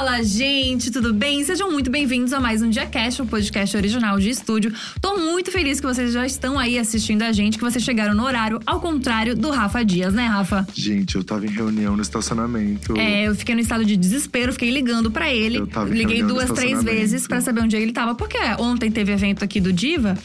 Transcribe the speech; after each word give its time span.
Fala, 0.00 0.22
gente, 0.22 0.90
tudo 0.90 1.12
bem? 1.12 1.44
Sejam 1.44 1.70
muito 1.70 1.90
bem-vindos 1.90 2.32
a 2.32 2.40
mais 2.40 2.62
um 2.62 2.70
DiaCast, 2.70 3.20
o 3.20 3.24
um 3.26 3.28
podcast 3.28 3.76
original 3.76 4.18
de 4.18 4.30
estúdio. 4.30 4.72
Tô 4.98 5.18
muito 5.18 5.52
feliz 5.52 5.78
que 5.78 5.86
vocês 5.86 6.10
já 6.10 6.24
estão 6.24 6.58
aí 6.58 6.78
assistindo 6.78 7.20
a 7.20 7.32
gente, 7.32 7.58
que 7.58 7.62
vocês 7.62 7.84
chegaram 7.84 8.14
no 8.14 8.24
horário, 8.24 8.58
ao 8.64 8.80
contrário 8.80 9.36
do 9.36 9.50
Rafa 9.50 9.84
Dias, 9.84 10.14
né, 10.14 10.24
Rafa? 10.24 10.66
Gente, 10.72 11.16
eu 11.16 11.22
tava 11.22 11.44
em 11.44 11.50
reunião 11.50 11.96
no 11.96 12.00
estacionamento. 12.00 12.96
É, 12.96 13.28
eu 13.28 13.34
fiquei 13.34 13.54
no 13.54 13.60
estado 13.60 13.84
de 13.84 13.94
desespero, 13.94 14.54
fiquei 14.54 14.70
ligando 14.70 15.10
para 15.10 15.30
ele. 15.30 15.58
Eu 15.58 15.66
tava 15.66 15.90
em 15.90 15.98
Liguei 15.98 16.22
duas, 16.22 16.50
três 16.50 16.82
vezes 16.82 17.26
para 17.26 17.42
saber 17.42 17.60
onde 17.60 17.76
ele 17.76 17.92
tava, 17.92 18.14
porque 18.14 18.38
ontem 18.58 18.90
teve 18.90 19.12
evento 19.12 19.44
aqui 19.44 19.60
do 19.60 19.70
Diva. 19.70 20.16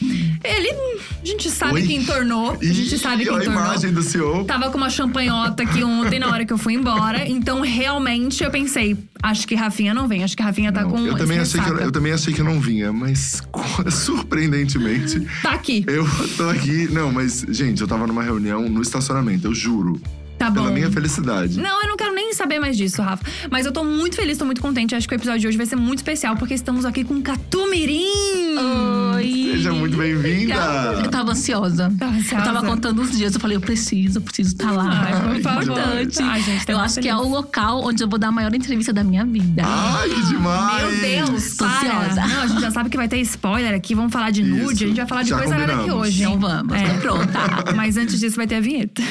Ele, 0.42 0.70
a 1.22 1.26
gente 1.26 1.50
sabe 1.50 1.74
Oi? 1.74 1.86
quem 1.86 2.02
tornou, 2.02 2.52
a 2.52 2.64
gente 2.64 2.94
Ih, 2.94 2.98
sabe 2.98 3.24
quem 3.24 3.34
a 3.34 3.40
tornou. 3.40 3.52
imagem 3.52 3.92
do 3.92 4.00
CEO. 4.00 4.42
Tava 4.46 4.70
com 4.70 4.78
uma 4.78 4.88
champanhota 4.88 5.64
aqui 5.64 5.84
ontem 5.84 6.18
na 6.18 6.30
hora 6.30 6.46
que 6.46 6.52
eu 6.54 6.58
fui 6.58 6.72
embora. 6.72 7.28
Então, 7.28 7.60
realmente, 7.60 8.42
eu 8.42 8.50
pensei, 8.50 8.96
acho 9.22 9.46
que 9.46 9.54
Rafinha 9.54 9.92
não 9.94 10.06
vem. 10.08 10.22
Acho 10.24 10.36
que 10.36 10.42
Rafinha 10.42 10.72
tá 10.72 10.82
Não, 10.82 10.90
com 10.90 10.98
eu, 11.00 11.16
também 11.16 11.38
achei 11.38 11.60
que 11.60 11.68
eu, 11.70 11.76
eu 11.78 11.92
também 11.92 12.12
achei 12.12 12.32
que 12.34 12.42
não 12.42 12.60
vinha, 12.60 12.92
mas 12.92 13.42
surpreendentemente, 13.90 15.20
Tá 15.42 15.52
aqui. 15.52 15.84
eu 15.86 16.06
tô 16.36 16.48
aqui. 16.48 16.88
Não, 16.90 17.12
mas, 17.12 17.44
gente, 17.48 17.80
eu 17.80 17.86
tava 17.88 18.06
numa 18.06 18.22
reunião 18.22 18.68
no 18.68 18.82
estacionamento, 18.82 19.46
eu 19.46 19.54
juro. 19.54 20.00
Tá 20.38 20.50
bom. 20.50 20.62
Pela 20.62 20.70
minha 20.70 20.90
felicidade. 20.90 21.58
Não, 21.58 21.82
eu 21.82 21.88
não 21.88 21.96
quero 21.96 22.14
nem 22.14 22.32
saber 22.34 22.58
mais 22.58 22.76
disso, 22.76 23.00
Rafa. 23.00 23.24
Mas 23.50 23.64
eu 23.64 23.72
tô 23.72 23.82
muito 23.82 24.16
feliz, 24.16 24.36
tô 24.36 24.44
muito 24.44 24.60
contente. 24.60 24.94
Acho 24.94 25.08
que 25.08 25.14
o 25.14 25.16
episódio 25.16 25.40
de 25.40 25.48
hoje 25.48 25.56
vai 25.56 25.64
ser 25.66 25.76
muito 25.76 25.98
especial, 26.00 26.36
porque 26.36 26.52
estamos 26.54 26.84
aqui 26.84 27.04
com 27.04 27.22
Catumirim. 27.22 28.04
Oi! 29.14 29.50
Seja 29.52 29.72
muito 29.72 29.96
bem-vinda! 29.96 30.54
Eu 31.02 31.10
tava 31.10 31.30
ansiosa. 31.32 31.90
Tava 31.98 32.12
ansiosa? 32.16 32.36
Eu 32.48 32.54
tava 32.54 32.66
contando 32.66 33.00
os 33.00 33.16
dias. 33.16 33.34
Eu 33.34 33.40
falei, 33.40 33.56
eu 33.56 33.60
preciso, 33.62 34.18
eu 34.18 34.22
preciso 34.22 34.50
estar 34.52 34.70
lá. 34.72 35.06
Ai, 35.26 35.40
favor. 35.40 35.62
Importante. 35.62 36.22
Ai, 36.22 36.42
gente, 36.42 36.66
tô 36.66 36.72
eu 36.72 36.78
acho 36.80 37.00
que 37.00 37.08
é 37.08 37.14
feliz. 37.14 37.26
o 37.26 37.30
local 37.30 37.82
onde 37.84 38.02
eu 38.04 38.08
vou 38.08 38.18
dar 38.18 38.28
a 38.28 38.32
maior 38.32 38.54
entrevista 38.54 38.92
da 38.92 39.02
minha 39.02 39.24
vida. 39.24 39.62
Ai, 39.64 40.08
que 40.10 40.22
demais! 40.26 41.00
Meu 41.00 41.00
Deus, 41.26 41.56
Tô 41.56 41.64
para. 41.64 41.98
ansiosa. 42.00 42.26
Não, 42.26 42.42
a 42.42 42.46
gente 42.46 42.60
já 42.60 42.70
sabe 42.70 42.90
que 42.90 42.96
vai 42.96 43.08
ter 43.08 43.18
spoiler 43.20 43.74
aqui. 43.74 43.94
Vamos 43.94 44.12
falar 44.12 44.30
de 44.30 44.42
nude. 44.42 44.74
Isso. 44.74 44.84
A 44.84 44.86
gente 44.88 44.96
vai 44.98 45.06
falar 45.06 45.22
de 45.22 45.30
Já 45.30 45.38
coisa 45.38 45.56
nada 45.56 45.74
aqui 45.76 45.90
hoje. 45.90 46.22
hein? 46.24 46.28
Então 46.34 46.38
vamos, 46.48 46.74
É. 46.76 46.84
tô 46.94 47.00
pronta. 47.00 47.72
Mas 47.74 47.96
antes 47.96 48.20
disso, 48.20 48.36
vai 48.36 48.46
ter 48.46 48.56
a 48.56 48.60
vinheta. 48.60 49.02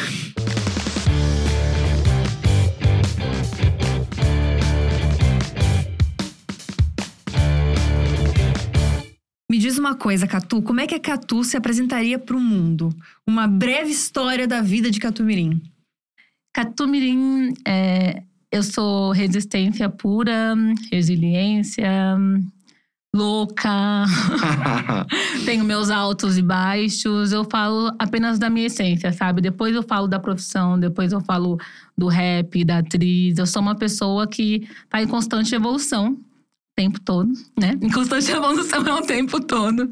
Diz 9.66 9.80
uma 9.80 9.95
coisa, 9.95 10.27
Catu, 10.27 10.61
como 10.61 10.80
é 10.80 10.85
que 10.85 10.94
a 10.94 10.99
Catu 10.99 11.44
se 11.44 11.58
apresentaria 11.58 12.19
pro 12.19 12.39
mundo? 12.39 12.95
Uma 13.25 13.47
breve 13.47 13.89
história 13.89 14.47
da 14.47 14.61
vida 14.61 14.91
de 14.91 14.99
Catumirim. 14.99 15.59
Catumirim, 16.53 17.52
é, 17.67 18.22
eu 18.52 18.61
sou 18.61 19.11
resistência 19.11 19.89
pura, 19.89 20.53
resiliência, 20.91 22.16
louca. 23.11 24.05
Tenho 25.45 25.66
meus 25.66 25.89
altos 25.89 26.38
e 26.38 26.44
baixos. 26.44 27.31
Eu 27.31 27.44
falo 27.44 27.91
apenas 27.97 28.38
da 28.38 28.52
minha 28.52 28.67
essência, 28.67 29.11
sabe? 29.11 29.41
Depois 29.41 29.73
eu 29.73 29.81
falo 29.81 30.07
da 30.07 30.19
profissão, 30.19 30.79
depois 30.79 31.11
eu 31.11 31.22
falo 31.22 31.57
do 31.97 32.07
rap, 32.07 32.63
da 32.63 32.77
atriz. 32.77 33.39
Eu 33.39 33.47
sou 33.47 33.63
uma 33.63 33.73
pessoa 33.73 34.27
que 34.27 34.69
tá 34.91 35.02
em 35.02 35.07
constante 35.07 35.55
evolução. 35.55 36.16
O 36.78 36.81
tempo 36.81 37.00
todo, 37.00 37.31
né? 37.58 37.80
Em 37.81 37.90
constante 37.90 38.30
evolução 38.30 38.86
é 38.86 38.94
o 38.94 39.02
tempo 39.02 39.40
todo. 39.40 39.90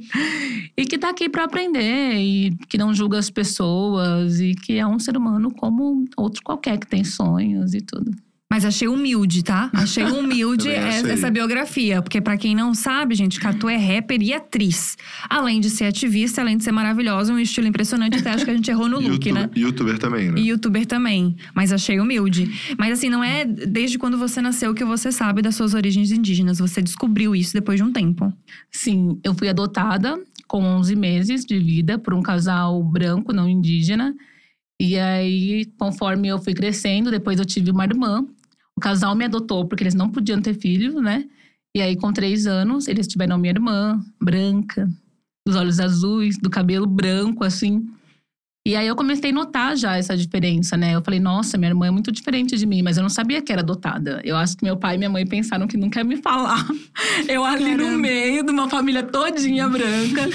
E 0.75 0.83
que 0.83 0.97
tá 0.97 1.11
aqui 1.11 1.29
pra 1.29 1.45
aprender 1.45 2.15
e 2.17 2.53
que 2.67 2.77
não 2.77 2.93
julga 2.93 3.17
as 3.17 3.29
pessoas 3.29 4.41
e 4.41 4.53
que 4.53 4.73
é 4.73 4.85
um 4.85 4.99
ser 4.99 5.15
humano 5.15 5.49
como 5.53 6.03
outro 6.17 6.43
qualquer 6.43 6.77
que 6.77 6.85
tem 6.85 7.05
sonhos 7.05 7.73
e 7.73 7.79
tudo. 7.79 8.11
Mas 8.53 8.65
achei 8.65 8.87
humilde, 8.87 9.41
tá? 9.41 9.71
Achei 9.73 10.03
humilde 10.05 10.69
essa, 10.69 10.99
achei. 10.99 11.11
essa 11.11 11.31
biografia. 11.31 12.03
Porque 12.03 12.21
pra 12.21 12.37
quem 12.37 12.53
não 12.53 12.75
sabe, 12.75 13.15
gente, 13.15 13.39
Catu 13.39 13.67
é 13.67 13.75
rapper 13.75 14.21
e 14.21 14.31
atriz. 14.31 14.95
Além 15.27 15.59
de 15.59 15.71
ser 15.71 15.85
ativista, 15.85 16.39
além 16.41 16.55
de 16.57 16.63
ser 16.63 16.71
maravilhosa, 16.71 17.33
um 17.33 17.39
estilo 17.39 17.65
impressionante. 17.65 18.19
Até 18.19 18.29
acho 18.29 18.45
que 18.45 18.51
a 18.51 18.55
gente 18.55 18.69
errou 18.69 18.87
no 18.87 18.99
look, 18.99 19.27
Youtu- 19.27 19.33
né? 19.33 19.49
Youtuber 19.55 19.97
também, 19.97 20.31
né? 20.31 20.39
E 20.39 20.49
youtuber 20.49 20.85
também. 20.85 21.35
Mas 21.55 21.73
achei 21.73 21.99
humilde. 21.99 22.47
Mas 22.77 22.93
assim, 22.93 23.09
não 23.09 23.23
é 23.23 23.43
desde 23.43 23.97
quando 23.97 24.19
você 24.19 24.39
nasceu 24.39 24.71
que 24.75 24.85
você 24.85 25.11
sabe 25.11 25.41
das 25.41 25.55
suas 25.55 25.73
origens 25.73 26.11
indígenas. 26.11 26.59
Você 26.59 26.79
descobriu 26.79 27.35
isso 27.35 27.53
depois 27.53 27.77
de 27.79 27.83
um 27.83 27.91
tempo. 27.91 28.31
Sim, 28.71 29.19
eu 29.23 29.33
fui 29.33 29.49
adotada 29.49 30.15
com 30.47 30.61
11 30.63 30.95
meses 30.95 31.43
de 31.43 31.57
vida 31.57 31.97
por 31.97 32.13
um 32.13 32.21
casal 32.21 32.83
branco, 32.83 33.33
não 33.33 33.49
indígena. 33.49 34.13
E 34.79 34.97
aí, 34.99 35.65
conforme 35.79 36.27
eu 36.27 36.37
fui 36.37 36.53
crescendo, 36.53 37.09
depois 37.09 37.39
eu 37.39 37.45
tive 37.45 37.71
uma 37.71 37.83
irmã. 37.85 38.23
O 38.77 38.81
casal 38.81 39.15
me 39.15 39.25
adotou 39.25 39.65
porque 39.67 39.83
eles 39.83 39.93
não 39.95 40.09
podiam 40.09 40.41
ter 40.41 40.53
filhos, 40.55 40.95
né? 40.95 41.25
E 41.75 41.81
aí, 41.81 41.95
com 41.95 42.11
três 42.13 42.45
anos, 42.45 42.87
eles 42.87 43.07
tiveram 43.07 43.37
minha 43.37 43.51
irmã, 43.53 43.99
branca, 44.21 44.87
dos 45.47 45.55
olhos 45.55 45.79
azuis, 45.79 46.37
do 46.37 46.49
cabelo 46.49 46.85
branco, 46.85 47.43
assim. 47.43 47.85
E 48.65 48.75
aí 48.75 48.87
eu 48.87 48.95
comecei 48.95 49.31
a 49.31 49.33
notar 49.33 49.75
já 49.75 49.97
essa 49.97 50.15
diferença, 50.15 50.77
né? 50.77 50.95
Eu 50.95 51.01
falei, 51.01 51.19
nossa, 51.19 51.57
minha 51.57 51.71
irmã 51.71 51.87
é 51.87 51.91
muito 51.91 52.11
diferente 52.11 52.55
de 52.55 52.65
mim, 52.65 52.81
mas 52.81 52.95
eu 52.95 53.01
não 53.03 53.09
sabia 53.09 53.41
que 53.41 53.51
era 53.51 53.61
adotada. 53.61 54.21
Eu 54.23 54.37
acho 54.37 54.55
que 54.55 54.63
meu 54.63 54.77
pai 54.77 54.95
e 54.95 54.97
minha 54.97 55.09
mãe 55.09 55.25
pensaram 55.27 55.67
que 55.67 55.75
nunca 55.75 55.99
ia 55.99 56.03
me 56.05 56.15
falar. 56.17 56.65
Eu 57.27 57.43
ali 57.43 57.71
Caramba. 57.71 57.91
no 57.91 57.97
meio 57.99 58.43
de 58.45 58.51
uma 58.51 58.69
família 58.69 59.03
todinha 59.03 59.67
branca. 59.67 60.29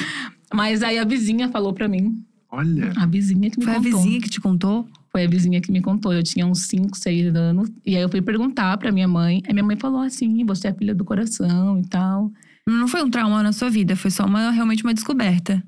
Mas 0.52 0.82
aí 0.82 0.98
a 0.98 1.04
vizinha 1.04 1.48
falou 1.48 1.72
pra 1.72 1.88
mim. 1.88 2.22
Olha. 2.50 2.92
A 2.98 3.06
vizinha 3.06 3.50
que 3.50 3.58
me 3.58 3.64
Foi 3.64 3.74
a 3.74 3.76
contou. 3.76 3.92
vizinha 3.98 4.20
que 4.20 4.28
te 4.28 4.40
contou? 4.40 4.86
Foi 5.18 5.24
a 5.24 5.28
vizinha 5.28 5.60
que 5.60 5.72
me 5.72 5.80
contou. 5.82 6.12
Eu 6.12 6.22
tinha 6.22 6.46
uns 6.46 6.60
5, 6.68 6.96
6 6.96 7.34
anos. 7.34 7.68
E 7.84 7.96
aí 7.96 8.02
eu 8.02 8.08
fui 8.08 8.22
perguntar 8.22 8.76
pra 8.78 8.92
minha 8.92 9.08
mãe. 9.08 9.42
Aí 9.48 9.52
minha 9.52 9.64
mãe 9.64 9.76
falou 9.76 10.00
assim: 10.00 10.44
você 10.44 10.68
é 10.68 10.72
filha 10.72 10.94
do 10.94 11.04
coração 11.04 11.80
e 11.80 11.82
tal. 11.88 12.30
Não 12.68 12.86
foi 12.86 13.02
um 13.02 13.10
trauma 13.10 13.42
na 13.42 13.52
sua 13.52 13.68
vida, 13.68 13.96
foi 13.96 14.12
só 14.12 14.24
uma, 14.26 14.50
realmente 14.52 14.84
uma 14.84 14.94
descoberta. 14.94 15.60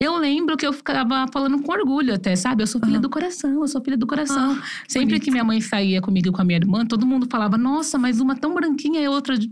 Eu 0.00 0.16
lembro 0.18 0.56
que 0.56 0.64
eu 0.66 0.72
ficava 0.72 1.26
falando 1.32 1.60
com 1.60 1.72
orgulho 1.72 2.14
até, 2.14 2.36
sabe? 2.36 2.62
Eu 2.62 2.66
sou 2.68 2.80
filha 2.80 2.94
Aham. 2.94 3.00
do 3.00 3.10
coração, 3.10 3.50
eu 3.62 3.66
sou 3.66 3.82
filha 3.82 3.96
do 3.96 4.06
coração. 4.06 4.52
Ah, 4.60 4.62
Sempre 4.86 5.06
bonito. 5.14 5.24
que 5.24 5.30
minha 5.32 5.42
mãe 5.42 5.60
saía 5.60 6.00
comigo 6.02 6.28
e 6.28 6.32
com 6.32 6.40
a 6.40 6.44
minha 6.44 6.58
irmã, 6.58 6.84
todo 6.86 7.04
mundo 7.06 7.26
falava, 7.30 7.56
nossa, 7.58 7.98
mas 7.98 8.20
uma 8.20 8.36
tão 8.36 8.54
branquinha 8.54 9.00
e 9.00 9.08
outra. 9.08 9.36
de-" 9.38 9.50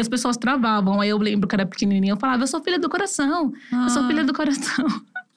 As 0.00 0.08
pessoas 0.08 0.36
travavam. 0.38 1.00
Aí 1.00 1.10
eu 1.10 1.18
lembro 1.18 1.46
que 1.48 1.54
era 1.54 1.66
pequenininha, 1.66 2.12
eu 2.12 2.16
falava, 2.16 2.44
eu 2.44 2.46
sou 2.46 2.62
filha 2.62 2.78
do 2.78 2.88
coração, 2.88 3.52
eu 3.72 3.90
sou 3.90 4.04
Ah, 4.04 4.06
filha 4.06 4.24
do 4.24 4.32
coração. 4.32 4.86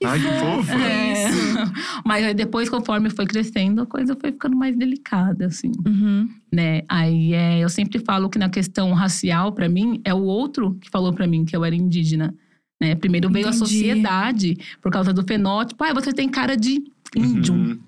Ai, 0.06 0.19
que 0.19 0.28
fofa. 0.40 0.74
É. 0.74 1.28
Mas 2.06 2.25
aí 2.25 2.34
depois, 2.34 2.69
conforme 2.69 3.09
foi 3.09 3.25
crescendo, 3.25 3.81
a 3.81 3.86
coisa 3.86 4.16
foi 4.19 4.31
ficando 4.31 4.56
mais 4.56 4.75
delicada, 4.78 5.46
assim, 5.47 5.72
Uhum. 5.86 6.28
né? 6.52 6.81
Aí 6.90 7.34
é, 7.34 7.59
eu 7.59 7.69
sempre 7.69 8.00
falo 8.00 8.30
que 8.30 8.38
na 8.40 8.50
questão 8.50 8.91
racial, 8.94 9.52
pra 9.53 9.68
mim, 9.69 10.02
é 10.03 10.14
o 10.14 10.22
outro 10.24 10.75
que 10.81 10.90
falou 10.90 11.14
pra 11.14 11.28
mim 11.28 11.46
que 11.46 11.56
eu 11.56 11.64
era 11.64 11.75
indígena. 11.75 12.34
Né? 12.81 12.96
Primeiro 12.96 13.30
veio 13.30 13.46
a 13.46 13.50
Entendi. 13.50 13.59
sociedade, 13.59 14.58
por 14.81 14.91
causa 14.91 15.14
do 15.14 15.24
fenótipo. 15.24 15.84
Ah, 15.84 15.94
você 15.94 16.12
tem 16.12 16.28
cara 16.28 16.58
de 16.58 16.84
índio. 17.16 17.53
Uhum. 17.53 17.80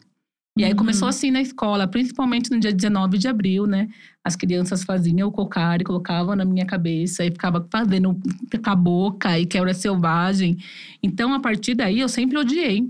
E 0.58 0.64
aí 0.64 0.72
Uhum. 0.72 0.78
começou 0.78 1.08
assim 1.10 1.32
na 1.32 1.42
escola, 1.42 1.86
principalmente 1.86 2.50
no 2.50 2.60
dia 2.60 2.72
19 2.72 3.18
de 3.18 3.28
abril, 3.28 3.66
né? 3.68 3.90
As 4.26 4.36
crianças 4.36 4.84
faziam 4.84 5.28
o 5.30 5.32
cocar 5.32 5.80
e 5.80 5.84
colocavam 5.84 6.36
na 6.36 6.44
minha 6.44 6.66
cabeça 6.66 7.24
e 7.24 7.30
ficava 7.32 7.66
fazendo 7.72 8.16
com 8.16 8.70
a 8.72 8.76
boca 8.76 9.38
e 9.40 9.46
que 9.46 9.58
era 9.58 9.74
selvagem. 9.74 10.58
Então, 11.04 11.34
a 11.34 11.40
partir 11.40 11.76
daí, 11.76 12.00
eu 12.00 12.10
sempre 12.10 12.38
odiei 12.40 12.90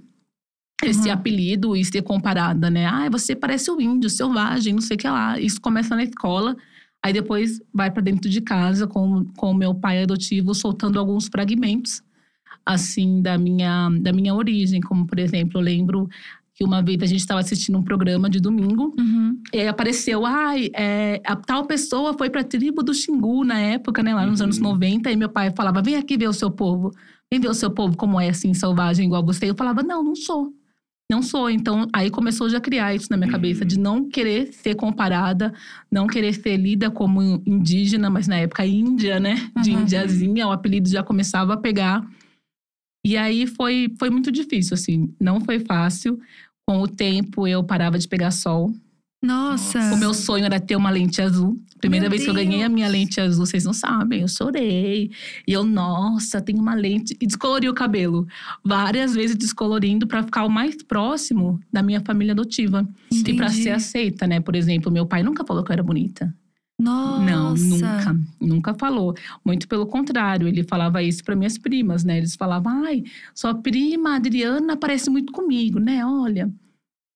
esse 0.84 1.10
Uhum. 1.10 1.14
apelido 1.14 1.76
e 1.76 1.84
ser 1.86 2.02
comparada, 2.04 2.70
né? 2.70 2.86
Ah, 2.86 3.10
você 3.10 3.36
parece 3.36 3.70
o 3.72 3.82
índio, 3.82 4.10
selvagem, 4.10 4.74
não 4.74 4.82
sei 4.82 4.96
o 4.96 4.98
que 5.00 5.08
lá. 5.10 5.40
Isso 5.40 5.60
começa 5.62 5.96
na 5.96 6.04
escola. 6.04 6.56
Aí 7.04 7.14
depois 7.14 7.62
vai 7.74 7.92
para 7.92 8.02
dentro 8.02 8.30
de 8.30 8.42
casa 8.42 8.88
com 8.88 9.26
com 9.38 9.52
o 9.52 9.54
meu 9.54 9.76
pai 9.76 10.04
adotivo 10.04 10.54
soltando 10.56 11.00
alguns 11.00 11.28
fragmentos 11.28 12.02
assim 12.66 13.22
da 13.22 13.38
minha 13.38 13.90
da 14.02 14.12
minha 14.12 14.34
origem, 14.34 14.82
como 14.82 15.06
por 15.06 15.20
exemplo, 15.20 15.60
eu 15.60 15.64
lembro 15.64 16.10
que 16.56 16.64
uma 16.64 16.82
vez 16.82 17.02
a 17.04 17.06
gente 17.06 17.20
estava 17.20 17.42
assistindo 17.42 17.78
um 17.78 17.84
programa 17.84 18.30
de 18.30 18.40
domingo 18.40 18.96
Uhum. 18.98 19.38
e 19.54 19.60
aí 19.60 19.68
apareceu, 19.68 20.26
ai, 20.26 20.70
é, 20.74 21.22
a 21.26 21.36
tal 21.36 21.66
pessoa 21.68 22.18
foi 22.18 22.30
para 22.30 22.42
a 22.42 22.46
tribo 22.46 22.82
do 22.82 22.94
Xingu 22.94 23.44
na 23.44 23.60
época, 23.60 24.02
né, 24.02 24.16
lá 24.16 24.26
nos 24.26 24.40
Uhum. 24.40 24.46
anos 24.46 24.60
90, 24.60 25.12
e 25.12 25.16
meu 25.18 25.30
pai 25.30 25.52
falava: 25.56 25.82
"Vem 25.82 25.98
aqui 25.98 26.18
ver 26.18 26.30
o 26.30 26.34
seu 26.34 26.50
povo. 26.50 26.92
Vem 27.32 27.42
ver 27.42 27.50
o 27.50 27.54
seu 27.54 27.70
povo 27.70 27.98
como 27.98 28.20
é 28.20 28.30
assim 28.30 28.54
selvagem 28.54 29.06
igual 29.06 29.24
você". 29.26 29.50
Eu 29.50 29.56
falava: 29.56 29.84
"Não, 29.84 30.02
não 30.02 30.16
sou". 30.16 30.54
Não 31.12 31.22
sou. 31.22 31.52
Então, 31.52 31.86
aí 31.94 32.10
começou 32.10 32.50
já 32.50 32.58
a 32.58 32.62
criar 32.62 32.96
isso 32.96 33.08
na 33.12 33.18
minha 33.18 33.28
Uhum. 33.28 33.34
cabeça, 33.34 33.64
de 33.64 33.78
não 33.78 34.10
querer 34.10 34.52
ser 34.54 34.74
comparada, 34.76 35.54
não 35.92 36.08
querer 36.08 36.34
ser 36.34 36.58
lida 36.58 36.90
como 36.90 37.22
indígena, 37.46 38.10
mas 38.10 38.28
na 38.28 38.38
época 38.38 38.66
índia, 38.66 39.20
né? 39.20 39.36
De 39.62 39.72
Uhum. 39.72 39.82
indiazinha, 39.82 40.48
o 40.48 40.52
apelido 40.52 40.90
já 40.90 41.04
começava 41.04 41.54
a 41.54 41.58
pegar. 41.58 42.04
E 43.06 43.16
aí 43.16 43.46
foi, 43.46 43.94
foi 44.00 44.10
muito 44.10 44.32
difícil, 44.32 44.74
assim. 44.74 45.14
Não 45.22 45.40
foi 45.40 45.60
fácil. 45.60 46.20
Com 46.68 46.82
o 46.82 46.88
tempo, 46.88 47.48
eu 47.48 47.64
parava 47.64 47.98
de 48.00 48.08
pegar 48.08 48.32
sol. 48.32 48.74
Nossa. 49.24 49.80
O 49.94 49.98
meu 49.98 50.14
sonho 50.14 50.46
era 50.46 50.60
ter 50.60 50.76
uma 50.76 50.90
lente 50.90 51.22
azul. 51.22 51.60
Primeira 51.80 52.04
Meu 52.04 52.12
vez 52.12 52.24
que 52.24 52.30
eu 52.30 52.34
ganhei 52.34 52.62
a 52.64 52.68
Deus. 52.68 52.74
minha 52.74 52.88
lente 52.88 53.20
azul, 53.20 53.46
vocês 53.46 53.64
não 53.64 53.74
sabem, 53.74 54.22
eu 54.22 54.28
chorei. 54.28 55.12
E 55.48 55.54
eu, 55.54 55.64
nossa, 55.64 56.42
tenho 56.42 56.60
uma 56.60 56.74
lente. 56.76 57.16
E 57.20 57.26
descolori 57.26 57.68
o 57.68 57.74
cabelo. 57.74 58.28
Várias 58.64 59.14
vezes 59.14 59.36
descolorindo 59.36 60.08
para 60.08 60.24
ficar 60.24 60.46
o 60.46 60.50
mais 60.50 60.82
próximo 60.84 61.60
da 61.72 61.82
minha 61.82 62.02
família 62.02 62.34
adotiva. 62.34 62.88
E 63.12 63.24
para 63.36 63.48
Entendi. 63.48 63.64
ser 63.64 63.72
aceita, 63.72 64.28
né? 64.28 64.40
Por 64.40 64.56
exemplo, 64.56 64.92
meu 64.92 65.06
pai 65.06 65.24
nunca 65.24 65.44
falou 65.46 65.64
que 65.64 65.72
eu 65.72 65.74
era 65.74 65.84
bonita. 65.84 66.34
Nossa. 66.80 67.24
Não, 67.24 67.56
nunca, 67.56 68.20
nunca 68.40 68.74
falou. 68.74 69.16
Muito 69.46 69.68
pelo 69.68 69.86
contrário, 69.86 70.48
ele 70.48 70.64
falava 70.64 71.02
isso 71.02 71.24
para 71.24 71.36
minhas 71.36 71.58
primas, 71.58 72.04
né? 72.04 72.18
Eles 72.18 72.36
falavam, 72.36 72.84
ai, 72.86 73.04
sua 73.34 73.56
prima 73.56 74.16
Adriana 74.16 74.76
parece 74.76 75.10
muito 75.10 75.32
comigo, 75.32 75.80
né? 75.80 76.06
Olha. 76.06 76.52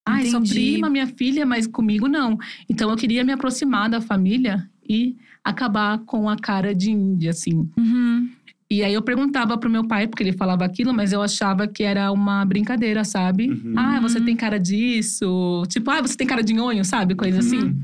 Ai, 0.08 0.26
sua 0.28 0.42
prima, 0.42 0.90
minha 0.90 1.08
filha, 1.08 1.46
mas 1.46 1.68
comigo 1.68 2.08
não. 2.08 2.38
Então 2.68 2.90
eu 2.90 2.96
queria 2.96 3.24
me 3.24 3.32
aproximar 3.32 3.90
da 3.90 4.02
família 4.02 4.68
e 4.88 5.16
acabar 5.44 6.00
com 6.00 6.30
a 6.30 6.36
cara 6.36 6.74
de 6.74 6.92
índia, 6.92 7.32
assim. 7.32 7.70
Uhum. 7.78 8.30
E 8.72 8.84
aí 8.84 8.94
eu 8.94 9.02
perguntava 9.02 9.58
pro 9.58 9.70
meu 9.70 9.88
pai, 9.88 10.08
porque 10.08 10.24
ele 10.24 10.34
falava 10.34 10.64
aquilo, 10.64 10.94
mas 10.94 11.12
eu 11.12 11.22
achava 11.22 11.68
que 11.68 11.84
era 11.84 12.12
uma 12.12 12.46
brincadeira, 12.46 13.04
sabe? 13.04 13.50
Uhum. 13.50 13.74
Ah, 13.76 14.00
você 14.00 14.22
tem 14.22 14.36
cara 14.36 14.60
disso. 14.60 15.64
Tipo, 15.68 15.90
ah, 15.92 16.02
você 16.02 16.16
tem 16.16 16.28
cara 16.28 16.44
de 16.44 16.54
nhonho, 16.54 16.86
sabe? 16.86 17.16
Coisa 17.16 17.40
assim. 17.40 17.76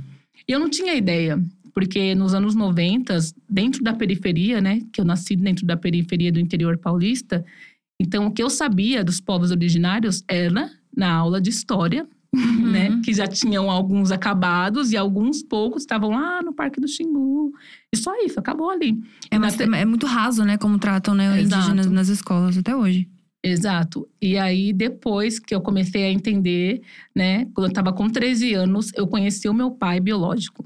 E 0.48 0.52
eu 0.52 0.60
não 0.60 0.70
tinha 0.70 0.94
ideia. 0.94 1.44
Porque 1.76 2.16
nos 2.16 2.34
anos 2.34 2.56
90, 2.56 3.18
dentro 3.50 3.84
da 3.84 3.94
periferia, 3.94 4.62
né? 4.62 4.80
Que 4.94 5.02
eu 5.02 5.06
nasci 5.06 5.36
dentro 5.36 5.66
da 5.66 5.76
periferia 5.76 6.32
do 6.32 6.40
interior 6.40 6.78
paulista. 6.78 7.44
Então, 8.02 8.28
o 8.28 8.32
que 8.32 8.42
eu 8.42 8.50
sabia 8.50 9.04
dos 9.04 9.20
povos 9.20 9.52
originários 9.52 10.24
era 10.28 10.72
na 10.96 11.12
aula 11.14 11.42
de 11.42 11.50
história, 11.50 12.08
Uhum. 12.34 12.72
né? 12.72 13.02
Que 13.04 13.14
já 13.14 13.28
tinham 13.28 13.70
alguns 13.72 14.12
acabados 14.12 14.92
e 14.92 14.98
alguns 14.98 15.42
poucos 15.44 15.84
estavam 15.84 16.12
lá 16.12 16.42
no 16.42 16.54
Parque 16.54 16.80
do 16.82 16.88
Xingu. 16.88 17.52
E 17.94 17.98
só 17.98 18.12
isso, 18.26 18.40
acabou 18.40 18.70
ali. 18.70 18.98
É, 19.32 19.38
mas 19.40 19.56
te- 19.56 19.64
é 19.64 19.86
muito 19.86 20.06
raso, 20.06 20.44
né? 20.44 20.58
Como 20.58 20.78
tratam 20.80 21.14
né, 21.14 21.42
indígenas 21.42 21.90
nas 21.90 22.10
escolas 22.10 22.58
até 22.58 22.76
hoje. 22.76 23.08
Exato. 23.44 24.08
E 24.22 24.38
aí, 24.38 24.74
depois 24.74 25.40
que 25.40 25.54
eu 25.56 25.62
comecei 25.62 26.04
a 26.04 26.12
entender, 26.12 26.82
né? 27.16 27.46
Quando 27.54 27.68
eu 27.68 27.74
tava 27.74 27.94
com 27.94 28.10
13 28.10 28.54
anos, 28.54 28.92
eu 28.96 29.08
conheci 29.08 29.48
o 29.48 29.54
meu 29.54 29.72
pai 29.72 30.00
biológico. 30.00 30.66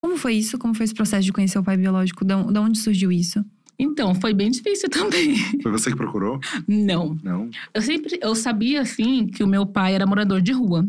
Como 0.00 0.16
foi 0.16 0.34
isso? 0.34 0.58
Como 0.58 0.74
foi 0.74 0.84
esse 0.84 0.94
processo 0.94 1.24
de 1.24 1.32
conhecer 1.32 1.58
o 1.58 1.62
pai 1.62 1.76
biológico? 1.76 2.24
Da 2.24 2.38
onde 2.60 2.78
surgiu 2.78 3.10
isso? 3.10 3.44
Então, 3.78 4.14
foi 4.14 4.34
bem 4.34 4.50
difícil 4.50 4.88
também. 4.90 5.36
Foi 5.62 5.70
você 5.70 5.90
que 5.90 5.96
procurou? 5.96 6.40
Não. 6.66 7.16
Não? 7.22 7.48
Eu 7.72 7.80
sempre, 7.80 8.18
eu 8.20 8.34
sabia, 8.34 8.80
assim, 8.80 9.26
que 9.26 9.42
o 9.42 9.46
meu 9.46 9.64
pai 9.64 9.94
era 9.94 10.06
morador 10.06 10.40
de 10.40 10.52
rua. 10.52 10.86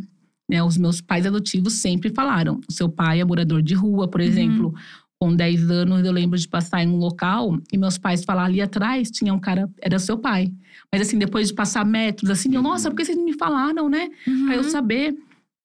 Né? 0.49 0.63
Os 0.63 0.77
meus 0.77 0.99
pais 0.99 1.25
adotivos 1.25 1.73
sempre 1.73 2.09
falaram. 2.09 2.59
O 2.67 2.71
seu 2.71 2.89
pai 2.89 3.21
é 3.21 3.25
morador 3.25 3.61
de 3.61 3.75
rua, 3.75 4.07
por 4.07 4.19
exemplo. 4.21 4.73
Com 5.21 5.35
10 5.35 5.69
anos, 5.69 6.05
eu 6.05 6.11
lembro 6.13 6.39
de 6.39 6.47
passar 6.47 6.81
em 6.81 6.87
um 6.87 6.95
local 6.95 7.59
e 7.71 7.77
meus 7.77 7.97
pais 7.97 8.23
falaram 8.23 8.47
ali 8.47 8.61
atrás 8.61 9.11
tinha 9.11 9.33
um 9.33 9.39
cara, 9.39 9.69
era 9.81 9.99
seu 9.99 10.17
pai. 10.17 10.49
Mas 10.91 11.01
assim, 11.01 11.17
depois 11.19 11.49
de 11.49 11.53
passar 11.53 11.85
metros, 11.85 12.29
assim, 12.29 12.55
eu, 12.55 12.61
nossa, 12.61 12.89
por 12.89 12.95
que 12.95 13.03
vocês 13.03 13.17
não 13.17 13.25
me 13.25 13.33
falaram, 13.33 13.89
né? 13.89 14.09
Pra 14.45 14.55
eu 14.55 14.63
saber. 14.63 15.13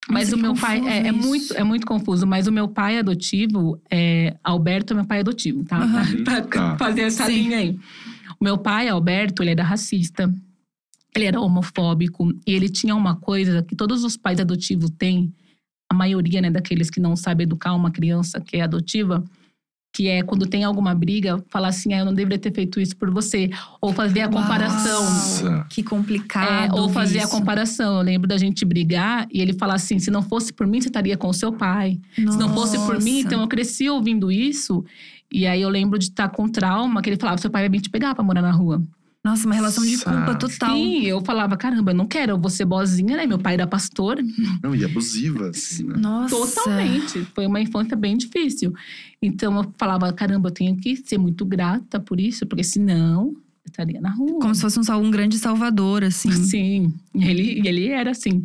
Mas 0.08 0.28
Nossa, 0.30 0.36
o 0.36 0.38
meu 0.40 0.54
pai 0.54 0.80
é, 0.86 0.98
é 1.08 1.12
confuso 1.12 1.28
muito, 1.28 1.54
é 1.54 1.64
muito 1.64 1.86
confuso. 1.86 2.26
Mas 2.26 2.46
o 2.46 2.52
meu 2.52 2.68
pai 2.68 2.98
adotivo, 2.98 3.80
é, 3.90 4.36
Alberto 4.44 4.92
é 4.92 4.96
meu 4.96 5.06
pai 5.06 5.20
adotivo, 5.20 5.64
tá? 5.64 5.78
Aham. 5.78 6.24
pra 6.24 6.42
Tá. 6.42 6.76
fazer 6.76 7.02
essa 7.02 7.26
Sim. 7.26 7.32
linha 7.32 7.58
aí. 7.58 7.78
O 8.38 8.44
meu 8.44 8.58
pai, 8.58 8.88
Alberto, 8.88 9.42
ele 9.42 9.52
era 9.52 9.62
racista. 9.64 10.32
Ele 11.16 11.24
era 11.24 11.40
homofóbico. 11.40 12.30
E 12.46 12.52
ele 12.52 12.68
tinha 12.68 12.94
uma 12.94 13.14
coisa 13.16 13.62
que 13.62 13.74
todos 13.74 14.04
os 14.04 14.16
pais 14.16 14.38
adotivos 14.40 14.90
têm. 14.90 15.32
A 15.90 15.94
maioria, 15.94 16.40
né, 16.40 16.50
daqueles 16.50 16.90
que 16.90 16.98
não 17.00 17.14
sabem 17.14 17.44
educar 17.44 17.72
uma 17.74 17.90
criança 17.90 18.40
que 18.40 18.56
é 18.56 18.62
adotiva. 18.62 19.22
Que 19.94 20.08
é 20.08 20.22
quando 20.24 20.44
tem 20.44 20.64
alguma 20.64 20.92
briga, 20.92 21.40
falar 21.48 21.68
assim, 21.68 21.94
ah, 21.94 21.98
eu 22.00 22.04
não 22.04 22.12
deveria 22.12 22.36
ter 22.38 22.52
feito 22.52 22.80
isso 22.80 22.96
por 22.96 23.10
você. 23.12 23.48
Ou 23.80 23.92
fazer 23.92 24.22
a 24.22 24.28
comparação. 24.28 25.04
Nossa. 25.04 25.66
Que 25.70 25.82
É, 25.82 25.84
complicado. 25.84 26.76
ou 26.76 26.88
fazer 26.88 27.20
a 27.20 27.22
isso. 27.22 27.30
comparação. 27.30 27.98
Eu 27.98 28.02
lembro 28.02 28.26
da 28.28 28.36
gente 28.36 28.64
brigar 28.64 29.28
e 29.32 29.40
ele 29.40 29.52
falar 29.52 29.74
assim: 29.74 30.00
se 30.00 30.10
não 30.10 30.20
fosse 30.20 30.52
por 30.52 30.66
mim, 30.66 30.80
você 30.80 30.88
estaria 30.88 31.16
com 31.16 31.28
o 31.28 31.32
seu 31.32 31.52
pai. 31.52 32.00
Se 32.16 32.24
não 32.36 32.52
fosse 32.52 32.76
por 32.80 33.00
mim, 33.00 33.18
Nossa. 33.22 33.26
então 33.26 33.40
eu 33.40 33.46
cresci 33.46 33.88
ouvindo 33.88 34.32
isso. 34.32 34.84
E 35.30 35.46
aí 35.46 35.62
eu 35.62 35.68
lembro 35.68 35.96
de 35.98 36.06
estar 36.06 36.28
com 36.28 36.48
trauma, 36.48 37.00
que 37.00 37.08
ele 37.10 37.16
falava: 37.16 37.38
seu 37.38 37.50
pai 37.50 37.62
vai 37.62 37.68
vir 37.68 37.80
te 37.80 37.88
pegar 37.88 38.16
pra 38.16 38.24
morar 38.24 38.42
na 38.42 38.50
rua. 38.50 38.82
Nossa, 39.24 39.46
uma 39.46 39.54
relação 39.54 39.82
de 39.82 39.96
culpa 39.96 40.34
total. 40.34 40.76
Sim, 40.76 41.02
eu 41.04 41.24
falava: 41.24 41.56
caramba, 41.56 41.92
eu 41.92 41.96
não 41.96 42.06
quero, 42.06 42.32
eu 42.32 42.38
vou 42.38 42.50
ser 42.50 42.66
boazinha, 42.66 43.16
né? 43.16 43.26
Meu 43.26 43.38
pai 43.38 43.54
era 43.54 43.66
pastor. 43.66 44.18
Não, 44.62 44.74
e 44.74 44.84
abusiva, 44.84 45.48
assim, 45.54 45.84
né? 45.84 45.94
Nossa. 45.96 46.36
Totalmente. 46.36 47.26
Foi 47.34 47.46
uma 47.46 47.58
infância 47.58 47.96
bem 47.96 48.18
difícil. 48.18 48.74
Então 49.22 49.56
eu 49.56 49.74
falava: 49.78 50.12
caramba, 50.12 50.48
eu 50.48 50.52
tenho 50.52 50.76
que 50.76 50.94
ser 50.96 51.16
muito 51.16 51.46
grata 51.46 51.98
por 51.98 52.20
isso, 52.20 52.46
porque 52.46 52.62
senão 52.62 53.28
eu 53.28 53.42
estaria 53.64 53.98
na 53.98 54.10
rua. 54.10 54.40
Como 54.40 54.54
se 54.54 54.60
fosse 54.60 54.78
um, 54.78 54.94
um 54.96 55.10
grande 55.10 55.38
salvador, 55.38 56.04
assim. 56.04 56.30
Sim, 56.44 56.92
ele, 57.14 57.66
ele 57.66 57.88
era 57.88 58.10
assim. 58.10 58.44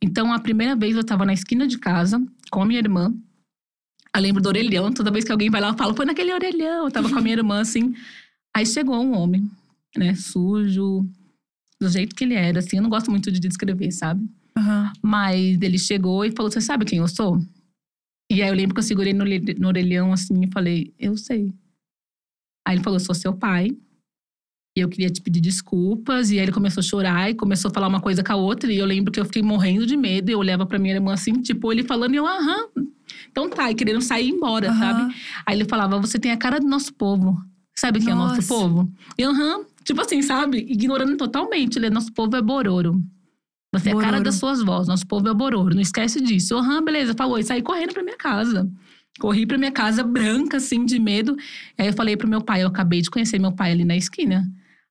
Então, 0.00 0.32
a 0.32 0.38
primeira 0.38 0.76
vez 0.76 0.94
eu 0.94 1.02
tava 1.02 1.24
na 1.24 1.32
esquina 1.32 1.66
de 1.66 1.78
casa 1.78 2.24
com 2.48 2.62
a 2.62 2.64
minha 2.64 2.78
irmã. 2.78 3.12
Eu 4.14 4.22
lembro 4.22 4.40
do 4.40 4.48
orelhão, 4.48 4.92
toda 4.92 5.10
vez 5.10 5.24
que 5.24 5.32
alguém 5.32 5.50
vai 5.50 5.60
lá, 5.60 5.70
eu 5.70 5.74
falo, 5.74 5.96
foi 5.96 6.06
naquele 6.06 6.32
orelhão. 6.32 6.84
Eu 6.84 6.90
tava 6.92 7.08
com 7.08 7.18
a 7.18 7.20
minha 7.20 7.34
irmã, 7.34 7.60
assim. 7.60 7.92
Aí 8.54 8.66
chegou 8.66 9.02
um 9.02 9.16
homem, 9.16 9.50
né, 9.96 10.14
sujo, 10.14 11.06
do 11.80 11.88
jeito 11.88 12.14
que 12.14 12.24
ele 12.24 12.34
era, 12.34 12.60
assim. 12.60 12.76
Eu 12.76 12.82
não 12.82 12.90
gosto 12.90 13.10
muito 13.10 13.30
de 13.30 13.40
descrever, 13.40 13.90
sabe? 13.90 14.24
Aham. 14.56 14.92
Mas 15.02 15.58
ele 15.60 15.78
chegou 15.78 16.24
e 16.24 16.30
falou: 16.30 16.50
Você 16.50 16.60
sabe 16.60 16.84
quem 16.84 16.98
eu 16.98 17.08
sou? 17.08 17.38
E 18.30 18.42
aí 18.42 18.48
eu 18.48 18.54
lembro 18.54 18.74
que 18.74 18.80
eu 18.80 18.84
segurei 18.84 19.12
no, 19.12 19.24
no 19.58 19.68
orelhão 19.68 20.12
assim 20.12 20.44
e 20.44 20.50
falei: 20.52 20.94
Eu 20.98 21.16
sei. 21.16 21.52
Aí 22.66 22.76
ele 22.76 22.82
falou: 22.84 23.00
Sou 23.00 23.14
seu 23.14 23.34
pai. 23.34 23.70
E 24.74 24.80
eu 24.80 24.88
queria 24.88 25.10
te 25.10 25.20
pedir 25.20 25.40
desculpas. 25.40 26.30
E 26.30 26.38
aí 26.38 26.44
ele 26.44 26.52
começou 26.52 26.80
a 26.80 26.84
chorar 26.84 27.30
e 27.30 27.34
começou 27.34 27.70
a 27.70 27.74
falar 27.74 27.88
uma 27.88 28.00
coisa 28.00 28.22
com 28.24 28.32
a 28.32 28.36
outra. 28.36 28.72
E 28.72 28.78
eu 28.78 28.86
lembro 28.86 29.12
que 29.12 29.20
eu 29.20 29.24
fiquei 29.24 29.42
morrendo 29.42 29.84
de 29.86 29.96
medo. 29.96 30.30
E 30.30 30.32
eu 30.32 30.38
olhava 30.38 30.64
pra 30.64 30.78
minha 30.78 30.94
irmã 30.94 31.12
assim, 31.12 31.32
tipo, 31.42 31.70
ele 31.70 31.82
falando, 31.82 32.14
e 32.14 32.16
eu, 32.16 32.26
aham. 32.26 32.68
Então 33.30 33.50
tá, 33.50 33.70
e 33.70 33.74
querendo 33.74 34.00
sair 34.00 34.28
embora, 34.30 34.68
Aham. 34.70 34.78
sabe? 34.78 35.14
Aí 35.46 35.56
ele 35.56 35.66
falava: 35.66 35.98
Você 35.98 36.18
tem 36.18 36.30
a 36.30 36.36
cara 36.36 36.58
do 36.58 36.66
nosso 36.66 36.94
povo. 36.94 37.36
Sabe 37.74 37.98
quem 38.00 38.10
é 38.10 38.14
o 38.14 38.16
nosso 38.18 38.36
Nossa. 38.36 38.48
povo? 38.48 38.90
E 39.18 39.24
aham. 39.24 39.64
Tipo 39.84 40.00
assim, 40.00 40.22
sabe? 40.22 40.58
Ignorando 40.68 41.16
totalmente. 41.16 41.76
Ele, 41.78 41.90
nosso 41.90 42.12
povo 42.12 42.36
é 42.36 42.42
bororo. 42.42 43.02
Você 43.74 43.88
é 43.88 43.92
a 43.92 43.94
cara 43.94 44.06
Bororo. 44.08 44.24
das 44.24 44.34
suas 44.34 44.62
vozes. 44.62 44.88
Nosso 44.88 45.06
povo 45.06 45.28
é 45.28 45.34
bororo. 45.34 45.74
Não 45.74 45.80
esquece 45.80 46.20
disso. 46.20 46.54
Aham, 46.56 46.84
beleza. 46.84 47.14
Falou. 47.16 47.38
E 47.38 47.42
saí 47.42 47.62
correndo 47.62 47.94
pra 47.94 48.02
minha 48.02 48.16
casa. 48.16 48.70
Corri 49.18 49.46
pra 49.46 49.58
minha 49.58 49.72
casa 49.72 50.02
branca, 50.02 50.58
assim, 50.58 50.84
de 50.84 50.98
medo. 50.98 51.36
Aí 51.78 51.86
eu 51.86 51.92
falei 51.92 52.16
pro 52.16 52.28
meu 52.28 52.42
pai. 52.42 52.62
Eu 52.62 52.68
acabei 52.68 53.00
de 53.00 53.10
conhecer 53.10 53.38
meu 53.38 53.52
pai 53.52 53.72
ali 53.72 53.84
na 53.84 53.96
esquina. 53.96 54.46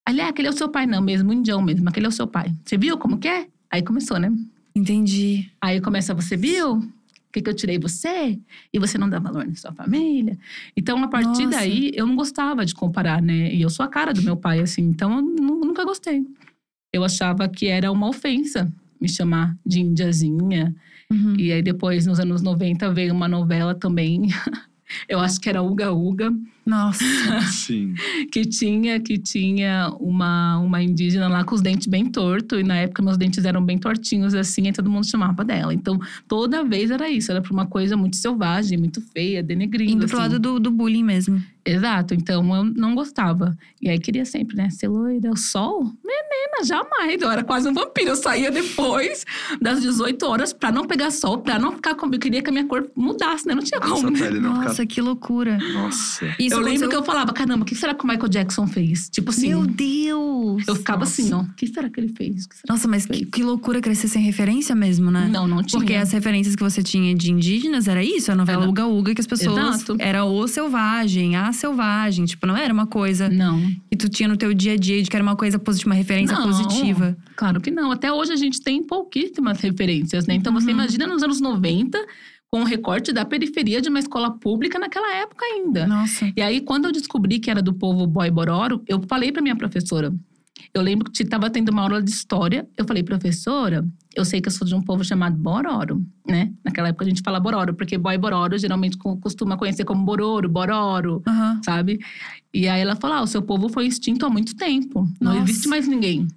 Ele, 0.10 0.22
ah, 0.22 0.30
aquele 0.30 0.48
é 0.48 0.52
o 0.52 0.54
seu 0.54 0.68
pai. 0.68 0.88
Não, 0.88 1.02
mesmo, 1.02 1.32
indião 1.32 1.62
mesmo. 1.62 1.88
Aquele 1.88 2.08
é 2.08 2.10
o 2.10 2.12
seu 2.12 2.26
pai. 2.28 2.52
Você 2.66 2.76
viu 2.78 2.98
como 2.98 3.20
que 3.20 3.28
é? 3.28 3.48
Aí 3.70 3.84
começou, 3.84 4.18
né? 4.20 4.32
Entendi. 4.76 5.50
Aí 5.62 5.80
começa, 5.80 6.14
você 6.14 6.36
viu? 6.36 6.82
O 7.32 7.34
que, 7.34 7.42
que 7.42 7.50
eu 7.50 7.54
tirei 7.54 7.80
você? 7.80 8.38
E 8.74 8.78
você 8.78 8.98
não 8.98 9.10
dá 9.10 9.18
valor 9.18 9.48
na 9.48 9.56
sua 9.56 9.72
família. 9.72 10.38
Então, 10.76 11.02
a 11.02 11.08
partir 11.08 11.46
Nossa. 11.46 11.60
daí, 11.60 11.90
eu 11.96 12.06
não 12.06 12.14
gostava 12.14 12.66
de 12.66 12.76
comparar, 12.76 13.22
né? 13.22 13.54
E 13.56 13.62
eu 13.62 13.70
sou 13.70 13.86
a 13.86 13.88
cara 13.88 14.14
do 14.14 14.22
meu 14.22 14.36
pai, 14.36 14.60
assim. 14.60 14.82
Então, 14.82 15.16
eu 15.16 15.22
nu- 15.22 15.62
nunca 15.62 15.86
gostei. 15.86 16.26
Eu 16.92 17.06
achava 17.06 17.48
que 17.48 17.68
era 17.68 17.90
uma 17.90 18.10
ofensa 18.10 18.70
me 19.00 19.08
chamar 19.08 19.56
de 19.66 19.80
indiazinha. 19.80 20.76
Uhum. 21.10 21.36
E 21.38 21.54
aí, 21.54 21.62
depois, 21.62 22.06
nos 22.06 22.20
anos 22.20 22.42
90, 22.42 22.92
veio 22.94 23.14
uma 23.14 23.30
novela 23.30 23.74
também. 23.74 24.24
eu 25.08 25.22
acho 25.22 25.40
que 25.40 25.48
era 25.48 25.64
Uga 25.64 25.94
Uga 25.94 26.34
Nossa. 26.66 27.04
Sim. 27.52 27.94
que 28.32 28.46
tinha 28.46 29.00
que 29.00 29.18
tinha 29.18 29.92
uma, 30.00 30.60
uma 30.60 30.82
indígena 30.82 31.28
lá 31.28 31.44
com 31.44 31.56
os 31.56 31.62
dentes 31.62 31.88
bem 31.88 32.06
tortos. 32.06 32.60
E 32.60 32.64
na 32.64 32.78
época 32.78 33.02
meus 33.02 33.18
dentes 33.18 33.44
eram 33.46 33.64
bem 33.64 33.78
tortinhos 33.78 34.34
assim, 34.34 34.68
e 34.68 34.74
todo 34.74 34.90
mundo 34.90 35.06
chamava 35.06 35.44
dela. 35.44 35.74
Então 35.74 36.00
toda 36.28 36.64
vez 36.64 36.92
era 36.92 37.10
isso, 37.10 37.32
era 37.32 37.42
pra 37.42 37.52
uma 37.52 37.66
coisa 37.66 37.98
muito 37.98 38.18
selvagem, 38.18 38.78
muito 38.78 39.02
feia, 39.02 39.42
denegrindo. 39.42 39.92
Indo 39.92 40.06
assim. 40.06 40.12
pro 40.12 40.22
lado 40.22 40.40
do, 40.40 40.60
do 40.60 40.72
bullying 40.72 41.04
mesmo. 41.04 41.42
Exato, 41.64 42.16
então 42.16 42.56
eu 42.56 42.64
não 42.64 42.96
gostava. 42.96 43.56
E 43.80 43.88
aí 43.88 44.00
queria 44.00 44.26
sempre, 44.26 44.58
né, 44.58 44.70
ser 44.72 44.88
loira, 44.88 45.30
o 45.32 45.38
sol? 45.38 45.84
Menina, 45.84 46.64
jamais. 46.64 47.22
Eu 47.22 47.30
era 47.30 47.44
quase 47.44 47.70
um 47.70 47.74
vampiro. 47.74 48.10
Eu 48.10 48.16
saía 48.16 48.50
depois 48.50 49.26
das 49.62 49.82
18 49.82 50.26
horas 50.26 50.54
pra 50.54 50.72
não 50.72 50.88
pegar 50.88 51.12
sol, 51.12 51.38
pra 51.38 51.60
não 51.60 51.74
ficar 51.74 51.94
com. 51.94 52.12
Eu 52.12 52.20
queria 52.20 52.42
que 52.42 52.50
a 52.50 52.52
minha 52.54 52.66
cor 52.66 52.90
mudasse, 52.96 53.48
né? 53.48 53.54
Não 53.54 53.62
tinha 53.62 53.80
como. 53.80 53.96
Essa 53.96 54.10
né? 54.10 54.20
pele 54.20 54.40
não 54.40 54.56
Nossa, 54.56 54.70
ficar... 54.70 54.86
que 54.88 55.02
loucura. 55.02 55.58
Nossa. 55.74 56.36
Isso 56.52 56.60
eu 56.62 56.64
lembro 56.66 56.90
que 56.90 56.96
eu 56.96 57.04
falava, 57.04 57.32
caramba, 57.34 57.64
o 57.64 57.66
que 57.66 57.76
será 57.76 57.94
que 57.94 58.04
o 58.04 58.08
Michael 58.08 58.28
Jackson 58.30 58.68
fez? 58.68 59.10
Tipo 59.10 59.30
assim. 59.32 59.50
Meu 59.50 59.66
Deus! 59.66 60.68
Eu 60.68 60.76
ficava 60.76 61.00
Nossa. 61.02 61.22
assim, 61.22 61.34
ó. 61.34 61.42
O 61.42 61.54
que 61.56 61.68
será 61.68 61.90
que 61.90 62.00
ele 62.00 62.14
fez? 62.16 62.46
Que 62.48 62.56
Nossa, 62.68 62.88
mas 62.88 63.06
que, 63.06 63.26
que 63.26 63.44
loucura 63.44 63.82
crescer 63.82 64.08
sem 64.08 64.22
referência 64.24 64.76
mesmo, 64.76 65.10
né? 65.12 65.28
Não, 65.32 65.48
não 65.48 65.64
tinha. 65.64 65.80
Porque 65.80 65.94
as 65.94 66.12
referências 66.12 66.56
que 66.56 66.64
você 66.64 66.82
tinha 66.84 67.14
de 67.16 67.32
indígenas 67.32 67.88
era 67.88 68.04
isso, 68.04 68.32
a 68.32 68.36
novela. 68.36 68.68
Uga 68.68 68.86
Uga, 68.86 69.14
que 69.16 69.22
as 69.22 69.28
pessoas. 69.28 69.76
Exato. 69.82 69.96
Era 70.00 70.26
o 70.26 70.48
selvagem, 70.48 71.36
a 71.36 71.52
selvagem. 71.54 72.26
Tipo, 72.26 72.46
não 72.48 72.56
era 72.58 72.74
uma 72.74 72.88
coisa 72.88 73.30
Não, 73.30 73.60
que 73.90 73.98
tu 73.98 74.10
tinha 74.10 74.28
no 74.28 74.38
teu 74.38 74.54
dia 74.54 74.74
a 74.74 74.78
dia, 74.78 75.02
de 75.02 75.10
que 75.10 75.16
era 75.16 75.24
uma 75.24 75.36
coisa 75.36 75.58
positiva, 75.60 75.90
uma 75.92 75.96
referência 75.96 76.38
Não. 76.38 76.44
positiva. 76.48 77.18
claro 77.36 77.60
que 77.62 77.72
não. 77.72 77.92
Até 77.92 78.12
hoje 78.12 78.32
a 78.34 78.36
gente 78.36 78.62
tem 78.62 78.84
pouquíssimas 78.84 79.60
referências, 79.62 80.26
né? 80.28 80.36
Então 80.36 80.54
você 80.54 80.68
Uhum. 80.68 80.72
imagina 80.74 81.08
nos 81.08 81.24
anos 81.24 81.40
90, 81.42 81.98
com 82.52 82.62
o 82.62 82.66
recorte 82.66 83.14
da 83.14 83.24
periferia 83.24 83.82
de 83.82 83.88
uma 83.88 84.00
escola 84.00 84.30
pública 84.38 84.78
naquela 84.78 85.16
época 85.16 85.46
ainda. 85.46 85.88
Nossa. 85.88 86.32
E 86.36 86.42
aí, 86.42 86.60
quando 86.60 86.86
eu 86.86 86.92
descobri 86.92 87.40
que 87.40 87.50
era 87.50 87.62
do 87.62 87.74
povo 87.74 88.06
boy 88.06 88.30
bororo, 88.30 88.84
eu 88.86 89.02
falei 89.08 89.32
pra 89.32 89.42
minha 89.42 89.56
professora. 89.56 90.14
Eu 90.74 90.82
lembro 90.82 91.10
que 91.10 91.24
estava 91.24 91.50
tendo 91.50 91.70
uma 91.70 91.82
aula 91.84 92.04
de 92.04 92.12
história. 92.12 92.68
Eu 92.78 92.86
falei, 92.86 93.04
professora, 93.04 93.88
eu 94.16 94.26
sei 94.26 94.42
que 94.42 94.50
eu 94.50 94.52
sou 94.52 94.68
de 94.68 94.76
um 94.76 94.82
povo 94.82 95.04
chamado 95.04 95.36
Bororo, 95.38 96.06
né? 96.28 96.54
Naquela 96.64 96.90
época 96.90 97.06
a 97.06 97.08
gente 97.08 97.22
fala 97.24 97.40
Bororo, 97.40 97.74
porque 97.74 97.98
boy 97.98 98.18
Bororo 98.18 98.58
geralmente 98.58 98.98
co- 98.98 99.18
costuma 99.18 99.58
conhecer 99.58 99.86
como 99.86 100.04
Bororo, 100.06 100.48
Bororo, 100.50 101.24
Aham. 101.26 101.62
sabe? 101.64 102.00
E 102.54 102.68
aí 102.68 102.82
ela 102.82 102.96
falou: 102.98 103.18
ah, 103.18 103.22
o 103.24 103.28
seu 103.28 103.42
povo 103.42 103.70
foi 103.70 103.88
extinto 103.88 104.26
há 104.26 104.30
muito 104.30 104.56
tempo. 104.56 105.08
Não 105.20 105.34
Nossa. 105.34 105.50
existe 105.50 105.68
mais 105.70 105.88
ninguém. 105.88 106.28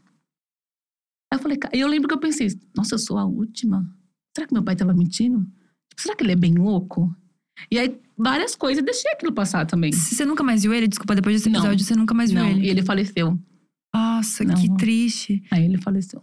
Aí 1.32 1.38
eu 1.38 1.42
falei, 1.42 1.58
eu 1.72 1.88
lembro 1.88 2.08
que 2.08 2.14
eu 2.14 2.18
pensei, 2.20 2.48
nossa, 2.76 2.94
eu 2.94 2.98
sou 2.98 3.18
a 3.18 3.24
última. 3.24 3.84
Será 4.34 4.46
que 4.46 4.54
meu 4.54 4.62
pai 4.62 4.74
tava 4.76 4.94
mentindo? 4.94 5.44
Será 5.96 6.14
que 6.16 6.22
ele 6.24 6.32
é 6.32 6.36
bem 6.36 6.54
louco? 6.54 7.14
E 7.70 7.78
aí, 7.78 7.96
várias 8.18 8.54
coisas, 8.56 8.78
eu 8.78 8.84
deixei 8.84 9.10
aquilo 9.12 9.32
passar 9.32 9.64
também. 9.66 9.92
Você 9.92 10.24
nunca 10.24 10.42
mais 10.42 10.62
viu 10.62 10.74
ele? 10.74 10.88
Desculpa, 10.88 11.14
depois 11.14 11.36
desse 11.36 11.48
Não. 11.48 11.60
episódio, 11.60 11.84
você 11.84 11.94
nunca 11.94 12.12
mais 12.14 12.30
viu 12.30 12.40
Não, 12.42 12.50
ele? 12.50 12.66
e 12.66 12.68
ele 12.68 12.82
faleceu. 12.82 13.38
Nossa, 13.94 14.44
Não. 14.44 14.54
que 14.54 14.74
triste. 14.76 15.42
Aí 15.50 15.64
ele 15.64 15.78
faleceu. 15.78 16.22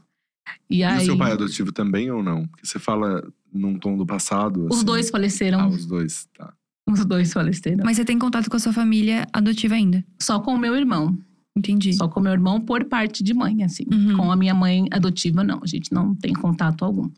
E 0.69 0.77
E 0.79 0.83
aí, 0.83 1.03
o 1.03 1.05
seu 1.05 1.17
pai 1.17 1.31
é 1.31 1.33
adotivo 1.33 1.71
também 1.71 2.11
ou 2.11 2.21
não? 2.21 2.45
Porque 2.47 2.65
você 2.67 2.77
fala 2.79 3.25
num 3.53 3.77
tom 3.79 3.97
do 3.97 4.05
passado. 4.05 4.65
os 4.69 4.77
assim. 4.77 4.85
dois 4.85 5.09
faleceram. 5.09 5.59
Ah, 5.61 5.67
os 5.67 5.85
dois, 5.85 6.27
tá. 6.37 6.53
Os 6.89 7.05
dois 7.05 7.31
faleceram. 7.31 7.83
Mas 7.85 7.95
você 7.97 8.03
tem 8.05 8.19
contato 8.19 8.49
com 8.49 8.57
a 8.57 8.59
sua 8.59 8.73
família 8.73 9.25
adotiva 9.31 9.75
ainda? 9.75 10.03
Só 10.21 10.39
com 10.39 10.53
o 10.53 10.57
meu 10.57 10.75
irmão. 10.75 11.17
Entendi. 11.55 11.93
Só 11.93 12.07
com 12.07 12.19
o 12.19 12.23
meu 12.23 12.31
irmão 12.33 12.59
por 12.59 12.83
parte 12.85 13.23
de 13.23 13.33
mãe, 13.33 13.63
assim. 13.63 13.85
Uhum. 13.91 14.17
Com 14.17 14.31
a 14.31 14.35
minha 14.35 14.53
mãe 14.53 14.87
adotiva, 14.91 15.43
não. 15.43 15.61
A 15.63 15.67
gente 15.67 15.93
não 15.93 16.13
tem 16.15 16.33
contato 16.33 16.83
algum. 16.83 17.09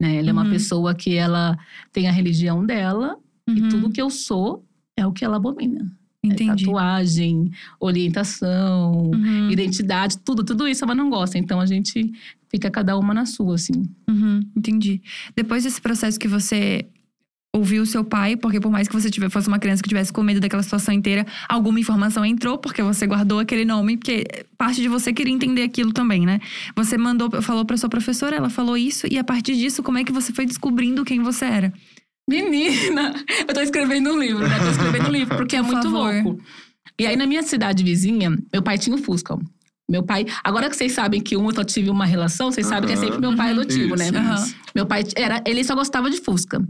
Né? 0.00 0.16
Ela 0.16 0.30
é 0.30 0.32
uma 0.32 0.44
Uhum. 0.44 0.50
pessoa 0.50 0.94
que 0.94 1.14
ela 1.14 1.56
tem 1.92 2.08
a 2.08 2.12
religião 2.12 2.64
dela 2.64 3.16
e 3.46 3.60
Uhum. 3.60 3.68
tudo 3.68 3.90
que 3.90 4.00
eu 4.00 4.08
sou 4.10 4.64
é 4.96 5.06
o 5.06 5.12
que 5.12 5.24
ela 5.24 5.36
abomina. 5.36 5.92
É 6.24 6.28
Entendi. 6.28 6.64
tatuagem, 6.66 7.50
orientação, 7.78 9.10
Uhum. 9.12 9.50
identidade, 9.50 10.18
tudo, 10.18 10.44
tudo 10.44 10.66
isso 10.68 10.84
ela 10.84 10.94
não 10.94 11.08
gosta. 11.10 11.38
Então 11.38 11.60
a 11.60 11.66
gente 11.66 12.12
fica 12.48 12.70
cada 12.70 12.96
uma 12.98 13.14
na 13.14 13.24
sua, 13.26 13.54
assim. 13.54 13.82
Uhum, 14.08 14.40
entendi. 14.56 15.00
Depois 15.36 15.64
desse 15.64 15.80
processo 15.80 16.18
que 16.18 16.28
você 16.28 16.86
ouviu 17.52 17.82
o 17.82 17.86
seu 17.86 18.04
pai, 18.04 18.36
porque 18.36 18.60
por 18.60 18.70
mais 18.70 18.86
que 18.86 18.94
você 18.94 19.10
tivesse, 19.10 19.32
fosse 19.32 19.48
uma 19.48 19.58
criança 19.58 19.82
que 19.82 19.88
tivesse 19.88 20.12
com 20.12 20.22
medo 20.22 20.38
daquela 20.40 20.62
situação 20.62 20.94
inteira, 20.94 21.26
alguma 21.48 21.80
informação 21.80 22.24
entrou, 22.24 22.58
porque 22.58 22.80
você 22.82 23.06
guardou 23.06 23.40
aquele 23.40 23.64
nome, 23.64 23.96
porque 23.96 24.24
parte 24.56 24.80
de 24.80 24.88
você 24.88 25.12
queria 25.12 25.34
entender 25.34 25.62
aquilo 25.62 25.92
também, 25.92 26.24
né? 26.24 26.40
Você 26.76 26.96
mandou, 26.96 27.30
falou 27.42 27.64
pra 27.64 27.76
sua 27.76 27.88
professora, 27.88 28.36
ela 28.36 28.48
falou 28.50 28.76
isso, 28.76 29.06
e 29.10 29.18
a 29.18 29.24
partir 29.24 29.56
disso, 29.56 29.82
como 29.82 29.98
é 29.98 30.04
que 30.04 30.12
você 30.12 30.32
foi 30.32 30.46
descobrindo 30.46 31.04
quem 31.04 31.20
você 31.20 31.44
era? 31.44 31.72
Menina, 32.28 33.12
eu 33.48 33.52
tô 33.52 33.60
escrevendo 33.60 34.10
um 34.12 34.18
livro, 34.20 34.46
né? 34.48 34.58
Tô 34.60 34.68
escrevendo 34.68 35.08
um 35.08 35.12
livro, 35.12 35.36
porque 35.36 35.56
é 35.56 35.60
Por 35.60 35.66
muito 35.66 35.82
favor. 35.90 36.12
louco. 36.22 36.40
E 36.98 37.06
aí, 37.06 37.16
na 37.16 37.26
minha 37.26 37.42
cidade 37.42 37.82
vizinha, 37.82 38.30
meu 38.52 38.62
pai 38.62 38.78
tinha 38.78 38.94
um 38.94 38.98
Fusca. 39.02 39.36
Meu 39.90 40.04
pai. 40.04 40.24
Agora 40.44 40.70
que 40.70 40.76
vocês 40.76 40.92
sabem 40.92 41.20
que 41.20 41.36
um 41.36 41.46
eu 41.48 41.54
só 41.54 41.64
tive 41.64 41.90
uma 41.90 42.04
relação, 42.06 42.52
vocês 42.52 42.64
sabem 42.68 42.86
que 42.86 42.92
é 42.92 42.96
sempre 42.96 43.18
meu 43.20 43.34
pai 43.34 43.52
Uhum. 43.52 43.60
adotivo, 43.60 43.96
né? 43.96 44.04
Isso, 44.06 44.16
Aham. 44.16 44.34
isso. 44.36 44.54
Meu 44.72 44.86
pai 44.86 45.02
era. 45.16 45.42
Ele 45.44 45.64
só 45.64 45.74
gostava 45.74 46.08
de 46.08 46.18
Fusca. 46.20 46.62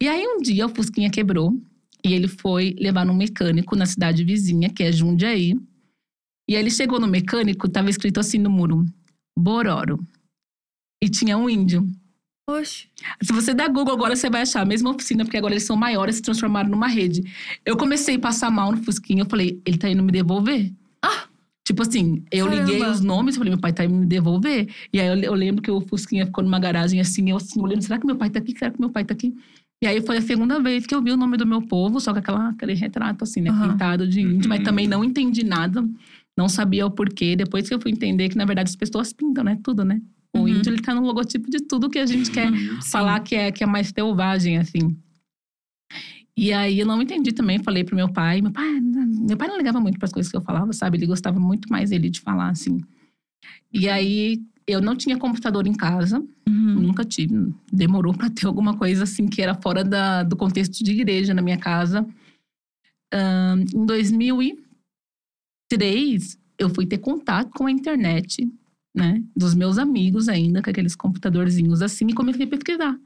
E 0.00 0.08
aí, 0.08 0.26
um 0.26 0.40
dia, 0.40 0.66
o 0.66 0.68
Fusquinha 0.68 1.10
quebrou. 1.10 1.52
E 2.04 2.12
ele 2.12 2.28
foi 2.28 2.74
levar 2.78 3.06
num 3.06 3.14
mecânico 3.14 3.74
na 3.74 3.86
cidade 3.86 4.24
vizinha, 4.24 4.68
que 4.68 4.82
é 4.82 4.92
Jundiaí. 4.92 5.54
E 6.48 6.54
aí, 6.54 6.62
ele 6.62 6.70
chegou 6.70 7.00
no 7.00 7.06
mecânico, 7.06 7.68
tava 7.68 7.88
escrito 7.88 8.20
assim 8.20 8.38
no 8.38 8.50
muro: 8.50 8.84
Bororo. 9.38 9.98
E 11.02 11.08
tinha 11.08 11.36
um 11.38 11.48
índio. 11.48 11.86
Oxe. 12.48 12.88
Se 13.22 13.32
você 13.32 13.54
der 13.54 13.70
Google 13.70 13.94
agora, 13.94 14.14
você 14.14 14.28
vai 14.28 14.42
achar 14.42 14.60
a 14.60 14.66
mesma 14.66 14.90
oficina, 14.90 15.24
porque 15.24 15.36
agora 15.36 15.54
eles 15.54 15.64
são 15.64 15.76
maiores, 15.76 16.16
se 16.16 16.22
transformaram 16.22 16.68
numa 16.68 16.86
rede. 16.86 17.22
Eu 17.64 17.76
comecei 17.76 18.16
a 18.16 18.18
passar 18.18 18.50
mal 18.50 18.70
no 18.70 18.82
Fusquinha, 18.82 19.22
eu 19.22 19.28
falei, 19.28 19.60
ele 19.64 19.78
tá 19.78 19.88
indo 19.88 20.02
me 20.02 20.12
devolver? 20.12 20.70
Ah! 21.02 21.26
Tipo 21.66 21.80
assim, 21.80 22.22
eu 22.30 22.46
Caramba. 22.46 22.70
liguei 22.70 22.86
os 22.86 23.00
nomes, 23.00 23.36
falei, 23.36 23.50
meu 23.50 23.60
pai 23.60 23.72
tá 23.72 23.86
indo 23.86 23.94
me 23.94 24.04
devolver. 24.04 24.68
E 24.92 25.00
aí 25.00 25.06
eu, 25.06 25.16
eu 25.16 25.34
lembro 25.34 25.62
que 25.62 25.70
o 25.70 25.80
Fusquinha 25.80 26.26
ficou 26.26 26.44
numa 26.44 26.58
garagem 26.58 27.00
assim, 27.00 27.30
eu 27.30 27.38
assim, 27.38 27.60
olhando, 27.62 27.80
será 27.80 27.98
que 27.98 28.06
meu 28.06 28.16
pai 28.16 28.28
tá 28.28 28.38
aqui? 28.38 28.56
Será 28.58 28.70
que 28.70 28.78
meu 28.78 28.90
pai 28.90 29.04
tá 29.06 29.14
aqui? 29.14 29.34
E 29.84 29.86
aí 29.86 30.00
foi 30.00 30.16
a 30.16 30.22
segunda 30.22 30.58
vez 30.62 30.86
que 30.86 30.94
eu 30.94 31.02
vi 31.02 31.10
o 31.12 31.16
nome 31.16 31.36
do 31.36 31.46
meu 31.46 31.60
povo, 31.60 32.00
só 32.00 32.10
com 32.14 32.18
aquela, 32.18 32.48
aquele 32.48 32.72
retrato 32.72 33.22
assim, 33.22 33.42
né? 33.42 33.50
Aham. 33.50 33.72
Pintado 33.72 34.08
de 34.08 34.18
índio, 34.18 34.48
mas 34.48 34.60
Uhum. 34.60 34.64
também 34.64 34.88
não 34.88 35.04
entendi 35.04 35.44
nada. 35.44 35.86
Não 36.34 36.48
sabia 36.48 36.86
o 36.86 36.90
porquê. 36.90 37.36
Depois 37.36 37.68
que 37.68 37.74
eu 37.74 37.78
fui 37.78 37.90
entender 37.90 38.30
que, 38.30 38.36
na 38.38 38.46
verdade, 38.46 38.70
as 38.70 38.76
pessoas 38.76 39.12
pintam, 39.12 39.44
né? 39.44 39.58
Tudo, 39.62 39.84
né? 39.84 40.00
O 40.32 40.38
Uhum. 40.38 40.48
índio, 40.48 40.72
ele 40.72 40.80
tá 40.80 40.94
no 40.94 41.02
logotipo 41.02 41.50
de 41.50 41.58
tudo 41.60 41.90
que 41.90 41.98
a 41.98 42.06
gente 42.06 42.30
quer 42.30 42.50
Uhum. 42.50 42.80
falar 42.90 43.20
que 43.20 43.34
é, 43.34 43.52
que 43.52 43.62
é 43.62 43.66
mais 43.66 43.88
selvagem, 43.94 44.56
assim. 44.56 44.96
E 46.34 46.50
aí 46.50 46.80
eu 46.80 46.86
não 46.86 47.02
entendi 47.02 47.32
também, 47.32 47.58
falei 47.62 47.84
pro 47.84 47.94
meu 47.94 48.10
pai. 48.10 48.40
Meu 48.40 48.52
pai, 48.52 48.80
meu 48.80 49.36
pai 49.36 49.48
não 49.48 49.58
ligava 49.58 49.80
muito 49.80 49.98
para 49.98 50.06
as 50.06 50.12
coisas 50.14 50.32
que 50.32 50.36
eu 50.38 50.40
falava, 50.40 50.72
sabe? 50.72 50.96
Ele 50.96 51.04
gostava 51.06 51.38
muito 51.38 51.68
mais 51.70 51.92
ele 51.92 52.08
de 52.08 52.20
falar, 52.22 52.48
assim. 52.48 52.80
E 53.70 53.86
aí 53.86 54.40
eu 54.66 54.80
não 54.80 54.96
tinha 54.96 55.18
computador 55.18 55.66
em 55.66 55.74
casa, 55.74 56.18
Uhum. 56.48 56.74
nunca 56.80 57.04
tive. 57.04 57.52
Demorou 57.72 58.14
para 58.14 58.30
ter 58.30 58.46
alguma 58.46 58.76
coisa 58.76 59.04
assim 59.04 59.26
que 59.26 59.42
era 59.42 59.54
fora 59.54 59.84
da, 59.84 60.22
do 60.22 60.36
contexto 60.36 60.82
de 60.82 60.92
igreja 60.92 61.34
na 61.34 61.42
minha 61.42 61.58
casa. 61.58 62.06
Ahn, 63.12 63.64
em 63.74 63.84
2003, 63.86 66.38
eu 66.58 66.68
fui 66.70 66.86
ter 66.86 66.98
contato 66.98 67.50
com 67.50 67.66
a 67.66 67.70
internet, 67.70 68.48
né? 68.94 69.22
Dos 69.36 69.54
meus 69.54 69.78
amigos 69.78 70.28
ainda, 70.28 70.62
com 70.62 70.70
aqueles 70.70 70.96
computadorzinhos 70.96 71.82
assim, 71.82 72.06
e 72.08 72.14
comecei 72.14 72.46
a 72.46 72.48
pesquisar. 72.48 72.98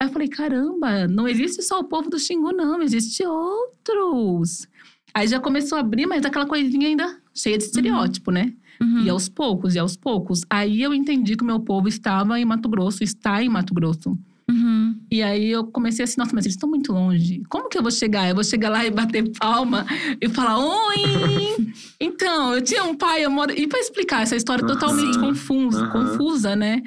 Aí 0.00 0.08
eu 0.08 0.12
falei, 0.12 0.28
caramba, 0.28 1.08
não 1.08 1.26
existe 1.26 1.62
só 1.62 1.80
o 1.80 1.84
povo 1.84 2.08
do 2.08 2.18
Xingu, 2.18 2.52
não, 2.52 2.80
existe 2.82 3.24
outros. 3.26 4.68
Aí 5.12 5.26
já 5.26 5.40
começou 5.40 5.76
a 5.76 5.80
abrir, 5.80 6.06
mas 6.06 6.24
aquela 6.24 6.46
coisinha 6.46 6.86
ainda 6.88 7.20
cheia 7.38 7.56
de 7.56 7.64
estereótipo, 7.64 8.30
né? 8.30 8.52
Uhum. 8.80 9.02
E 9.04 9.10
aos 9.10 9.28
poucos, 9.28 9.74
e 9.74 9.78
aos 9.78 9.96
poucos. 9.96 10.42
Aí 10.48 10.82
eu 10.82 10.94
entendi 10.94 11.36
que 11.36 11.42
o 11.42 11.46
meu 11.46 11.60
povo 11.60 11.88
estava 11.88 12.38
em 12.38 12.44
Mato 12.44 12.68
Grosso, 12.68 13.02
está 13.02 13.42
em 13.42 13.48
Mato 13.48 13.74
Grosso. 13.74 14.16
Uhum. 14.50 14.96
E 15.10 15.22
aí 15.22 15.50
eu 15.50 15.64
comecei 15.64 16.04
assim, 16.04 16.14
nossa, 16.18 16.34
mas 16.34 16.46
eles 16.46 16.54
estão 16.54 16.68
muito 16.68 16.92
longe. 16.92 17.42
Como 17.48 17.68
que 17.68 17.76
eu 17.76 17.82
vou 17.82 17.90
chegar? 17.90 18.28
Eu 18.28 18.34
vou 18.34 18.44
chegar 18.44 18.70
lá 18.70 18.84
e 18.84 18.90
bater 18.90 19.30
palma 19.38 19.84
e 20.20 20.28
falar, 20.28 20.58
oi! 20.58 21.66
então, 22.00 22.54
eu 22.54 22.62
tinha 22.62 22.82
um 22.84 22.94
pai, 22.94 23.24
eu 23.24 23.30
moro. 23.30 23.52
E 23.52 23.66
pra 23.66 23.78
explicar 23.78 24.22
essa 24.22 24.36
história 24.36 24.64
Aham. 24.64 24.72
totalmente 24.72 25.18
confusa, 25.18 25.86
confusa, 25.88 26.56
né? 26.56 26.82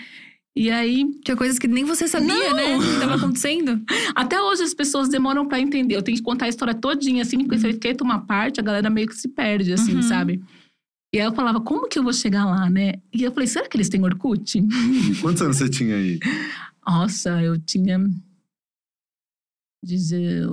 E 0.55 0.69
aí, 0.69 1.05
Tinha 1.23 1.37
coisas 1.37 1.57
que 1.57 1.67
nem 1.67 1.85
você 1.85 2.07
sabia, 2.07 2.27
Não. 2.49 2.55
né? 2.55 2.77
Que 2.77 2.99
tava 2.99 3.15
acontecendo. 3.15 3.81
até 4.15 4.41
hoje 4.41 4.63
as 4.63 4.73
pessoas 4.73 5.07
demoram 5.07 5.47
pra 5.47 5.59
entender. 5.59 5.95
Eu 5.95 6.01
tenho 6.01 6.17
que 6.17 6.23
contar 6.23 6.45
a 6.45 6.49
história 6.49 6.73
todinha, 6.75 7.21
assim, 7.21 7.37
porque 7.39 7.57
se 7.57 7.65
eu 7.67 7.71
esqueço 7.71 8.03
uma 8.03 8.25
parte, 8.25 8.59
a 8.59 8.63
galera 8.63 8.89
meio 8.89 9.07
que 9.07 9.15
se 9.15 9.29
perde, 9.29 9.71
assim, 9.71 9.95
Uhum. 9.95 10.01
sabe? 10.01 10.43
E 11.13 11.19
aí 11.19 11.25
eu 11.25 11.33
falava, 11.33 11.59
como 11.61 11.87
que 11.87 11.97
eu 11.99 12.03
vou 12.03 12.13
chegar 12.13 12.45
lá, 12.45 12.69
né? 12.69 12.93
E 13.13 13.23
eu 13.23 13.31
falei, 13.31 13.47
será 13.47 13.67
que 13.67 13.75
eles 13.77 13.87
têm 13.89 14.03
Orkut? 14.03 14.61
Quantos 15.21 15.41
anos 15.41 15.57
você 15.57 15.69
tinha 15.69 15.95
aí? 15.95 16.19
Nossa, 16.85 17.41
eu 17.41 17.57
tinha 17.59 17.97
deze- 19.83 20.45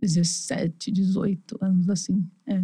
17, 0.00 0.90
18 0.92 1.58
anos, 1.60 1.88
assim. 1.88 2.24
É. 2.46 2.62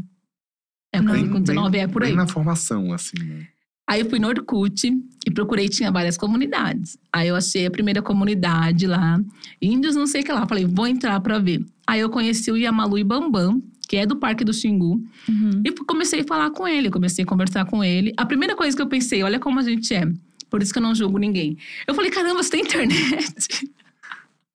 É, 0.92 0.98
com 1.28 1.40
19, 1.40 1.78
é 1.78 1.88
por 1.88 2.02
aí. 2.04 2.10
Bem 2.10 2.16
na 2.16 2.26
formação, 2.28 2.92
assim, 2.92 3.16
né? 3.24 3.48
Aí 3.86 4.00
eu 4.00 4.08
fui 4.08 4.18
no 4.18 4.28
Orkut 4.28 4.86
e 5.26 5.30
procurei, 5.30 5.68
tinha 5.68 5.90
várias 5.92 6.16
comunidades. 6.16 6.96
Aí 7.12 7.28
eu 7.28 7.36
achei 7.36 7.66
a 7.66 7.70
primeira 7.70 8.00
comunidade 8.00 8.86
lá, 8.86 9.20
índios 9.60 9.94
não 9.94 10.06
sei 10.06 10.22
o 10.22 10.24
que 10.24 10.32
lá. 10.32 10.46
Falei, 10.46 10.64
vou 10.64 10.86
entrar 10.86 11.20
pra 11.20 11.38
ver. 11.38 11.64
Aí 11.86 12.00
eu 12.00 12.08
conheci 12.08 12.50
o 12.50 12.56
Yamalu 12.56 12.98
e 12.98 13.04
Bambam, 13.04 13.62
que 13.86 13.96
é 13.96 14.06
do 14.06 14.16
Parque 14.16 14.42
do 14.44 14.54
Xingu. 14.54 15.02
Uhum. 15.28 15.62
E 15.64 15.70
comecei 15.84 16.20
a 16.20 16.24
falar 16.24 16.50
com 16.50 16.66
ele, 16.66 16.90
comecei 16.90 17.24
a 17.24 17.26
conversar 17.26 17.66
com 17.66 17.84
ele. 17.84 18.12
A 18.16 18.24
primeira 18.24 18.56
coisa 18.56 18.74
que 18.74 18.82
eu 18.82 18.88
pensei, 18.88 19.22
olha 19.22 19.38
como 19.38 19.60
a 19.60 19.62
gente 19.62 19.94
é. 19.94 20.06
Por 20.48 20.62
isso 20.62 20.72
que 20.72 20.78
eu 20.78 20.82
não 20.82 20.94
julgo 20.94 21.18
ninguém. 21.18 21.58
Eu 21.86 21.94
falei, 21.94 22.10
caramba, 22.10 22.42
você 22.42 22.50
tem 22.50 22.60
internet? 22.62 23.70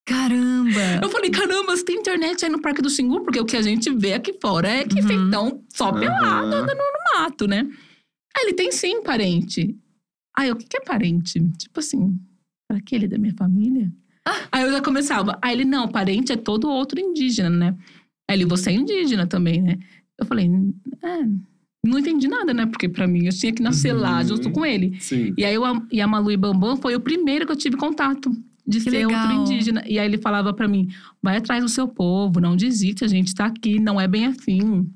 Caramba! 0.06 1.00
Eu 1.04 1.10
falei, 1.10 1.30
caramba, 1.30 1.76
você 1.78 1.86
tem 1.86 1.98
internet 1.98 2.44
aí 2.44 2.50
no 2.50 2.60
Parque 2.60 2.82
do 2.82 2.90
Xingu? 2.90 3.22
Porque 3.22 3.40
o 3.40 3.46
que 3.46 3.56
a 3.56 3.62
gente 3.62 3.92
vê 3.92 4.14
aqui 4.14 4.34
fora 4.42 4.68
é 4.68 4.84
que 4.84 5.00
Uhum. 5.02 5.28
então 5.28 5.62
só 5.70 5.92
pelado 5.92 6.48
andando 6.48 6.78
no 6.78 7.20
mato, 7.20 7.48
né? 7.48 7.68
Aí 8.40 8.46
ele 8.46 8.54
tem 8.54 8.72
sim 8.72 9.02
parente. 9.04 9.76
Aí 10.38 10.48
eu, 10.50 10.56
o 10.56 10.58
que 10.58 10.66
que 10.68 10.78
é 10.78 10.82
parente? 10.82 11.40
Tipo 11.58 11.80
assim, 11.80 12.18
para 12.68 12.78
aquele 12.78 13.08
da 13.08 13.18
minha 13.18 13.34
família? 13.36 13.92
Aí 14.52 14.64
eu 14.64 14.72
já 14.72 14.82
começava. 14.82 15.38
Aí 15.42 15.54
ele, 15.56 15.66
não, 15.66 15.88
parente 15.88 16.32
é 16.32 16.38
todo 16.38 16.70
outro 16.70 17.00
indígena, 17.00 17.50
né? 17.50 17.76
Aí 18.30 18.38
ele, 18.38 18.46
você 18.46 18.70
é 18.70 18.74
indígena 18.74 19.26
também, 19.28 19.62
né? 19.62 19.78
Eu 20.18 20.26
falei, 20.26 20.46
é, 21.04 21.26
não 21.86 21.98
entendi 22.00 22.28
nada, 22.28 22.54
né? 22.54 22.66
Porque 22.66 22.88
pra 22.88 23.08
mim 23.08 23.26
eu 23.26 23.32
tinha 23.34 23.52
que 23.52 23.62
nascer 23.62 23.92
lá 23.94 24.20
Uhum. 24.20 24.28
junto 24.28 24.52
com 24.52 24.66
ele. 24.66 24.98
Sim. 25.02 25.34
E 25.38 25.44
aí 25.44 25.58
o 25.58 25.66
Am- 25.66 25.88
Yamalu 25.92 26.32
e 26.32 26.38
Bambam 26.38 26.78
foi 26.78 26.96
o 26.96 27.00
primeiro 27.00 27.46
que 27.46 27.52
eu 27.52 27.56
tive 27.58 27.76
contato 27.76 28.30
de 28.68 28.78
Que 28.80 28.92
ser 28.92 29.08
legal. 29.08 29.20
outro 29.22 29.36
indígena. 29.54 29.84
E 29.88 29.98
aí 29.98 30.06
ele 30.06 30.18
falava 30.20 30.54
pra 30.54 30.68
mim: 30.68 30.88
vai 31.24 31.38
atrás 31.38 31.64
do 31.64 31.70
seu 31.70 31.88
povo, 31.88 32.40
não 32.40 32.56
desiste, 32.56 33.04
a 33.04 33.08
gente 33.08 33.34
tá 33.34 33.46
aqui, 33.48 33.80
não 33.80 34.00
é 34.00 34.08
bem 34.08 34.26
assim. 34.28 34.88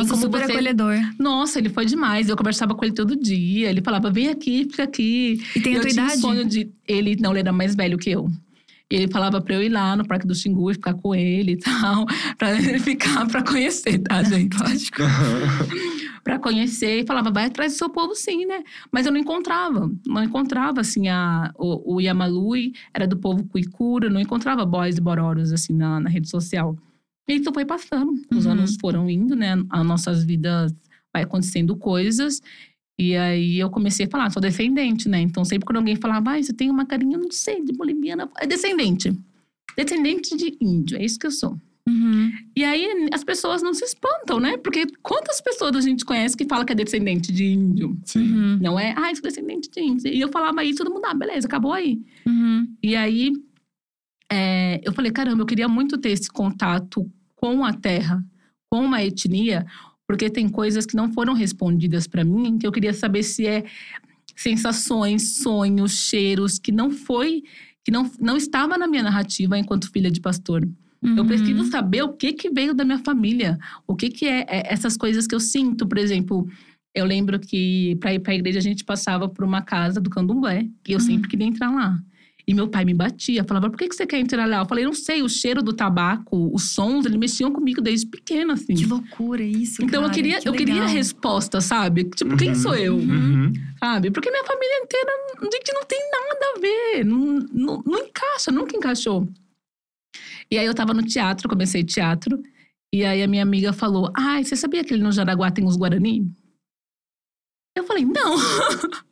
Tem 0.00 0.08
Nossa, 0.08 0.20
como 0.20 0.22
super 0.32 0.46
você. 0.46 0.52
acolhedor. 0.52 0.94
Nossa, 1.18 1.58
ele 1.58 1.68
foi 1.68 1.84
demais. 1.84 2.28
Eu 2.28 2.36
conversava 2.36 2.74
com 2.74 2.84
ele 2.84 2.94
todo 2.94 3.16
dia. 3.16 3.68
Ele 3.70 3.82
falava: 3.82 4.10
vem 4.10 4.28
aqui, 4.28 4.64
fica 4.70 4.84
aqui. 4.84 5.42
E 5.54 5.60
tem 5.60 5.74
a 5.74 5.76
eu 5.76 5.80
tua 5.82 5.90
tinha 5.90 6.04
idade? 6.04 6.18
um 6.18 6.20
sonho 6.20 6.44
de. 6.44 6.70
Ele, 6.86 7.16
não, 7.20 7.30
ele 7.32 7.40
era 7.40 7.52
mais 7.52 7.74
velho 7.74 7.98
que 7.98 8.10
eu. 8.10 8.30
E 8.90 8.96
ele 8.96 9.08
falava 9.08 9.40
pra 9.40 9.54
eu 9.54 9.62
ir 9.62 9.68
lá 9.68 9.94
no 9.94 10.04
Parque 10.04 10.26
do 10.26 10.34
Xingu 10.34 10.70
e 10.70 10.74
ficar 10.74 10.94
com 10.94 11.14
ele 11.14 11.52
e 11.52 11.56
tal. 11.56 12.06
Pra 12.36 12.50
ele 12.60 12.80
ficar, 12.80 13.24
pra 13.28 13.40
conhecer, 13.40 14.00
tá, 14.00 14.20
gente? 14.24 14.56
Lógico. 14.58 15.02
Pra 16.24 16.40
conhecer. 16.40 17.00
E 17.00 17.06
falava, 17.06 17.30
vai 17.30 17.44
atrás 17.46 17.72
do 17.74 17.78
seu 17.78 17.88
povo 17.88 18.16
sim, 18.16 18.46
né? 18.46 18.64
Mas 18.90 19.06
eu 19.06 19.12
não 19.12 19.20
encontrava. 19.20 19.88
Não 20.04 20.24
encontrava, 20.24 20.80
assim, 20.80 21.08
a, 21.08 21.52
o, 21.56 21.94
o 21.96 22.00
Yamalui. 22.00 22.72
Era 22.92 23.06
do 23.06 23.16
povo 23.16 23.44
Cuicura. 23.44 24.10
Não 24.10 24.20
encontrava 24.20 24.66
boys 24.66 24.98
e 24.98 25.00
bororos, 25.00 25.52
assim, 25.52 25.72
na, 25.72 26.00
na 26.00 26.10
rede 26.10 26.28
social. 26.28 26.76
E 27.28 27.34
isso 27.34 27.52
foi 27.52 27.64
passando. 27.64 28.12
Os 28.34 28.46
Uhum. 28.46 28.52
anos 28.52 28.76
foram 28.80 29.08
indo, 29.08 29.36
né? 29.36 29.54
As 29.70 29.86
nossas 29.86 30.24
vidas 30.24 30.72
vai 31.12 31.22
acontecendo 31.22 31.76
coisas. 31.76 32.40
E 32.98 33.16
aí 33.16 33.58
eu 33.58 33.70
comecei 33.70 34.06
a 34.06 34.10
falar, 34.10 34.30
sou 34.30 34.42
descendente, 34.42 35.08
né? 35.08 35.20
Então 35.20 35.44
sempre 35.44 35.64
quando 35.66 35.78
alguém 35.78 35.96
falava, 35.96 36.32
ah, 36.32 36.42
você 36.42 36.52
tem 36.52 36.70
uma 36.70 36.84
carinha, 36.84 37.16
não 37.16 37.30
sei, 37.30 37.64
de 37.64 37.72
boliviana. 37.72 38.28
É 38.38 38.46
descendente. 38.46 39.12
Descendente 39.76 40.36
de 40.36 40.56
índio, 40.60 40.98
é 40.98 41.04
isso 41.04 41.18
que 41.18 41.26
eu 41.26 41.30
sou. 41.30 41.56
Uhum. 41.88 42.30
E 42.54 42.62
aí 42.62 43.08
as 43.12 43.24
pessoas 43.24 43.62
não 43.62 43.72
se 43.72 43.84
espantam, 43.84 44.38
né? 44.38 44.56
Porque 44.58 44.86
quantas 45.02 45.40
pessoas 45.40 45.74
a 45.76 45.80
gente 45.80 46.04
conhece 46.04 46.36
que 46.36 46.44
fala 46.44 46.64
que 46.64 46.72
é 46.72 46.76
descendente 46.76 47.32
de 47.32 47.44
índio? 47.46 47.98
Sim. 48.04 48.20
Uhum. 48.32 48.58
Não 48.60 48.78
é, 48.78 48.92
ah, 48.96 49.12
sou 49.14 49.22
descendente 49.22 49.70
de 49.70 49.80
índio. 49.80 50.12
E 50.12 50.20
eu 50.20 50.28
falava 50.28 50.62
isso, 50.62 50.78
todo 50.84 50.92
mundo, 50.92 51.04
ah, 51.06 51.14
beleza, 51.14 51.46
acabou 51.46 51.72
aí. 51.72 52.00
Uhum. 52.26 52.68
E 52.82 52.94
aí, 52.94 53.32
é, 54.30 54.80
eu 54.84 54.92
falei, 54.92 55.10
caramba, 55.10 55.42
eu 55.42 55.46
queria 55.46 55.68
muito 55.68 55.98
ter 55.98 56.10
esse 56.10 56.30
contato 56.30 57.10
com 57.36 57.64
a 57.64 57.72
terra, 57.72 58.24
com 58.70 58.84
uma 58.84 59.02
etnia, 59.02 59.66
porque 60.06 60.28
tem 60.30 60.48
coisas 60.48 60.86
que 60.86 60.96
não 60.96 61.12
foram 61.12 61.34
respondidas 61.34 62.06
para 62.06 62.24
mim, 62.24 62.58
que 62.58 62.66
eu 62.66 62.72
queria 62.72 62.92
saber 62.92 63.22
se 63.22 63.46
é 63.46 63.64
sensações, 64.36 65.36
sonhos, 65.38 65.92
cheiros, 65.92 66.58
que 66.58 66.72
não 66.72 66.90
foi, 66.90 67.42
que 67.84 67.90
não, 67.90 68.10
não 68.20 68.36
estava 68.36 68.76
na 68.78 68.86
minha 68.86 69.02
narrativa 69.02 69.58
enquanto 69.58 69.90
filha 69.90 70.10
de 70.10 70.20
pastor. 70.20 70.66
Eu 71.02 71.22
Uhum. 71.22 71.26
preciso 71.26 71.64
saber 71.70 72.02
o 72.02 72.12
que 72.12 72.34
que 72.34 72.50
veio 72.50 72.74
da 72.74 72.84
minha 72.84 72.98
família, 72.98 73.58
o 73.86 73.96
que 73.96 74.10
que 74.10 74.26
é, 74.26 74.40
é 74.48 74.72
essas 74.72 74.98
coisas 74.98 75.26
que 75.26 75.34
eu 75.34 75.40
sinto, 75.40 75.86
por 75.86 75.96
exemplo. 75.96 76.46
Eu 76.94 77.06
lembro 77.06 77.38
que 77.40 77.96
para 78.00 78.12
ir 78.12 78.18
para 78.18 78.32
a 78.32 78.34
igreja 78.36 78.58
a 78.58 78.62
gente 78.62 78.84
passava 78.84 79.26
por 79.26 79.42
uma 79.44 79.62
casa 79.62 79.98
do 79.98 80.10
candomblé 80.10 80.68
e 80.86 80.92
eu 80.92 80.98
Uhum. 80.98 81.04
sempre 81.06 81.30
queria 81.30 81.46
entrar 81.46 81.70
lá. 81.70 81.98
E 82.50 82.54
meu 82.54 82.66
pai 82.66 82.84
me 82.84 82.92
batia, 82.92 83.44
falava: 83.44 83.70
por 83.70 83.78
que, 83.78 83.88
que 83.88 83.94
você 83.94 84.04
quer 84.04 84.18
entrar 84.18 84.44
lá? 84.44 84.58
Eu 84.58 84.66
falei: 84.66 84.84
não 84.84 84.92
sei, 84.92 85.22
o 85.22 85.28
cheiro 85.28 85.62
do 85.62 85.72
tabaco, 85.72 86.50
os 86.52 86.72
sons, 86.74 87.06
eles 87.06 87.16
mexiam 87.16 87.52
comigo 87.52 87.80
desde 87.80 88.08
pequena, 88.08 88.54
assim. 88.54 88.74
Que 88.74 88.86
loucura 88.86 89.40
isso, 89.40 89.84
Então 89.84 90.00
eu 90.00 90.08
cara, 90.08 90.14
queria, 90.14 90.40
que 90.40 90.48
eu 90.48 90.52
queria 90.52 90.84
resposta, 90.84 91.60
sabe? 91.60 92.10
Tipo, 92.10 92.36
quem 92.36 92.48
Uhum. 92.48 92.54
sou 92.56 92.74
eu? 92.74 92.96
Uhum. 92.96 93.52
Sabe? 93.78 94.10
Porque 94.10 94.32
minha 94.32 94.42
família 94.42 94.78
inteira, 94.82 95.12
gente, 95.44 95.72
não 95.72 95.84
tem 95.84 96.00
nada 96.10 96.52
a 96.56 96.60
ver. 96.60 97.04
Não, 97.04 97.38
não, 97.52 97.82
não 97.86 97.98
encaixa, 98.00 98.50
nunca 98.50 98.76
encaixou. 98.76 99.28
E 100.50 100.58
aí 100.58 100.66
eu 100.66 100.74
tava 100.74 100.92
no 100.92 101.04
teatro, 101.04 101.48
comecei 101.48 101.84
teatro. 101.84 102.42
E 102.92 103.04
aí 103.04 103.22
a 103.22 103.28
minha 103.28 103.44
amiga 103.44 103.72
falou: 103.72 104.10
Ai, 104.16 104.42
você 104.42 104.56
sabia 104.56 104.82
que 104.82 104.92
ali 104.92 105.04
no 105.04 105.12
Jaraguá 105.12 105.52
tem 105.52 105.64
os 105.64 105.76
Guarani? 105.76 106.28
Eu 107.76 107.84
falei, 107.84 108.04
não. 108.04 108.34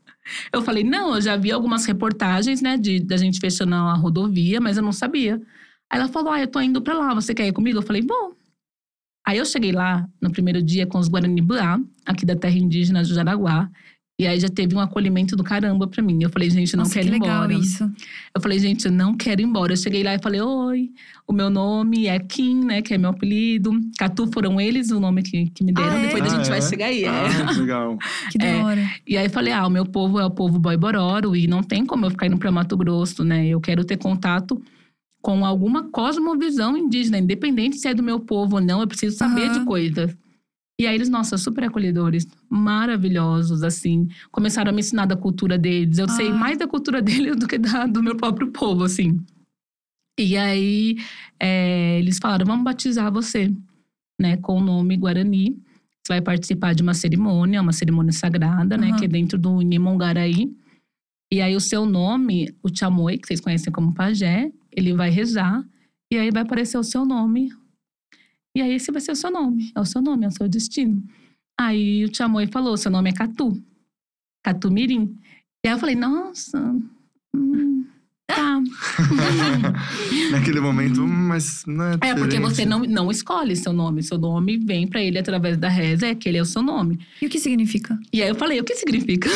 eu 0.53 0.63
falei, 0.63 0.85
não, 0.85 1.15
eu 1.15 1.21
já 1.21 1.37
vi 1.37 1.51
algumas 1.53 1.85
reportagens, 1.87 2.61
né, 2.63 2.77
de, 2.77 3.01
da 3.01 3.17
gente 3.17 3.41
fechando 3.41 3.75
a 3.75 3.95
rodovia, 3.95 4.61
mas 4.61 4.77
eu 4.77 4.83
não 4.83 4.93
sabia. 4.93 5.41
Aí 5.91 5.99
ela 5.99 6.09
falou, 6.09 6.33
ah, 6.33 6.41
eu 6.41 6.49
tô 6.49 6.61
indo 6.61 6.83
pra 6.83 6.95
lá, 6.99 7.15
você 7.15 7.35
quer 7.35 7.47
ir 7.47 7.53
comigo? 7.53 7.79
Eu 7.79 7.83
falei, 7.83 8.03
bom. 8.03 8.33
Aí 9.27 9.39
eu 9.39 9.45
cheguei 9.45 9.73
lá 9.73 10.09
no 10.23 10.31
primeiro 10.31 10.63
dia 10.63 10.87
com 10.87 10.99
os 10.99 11.09
Guarani 11.09 11.43
Buá, 11.43 11.79
aqui 12.07 12.25
da 12.25 12.35
terra 12.35 12.57
indígena 12.57 13.03
do 13.03 13.09
Jaraguá. 13.09 13.71
E 14.21 14.27
aí 14.27 14.41
já 14.41 14.49
teve 14.49 14.75
um 14.75 14.81
acolhimento 14.81 15.37
do 15.37 15.45
caramba 15.45 15.87
pra 15.87 16.03
mim. 16.03 16.19
Eu 16.21 16.29
falei, 16.29 16.51
gente, 16.51 16.73
eu 16.73 16.77
não 16.77 16.83
Nossa, 16.83 16.95
quero 16.95 17.07
que 17.09 17.15
ir 17.15 17.21
legal 17.21 17.45
embora. 17.45 17.53
isso. 17.55 17.85
Eu 18.35 18.41
falei, 18.43 18.59
gente, 18.59 18.87
eu 18.87 18.91
não 18.91 19.17
quero 19.17 19.41
ir 19.41 19.45
embora. 19.45 19.73
Eu 19.73 19.77
cheguei 19.77 20.03
lá 20.03 20.13
e 20.13 20.19
falei, 20.21 20.41
oi, 20.41 20.91
o 21.25 21.33
meu 21.33 21.49
nome 21.49 22.09
é 22.09 22.19
Kim, 22.19 22.65
né? 22.65 22.83
Que 22.83 22.95
é 22.95 22.99
meu 22.99 23.11
apelido. 23.11 23.71
Catu 23.97 24.27
foram 24.33 24.61
eles 24.61 24.91
o 24.91 24.99
nome 24.99 25.23
que, 25.23 25.49
que 25.51 25.63
me 25.63 25.73
deram. 25.73 25.89
Ah, 25.93 25.99
é? 26.01 26.07
Depois 26.07 26.25
a 26.25 26.37
gente 26.37 26.47
Ah, 26.47 26.51
vai 26.51 26.59
é? 26.59 26.63
chegar 26.63 26.87
aí. 26.87 27.05
É. 27.05 27.09
Ah, 27.09 27.47
que 27.55 27.61
legal. 27.61 27.99
Que 28.33 28.39
da 28.39 28.45
É. 28.47 28.57
hora. 28.65 28.91
E 29.07 29.17
aí 29.17 29.29
falei, 29.29 29.53
ah, 29.53 29.65
o 29.65 29.71
meu 29.71 29.87
povo 29.87 30.19
é 30.19 30.25
o 30.27 30.31
povo 30.33 30.59
Boi 30.59 30.77
Bororo 30.77 31.37
e 31.37 31.47
não 31.47 31.63
tem 31.63 31.87
como 31.87 32.05
eu 32.05 32.11
ficar 32.11 32.27
indo 32.27 32.39
pra 32.39 32.51
Mato 32.51 32.77
Grosso, 32.77 33.23
né? 33.23 33.47
Eu 33.47 33.61
quero 33.61 33.85
ter 33.85 33.99
contato 33.99 34.61
com 35.23 35.45
alguma 35.45 35.85
cosmovisão 35.91 36.77
indígena, 36.77 37.19
independente 37.19 37.77
se 37.77 37.87
é 37.87 37.95
do 37.95 38.03
meu 38.03 38.19
povo 38.19 38.57
ou 38.57 38.63
não, 38.63 38.81
eu 38.81 38.87
preciso 38.89 39.17
saber 39.17 39.45
Aham. 39.49 39.61
de 39.61 39.65
coisas. 39.65 40.17
E 40.81 40.87
aí 40.87 40.95
eles, 40.95 41.09
nossa, 41.09 41.37
super 41.37 41.65
acolhedores, 41.65 42.27
maravilhosos, 42.49 43.63
assim. 43.65 44.09
Começaram 44.31 44.71
a 44.71 44.73
me 44.73 44.81
ensinar 44.81 45.07
da 45.07 45.17
cultura 45.17 45.59
deles. 45.59 45.99
Eu 45.99 46.09
sei 46.09 46.29
Ah. 46.29 46.35
mais 46.35 46.57
da 46.57 46.69
cultura 46.69 47.03
deles 47.03 47.37
do 47.37 47.49
que 47.49 47.59
da, 47.59 47.87
do 47.87 48.03
meu 48.03 48.17
próprio 48.17 48.53
povo, 48.53 48.85
assim. 48.85 49.21
E 50.19 50.37
aí 50.37 50.97
é, 51.41 51.99
eles 51.99 52.19
falaram, 52.19 52.47
vamos 52.47 52.65
batizar 52.65 53.13
você, 53.13 53.53
né? 54.21 54.37
Com 54.37 54.59
o 54.59 54.65
nome 54.65 54.97
Guarani. 54.97 55.57
Você 56.07 56.15
vai 56.15 56.21
participar 56.21 56.75
de 56.75 56.83
uma 56.83 56.95
cerimônia, 56.95 57.61
uma 57.61 57.73
cerimônia 57.73 58.13
sagrada, 58.13 58.77
né? 58.77 58.97
Que 58.99 59.05
é 59.05 59.09
dentro 59.09 59.37
do 59.39 59.61
Nimongaraí. 59.61 60.53
E 61.33 61.41
aí 61.43 61.55
o 61.55 61.61
seu 61.61 61.85
nome, 61.85 62.55
o 62.63 62.69
Chamoi, 62.75 63.19
que 63.19 63.27
vocês 63.27 63.41
conhecem 63.41 63.73
como 63.73 63.93
pajé, 63.95 64.51
ele 64.75 64.93
vai 64.95 65.11
rezar. 65.11 65.63
E 66.11 66.17
aí 66.17 66.31
vai 66.31 66.43
aparecer 66.43 66.79
o 66.79 66.83
seu 66.85 67.05
nome. 67.05 67.51
E 68.57 68.63
aí 68.63 68.73
esse 68.75 68.91
vai 68.91 69.01
ser 69.01 69.13
o 69.13 69.17
seu 69.17 69.31
nome. 69.31 69.71
É 69.75 69.81
o 69.81 69.85
seu 69.85 70.01
nome, 70.03 70.25
é 70.25 70.29
o 70.29 70.33
seu 70.33 70.49
destino. 70.49 71.03
Aí 71.61 72.05
o 72.05 72.15
Chamoi 72.15 72.47
falou, 72.47 72.77
seu 72.77 72.91
nome 72.91 73.11
é 73.11 73.13
Catu. 73.13 73.61
Catu 74.45 74.71
Mirim. 74.71 75.17
E 75.65 75.69
aí 75.69 75.75
eu 75.75 75.79
falei, 75.79 75.95
nossa... 75.97 76.59
hum, 77.35 77.85
tá. 78.27 78.61
Naquele 80.31 80.61
momento, 80.61 81.07
mas 81.07 81.65
não 81.67 81.85
é 81.85 81.95
É, 81.95 82.15
porque 82.15 82.37
diferente. 82.37 82.41
você 82.41 82.65
não, 82.65 82.81
não 82.81 83.11
escolhe 83.11 83.57
seu 83.57 83.73
nome. 83.73 84.03
Seu 84.03 84.19
nome 84.19 84.57
vem 84.59 84.87
pra 84.87 85.03
ele 85.03 85.19
através 85.19 85.57
da 85.57 85.69
reza, 85.69 86.07
é 86.07 86.15
que 86.15 86.29
ele 86.29 86.39
é 86.39 86.43
o 86.43 86.47
seu 86.47 86.63
nome. 86.63 86.99
E 87.21 87.27
o 87.27 87.29
que 87.31 87.39
significa? 87.41 87.99
E 88.13 88.23
aí 88.23 88.29
eu 88.29 88.35
falei, 88.35 88.61
o 88.61 88.65
que 88.65 88.75
significa? 88.75 89.29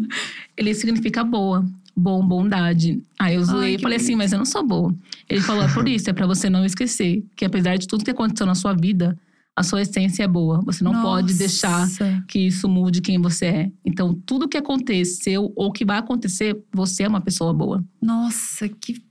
ele 0.56 0.74
significa 0.74 1.24
boa, 1.24 1.64
bom, 1.96 2.26
bondade. 2.26 3.02
Aí 3.18 3.34
eu 3.34 3.44
zoei 3.44 3.76
e 3.76 3.78
falei 3.78 3.96
assim, 3.96 4.14
mas 4.14 4.32
eu 4.32 4.38
não 4.38 4.44
sou 4.44 4.66
boa. 4.66 4.94
Ele 5.28 5.40
falou, 5.40 5.62
é 5.62 5.72
por 5.72 5.88
isso, 5.88 6.10
é 6.10 6.12
pra 6.12 6.26
você 6.26 6.50
não 6.50 6.64
esquecer 6.64 7.24
que 7.36 7.44
apesar 7.44 7.76
de 7.76 7.86
tudo 7.86 8.04
que 8.04 8.10
aconteceu 8.10 8.46
na 8.46 8.54
sua 8.54 8.74
vida, 8.74 9.18
a 9.56 9.62
sua 9.62 9.82
essência 9.82 10.24
é 10.24 10.28
boa. 10.28 10.60
Você 10.64 10.82
não 10.82 11.00
pode 11.00 11.34
deixar 11.34 11.80
Nossa. 11.80 12.24
que 12.26 12.40
isso 12.40 12.68
mude 12.68 13.00
quem 13.00 13.20
você 13.20 13.46
é. 13.46 13.72
Então, 13.84 14.12
tudo 14.26 14.48
que 14.48 14.56
aconteceu 14.56 15.52
ou 15.54 15.70
que 15.70 15.84
vai 15.84 15.98
acontecer, 15.98 16.60
você 16.72 17.04
é 17.04 17.08
uma 17.08 17.20
pessoa 17.20 17.52
boa. 17.54 17.84
Nossa, 18.02 18.68
que 18.68 19.02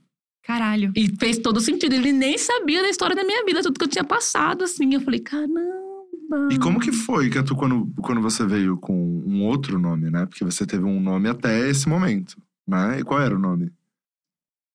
caralho. 0.42 0.92
E 0.94 1.08
fez 1.18 1.38
todo 1.38 1.60
sentido. 1.60 1.94
Ele 1.94 2.12
nem 2.12 2.36
sabia 2.36 2.82
da 2.82 2.90
história 2.90 3.16
da 3.16 3.24
minha 3.24 3.44
vida, 3.44 3.62
tudo 3.62 3.78
que 3.78 3.84
eu 3.84 3.88
tinha 3.88 4.04
passado, 4.04 4.64
assim. 4.64 4.92
Eu 4.92 5.00
falei, 5.00 5.20
caramba. 5.20 5.60
E 6.50 6.58
como 6.58 6.80
que 6.80 6.92
foi 6.92 7.30
que 7.30 7.42
tu, 7.42 7.54
quando, 7.54 7.90
quando 8.02 8.20
você 8.20 8.44
veio 8.44 8.76
com 8.76 8.94
um 9.26 9.44
outro 9.44 9.78
nome, 9.78 10.10
né? 10.10 10.26
Porque 10.26 10.44
você 10.44 10.66
teve 10.66 10.84
um 10.84 11.00
nome 11.00 11.28
até 11.28 11.68
esse 11.68 11.88
momento, 11.88 12.36
né? 12.66 13.00
E 13.00 13.04
qual 13.04 13.20
era 13.20 13.34
o 13.34 13.38
nome? 13.38 13.70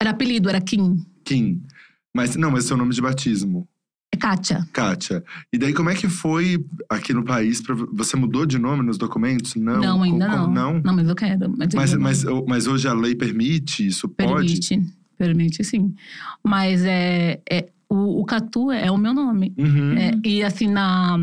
Era 0.01 0.11
apelido, 0.11 0.49
era 0.49 0.61
Kim. 0.61 1.05
Kim. 1.25 1.61
Mas 2.15 2.35
não, 2.35 2.51
mas 2.51 2.65
seu 2.65 2.75
nome 2.77 2.93
de 2.93 3.01
batismo, 3.01 3.67
É 4.11 4.17
Kátia. 4.17 4.67
Kátia. 4.73 5.23
E 5.53 5.57
daí 5.57 5.73
como 5.73 5.89
é 5.89 5.95
que 5.95 6.09
foi 6.09 6.65
aqui 6.89 7.13
no 7.13 7.23
país? 7.23 7.61
Pra, 7.61 7.75
você 7.75 8.15
mudou 8.17 8.45
de 8.45 8.57
nome 8.57 8.81
nos 8.83 8.97
documentos? 8.97 9.55
Não, 9.55 9.79
Não, 9.79 10.03
ainda 10.03 10.25
Co- 10.25 10.31
não. 10.31 10.41
como- 10.43 10.53
Não? 10.55 10.81
Não, 10.81 10.95
mas 10.95 11.07
eu 11.07 11.15
quero. 11.15 11.53
Mas, 11.57 11.73
Mas, 11.75 11.93
não. 11.93 12.01
mas, 12.01 12.23
mas 12.47 12.67
hoje 12.67 12.87
a 12.87 12.93
lei 12.93 13.13
permite? 13.15 13.85
Isso 13.85 14.07
pode? 14.09 14.31
Permite. 14.61 14.81
Permite, 15.17 15.63
sim. 15.63 15.93
Mas 16.43 16.83
é, 16.85 17.41
é, 17.49 17.69
o, 17.89 18.21
o 18.21 18.25
Catu 18.25 18.71
é 18.71 18.91
o 18.91 18.97
meu 18.97 19.13
nome. 19.13 19.51
Uhum. 19.57 19.93
É, 19.97 20.11
e 20.23 20.43
assim, 20.43 20.67
na, 20.67 21.17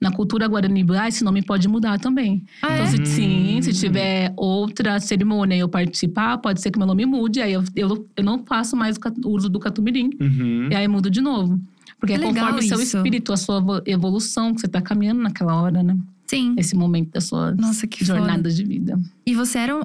na 0.00 0.12
cultura 0.12 0.46
guarani 0.46 0.84
esse 1.08 1.24
nome 1.24 1.42
pode 1.42 1.66
mudar 1.66 1.98
também. 1.98 2.42
Ah, 2.62 2.74
Então, 2.74 2.84
é? 2.84 2.86
se, 2.86 3.06
sim, 3.06 3.60
se 3.62 3.70
Hum. 3.70 3.72
tiver 3.72 4.32
outra 4.36 5.00
cerimônia 5.00 5.56
e 5.56 5.60
eu 5.60 5.68
participar, 5.68 6.38
pode 6.38 6.60
ser 6.60 6.70
que 6.70 6.78
meu 6.78 6.86
nome 6.86 7.04
mude. 7.04 7.40
Aí 7.40 7.52
eu, 7.52 7.64
eu, 7.74 8.06
eu 8.16 8.24
não 8.24 8.44
faço 8.46 8.76
mais 8.76 8.96
o 8.96 9.00
o 9.28 9.30
uso 9.30 9.48
do 9.48 9.58
catumirim. 9.58 10.10
Uhum. 10.20 10.68
E 10.70 10.74
aí 10.74 10.86
mudo 10.88 11.10
de 11.10 11.20
novo. 11.20 11.58
Porque 11.98 12.12
é 12.14 12.18
conforme 12.18 12.62
seu 12.62 12.80
isso. 12.80 12.96
espírito, 12.98 13.32
a 13.32 13.36
sua 13.36 13.60
vo- 13.60 13.82
evolução, 13.86 14.54
que 14.54 14.60
você 14.60 14.68
tá 14.68 14.80
caminhando 14.80 15.22
naquela 15.22 15.60
hora, 15.60 15.82
né? 15.82 15.96
Sim. 16.26 16.54
Esse 16.58 16.76
momento 16.76 17.10
da 17.12 17.20
sua 17.20 17.52
Nossa, 17.52 17.86
que 17.86 18.04
jornada 18.04 18.36
foda. 18.36 18.50
de 18.52 18.64
vida. 18.64 18.98
E 19.26 19.34
você 19.34 19.58
era 19.58 19.84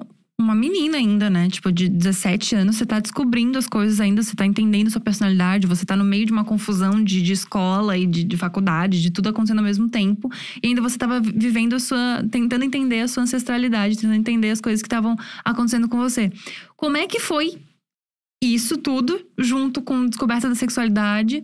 uma 0.49 0.55
menina 0.55 0.97
ainda, 0.97 1.29
né? 1.29 1.47
Tipo, 1.49 1.71
de 1.71 1.87
17 1.87 2.55
anos, 2.55 2.75
você 2.75 2.85
tá 2.85 2.99
descobrindo 2.99 3.57
as 3.57 3.67
coisas 3.67 3.99
ainda, 4.01 4.23
você 4.23 4.35
tá 4.35 4.45
entendendo 4.45 4.89
sua 4.89 5.01
personalidade, 5.01 5.67
você 5.67 5.85
tá 5.85 5.95
no 5.95 6.03
meio 6.03 6.25
de 6.25 6.31
uma 6.31 6.43
confusão 6.43 7.03
de, 7.03 7.21
de 7.21 7.33
escola 7.33 7.97
e 7.97 8.05
de, 8.05 8.23
de 8.23 8.37
faculdade, 8.37 9.01
de 9.01 9.11
tudo 9.11 9.29
acontecendo 9.29 9.59
ao 9.59 9.63
mesmo 9.65 9.89
tempo. 9.89 10.29
E 10.61 10.67
ainda 10.67 10.81
você 10.81 10.97
tava 10.97 11.19
vi- 11.19 11.31
vivendo 11.31 11.75
a 11.75 11.79
sua. 11.79 12.23
tentando 12.31 12.63
entender 12.65 13.01
a 13.01 13.07
sua 13.07 13.23
ancestralidade, 13.23 13.95
tentando 13.95 14.15
entender 14.15 14.49
as 14.49 14.59
coisas 14.59 14.81
que 14.81 14.87
estavam 14.87 15.15
acontecendo 15.45 15.87
com 15.87 15.97
você. 15.97 16.31
Como 16.75 16.97
é 16.97 17.07
que 17.07 17.19
foi 17.19 17.57
isso 18.43 18.77
tudo, 18.77 19.19
junto 19.37 19.81
com 19.81 20.07
descoberta 20.07 20.47
da 20.49 20.55
sexualidade, 20.55 21.43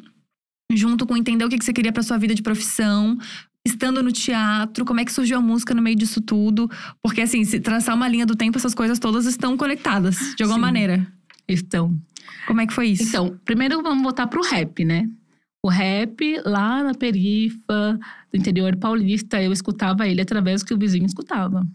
junto 0.72 1.06
com 1.06 1.16
entender 1.16 1.46
o 1.46 1.50
que 1.50 1.64
você 1.64 1.74
queria 1.74 1.92
pra 1.92 2.04
sua 2.04 2.18
vida 2.18 2.34
de 2.34 2.42
profissão? 2.42 3.18
Estando 3.66 4.04
no 4.04 4.12
teatro, 4.12 4.86
como 4.86 5.00
é 5.00 5.06
que 5.06 5.12
surgiu 5.12 5.38
a 5.38 5.42
música 5.42 5.74
no 5.74 5.82
meio 5.82 5.96
disso 5.96 6.22
tudo? 6.22 6.70
Porque, 7.02 7.22
assim, 7.22 7.44
se 7.44 7.60
traçar 7.60 7.96
uma 7.96 8.08
linha 8.08 8.26
do 8.26 8.36
tempo, 8.36 8.58
essas 8.58 8.76
coisas 8.76 9.00
todas 9.00 9.26
estão 9.26 9.58
conectadas, 9.58 10.36
de 10.36 10.44
alguma 10.44 10.60
Sim. 10.60 10.62
maneira. 10.62 11.08
Então, 11.48 11.98
Como 12.48 12.62
é 12.62 12.68
que 12.68 12.74
foi 12.74 12.90
isso? 12.90 13.04
Então, 13.04 13.40
primeiro 13.44 13.82
vamos 13.82 14.04
voltar 14.04 14.28
pro 14.28 14.44
rap, 14.44 14.86
né? 14.86 15.10
O 15.64 15.70
rap, 15.70 16.40
lá 16.46 16.84
na 16.84 16.94
perifa 16.94 18.00
do 18.32 18.38
interior 18.38 18.76
paulista, 18.76 19.42
eu 19.42 19.52
escutava 19.52 20.08
ele 20.08 20.22
através 20.22 20.62
do 20.62 20.68
que 20.68 20.74
o 20.74 20.78
vizinho 20.78 21.06
escutava. 21.06 21.66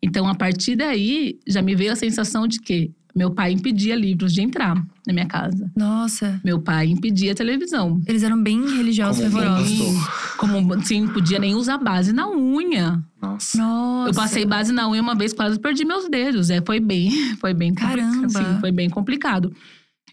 Então, 0.00 0.28
a 0.28 0.34
partir 0.34 0.76
daí, 0.76 1.38
já 1.46 1.60
me 1.60 1.74
veio 1.74 1.92
a 1.92 1.96
sensação 1.96 2.46
de 2.46 2.60
que 2.60 2.92
meu 3.18 3.32
pai 3.32 3.50
impedia 3.50 3.96
livros 3.96 4.32
de 4.32 4.40
entrar 4.40 4.76
na 5.04 5.12
minha 5.12 5.26
casa. 5.26 5.68
Nossa, 5.76 6.40
Meu 6.44 6.60
pai 6.60 6.86
impedia 6.86 7.34
televisão. 7.34 8.00
eles 8.06 8.22
eram 8.22 8.40
bem 8.40 8.60
religiosos, 8.76 9.24
Como 9.24 9.28
um 9.28 9.42
fervorosos. 9.42 10.36
Como, 10.36 10.60
não 10.60 11.12
podia 11.12 11.40
nem 11.40 11.56
usar 11.56 11.78
base 11.78 12.12
na 12.12 12.30
unha. 12.30 13.02
Nossa. 13.20 13.58
Nossa. 13.58 14.10
Eu 14.10 14.14
passei 14.14 14.46
base 14.46 14.72
na 14.72 14.88
unha 14.88 15.02
uma 15.02 15.16
vez, 15.16 15.32
quase 15.32 15.58
perdi 15.58 15.84
meus 15.84 16.08
dedos. 16.08 16.48
É, 16.48 16.62
foi 16.64 16.78
bem, 16.78 17.10
foi 17.40 17.52
bem 17.52 17.74
complicado, 17.74 17.96
Caramba. 17.98 18.26
assim, 18.26 18.60
foi 18.60 18.70
bem 18.70 18.88
complicado. 18.88 19.52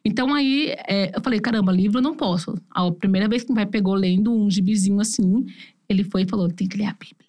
Então 0.04 0.34
aí, 0.34 0.74
é, 0.88 1.15
eu 1.15 1.22
falei, 1.22 1.39
caramba, 1.39 1.72
livro 1.72 2.00
eu 2.00 2.04
não 2.04 2.15
posso. 2.15 2.56
A 2.72 2.91
primeira 2.91 3.30
vez 3.30 3.44
que 3.44 3.50
meu 3.50 3.58
pai 3.58 3.68
pegou 3.68 3.94
lendo 3.94 4.34
um 4.34 4.50
gibizinho 4.50 5.00
assim, 5.00 5.46
ele 5.88 6.04
foi 6.04 6.24
e 6.24 6.28
falou, 6.28 6.50
tem 6.50 6.68
que 6.68 6.78
ler 6.78 6.86
a 6.86 6.94
Bíblia. 6.94 7.24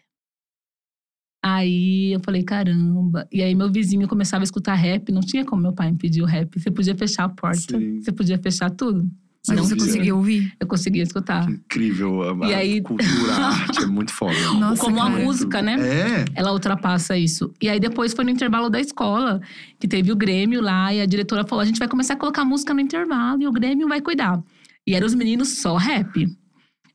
Aí 1.48 2.12
eu 2.12 2.20
falei, 2.24 2.42
caramba. 2.42 3.26
E 3.32 3.40
aí 3.40 3.54
meu 3.54 3.70
vizinho 3.70 4.08
começava 4.08 4.42
a 4.42 4.46
escutar 4.46 4.74
rap, 4.74 5.12
não 5.12 5.20
tinha 5.20 5.44
como 5.44 5.62
meu 5.62 5.72
pai 5.72 5.88
impedir 5.88 6.20
o 6.22 6.26
rap. 6.26 6.58
Você 6.58 6.70
podia 6.72 6.94
fechar 6.96 7.24
a 7.24 7.28
porta, 7.28 7.78
Sim. 7.78 8.00
você 8.00 8.10
podia 8.10 8.36
fechar 8.38 8.68
tudo. 8.70 9.08
Mas 9.48 9.56
Não 9.58 9.64
você 9.64 9.74
via. 9.76 9.84
conseguiu 9.84 10.16
ouvir? 10.16 10.52
Eu 10.58 10.66
conseguia 10.66 11.04
escutar. 11.04 11.46
Que 11.46 11.52
incrível. 11.52 12.42
A, 12.42 12.48
E 12.48 12.54
a 12.54 12.58
aí- 12.58 12.80
cultura, 12.80 13.32
a 13.32 13.46
arte 13.62 13.84
é 13.84 13.86
muito 13.86 14.12
foda. 14.12 14.34
Nossa, 14.58 14.82
Como 14.82 15.00
a 15.00 15.08
cara. 15.08 15.22
música, 15.24 15.62
né? 15.62 15.76
É. 15.78 16.24
ela 16.34 16.52
ultrapassa 16.52 17.16
isso. 17.16 17.54
E 17.62 17.68
aí 17.68 17.78
depois 17.78 18.12
foi 18.12 18.24
no 18.24 18.30
intervalo 18.32 18.68
da 18.68 18.80
escola, 18.80 19.40
que 19.78 19.86
teve 19.86 20.10
o 20.10 20.16
Grêmio 20.16 20.60
lá, 20.60 20.92
e 20.92 21.00
a 21.00 21.06
diretora 21.06 21.44
falou: 21.46 21.62
a 21.62 21.64
gente 21.64 21.78
vai 21.78 21.86
começar 21.86 22.14
a 22.14 22.16
colocar 22.16 22.44
música 22.44 22.74
no 22.74 22.80
intervalo 22.80 23.40
e 23.40 23.46
o 23.46 23.52
Grêmio 23.52 23.86
vai 23.86 24.00
cuidar. 24.00 24.42
E 24.84 24.94
eram 24.96 25.06
os 25.06 25.14
meninos 25.14 25.58
só 25.58 25.76
rap. 25.76 26.26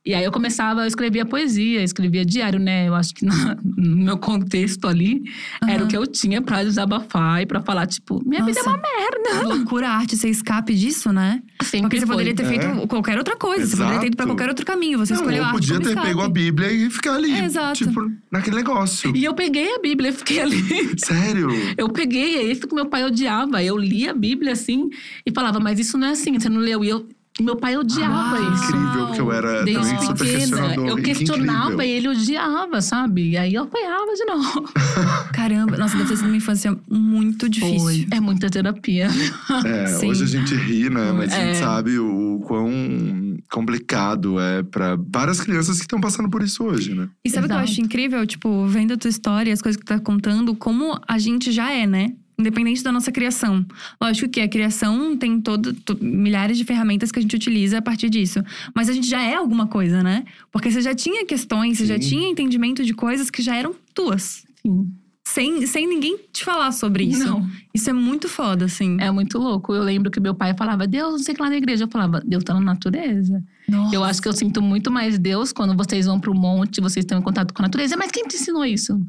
E 0.04 0.14
aí 0.14 0.24
eu 0.24 0.32
começava, 0.32 0.80
eu 0.80 0.86
escrevia 0.88 1.24
poesia, 1.24 1.80
escrevia 1.80 2.24
diário, 2.24 2.58
né? 2.58 2.88
Eu 2.88 2.94
acho 2.94 3.14
que 3.14 3.24
na- 3.24 3.56
no 3.62 3.96
meu 3.98 4.18
contexto 4.18 4.88
ali 4.88 5.22
era 5.62 5.76
Aham. 5.76 5.84
o 5.84 5.88
que 5.88 5.96
eu 5.96 6.04
tinha 6.08 6.42
pra 6.42 6.64
desabafar 6.64 7.40
e 7.40 7.46
pra 7.46 7.60
falar, 7.62 7.86
tipo, 7.86 8.20
minha 8.26 8.44
vida 8.44 8.58
é 8.58 8.62
uma 8.64 8.76
merda. 8.78 9.48
Loucura, 9.54 9.88
a 9.88 9.92
arte, 9.98 10.16
você 10.16 10.28
escape 10.28 10.74
disso, 10.74 11.12
né? 11.12 11.40
sempre 11.62 11.82
Porque 11.82 12.00
você 12.00 12.06
foi. 12.06 12.16
poderia 12.16 12.34
ter 12.34 12.44
feito 12.44 12.66
É. 12.66 12.86
qualquer 12.88 13.16
outra 13.16 13.36
coisa. 13.36 13.64
Você 13.64 13.76
poderia 13.76 14.00
ter 14.00 14.06
ido 14.08 14.16
pra 14.16 14.24
Exato. 14.24 14.36
qualquer 14.36 14.48
outro 14.48 14.66
caminho. 14.66 14.98
Você 14.98 15.12
Não, 15.14 15.20
escolheu 15.20 15.44
a 15.44 15.46
arte 15.46 15.54
podia 15.54 15.78
ter 15.80 15.88
escape. 15.90 16.06
pego 16.08 16.20
a 16.22 16.28
Bíblia 16.28 16.72
e 16.72 16.90
ficar 16.90 17.14
ali. 17.14 17.32
É, 17.32 17.44
exato. 17.44 17.84
Tipo, 17.86 18.10
naquele 18.30 18.56
negócio. 18.56 19.16
E 19.16 19.24
eu 19.24 19.34
peguei 19.34 19.72
a 19.72 19.78
Bíblia 19.78 20.10
e 20.10 20.12
fiquei 20.12 20.40
ali. 20.40 20.60
Sério? 20.98 21.48
Eu 21.78 21.88
peguei, 21.88 22.36
é 22.38 22.42
isso 22.42 22.66
que 22.66 22.74
meu 22.74 22.86
pai 22.86 23.04
odiava. 23.04 23.62
Eu 23.62 23.78
li 23.78 24.08
a 24.08 24.14
Bíblia 24.14 24.52
assim 24.52 24.88
e 25.24 25.30
falava, 25.32 25.60
mas 25.60 25.78
isso 25.78 25.96
não 25.96 26.08
é 26.08 26.10
assim, 26.10 26.38
você 26.38 26.48
não 26.48 26.60
leu. 26.60 26.84
E 26.84 26.88
eu, 26.88 27.06
meu 27.42 27.56
pai 27.56 27.76
odiava 27.76 28.36
Uau. 28.38 28.54
isso. 28.54 28.64
Incrível, 28.64 29.06
porque 29.06 29.20
eu 29.20 29.32
era 29.32 29.62
Desde 29.64 29.82
também 29.92 30.00
super 30.06 30.18
pequena, 30.24 30.38
questionador. 30.38 30.88
eu 30.88 30.96
Que 30.96 31.02
questionava 31.02 31.84
e 31.84 31.90
ele 31.90 32.08
odiava, 32.08 32.80
sabe? 32.80 33.30
E 33.30 33.36
aí 33.36 33.54
eu 33.54 33.62
apanhava 33.64 34.12
de 34.14 34.24
novo. 34.24 34.68
Caramba, 35.32 35.76
nossa, 35.76 35.96
deve 35.96 36.08
ter 36.10 36.16
sido 36.16 36.26
uma 36.28 36.36
infância 36.36 36.76
muito 36.90 37.48
difícil. 37.48 37.80
Foi. 37.80 38.06
É 38.10 38.20
muita 38.20 38.48
terapia. 38.48 39.08
É, 39.64 39.86
Sim. 39.86 40.08
hoje 40.10 40.24
a 40.24 40.26
gente 40.26 40.54
ri, 40.54 40.88
né? 40.90 41.12
Mas 41.12 41.32
a 41.32 41.36
gente 41.36 41.48
É. 41.50 41.54
sabe 41.54 41.98
o 41.98 42.40
quão 42.46 43.36
complicado 43.50 44.40
é 44.40 44.62
pra 44.62 44.96
várias 45.12 45.40
crianças 45.40 45.76
que 45.76 45.82
estão 45.82 46.00
passando 46.00 46.28
por 46.30 46.42
isso 46.42 46.64
hoje, 46.64 46.94
né? 46.94 47.08
E 47.24 47.30
sabe 47.30 47.46
o 47.46 47.48
que 47.48 47.54
eu 47.54 47.58
acho 47.58 47.80
incrível? 47.80 48.26
Tipo, 48.26 48.66
vendo 48.66 48.94
a 48.94 48.96
tua 48.96 49.10
história, 49.10 49.52
as 49.52 49.60
coisas 49.62 49.78
que 49.78 49.84
tu 49.84 49.88
tá 49.88 50.00
contando, 50.00 50.54
como 50.54 50.98
a 51.06 51.18
gente 51.18 51.52
já 51.52 51.70
é, 51.70 51.86
né? 51.86 52.12
Independente 52.38 52.82
da 52.82 52.90
nossa 52.90 53.12
criação. 53.12 53.64
Lógico 54.00 54.28
que 54.28 54.40
a 54.40 54.48
criação 54.48 55.16
tem 55.16 55.40
todo, 55.40 55.72
to- 55.74 55.98
milhares 56.00 56.56
de 56.58 56.64
ferramentas 56.64 57.12
que 57.12 57.18
a 57.18 57.22
gente 57.22 57.36
utiliza 57.36 57.78
a 57.78 57.82
partir 57.82 58.08
disso. 58.10 58.42
Mas 58.74 58.88
a 58.88 58.92
gente 58.92 59.06
já 59.08 59.20
é 59.22 59.34
alguma 59.34 59.66
coisa, 59.66 60.02
né? 60.02 60.24
Porque 60.50 60.70
você 60.70 60.80
já 60.80 60.94
tinha 60.94 61.24
questões, 61.26 61.78
você 61.78 61.86
já 61.86 61.94
Sim. 62.00 62.08
tinha 62.08 62.28
entendimento 62.30 62.82
de 62.84 62.94
coisas 62.94 63.30
que 63.30 63.42
já 63.42 63.54
eram 63.54 63.74
tuas. 63.94 64.44
Sim. 64.66 64.92
Sem, 65.24 65.66
sem 65.66 65.86
ninguém 65.86 66.18
te 66.32 66.44
falar 66.44 66.72
sobre 66.72 67.04
isso. 67.04 67.24
Não. 67.24 67.48
Isso 67.72 67.88
é 67.88 67.92
muito 67.92 68.28
foda, 68.28 68.64
assim. 68.64 68.96
É 69.00 69.10
muito 69.10 69.38
louco. 69.38 69.72
Eu 69.72 69.82
lembro 69.84 70.10
que 70.10 70.18
meu 70.18 70.34
pai 70.34 70.52
falava, 70.54 70.86
Deus, 70.86 71.12
não 71.12 71.18
sei 71.20 71.32
o 71.32 71.36
que 71.36 71.42
lá 71.42 71.48
na 71.48 71.56
igreja. 71.56 71.84
Eu 71.84 71.88
falava, 71.88 72.20
Deus 72.26 72.42
tá 72.42 72.52
na 72.54 72.60
natureza. 72.60 73.42
Nossa. 73.68 73.94
Eu 73.94 74.02
acho 74.02 74.20
que 74.20 74.26
eu 74.28 74.32
sinto 74.32 74.60
muito 74.60 74.90
mais 74.90 75.18
Deus 75.18 75.52
quando 75.52 75.76
vocês 75.76 76.06
vão 76.06 76.18
pro 76.18 76.34
monte, 76.34 76.80
vocês 76.80 77.04
estão 77.04 77.18
em 77.18 77.22
contato 77.22 77.54
com 77.54 77.62
a 77.62 77.66
natureza. 77.66 77.96
Mas 77.96 78.10
quem 78.10 78.26
te 78.26 78.34
ensinou 78.36 78.64
isso? 78.64 79.00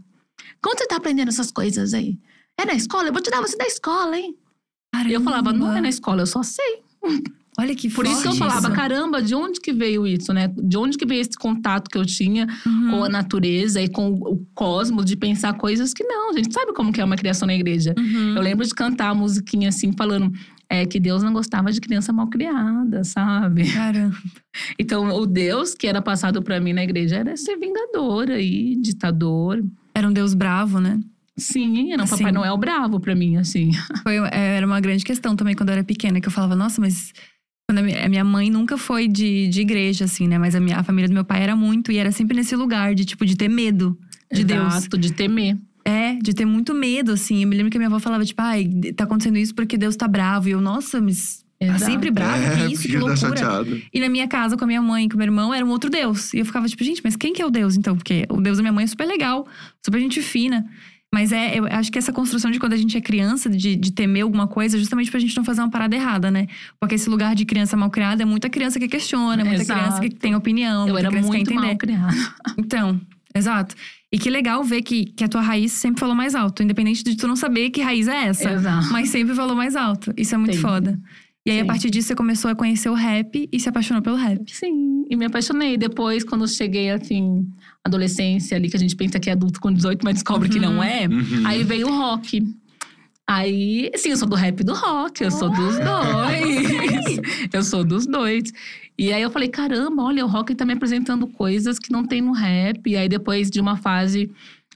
Como 0.61 0.77
você 0.77 0.85
tá 0.87 0.97
aprendendo 0.97 1.29
essas 1.29 1.51
coisas 1.51 1.93
aí? 1.95 2.17
É 2.59 2.65
na 2.65 2.73
escola? 2.73 3.07
Eu 3.09 3.13
vou 3.13 3.21
tirar 3.21 3.41
você 3.41 3.57
da 3.57 3.65
escola, 3.65 4.17
hein? 4.17 4.35
E 5.07 5.11
eu 5.13 5.21
falava, 5.21 5.51
não 5.51 5.75
é 5.75 5.81
na 5.81 5.89
escola, 5.89 6.21
eu 6.21 6.27
só 6.27 6.43
sei. 6.43 6.81
Olha 7.59 7.75
que 7.75 7.89
Por 7.89 8.05
isso 8.05 8.21
que 8.21 8.27
eu 8.29 8.35
falava, 8.35 8.67
isso. 8.67 8.75
caramba, 8.75 9.21
de 9.21 9.35
onde 9.35 9.59
que 9.59 9.71
veio 9.71 10.07
isso, 10.07 10.33
né? 10.33 10.47
De 10.57 10.75
onde 10.77 10.97
que 10.97 11.05
veio 11.05 11.21
esse 11.21 11.37
contato 11.37 11.89
que 11.89 11.97
eu 11.97 12.05
tinha 12.05 12.47
Uhum. 12.65 12.89
com 12.89 13.03
a 13.03 13.09
natureza 13.09 13.79
e 13.81 13.87
com 13.87 14.09
o 14.13 14.43
cosmos, 14.55 15.05
de 15.05 15.15
pensar 15.15 15.53
coisas 15.53 15.93
que 15.93 16.03
não. 16.03 16.31
A 16.31 16.33
gente 16.33 16.53
sabe 16.53 16.73
como 16.73 16.91
que 16.91 16.99
é 17.01 17.05
uma 17.05 17.15
criação 17.15 17.45
na 17.45 17.53
igreja. 17.53 17.93
Uhum. 17.97 18.35
Eu 18.35 18.41
lembro 18.41 18.65
de 18.65 18.73
cantar 18.73 19.09
a 19.09 19.13
musiquinha 19.15 19.69
assim, 19.69 19.91
falando 19.95 20.31
é, 20.69 20.83
que 20.85 20.99
Deus 20.99 21.21
não 21.21 21.31
gostava 21.33 21.71
de 21.71 21.79
criança 21.81 22.11
mal 22.13 22.27
criada, 22.27 23.03
sabe? 23.03 23.71
Caramba. 23.71 24.15
Então, 24.79 25.07
o 25.15 25.25
Deus 25.25 25.73
que 25.73 25.87
era 25.87 25.99
passado 26.01 26.41
pra 26.43 26.59
mim 26.59 26.73
na 26.73 26.83
igreja 26.83 27.15
era 27.17 27.35
ser 27.35 27.57
vingador 27.57 28.29
aí, 28.29 28.75
ditador. 28.79 29.63
Era 29.95 30.07
um 30.07 30.13
Deus 30.13 30.33
bravo, 30.35 30.79
né? 30.79 30.99
Sim, 31.37 31.91
era 31.91 32.03
um 32.03 32.05
Sim. 32.05 32.17
Papai 32.17 32.31
Noel 32.31 32.57
bravo 32.57 32.99
pra 32.99 33.15
mim, 33.15 33.37
assim. 33.37 33.71
Foi, 34.03 34.17
é, 34.31 34.57
era 34.57 34.65
uma 34.65 34.79
grande 34.79 35.03
questão 35.03 35.35
também 35.35 35.55
quando 35.55 35.69
eu 35.69 35.73
era 35.73 35.83
pequena, 35.83 36.21
que 36.21 36.27
eu 36.27 36.31
falava, 36.31 36.55
nossa, 36.55 36.79
mas. 36.79 37.11
Quando 37.67 37.79
a 37.79 38.09
minha, 38.09 38.25
mãe 38.25 38.49
nunca 38.49 38.77
foi 38.77 39.07
de, 39.07 39.47
de 39.47 39.61
igreja, 39.61 40.03
assim, 40.03 40.27
né? 40.27 40.37
Mas 40.37 40.53
a, 40.53 40.59
minha, 40.59 40.77
a 40.77 40.83
família 40.83 41.07
do 41.07 41.13
meu 41.13 41.23
pai 41.23 41.41
era 41.41 41.55
muito, 41.55 41.93
e 41.93 41.97
era 41.97 42.11
sempre 42.11 42.35
nesse 42.35 42.57
lugar 42.57 42.93
de, 42.93 43.05
tipo, 43.05 43.25
de 43.25 43.37
ter 43.37 43.47
medo 43.47 43.97
de 44.29 44.43
Deus. 44.43 44.75
Exato, 44.75 44.97
de 44.97 45.13
temer. 45.13 45.57
É, 45.85 46.15
de 46.15 46.33
ter 46.33 46.43
muito 46.45 46.73
medo, 46.73 47.13
assim. 47.13 47.41
Eu 47.41 47.47
me 47.47 47.55
lembro 47.55 47.71
que 47.71 47.77
a 47.77 47.79
minha 47.79 47.87
avó 47.87 47.99
falava, 47.99 48.25
tipo, 48.25 48.41
ai, 48.41 48.69
tá 48.95 49.05
acontecendo 49.05 49.37
isso 49.37 49.55
porque 49.55 49.77
Deus 49.77 49.95
tá 49.95 50.09
bravo. 50.09 50.49
E 50.49 50.51
eu, 50.51 50.59
nossa, 50.61 50.99
mas. 50.99 51.41
Tá 51.59 51.79
sempre 51.79 52.11
bravo, 52.11 52.43
é, 52.43 52.67
que 52.67 52.73
isso, 52.73 52.81
que 52.81 52.89
fica 52.89 52.99
loucura. 52.99 53.15
chateado. 53.15 53.81
E 53.93 53.99
na 54.01 54.09
minha 54.09 54.27
casa, 54.27 54.57
com 54.57 54.65
a 54.65 54.67
minha 54.67 54.81
mãe 54.81 55.05
e 55.05 55.09
com 55.09 55.15
o 55.15 55.17
meu 55.17 55.27
irmão, 55.27 55.53
era 55.53 55.65
um 55.65 55.69
outro 55.69 55.89
Deus. 55.89 56.33
E 56.33 56.39
eu 56.39 56.45
ficava 56.45 56.67
tipo, 56.67 56.83
gente, 56.83 56.99
mas 57.01 57.15
quem 57.15 57.31
que 57.31 57.41
é 57.41 57.45
o 57.45 57.49
Deus 57.49 57.77
então? 57.77 57.95
Porque 57.95 58.25
o 58.29 58.41
Deus 58.41 58.57
da 58.57 58.63
minha 58.63 58.73
mãe 58.73 58.83
é 58.83 58.87
super 58.87 59.05
legal, 59.05 59.47
super 59.81 59.97
gente 59.97 60.21
fina. 60.21 60.65
Mas 61.13 61.31
é, 61.31 61.59
eu 61.59 61.65
acho 61.67 61.91
que 61.91 61.99
essa 61.99 62.11
construção 62.11 62.49
de 62.49 62.57
quando 62.57 62.73
a 62.73 62.75
gente 62.75 62.97
é 62.97 63.01
criança, 63.01 63.47
de, 63.47 63.75
de 63.75 63.91
temer 63.91 64.23
alguma 64.23 64.47
coisa, 64.47 64.75
é 64.75 64.79
justamente 64.79 65.11
pra 65.11 65.19
gente 65.19 65.37
não 65.37 65.43
fazer 65.43 65.61
uma 65.61 65.69
parada 65.69 65.95
errada, 65.95 66.31
né? 66.31 66.47
Porque 66.79 66.95
esse 66.95 67.07
lugar 67.07 67.35
de 67.35 67.45
criança 67.45 67.77
mal 67.77 67.91
criada 67.91 68.23
é 68.23 68.25
muita 68.25 68.49
criança 68.49 68.79
que 68.79 68.87
questiona, 68.87 69.43
é 69.43 69.45
muita 69.45 69.61
Exato. 69.61 69.79
criança 69.79 69.99
que 70.01 70.09
tem 70.09 70.33
opinião, 70.33 70.87
Eu 70.87 70.93
muita 70.93 70.99
era 71.01 71.09
criança 71.09 71.29
que 71.29 71.35
muito 71.37 71.47
quer 71.49 71.53
entender. 71.53 71.67
mal 71.67 71.77
criada. 71.77 72.13
Então, 72.57 72.99
exato. 73.35 73.75
E 74.11 74.17
que 74.17 74.27
legal 74.27 74.63
ver 74.63 74.81
que, 74.81 75.05
que 75.05 75.23
a 75.23 75.27
tua 75.27 75.41
raiz 75.41 75.71
sempre 75.71 75.99
falou 75.99 76.15
mais 76.15 76.33
alto, 76.33 76.63
independente 76.63 77.03
de 77.03 77.15
tu 77.15 77.27
não 77.27 77.35
saber 77.35 77.69
que 77.69 77.79
raiz 77.81 78.07
é 78.07 78.25
essa. 78.29 78.51
Exato. 78.51 78.91
Mas 78.91 79.09
sempre 79.09 79.35
falou 79.35 79.55
mais 79.55 79.75
alto. 79.75 80.11
Isso 80.17 80.33
é 80.33 80.37
muito 80.39 80.59
foda. 80.59 80.99
E 81.45 81.51
aí, 81.51 81.59
a 81.59 81.61
Sim. 81.61 81.67
partir 81.67 81.89
disso, 81.89 82.07
você 82.07 82.15
começou 82.15 82.49
a 82.49 82.55
conhecer 82.55 82.89
o 82.89 82.93
rap 82.93 83.49
e 83.51 83.59
se 83.59 83.67
apaixonou 83.67 84.01
pelo 84.01 84.15
rap. 84.15 84.41
Sim, 84.49 85.05
e 85.09 85.15
me 85.15 85.25
apaixonei. 85.25 85.77
Depois, 85.77 86.23
quando 86.23 86.45
eu 86.45 86.47
cheguei, 86.47 86.89
assim, 86.89 87.45
adolescência 87.83 88.55
ali, 88.55 88.69
que 88.69 88.77
a 88.77 88.79
gente 88.79 88.95
pensa 88.95 89.19
que 89.19 89.29
é 89.29 89.33
adulto 89.33 89.59
com 89.59 89.71
18, 89.71 90.01
mas 90.03 90.15
descobre 90.15 90.47
que 90.47 90.59
não 90.59 90.81
é. 90.81 91.05
Uhum. 91.05 91.45
Aí 91.45 91.63
veio 91.63 91.87
o 91.87 91.97
rock. 91.97 92.41
Aí, 93.27 93.91
sim, 93.95 94.09
eu 94.09 94.17
sou 94.17 94.27
do 94.27 94.35
rap 94.35 94.59
e 94.59 94.63
do 94.63 94.73
rock, 94.73 95.23
eu 95.23 95.31
sou 95.31 95.49
dos 95.49 95.77
dois. 95.79 97.19
eu 97.51 97.63
sou 97.63 97.83
dos 97.83 98.05
dois. 98.05 98.43
E 98.97 99.11
aí 99.11 99.21
eu 99.21 99.31
falei, 99.31 99.49
caramba, 99.49 100.03
olha, 100.03 100.25
o 100.25 100.27
rock 100.27 100.53
tá 100.55 100.65
me 100.65 100.73
apresentando 100.73 101.27
coisas 101.27 101.79
que 101.79 101.91
não 101.91 102.05
tem 102.05 102.21
no 102.21 102.31
rap. 102.31 102.89
E 102.89 102.95
aí 102.95 103.09
depois 103.09 103.49
de 103.49 103.59
uma 103.59 103.75
fase 103.75 104.29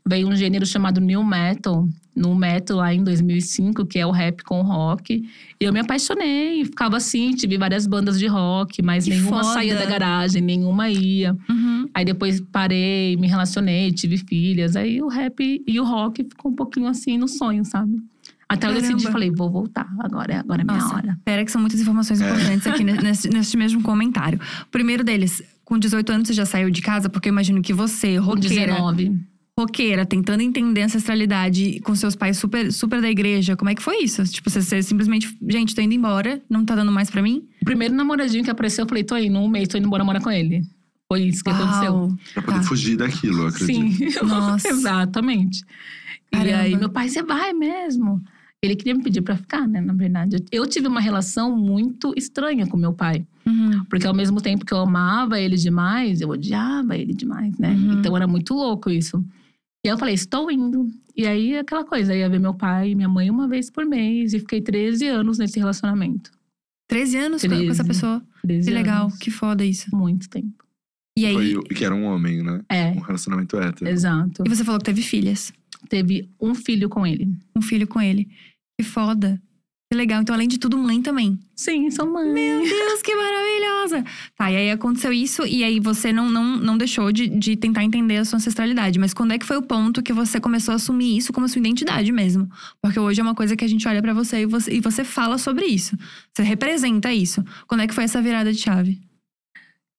veio 0.08 0.28
um 0.28 0.36
gênero 0.36 0.66
chamado 0.66 1.00
new 1.02 1.24
metal, 1.24 1.88
no 2.16 2.34
metal 2.36 2.78
lá 2.78 2.94
em 2.94 3.04
2005, 3.04 3.86
que 3.86 4.00
é 4.00 4.06
o 4.06 4.12
rap 4.12 4.44
com 4.44 4.62
rock. 4.62 5.24
E 5.60 5.64
eu 5.64 5.72
me 5.74 5.80
apaixonei, 5.80 6.66
ficava 6.66 6.98
assim, 6.98 7.32
tive 7.36 7.58
várias 7.58 7.86
bandas 7.86 8.18
de 8.18 8.26
rock, 8.28 8.82
mas 8.82 9.04
Que 9.04 9.12
nenhuma 9.12 9.42
foda. 9.44 9.54
saía 9.54 9.76
da 9.76 9.86
garagem, 9.86 10.42
nenhuma 10.42 10.90
ia. 10.90 11.36
Uhum. 11.50 11.88
Aí 11.94 12.04
depois 12.06 12.40
parei, 12.42 13.16
me 13.18 13.28
relacionei, 13.28 13.92
tive 13.92 14.18
filhas. 14.18 14.76
Aí 14.76 15.02
o 15.02 15.08
rap 15.08 15.64
e 15.68 15.80
o 15.80 15.84
rock 15.84 16.24
ficou 16.24 16.52
um 16.52 16.56
pouquinho 16.56 16.88
assim 16.88 17.18
no 17.18 17.28
sonho, 17.28 17.64
sabe? 17.66 17.98
Até 18.50 18.66
eu 18.68 18.74
decidi, 18.74 18.94
Caramba. 18.94 19.12
falei, 19.12 19.30
vou 19.30 19.52
voltar, 19.52 19.86
agora 20.00 20.34
é, 20.34 20.38
agora 20.38 20.62
é 20.62 20.64
minha 20.64 20.78
Nossa, 20.78 20.96
hora. 20.96 21.20
Pera 21.26 21.44
que 21.44 21.52
são 21.52 21.60
muitas 21.60 21.82
informações 21.82 22.22
importantes 22.22 22.66
aqui 22.66 22.82
ne- 22.82 22.94
nesse, 22.94 23.28
nesse 23.30 23.58
mesmo 23.58 23.82
comentário. 23.84 24.40
O 24.64 24.68
primeiro 24.72 25.04
deles, 25.04 25.44
com 25.66 25.78
18 25.78 26.10
anos 26.14 26.28
você 26.30 26.34
já 26.34 26.46
saiu 26.46 26.70
de 26.72 26.82
casa? 26.82 27.10
Porque 27.10 27.28
eu 27.28 27.34
imagino 27.34 27.62
que 27.62 27.74
você, 27.74 28.16
Com 28.18 28.24
roqueira, 28.28 28.68
19. 28.74 29.20
Roqueira, 29.60 30.06
tentando 30.06 30.42
entender 30.42 30.84
a 30.84 30.86
ancestralidade 30.86 31.80
com 31.80 31.96
seus 31.96 32.16
pais 32.16 32.38
super, 32.38 32.72
super 32.72 33.02
da 33.02 33.10
igreja, 33.10 33.56
como 33.56 33.70
é 33.72 33.76
que 33.76 33.82
foi 33.82 34.04
isso? 34.04 34.24
Tipo, 34.26 34.50
você, 34.50 34.62
você 34.62 34.84
simplesmente, 34.84 35.36
gente, 35.50 35.74
tô 35.74 35.82
indo 35.82 35.94
embora, 35.96 36.40
não 36.50 36.64
tá 36.64 36.76
dando 36.76 36.92
mais 36.92 37.10
pra 37.10 37.22
mim? 37.24 37.44
O 37.62 37.66
primeiro 37.66 37.96
namoradinho 37.96 38.44
que 38.44 38.52
apareceu, 38.52 38.84
eu 38.86 38.90
falei, 38.90 39.04
tô 39.04 39.18
indo 39.18 39.40
um 39.40 39.48
mês, 39.50 39.68
tô 39.68 39.78
indo 39.78 39.88
embora 39.88 40.04
morar 40.04 40.22
com 40.22 40.30
ele. 40.30 40.62
Foi 41.12 41.24
isso 41.24 41.44
que 41.44 41.50
aconteceu. 41.50 41.94
Uau. 41.94 42.18
Pra 42.34 42.44
poder 42.44 42.58
Tá. 42.58 42.64
fugir 42.64 42.98
daquilo, 42.98 43.44
eu 43.44 43.48
acredito. 43.48 44.12
Sim, 44.12 44.26
Nossa. 44.28 44.68
exatamente. 44.70 45.64
E 46.32 46.38
Caramba. 46.38 46.58
aí, 46.58 46.76
meu 46.76 46.90
pai, 46.90 47.08
você 47.10 47.24
vai 47.24 47.54
mesmo? 47.54 48.22
Ele 48.62 48.76
queria 48.76 48.94
me 48.94 49.02
pedir 49.04 49.22
pra 49.22 49.38
ficar, 49.38 49.68
né? 49.68 49.80
Na 49.80 49.94
verdade. 49.94 50.38
Eu 50.52 50.68
tive 50.68 50.88
uma 50.88 51.00
relação 51.00 51.56
muito 51.56 52.14
estranha 52.18 52.68
com 52.68 52.76
meu 52.76 52.92
pai. 52.92 53.26
Uhum. 53.46 53.86
Porque 53.90 54.06
ao 54.06 54.14
mesmo 54.14 54.42
tempo 54.42 54.66
que 54.66 54.74
eu 54.74 54.80
amava 54.80 55.40
ele 55.40 55.56
demais, 55.56 56.20
eu 56.22 56.30
odiava 56.30 56.98
ele 56.98 57.14
demais, 57.14 57.58
né? 57.58 57.70
Uhum. 57.72 57.94
Então 58.00 58.16
era 58.18 58.28
muito 58.28 58.54
louco 58.54 58.90
isso. 58.90 59.24
E 59.88 59.90
aí 59.90 59.94
eu 59.94 59.98
falei, 59.98 60.16
estou 60.16 60.52
indo. 60.52 60.92
E 61.16 61.26
aí 61.26 61.58
aquela 61.58 61.86
coisa, 61.86 62.14
eu 62.14 62.20
ia 62.20 62.30
ver 62.30 62.40
meu 62.40 62.54
pai 62.54 62.92
e 62.92 62.96
minha 62.96 63.08
mãe 63.08 63.30
uma 63.30 63.48
vez 63.48 63.70
por 63.70 63.86
mês. 63.86 64.34
E 64.34 64.40
fiquei 64.40 64.62
13 64.62 65.08
anos 65.08 65.38
nesse 65.38 65.58
relacionamento. 65.58 66.30
13 66.90 67.18
anos 67.18 67.42
com- 67.42 67.48
com 67.48 67.56
13. 67.56 67.72
essa 67.72 67.86
pessoa. 67.86 68.22
13 68.42 68.68
Que 68.68 68.74
legal, 68.74 69.04
anos. 69.06 69.18
que 69.18 69.32
foda 69.32 69.64
isso. 69.64 69.86
Muito 69.96 70.30
tempo. 70.30 70.64
E 71.18 71.26
aí, 71.26 71.54
Foi, 71.54 71.64
que 71.64 71.86
era 71.86 71.96
um 71.96 72.04
homem, 72.04 72.44
né? 72.44 72.62
É, 72.70 72.92
Um 72.92 73.00
relacionamento 73.00 73.58
hétero. 73.58 73.90
exato. 73.90 74.44
e 74.46 74.50
você 74.50 74.64
falou 74.64 74.78
que 74.80 74.86
teve 74.86 75.02
filhas. 75.02 75.52
Teve 75.90 76.30
um 76.40 76.54
filho 76.54 76.90
com 76.90 77.08
ele. 77.08 77.34
Um 77.56 77.62
filho 77.62 77.88
com 77.88 78.02
ele. 78.02 78.28
Que 78.80 78.86
foda. 78.86 79.42
Que 79.90 79.98
legal. 79.98 80.22
Então, 80.22 80.36
além 80.36 80.50
de 80.50 80.60
tudo, 80.60 80.78
mãe 80.78 81.02
também. 81.02 81.40
Sim, 81.56 81.90
sou 81.90 82.06
mãe. 82.06 82.28
Meu 82.28 82.60
Deus, 82.60 83.02
que 83.02 83.16
maravilhosa! 83.16 84.04
Tá, 84.36 84.52
e 84.52 84.58
aí 84.58 84.72
aconteceu 84.72 85.14
isso, 85.14 85.46
e 85.46 85.64
aí 85.64 85.80
você 85.80 86.12
não, 86.12 86.30
não, 86.30 86.58
não 86.58 86.78
deixou 86.78 87.10
de, 87.10 87.30
de 87.30 87.56
tentar 87.56 87.86
entender 87.86 88.18
a 88.18 88.26
sua 88.26 88.36
ancestralidade. 88.36 89.00
Mas 89.00 89.14
quando 89.14 89.32
é 89.32 89.40
que 89.40 89.46
foi 89.46 89.56
o 89.56 89.62
ponto 89.62 90.04
que 90.04 90.12
você 90.12 90.42
começou 90.42 90.74
a 90.74 90.76
assumir 90.76 91.18
isso 91.18 91.32
como 91.32 91.48
sua 91.48 91.60
identidade 91.60 92.12
mesmo? 92.12 92.50
Porque 92.82 93.00
hoje 93.00 93.22
é 93.22 93.24
uma 93.24 93.34
coisa 93.34 93.56
que 93.56 93.64
a 93.64 93.68
gente 93.68 93.88
olha 93.88 94.02
pra 94.02 94.14
você 94.14 94.42
e, 94.42 94.46
você 94.46 94.74
e 94.74 94.82
você 94.82 95.06
fala 95.06 95.38
sobre 95.38 95.66
isso. 95.66 95.96
Você 96.34 96.44
representa 96.44 97.14
isso. 97.14 97.42
Quando 97.66 97.82
é 97.82 97.88
que 97.88 97.94
foi 97.94 98.04
essa 98.04 98.22
virada 98.22 98.52
de 98.52 98.60
chave? 98.60 99.00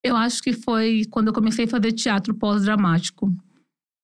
Eu 0.04 0.16
acho 0.16 0.42
que 0.42 0.52
foi 0.52 1.06
quando 1.10 1.28
eu 1.28 1.32
comecei 1.32 1.64
a 1.64 1.68
fazer 1.68 1.92
teatro 1.92 2.34
pós-dramático. 2.34 3.34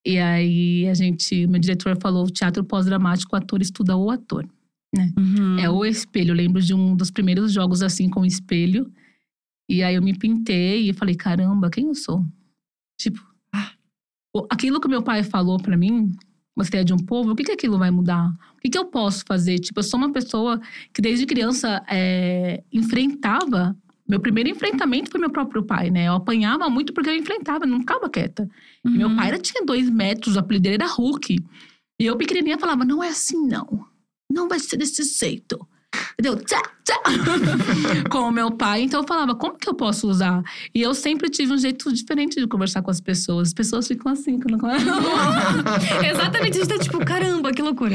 E 0.05 0.19
aí 0.19 0.89
a 0.89 0.95
gente, 0.95 1.47
meu 1.47 1.61
diretor 1.61 1.95
falou, 2.01 2.27
teatro 2.31 2.65
pós-dramático, 2.65 3.37
o 3.37 3.39
ator 3.39 3.61
estuda 3.61 3.95
o 3.97 4.11
ator. 4.11 4.49
Uhum. 5.19 5.59
É 5.59 5.69
o 5.71 5.85
espelho. 5.85 6.31
Eu 6.33 6.37
lembro 6.37 6.61
de 6.63 6.75
um 6.75 6.95
dos 6.97 7.11
primeiros 7.11 7.53
jogos 7.53 7.83
assim 7.83 8.09
com 8.09 8.25
espelho. 8.25 8.91
E 9.69 9.83
aí 9.83 9.95
eu 9.95 10.03
me 10.03 10.17
pintei 10.17 10.89
e 10.91 10.93
falei, 10.93 11.15
caramba, 11.15 11.71
quem 11.71 11.87
eu 11.89 11.95
sou? 11.95 12.25
Tipo, 13.01 13.21
Ah. 13.53 13.73
aquilo 14.51 14.81
que 14.81 14.89
meu 14.89 15.03
pai 15.03 15.23
falou 15.23 15.59
pra 15.59 15.77
mim, 15.77 16.13
você 16.57 16.79
é 16.79 16.85
de 16.85 16.93
um 16.93 16.99
povo, 16.99 17.33
o 17.33 17.35
que 17.37 17.45
que 17.45 17.53
aquilo 17.53 17.79
vai 17.79 17.91
mudar? 17.91 18.29
O 18.57 18.61
que 18.61 18.69
que 18.69 18.79
eu 18.79 18.85
posso 18.85 19.25
fazer? 19.27 19.59
Tipo, 19.59 19.81
eu 19.81 19.85
sou 19.85 19.99
uma 19.99 20.13
pessoa 20.13 20.61
que 20.93 21.01
desde 21.03 21.25
criança 21.27 21.83
é, 21.89 22.63
enfrentava. 22.73 23.77
Meu 24.07 24.21
primeiro 24.21 24.51
enfrentamento 24.51 25.11
foi 25.11 25.19
meu 25.19 25.31
próprio 25.31 25.63
pai, 25.65 25.91
né? 25.91 26.09
Eu 26.09 26.15
apanhava 26.15 26.69
muito 26.69 26.93
porque 26.93 27.09
eu 27.09 27.17
enfrentava, 27.17 27.65
não 27.67 27.81
ficava 27.81 28.09
quieta. 28.11 28.49
E 28.85 28.89
meu 28.91 29.09
Uhum. 29.09 29.17
pai 29.17 29.29
era, 29.29 29.39
tinha 29.39 29.65
dois 29.65 29.89
metros, 29.89 30.37
o 30.37 30.39
apelido 30.39 30.65
dele 30.65 30.75
era 30.75 30.87
Hulk. 30.87 31.39
E 31.99 32.05
eu, 32.05 32.17
pequenininha, 32.17 32.59
falava: 32.59 32.85
não 32.85 33.03
é 33.03 33.09
assim, 33.09 33.47
não. 33.47 33.87
Não 34.31 34.49
vai 34.49 34.59
ser 34.59 34.77
desse 34.77 35.03
jeito. 35.03 35.59
Entendeu? 36.19 36.37
Tchá, 36.45 36.61
tchá. 36.85 37.01
com 38.11 38.19
o 38.19 38.33
meu 38.33 38.51
pai. 38.51 38.83
Então 38.83 39.01
eu 39.03 39.07
falava: 39.07 39.35
como 39.35 39.57
que 39.57 39.69
eu 39.69 39.75
posso 39.75 40.09
usar? 40.09 40.43
E 40.75 40.83
eu 40.83 40.95
sempre 40.95 41.31
tive 41.31 41.53
um 41.53 41.59
jeito 41.59 41.93
diferente 41.93 42.41
de 42.41 42.47
conversar 42.47 42.83
com 42.83 42.91
as 42.91 43.01
pessoas. 43.01 43.49
As 43.49 43.55
pessoas 43.55 43.87
ficam 43.87 44.11
assim 44.13 44.39
quando 44.39 44.59
Exatamente, 46.05 46.59
a 46.59 46.65
gente 46.65 46.69
tá 46.69 46.79
tipo, 46.79 46.99
caramba, 47.05 47.53
que 47.53 47.63
loucura. 47.63 47.95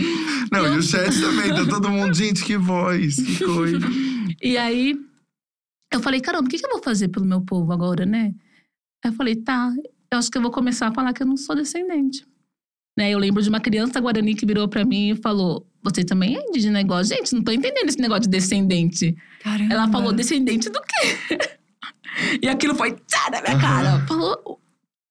Não, 0.51 0.65
Eu- 0.65 0.75
e 0.75 0.77
o 0.77 0.81
chat 0.81 1.19
também, 1.19 1.49
tá 1.49 1.65
todo 1.65 1.89
mundo, 1.89 2.13
gente, 2.13 2.43
que 2.43 2.57
voz, 2.57 3.15
que 3.15 3.43
coisa. 3.43 3.79
E 4.41 4.57
aí 4.57 4.95
eu 5.91 5.99
falei: 5.99 6.21
caramba, 6.21 6.45
o 6.47 6.49
que, 6.49 6.57
que 6.57 6.65
eu 6.65 6.69
vou 6.71 6.81
fazer 6.81 7.09
pelo 7.09 7.25
meu 7.25 7.41
povo 7.41 7.73
agora, 7.73 8.05
né? 8.05 8.33
Aí 9.03 9.11
eu 9.11 9.13
falei: 9.13 9.35
tá, 9.35 9.73
eu 10.11 10.17
acho 10.17 10.31
que 10.31 10.37
eu 10.37 10.41
vou 10.41 10.51
começar 10.51 10.87
a 10.87 10.93
falar 10.93 11.11
que 11.11 11.21
eu 11.21 11.27
não 11.27 11.35
sou 11.35 11.55
descendente. 11.55 12.25
Né, 12.97 13.11
eu 13.11 13.19
lembro 13.19 13.41
de 13.41 13.49
uma 13.49 13.59
criança 13.59 13.99
guarani 13.99 14.35
que 14.35 14.45
virou 14.45 14.67
pra 14.69 14.85
mim 14.85 15.09
e 15.09 15.15
falou: 15.15 15.68
Você 15.83 16.03
também 16.03 16.35
é 16.35 16.41
indígena 16.47 16.81
igual? 16.81 17.03
Gente, 17.03 17.33
não 17.33 17.43
tô 17.43 17.51
entendendo 17.51 17.87
esse 17.89 17.99
negócio 17.99 18.23
de 18.23 18.29
descendente. 18.29 19.15
Caramba. 19.41 19.73
Ela 19.73 19.87
falou: 19.89 20.11
Descendente 20.13 20.69
do 20.69 20.79
quê? 20.81 21.37
e 22.41 22.47
aquilo 22.49 22.75
foi 22.75 22.91
tchá 23.07 23.29
na 23.31 23.41
minha 23.41 23.53
Aham. 23.55 23.61
cara. 23.61 24.05
Falou. 24.07 24.59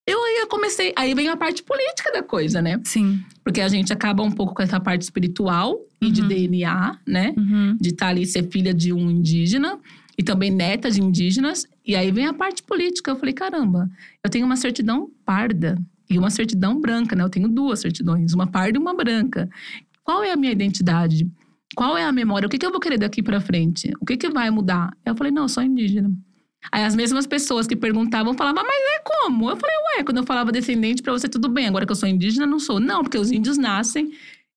Eu 0.07 0.25
aí 0.25 0.39
eu 0.41 0.47
comecei. 0.47 0.93
Aí 0.97 1.15
vem 1.15 1.29
a 1.29 1.37
parte 1.37 1.63
política 1.63 2.11
da 2.13 2.23
coisa, 2.23 2.63
né? 2.63 2.81
Sim. 2.85 3.23
Porque 3.45 3.61
a 3.61 3.69
gente 3.69 3.93
acaba 3.93 4.23
um 4.23 4.31
pouco 4.31 4.55
com 4.55 4.63
essa 4.63 4.81
parte 4.81 5.03
espiritual 5.03 5.79
e 6.01 6.11
de 6.11 6.23
Uhum. 6.23 6.29
DNA, 6.29 6.99
né? 7.07 7.35
Uhum. 7.37 7.77
De 7.79 7.91
estar 7.91 8.09
ali, 8.09 8.25
ser 8.25 8.49
filha 8.51 8.73
de 8.73 8.91
um 8.93 9.11
indígena 9.11 9.79
e 10.17 10.23
também 10.23 10.51
neta 10.51 10.91
de 10.91 11.03
indígenas. 11.03 11.67
E 11.87 11.95
aí 11.95 12.11
vem 12.11 12.27
a 12.27 12.33
parte 12.33 12.63
política. 12.63 13.11
Eu 13.11 13.17
falei: 13.17 13.35
caramba, 13.35 13.89
eu 14.25 14.31
tenho 14.31 14.47
uma 14.47 14.57
certidão 14.57 15.11
parda 15.27 15.79
e 16.09 16.19
uma 16.19 16.31
certidão 16.31 16.81
branca, 16.81 17.15
né? 17.15 17.23
Eu 17.23 17.29
tenho 17.29 17.47
duas 17.49 17.81
certidões, 17.81 18.33
uma 18.33 18.47
parda 18.47 18.79
e 18.79 18.81
uma 18.81 18.95
branca. 18.95 19.47
Qual 20.09 20.25
é 20.25 20.33
a 20.33 20.37
minha 20.37 20.53
identidade? 20.53 21.31
Qual 21.77 21.99
é 21.99 22.03
a 22.03 22.11
memória? 22.11 22.47
O 22.47 22.49
que, 22.49 22.57
que 22.57 22.65
eu 22.65 22.71
vou 22.71 22.81
querer 22.81 22.97
daqui 22.97 23.23
pra 23.23 23.43
frente? 23.43 23.93
O 24.01 24.07
que, 24.07 24.17
que 24.17 24.31
vai 24.31 24.49
mudar? 24.51 24.91
Eu 25.05 25.15
falei: 25.15 25.31
não, 25.31 25.43
eu 25.43 25.49
sou 25.51 25.63
indígena. 25.63 26.11
Aí 26.73 26.83
as 26.83 26.97
mesmas 26.97 27.27
pessoas 27.27 27.67
que 27.67 27.77
perguntavam 27.77 28.33
falavam, 28.33 28.65
mas 28.65 28.75
é 28.75 29.03
como? 29.05 29.51
Eu 29.51 29.57
falei, 29.59 29.77
ué, 29.99 30.05
quando 30.05 30.17
eu 30.17 30.25
falava 30.25 30.51
descendente, 30.51 31.03
pra 31.03 31.13
você 31.13 31.29
tudo 31.29 31.47
bem. 31.51 31.67
Agora 31.69 31.85
que 31.85 31.93
eu 31.93 31.97
sou 31.97 32.09
indígena, 32.09 32.47
não 32.47 32.59
sou. 32.59 32.81
Não, 32.81 33.03
porque 33.03 33.19
os 33.19 33.31
índios 33.31 33.59
nascem. 33.59 34.11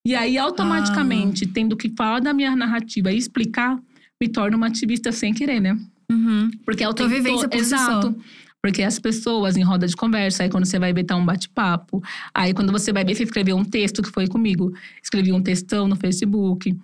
E 0.07 0.15
aí, 0.15 0.37
automaticamente, 0.37 1.45
tendo 1.45 1.75
que 1.75 1.89
falar 1.97 2.21
da 2.21 2.33
minha 2.33 2.55
narrativa 2.55 3.11
e 3.11 3.17
explicar, 3.17 3.77
me 4.21 4.29
torna 4.29 4.55
uma 4.55 4.67
ativista 4.67 5.11
sem 5.11 5.33
querer, 5.33 5.59
né? 5.59 5.77
Uhum. 6.09 6.49
Porque 6.65 6.81
é 6.83 6.87
o 6.89 6.93
tempo 6.93 7.09
vivência 7.09 7.47
todo- 7.49 7.51
por 7.51 7.65
si. 7.65 7.73
Exato. 7.75 8.15
Porque 8.63 8.83
as 8.83 8.99
pessoas 8.99 9.57
em 9.57 9.63
roda 9.63 9.87
de 9.87 9.95
conversa, 9.95 10.43
aí 10.43 10.49
quando 10.49 10.65
você 10.65 10.77
vai 10.77 10.93
ver, 10.93 11.03
tá 11.03 11.15
um 11.15 11.25
bate-papo. 11.25 12.01
Aí 12.33 12.53
quando 12.53 12.71
você 12.71 12.93
vai 12.93 13.03
ver, 13.03 13.15
você 13.15 13.23
escreveu 13.23 13.57
um 13.57 13.65
texto 13.65 14.03
que 14.03 14.09
foi 14.09 14.27
comigo. 14.27 14.71
Escrevi 15.01 15.31
um 15.33 15.41
textão 15.41 15.87
no 15.87 15.95
Facebook. 15.95 16.77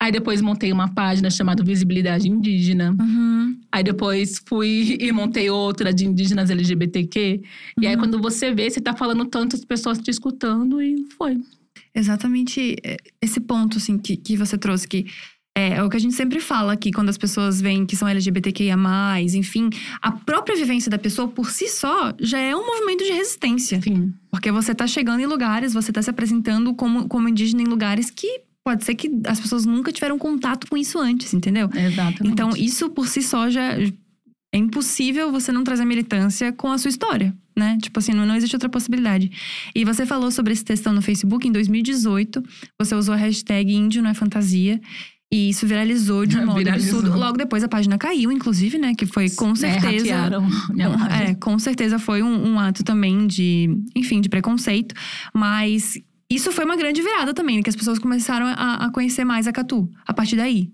Aí 0.00 0.12
depois 0.12 0.40
montei 0.42 0.70
uma 0.72 0.92
página 0.92 1.30
chamada 1.30 1.64
Visibilidade 1.64 2.28
Indígena. 2.28 2.94
Uhum. 3.00 3.58
Aí 3.72 3.82
depois 3.82 4.40
fui 4.46 4.96
e 5.00 5.10
montei 5.10 5.50
outra 5.50 5.92
de 5.92 6.06
indígenas 6.06 6.50
LGBTQ. 6.50 7.42
E 7.80 7.86
aí 7.86 7.94
Uhum. 7.94 8.00
quando 8.00 8.20
você 8.20 8.54
vê, 8.54 8.70
você 8.70 8.80
tá 8.80 8.94
falando 8.94 9.24
tantas 9.24 9.64
pessoas 9.64 9.98
te 9.98 10.10
escutando 10.10 10.80
e 10.80 11.06
foi. 11.16 11.38
Exatamente 11.94 12.76
é, 12.84 12.98
esse 13.22 13.40
ponto, 13.40 13.78
assim, 13.78 13.98
que, 13.98 14.16
que 14.16 14.36
você 14.36 14.58
trouxe, 14.58 14.86
que 14.86 15.06
é, 15.56 15.76
é 15.76 15.82
o 15.82 15.88
que 15.88 15.96
a 15.96 16.00
gente 16.00 16.14
sempre 16.14 16.38
fala 16.38 16.74
aqui, 16.74 16.92
quando 16.92 17.08
as 17.08 17.16
pessoas 17.16 17.62
veem 17.62 17.86
que 17.86 17.96
são 17.96 18.06
LGBTQIA+, 18.06 18.76
enfim. 19.34 19.70
A 20.02 20.12
própria 20.12 20.54
vivência 20.54 20.90
da 20.90 20.98
pessoa, 20.98 21.28
por 21.28 21.50
si 21.50 21.66
só, 21.66 22.12
já 22.20 22.38
é 22.38 22.54
um 22.54 22.66
movimento 22.66 23.02
de 23.02 23.12
resistência. 23.12 23.76
Enfim. 23.76 24.12
Porque 24.30 24.52
você 24.52 24.74
tá 24.74 24.86
chegando 24.86 25.20
em 25.20 25.26
lugares, 25.26 25.72
você 25.72 25.90
tá 25.90 26.02
se 26.02 26.10
apresentando 26.10 26.74
como, 26.74 27.08
como 27.08 27.26
indígena 27.26 27.62
em 27.62 27.66
lugares 27.66 28.10
que 28.10 28.42
pode 28.62 28.84
ser 28.84 28.94
que 28.96 29.10
as 29.26 29.40
pessoas 29.40 29.64
nunca 29.64 29.90
tiveram 29.90 30.18
contato 30.18 30.66
com 30.68 30.76
isso 30.76 30.98
antes, 30.98 31.32
entendeu? 31.32 31.70
Exatamente. 31.74 32.26
Então, 32.26 32.50
isso 32.54 32.90
por 32.90 33.08
si 33.08 33.22
só 33.22 33.48
já 33.48 33.78
é 34.52 34.58
impossível 34.58 35.32
você 35.32 35.52
não 35.52 35.64
trazer 35.64 35.86
militância 35.86 36.52
com 36.52 36.70
a 36.70 36.76
sua 36.76 36.90
história, 36.90 37.34
né? 37.56 37.78
Tipo 37.80 37.98
assim, 37.98 38.12
não, 38.12 38.26
não 38.26 38.36
existe 38.36 38.54
outra 38.56 38.68
possibilidade. 38.68 39.30
E 39.74 39.84
você 39.84 40.04
falou 40.04 40.30
sobre 40.30 40.52
esse 40.52 40.64
textão 40.64 40.92
no 40.92 41.00
Facebook 41.00 41.48
em 41.48 41.52
2018. 41.52 42.42
Você 42.78 42.94
usou 42.94 43.14
a 43.14 43.16
hashtag 43.16 43.72
Índio 43.72 44.02
não 44.02 44.10
é 44.10 44.14
fantasia. 44.14 44.80
E 45.32 45.48
isso 45.50 45.66
viralizou 45.66 46.24
de 46.24 46.36
um 46.38 46.44
modo 46.46 46.58
Viralizou. 46.58 47.00
absurdo. 47.00 47.18
Logo 47.18 47.36
depois 47.36 47.64
a 47.64 47.68
página 47.68 47.98
caiu, 47.98 48.30
inclusive, 48.30 48.78
né? 48.78 48.94
Que 48.94 49.06
foi 49.06 49.28
com 49.30 49.50
É, 49.52 49.56
certeza. 49.56 49.88
hackearam 49.88 50.46
minha 50.70 50.90
Com- 50.90 51.04
é, 51.06 51.34
com 51.34 51.58
certeza 51.58 51.98
foi 51.98 52.22
um, 52.22 52.52
um 52.52 52.60
ato 52.60 52.84
também 52.84 53.26
de, 53.26 53.68
enfim, 53.94 54.20
de 54.20 54.28
preconceito. 54.28 54.94
Mas 55.34 55.94
isso 56.30 56.50
foi 56.52 56.64
uma 56.64 56.76
grande 56.76 57.02
virada 57.02 57.34
também, 57.34 57.56
né, 57.56 57.62
que 57.62 57.70
as 57.70 57.76
pessoas 57.76 57.98
começaram 57.98 58.46
a, 58.46 58.86
a 58.86 58.90
conhecer 58.90 59.24
mais 59.24 59.46
a 59.46 59.52
Catu 59.52 59.88
a 60.06 60.12
partir 60.14 60.36
daí. 60.36 60.70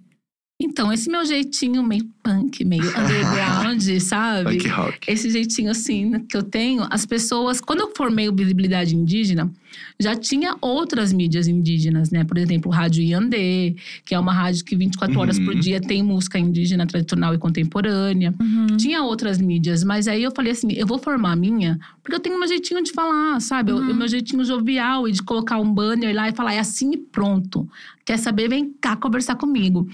Então, 0.63 0.93
esse 0.93 1.11
meu 1.11 1.25
jeitinho 1.25 1.83
meio 1.83 2.05
punk, 2.23 2.65
meio 2.65 2.85
underground, 2.89 3.83
sabe? 4.01 4.51
Punk 4.59 4.69
rock. 4.69 5.11
Esse 5.11 5.29
jeitinho 5.31 5.71
assim 5.71 6.21
que 6.27 6.37
eu 6.37 6.43
tenho, 6.43 6.87
as 6.91 7.05
pessoas, 7.05 7.61
quando 7.61 7.81
eu 7.81 7.93
formei 7.97 8.29
o 8.29 8.35
Visibilidade 8.35 8.95
Indígena, 8.95 9.51
já 9.99 10.15
tinha 10.15 10.55
outras 10.61 11.13
mídias 11.13 11.49
indígenas, 11.49 12.11
né? 12.11 12.25
Por 12.25 12.37
exemplo, 12.39 12.71
o 12.71 12.75
Rádio 12.75 13.03
Iandê, 13.03 13.75
que 14.05 14.15
é 14.15 14.19
uma 14.19 14.33
rádio 14.33 14.65
que 14.65 14.77
24 14.77 15.19
horas 15.19 15.39
por 15.39 15.55
Uhum. 15.55 15.61
dia 15.61 15.81
tem 15.81 16.03
música 16.03 16.39
indígena 16.39 16.87
tradicional 16.87 17.35
e 17.35 17.39
contemporânea. 17.39 18.35
Tinha 18.79 19.03
outras 19.03 19.39
mídias, 19.39 19.83
mas 19.83 20.07
aí 20.07 20.23
eu 20.23 20.31
falei 20.35 20.53
assim: 20.53 20.73
eu 20.73 20.87
vou 20.87 20.99
formar 20.99 21.33
a 21.33 21.37
minha, 21.37 21.79
porque 22.03 22.15
eu 22.15 22.21
tenho 22.21 22.39
meu 22.39 22.47
jeitinho 22.49 22.83
de 22.83 22.93
falar, 22.93 23.41
sabe? 23.41 23.71
Eu- 23.73 23.77
Uhum. 23.79 23.91
O 23.93 23.95
meu 23.95 24.09
jeitinho 24.09 24.45
jovial 24.45 25.09
e 25.09 25.13
de 25.13 25.23
colocar 25.23 25.59
um 25.59 25.73
banner 25.73 26.15
lá 26.15 26.29
e 26.29 26.33
falar: 26.33 26.55
é 26.55 26.59
assim 26.59 26.93
e 26.93 26.97
pronto. 26.97 27.69
Quer 28.05 28.19
saber? 28.19 28.49
Vem 28.49 28.73
cá 28.81 28.95
conversar 28.97 29.37
comigo. 29.37 29.89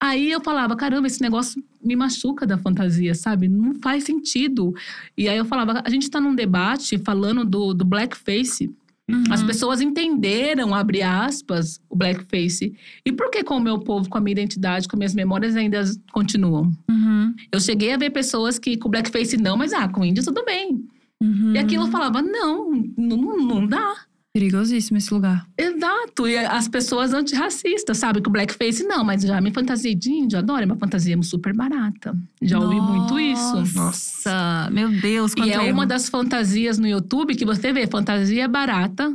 Aí 0.00 0.30
eu 0.30 0.40
falava: 0.40 0.76
caramba, 0.76 1.06
esse 1.06 1.22
negócio 1.22 1.62
me 1.82 1.96
machuca 1.96 2.46
da 2.46 2.58
fantasia, 2.58 3.14
sabe? 3.14 3.48
Não 3.48 3.74
faz 3.82 4.04
sentido. 4.04 4.74
E 5.16 5.28
aí 5.28 5.36
eu 5.36 5.44
falava: 5.44 5.82
a 5.84 5.90
gente 5.90 6.10
tá 6.10 6.20
num 6.20 6.34
debate 6.34 6.98
falando 6.98 7.44
do, 7.44 7.72
do 7.72 7.84
blackface. 7.84 8.74
Uhum. 9.08 9.22
As 9.30 9.42
pessoas 9.42 9.80
entenderam, 9.80 10.74
abre 10.74 11.00
aspas, 11.00 11.80
o 11.88 11.94
blackface. 11.94 12.74
E 13.04 13.12
por 13.12 13.30
que 13.30 13.44
com 13.44 13.56
o 13.56 13.60
meu 13.60 13.78
povo, 13.78 14.08
com 14.08 14.18
a 14.18 14.20
minha 14.20 14.32
identidade, 14.32 14.88
com 14.88 14.96
minhas 14.96 15.14
memórias 15.14 15.54
ainda 15.54 15.84
continuam? 16.12 16.72
Uhum. 16.90 17.32
Eu 17.52 17.60
cheguei 17.60 17.92
a 17.92 17.96
ver 17.96 18.10
pessoas 18.10 18.58
que 18.58 18.76
com 18.76 18.90
blackface 18.90 19.36
não, 19.36 19.56
mas 19.56 19.72
ah, 19.72 19.88
com 19.88 20.04
índio 20.04 20.24
tudo 20.24 20.44
bem. 20.44 20.84
Uhum. 21.22 21.52
E 21.54 21.58
aquilo 21.58 21.84
eu 21.84 21.90
falava, 21.90 22.20
não, 22.20 22.72
não, 22.96 23.36
não 23.38 23.66
dá. 23.66 23.94
Perigosíssimo 24.36 24.98
esse 24.98 25.14
lugar. 25.14 25.48
Exato. 25.56 26.28
E 26.28 26.36
as 26.36 26.68
pessoas 26.68 27.14
antirracistas, 27.14 27.96
sabe? 27.96 28.20
Que 28.20 28.28
o 28.28 28.30
blackface, 28.30 28.84
não, 28.84 29.02
mas 29.02 29.22
já 29.22 29.40
me 29.40 29.50
fantasia 29.50 29.94
de 29.94 30.10
índio, 30.10 30.38
adoro, 30.38 30.60
é 30.60 30.66
uma 30.66 30.76
fantasia 30.76 31.16
super 31.22 31.54
barata. 31.54 32.14
Já 32.42 32.60
ouvi 32.60 32.78
muito 32.78 33.18
isso. 33.18 33.78
Nossa, 33.78 34.68
meu 34.70 34.90
Deus, 34.90 35.32
E 35.38 35.50
é 35.50 35.54
erro. 35.54 35.72
uma 35.72 35.86
das 35.86 36.10
fantasias 36.10 36.78
no 36.78 36.86
YouTube 36.86 37.34
que 37.34 37.46
você 37.46 37.72
vê, 37.72 37.86
fantasia 37.86 38.46
barata. 38.46 39.10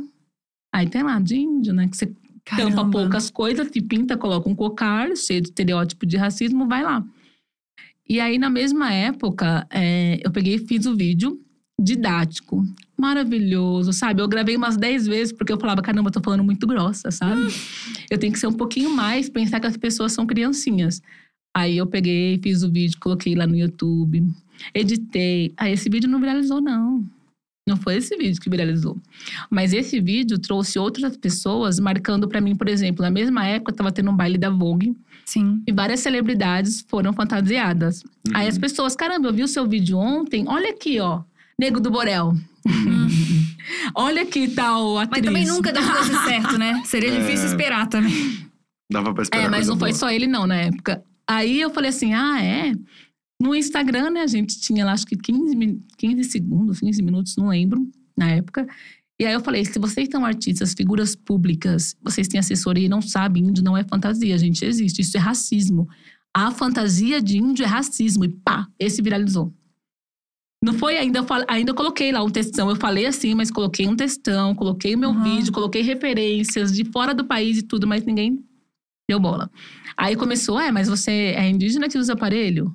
Aí 0.74 0.88
tem 0.88 1.04
lá, 1.04 1.20
de 1.20 1.36
índio, 1.36 1.72
né? 1.72 1.86
Que 1.86 1.96
você 1.96 2.06
tampa 2.06 2.56
Caramba. 2.56 2.90
poucas 2.90 3.30
coisas, 3.30 3.68
se 3.68 3.80
pinta, 3.80 4.16
coloca 4.16 4.48
um 4.48 4.56
cocar, 4.56 5.16
cheio 5.16 5.40
de 5.40 5.50
estereótipo 5.50 6.04
de 6.04 6.16
racismo, 6.16 6.66
vai 6.66 6.82
lá. 6.82 7.04
E 8.08 8.18
aí, 8.18 8.38
na 8.38 8.50
mesma 8.50 8.92
época, 8.92 9.68
é, 9.70 10.20
eu 10.24 10.32
peguei 10.32 10.56
e 10.56 10.66
fiz 10.66 10.84
o 10.84 10.96
vídeo 10.96 11.40
didático. 11.82 12.64
Maravilhoso, 12.98 13.92
sabe? 13.92 14.22
Eu 14.22 14.28
gravei 14.28 14.56
umas 14.56 14.76
10 14.76 15.06
vezes 15.06 15.32
porque 15.32 15.52
eu 15.52 15.58
falava, 15.58 15.82
caramba, 15.82 16.08
eu 16.08 16.12
tô 16.12 16.20
falando 16.20 16.44
muito 16.44 16.66
grossa, 16.66 17.10
sabe? 17.10 17.42
Eu 18.10 18.18
tenho 18.18 18.32
que 18.32 18.38
ser 18.38 18.46
um 18.46 18.52
pouquinho 18.52 18.94
mais, 18.94 19.28
pensar 19.28 19.58
que 19.60 19.66
as 19.66 19.76
pessoas 19.76 20.12
são 20.12 20.26
criancinhas. 20.26 21.02
Aí 21.54 21.76
eu 21.76 21.86
peguei, 21.86 22.38
fiz 22.42 22.62
o 22.62 22.70
vídeo, 22.70 22.98
coloquei 23.00 23.34
lá 23.34 23.46
no 23.46 23.56
YouTube, 23.56 24.24
editei. 24.74 25.52
Aí 25.56 25.72
esse 25.72 25.90
vídeo 25.90 26.08
não 26.08 26.20
viralizou, 26.20 26.60
não. 26.60 27.04
Não 27.68 27.76
foi 27.76 27.96
esse 27.96 28.16
vídeo 28.16 28.40
que 28.40 28.50
viralizou. 28.50 28.98
Mas 29.48 29.72
esse 29.72 30.00
vídeo 30.00 30.38
trouxe 30.38 30.78
outras 30.78 31.16
pessoas 31.16 31.78
marcando 31.78 32.26
pra 32.26 32.40
mim, 32.40 32.56
por 32.56 32.68
exemplo, 32.68 33.02
na 33.02 33.10
mesma 33.10 33.46
época 33.46 33.72
tava 33.72 33.92
tendo 33.92 34.10
um 34.10 34.16
baile 34.16 34.36
da 34.36 34.50
Vogue 34.50 34.96
Sim. 35.24 35.62
e 35.66 35.72
várias 35.72 36.00
celebridades 36.00 36.84
foram 36.88 37.12
fantasiadas. 37.12 38.02
Uhum. 38.02 38.32
Aí 38.34 38.48
as 38.48 38.58
pessoas, 38.58 38.96
caramba, 38.96 39.28
eu 39.28 39.32
vi 39.32 39.44
o 39.44 39.48
seu 39.48 39.66
vídeo 39.66 39.96
ontem, 39.96 40.44
olha 40.48 40.70
aqui, 40.70 40.98
ó. 40.98 41.22
Nego 41.58 41.80
do 41.80 41.90
Borel. 41.90 42.32
olha 43.94 44.22
aqui 44.22 44.48
tal 44.48 44.98
atriz. 44.98 45.10
Mas 45.22 45.26
também 45.26 45.46
nunca 45.46 45.72
deu 45.72 45.82
coisa 45.82 46.24
certo, 46.24 46.58
né? 46.58 46.82
Seria 46.84 47.10
É. 47.12 47.20
difícil 47.20 47.46
esperar 47.46 47.86
também. 47.88 48.46
Dava 48.90 49.12
pra 49.14 49.22
esperar 49.22 49.44
É, 49.44 49.48
mas 49.48 49.68
não 49.68 49.78
foi 49.78 49.90
boa. 49.90 49.98
só 49.98 50.10
ele 50.10 50.26
não 50.26 50.46
na 50.46 50.56
época. 50.56 51.02
Aí 51.28 51.60
eu 51.60 51.70
falei 51.70 51.90
assim, 51.90 52.12
ah, 52.14 52.42
é? 52.42 52.72
No 53.40 53.54
Instagram, 53.54 54.10
né, 54.10 54.20
a 54.22 54.26
gente 54.26 54.60
tinha 54.60 54.84
lá 54.84 54.92
acho 54.92 55.06
que 55.06 55.16
15, 55.16 55.56
min- 55.56 55.82
15 55.98 56.24
segundos, 56.24 56.80
15 56.80 57.02
minutos, 57.02 57.36
não 57.36 57.48
lembro, 57.48 57.88
na 58.16 58.28
época. 58.30 58.66
E 59.20 59.24
aí 59.26 59.32
eu 59.32 59.40
falei, 59.40 59.64
se 59.64 59.78
vocês 59.78 60.08
são 60.10 60.24
artistas, 60.24 60.74
figuras 60.76 61.14
públicas, 61.16 61.94
vocês 62.02 62.28
têm 62.28 62.38
assessoria 62.40 62.86
e 62.86 62.88
não 62.88 63.00
sabem, 63.02 63.44
índio 63.46 63.62
não 63.64 63.76
é 63.76 63.84
fantasia, 63.84 64.36
gente, 64.38 64.64
existe. 64.64 65.00
Isso 65.02 65.16
é 65.16 65.20
racismo. 65.20 65.88
A 66.34 66.50
fantasia 66.50 67.20
de 67.20 67.38
índio 67.38 67.64
é 67.64 67.68
racismo. 67.68 68.24
E 68.24 68.28
pá, 68.28 68.66
esse 68.78 69.00
viralizou. 69.02 69.52
Não 70.62 70.72
foi 70.74 70.96
ainda, 70.96 71.18
eu 71.18 71.24
fal- 71.24 71.44
ainda 71.48 71.72
eu 71.72 71.74
coloquei 71.74 72.12
lá 72.12 72.22
um 72.22 72.30
textão. 72.30 72.70
Eu 72.70 72.76
falei 72.76 73.04
assim, 73.06 73.34
mas 73.34 73.50
coloquei 73.50 73.86
um 73.88 73.96
textão, 73.96 74.54
coloquei 74.54 74.94
o 74.94 74.98
meu 74.98 75.10
Uhum. 75.10 75.22
vídeo, 75.22 75.52
coloquei 75.52 75.82
referências 75.82 76.72
de 76.72 76.84
fora 76.84 77.12
do 77.12 77.24
país 77.24 77.58
e 77.58 77.62
tudo, 77.62 77.86
mas 77.86 78.04
ninguém 78.04 78.38
deu 79.08 79.18
bola. 79.18 79.50
Aí 79.96 80.14
começou, 80.14 80.60
é, 80.60 80.70
mas 80.70 80.88
você 80.88 81.10
é 81.36 81.48
indígena 81.48 81.88
que 81.88 81.98
usa 81.98 82.12
aparelho? 82.12 82.72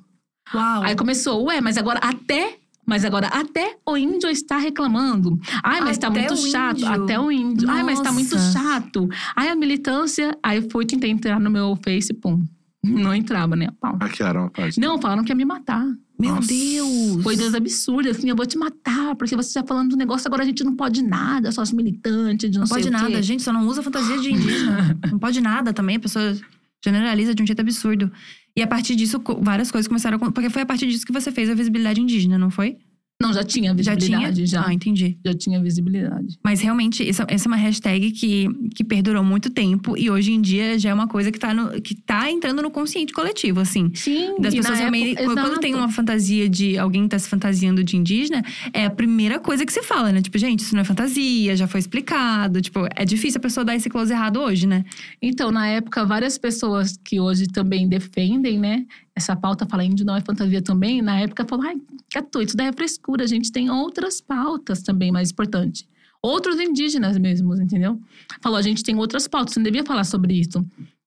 Uau. 0.54 0.82
Aí 0.82 0.94
começou, 0.94 1.44
ué, 1.46 1.60
mas 1.60 1.76
agora 1.78 1.98
até. 2.00 2.56
Mas 2.86 3.04
agora 3.04 3.26
até 3.26 3.76
o 3.86 3.98
índio 3.98 4.30
está 4.30 4.56
reclamando. 4.56 5.38
Ai, 5.62 5.82
mas 5.82 5.98
tá 5.98 6.08
Até 6.08 6.20
muito 6.20 6.36
chato. 6.50 6.78
índio. 6.78 6.88
Até 7.04 7.20
o 7.20 7.30
índio. 7.30 7.68
Ai, 7.70 7.82
mas 7.82 8.00
tá 8.00 8.10
muito 8.10 8.34
Nossa. 8.34 8.52
chato. 8.58 9.06
Ai, 9.36 9.48
a 9.50 9.54
militância. 9.54 10.34
Aí 10.42 10.66
fui 10.70 10.86
tentar 10.86 11.06
entrar 11.06 11.38
no 11.38 11.50
meu 11.50 11.76
Face, 11.84 12.14
pum. 12.14 12.42
Não 12.82 13.14
entrava, 13.14 13.54
né? 13.56 13.66
a 13.66 13.72
pau. 13.72 13.98
Hackearam 14.00 14.44
a 14.46 14.50
página. 14.50 14.86
Não, 14.86 14.98
falaram 14.98 15.22
que 15.22 15.30
ia 15.30 15.34
me 15.36 15.44
matar. 15.44 15.84
Meu 16.18 16.34
Nossa. 16.34 16.48
Deus. 16.48 17.22
Coisas 17.22 17.54
absurdas, 17.54 18.16
assim, 18.16 18.28
eu 18.28 18.34
vou 18.34 18.44
te 18.44 18.58
matar, 18.58 19.14
porque 19.14 19.36
você 19.36 19.60
tá 19.60 19.64
falando 19.66 19.90
do 19.90 19.96
negócio, 19.96 20.26
agora 20.26 20.42
a 20.42 20.46
gente 20.46 20.64
não 20.64 20.74
pode 20.74 21.00
nada, 21.00 21.52
só 21.52 21.62
as 21.62 21.70
militantes, 21.70 22.50
de 22.50 22.58
não, 22.58 22.64
Não 22.64 22.68
pode 22.68 22.88
o 22.88 22.90
quê. 22.90 22.96
nada, 22.96 23.22
gente, 23.22 23.42
só 23.42 23.52
não 23.52 23.66
usa 23.68 23.82
fantasia 23.82 24.18
de 24.18 24.32
indígena. 24.32 24.98
não 25.12 25.18
pode 25.18 25.40
nada 25.40 25.72
também, 25.72 25.96
a 25.96 26.00
pessoa 26.00 26.36
generaliza 26.84 27.34
de 27.34 27.42
um 27.42 27.46
jeito 27.46 27.60
absurdo. 27.60 28.10
E 28.56 28.62
a 28.62 28.66
partir 28.66 28.96
disso, 28.96 29.22
várias 29.40 29.70
coisas 29.70 29.86
começaram 29.86 30.18
a. 30.20 30.32
Porque 30.32 30.50
foi 30.50 30.62
a 30.62 30.66
partir 30.66 30.88
disso 30.88 31.06
que 31.06 31.12
você 31.12 31.30
fez 31.30 31.48
a 31.48 31.54
visibilidade 31.54 32.00
indígena, 32.00 32.36
não 32.36 32.50
foi? 32.50 32.76
Não, 33.20 33.32
já 33.32 33.42
tinha 33.42 33.70
Já 33.70 33.94
visibilidade, 33.96 34.34
tinha? 34.36 34.46
já. 34.46 34.64
Ah, 34.64 34.72
entendi. 34.72 35.18
Já 35.26 35.34
tinha 35.34 35.60
visibilidade. 35.60 36.38
Mas 36.44 36.60
realmente, 36.60 37.06
essa, 37.08 37.26
essa 37.28 37.46
é 37.46 37.50
uma 37.50 37.56
hashtag 37.56 38.12
que, 38.12 38.46
que 38.76 38.84
perdurou 38.84 39.24
muito 39.24 39.50
tempo 39.50 39.96
e 39.98 40.08
hoje 40.08 40.30
em 40.32 40.40
dia 40.40 40.78
já 40.78 40.90
é 40.90 40.94
uma 40.94 41.08
coisa 41.08 41.32
que 41.32 41.38
tá, 41.38 41.52
no, 41.52 41.80
que 41.82 41.96
tá 41.96 42.30
entrando 42.30 42.62
no 42.62 42.70
consciente 42.70 43.12
coletivo, 43.12 43.58
assim. 43.58 43.90
Sim, 43.92 44.36
Das 44.40 44.54
pessoas 44.54 44.78
realmente. 44.78 45.16
época- 45.18 45.24
Quando 45.24 45.38
exato. 45.46 45.60
tem 45.60 45.74
uma 45.74 45.88
fantasia 45.88 46.48
de. 46.48 46.78
Alguém 46.78 47.08
tá 47.08 47.18
se 47.18 47.28
fantasiando 47.28 47.82
de 47.82 47.96
indígena, 47.96 48.40
é 48.72 48.84
a 48.84 48.90
primeira 48.90 49.40
coisa 49.40 49.66
que 49.66 49.72
se 49.72 49.82
fala, 49.82 50.12
né? 50.12 50.22
Tipo, 50.22 50.38
gente, 50.38 50.60
isso 50.60 50.74
não 50.76 50.82
é 50.82 50.84
fantasia, 50.84 51.56
já 51.56 51.66
foi 51.66 51.80
explicado. 51.80 52.60
Tipo, 52.60 52.86
é 52.94 53.04
difícil 53.04 53.38
a 53.38 53.42
pessoa 53.42 53.64
dar 53.64 53.74
esse 53.74 53.90
close 53.90 54.12
errado 54.12 54.38
hoje, 54.40 54.64
né? 54.64 54.84
Então, 55.20 55.50
na 55.50 55.66
época, 55.66 56.04
várias 56.06 56.38
pessoas 56.38 56.96
que 57.04 57.18
hoje 57.18 57.48
também 57.48 57.88
defendem, 57.88 58.60
né? 58.60 58.86
Essa 59.16 59.34
pauta 59.34 59.66
fala 59.66 59.82
índio 59.84 60.06
não 60.06 60.14
é 60.14 60.20
fantasia 60.20 60.62
também. 60.62 61.02
Na 61.02 61.18
época, 61.18 61.44
falaram, 61.44 61.70
ai, 61.70 61.76
Catu, 62.12 62.40
isso 62.42 62.56
daí 62.56 62.68
é 62.68 62.72
frescura. 62.72 63.24
A 63.24 63.26
gente 63.26 63.52
tem 63.52 63.70
outras 63.70 64.20
pautas 64.20 64.82
também 64.82 65.12
mais 65.12 65.30
importantes. 65.30 65.86
Outros 66.22 66.58
indígenas 66.58 67.16
mesmo, 67.18 67.54
entendeu? 67.60 68.00
Falou, 68.42 68.58
a 68.58 68.62
gente 68.62 68.82
tem 68.82 68.96
outras 68.96 69.28
pautas, 69.28 69.54
você 69.54 69.60
não 69.60 69.64
devia 69.64 69.84
falar 69.84 70.04
sobre 70.04 70.34
isso. 70.34 70.64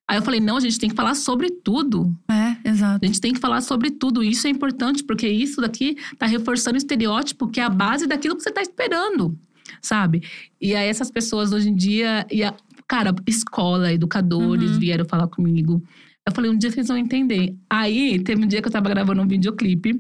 Aí 0.08 0.18
eu 0.18 0.22
falei, 0.22 0.40
não, 0.40 0.58
a 0.58 0.60
gente 0.60 0.78
tem 0.80 0.90
que 0.90 0.96
falar 0.96 1.16
sobre 1.16 1.50
tudo. 1.50 2.14
É, 2.30 2.70
exato. 2.70 3.00
A 3.04 3.08
gente 3.08 3.20
tem 3.22 3.34
que 3.34 3.40
falar 3.40 3.62
sobre 3.62 3.92
tudo. 3.92 4.22
Isso 4.24 4.46
é 4.46 4.50
importante, 4.50 5.04
porque 5.04 5.28
isso 5.28 5.62
daqui 5.62 5.96
tá 6.18 6.26
reforçando 6.26 6.76
o 6.76 6.78
estereótipo, 6.78 7.48
que 7.48 7.60
é 7.60 7.64
a 7.64 7.70
base 7.70 8.08
daquilo 8.08 8.36
que 8.36 8.44
você 8.44 8.52
tá 8.52 8.62
esperando, 8.62 9.38
sabe? 9.82 10.22
E 10.60 10.76
aí, 10.76 10.88
essas 10.90 11.10
pessoas 11.10 11.52
hoje 11.54 11.70
em 11.70 11.76
dia. 11.76 12.26
E 12.30 12.44
a, 12.44 12.54
cara, 12.88 13.14
escola, 13.28 13.92
educadores 13.94 14.72
Uhum. 14.72 14.80
vieram 14.80 15.06
falar 15.06 15.28
comigo. 15.28 15.82
Eu 16.28 16.34
falei, 16.34 16.52
um 16.52 16.58
dia 16.58 16.70
vocês 16.72 16.88
vão 16.90 16.98
entender. 16.98 17.56
Aí, 17.70 18.20
teve 18.20 18.44
um 18.44 18.48
dia 18.48 18.62
que 18.62 18.68
eu 18.68 18.72
tava 18.72 18.90
gravando 18.90 19.22
um 19.22 19.28
videoclipe 19.28 20.00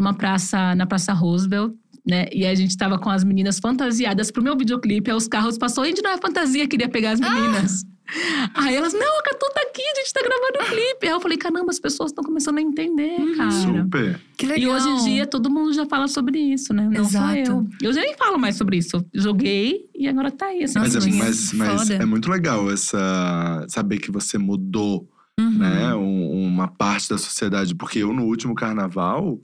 numa 0.00 0.14
praça, 0.14 0.74
na 0.74 0.86
Praça 0.86 1.12
Roosevelt. 1.12 1.72
Né? 2.06 2.26
E 2.32 2.46
a 2.46 2.54
gente 2.54 2.76
tava 2.78 2.98
com 2.98 3.10
as 3.10 3.22
meninas 3.22 3.58
fantasiadas 3.58 4.30
pro 4.30 4.42
meu 4.42 4.56
videoclipe. 4.56 5.10
Aí 5.10 5.16
os 5.16 5.28
carros 5.28 5.58
passou, 5.58 5.84
Indy 5.86 6.00
não 6.02 6.10
é 6.12 6.16
fantasia, 6.18 6.66
queria 6.66 6.88
pegar 6.88 7.10
as 7.12 7.20
meninas. 7.20 7.84
Aí 8.54 8.74
elas, 8.74 8.92
não, 8.94 9.18
a 9.20 9.22
Catu 9.22 9.46
tá 9.54 9.60
aqui, 9.60 9.82
a 9.82 10.00
gente 10.00 10.12
tá 10.12 10.20
gravando 10.20 10.58
o 10.60 10.66
clipe. 10.74 11.06
Aí 11.06 11.10
eu 11.12 11.20
falei, 11.20 11.36
caramba, 11.38 11.70
as 11.70 11.78
pessoas 11.78 12.10
estão 12.10 12.24
começando 12.24 12.56
a 12.58 12.62
entender, 12.62 13.16
cara. 13.36 13.50
Super. 13.50 14.20
Que 14.36 14.46
legal. 14.46 14.58
E 14.58 14.66
hoje 14.74 14.88
em 14.88 15.04
dia 15.04 15.26
todo 15.26 15.50
mundo 15.50 15.72
já 15.74 15.84
fala 15.86 16.08
sobre 16.08 16.38
isso, 16.40 16.72
né? 16.72 16.88
Não 16.90 17.04
só 17.04 17.18
Exato. 17.36 17.38
eu. 17.80 17.88
Eu 17.88 17.92
já 17.92 18.00
nem 18.00 18.16
falo 18.16 18.38
mais 18.38 18.56
sobre 18.56 18.78
isso. 18.78 18.96
Eu 18.96 19.04
joguei 19.22 19.88
e 19.94 20.08
agora 20.08 20.30
tá 20.30 20.46
aí. 20.46 20.64
Mas, 20.74 20.96
é, 20.96 21.10
mas, 21.10 21.52
mas 21.52 21.90
é 21.90 22.04
muito 22.06 22.30
legal 22.30 22.68
essa 22.72 23.64
saber 23.68 23.98
que 23.98 24.10
você 24.10 24.38
mudou, 24.38 25.06
Uhum. 25.38 25.58
né? 25.58 25.94
um- 25.94 26.46
uma 26.46 26.66
parte 26.66 27.08
da 27.10 27.18
sociedade. 27.18 27.74
Porque 27.74 27.98
eu, 28.00 28.12
no 28.12 28.24
último 28.24 28.54
carnaval, 28.54 29.38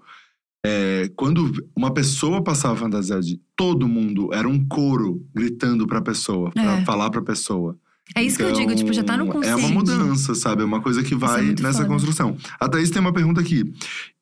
é, 0.68 1.10
quando 1.14 1.52
uma 1.76 1.92
pessoa 1.92 2.42
passava 2.42 2.74
fantasia 2.76 3.20
de 3.20 3.40
todo 3.54 3.86
mundo, 3.86 4.30
era 4.32 4.48
um 4.48 4.66
coro 4.66 5.24
gritando 5.34 5.86
pra 5.86 6.00
pessoa, 6.02 6.50
pra 6.50 6.78
É. 6.80 6.84
falar 6.84 7.08
pra 7.10 7.22
pessoa. 7.22 7.76
É 8.14 8.22
isso 8.22 8.36
que 8.38 8.42
eu 8.44 8.52
digo, 8.52 8.74
tipo, 8.74 8.92
já 8.92 9.02
tá 9.04 9.16
no 9.16 9.24
Então, 9.24 9.36
consciente. 9.40 9.60
É 9.62 9.66
uma 9.66 9.74
mudança, 9.74 10.34
sabe? 10.34 10.62
É 10.62 10.64
uma 10.64 10.80
coisa 10.80 11.02
que 11.02 11.14
vai 11.14 11.42
muito 11.42 11.62
nessa 11.62 11.78
foda. 11.78 11.88
construção. 11.90 12.36
A 12.60 12.68
Thaís 12.68 12.90
tem 12.90 13.00
uma 13.00 13.12
pergunta 13.12 13.40
aqui. 13.40 13.64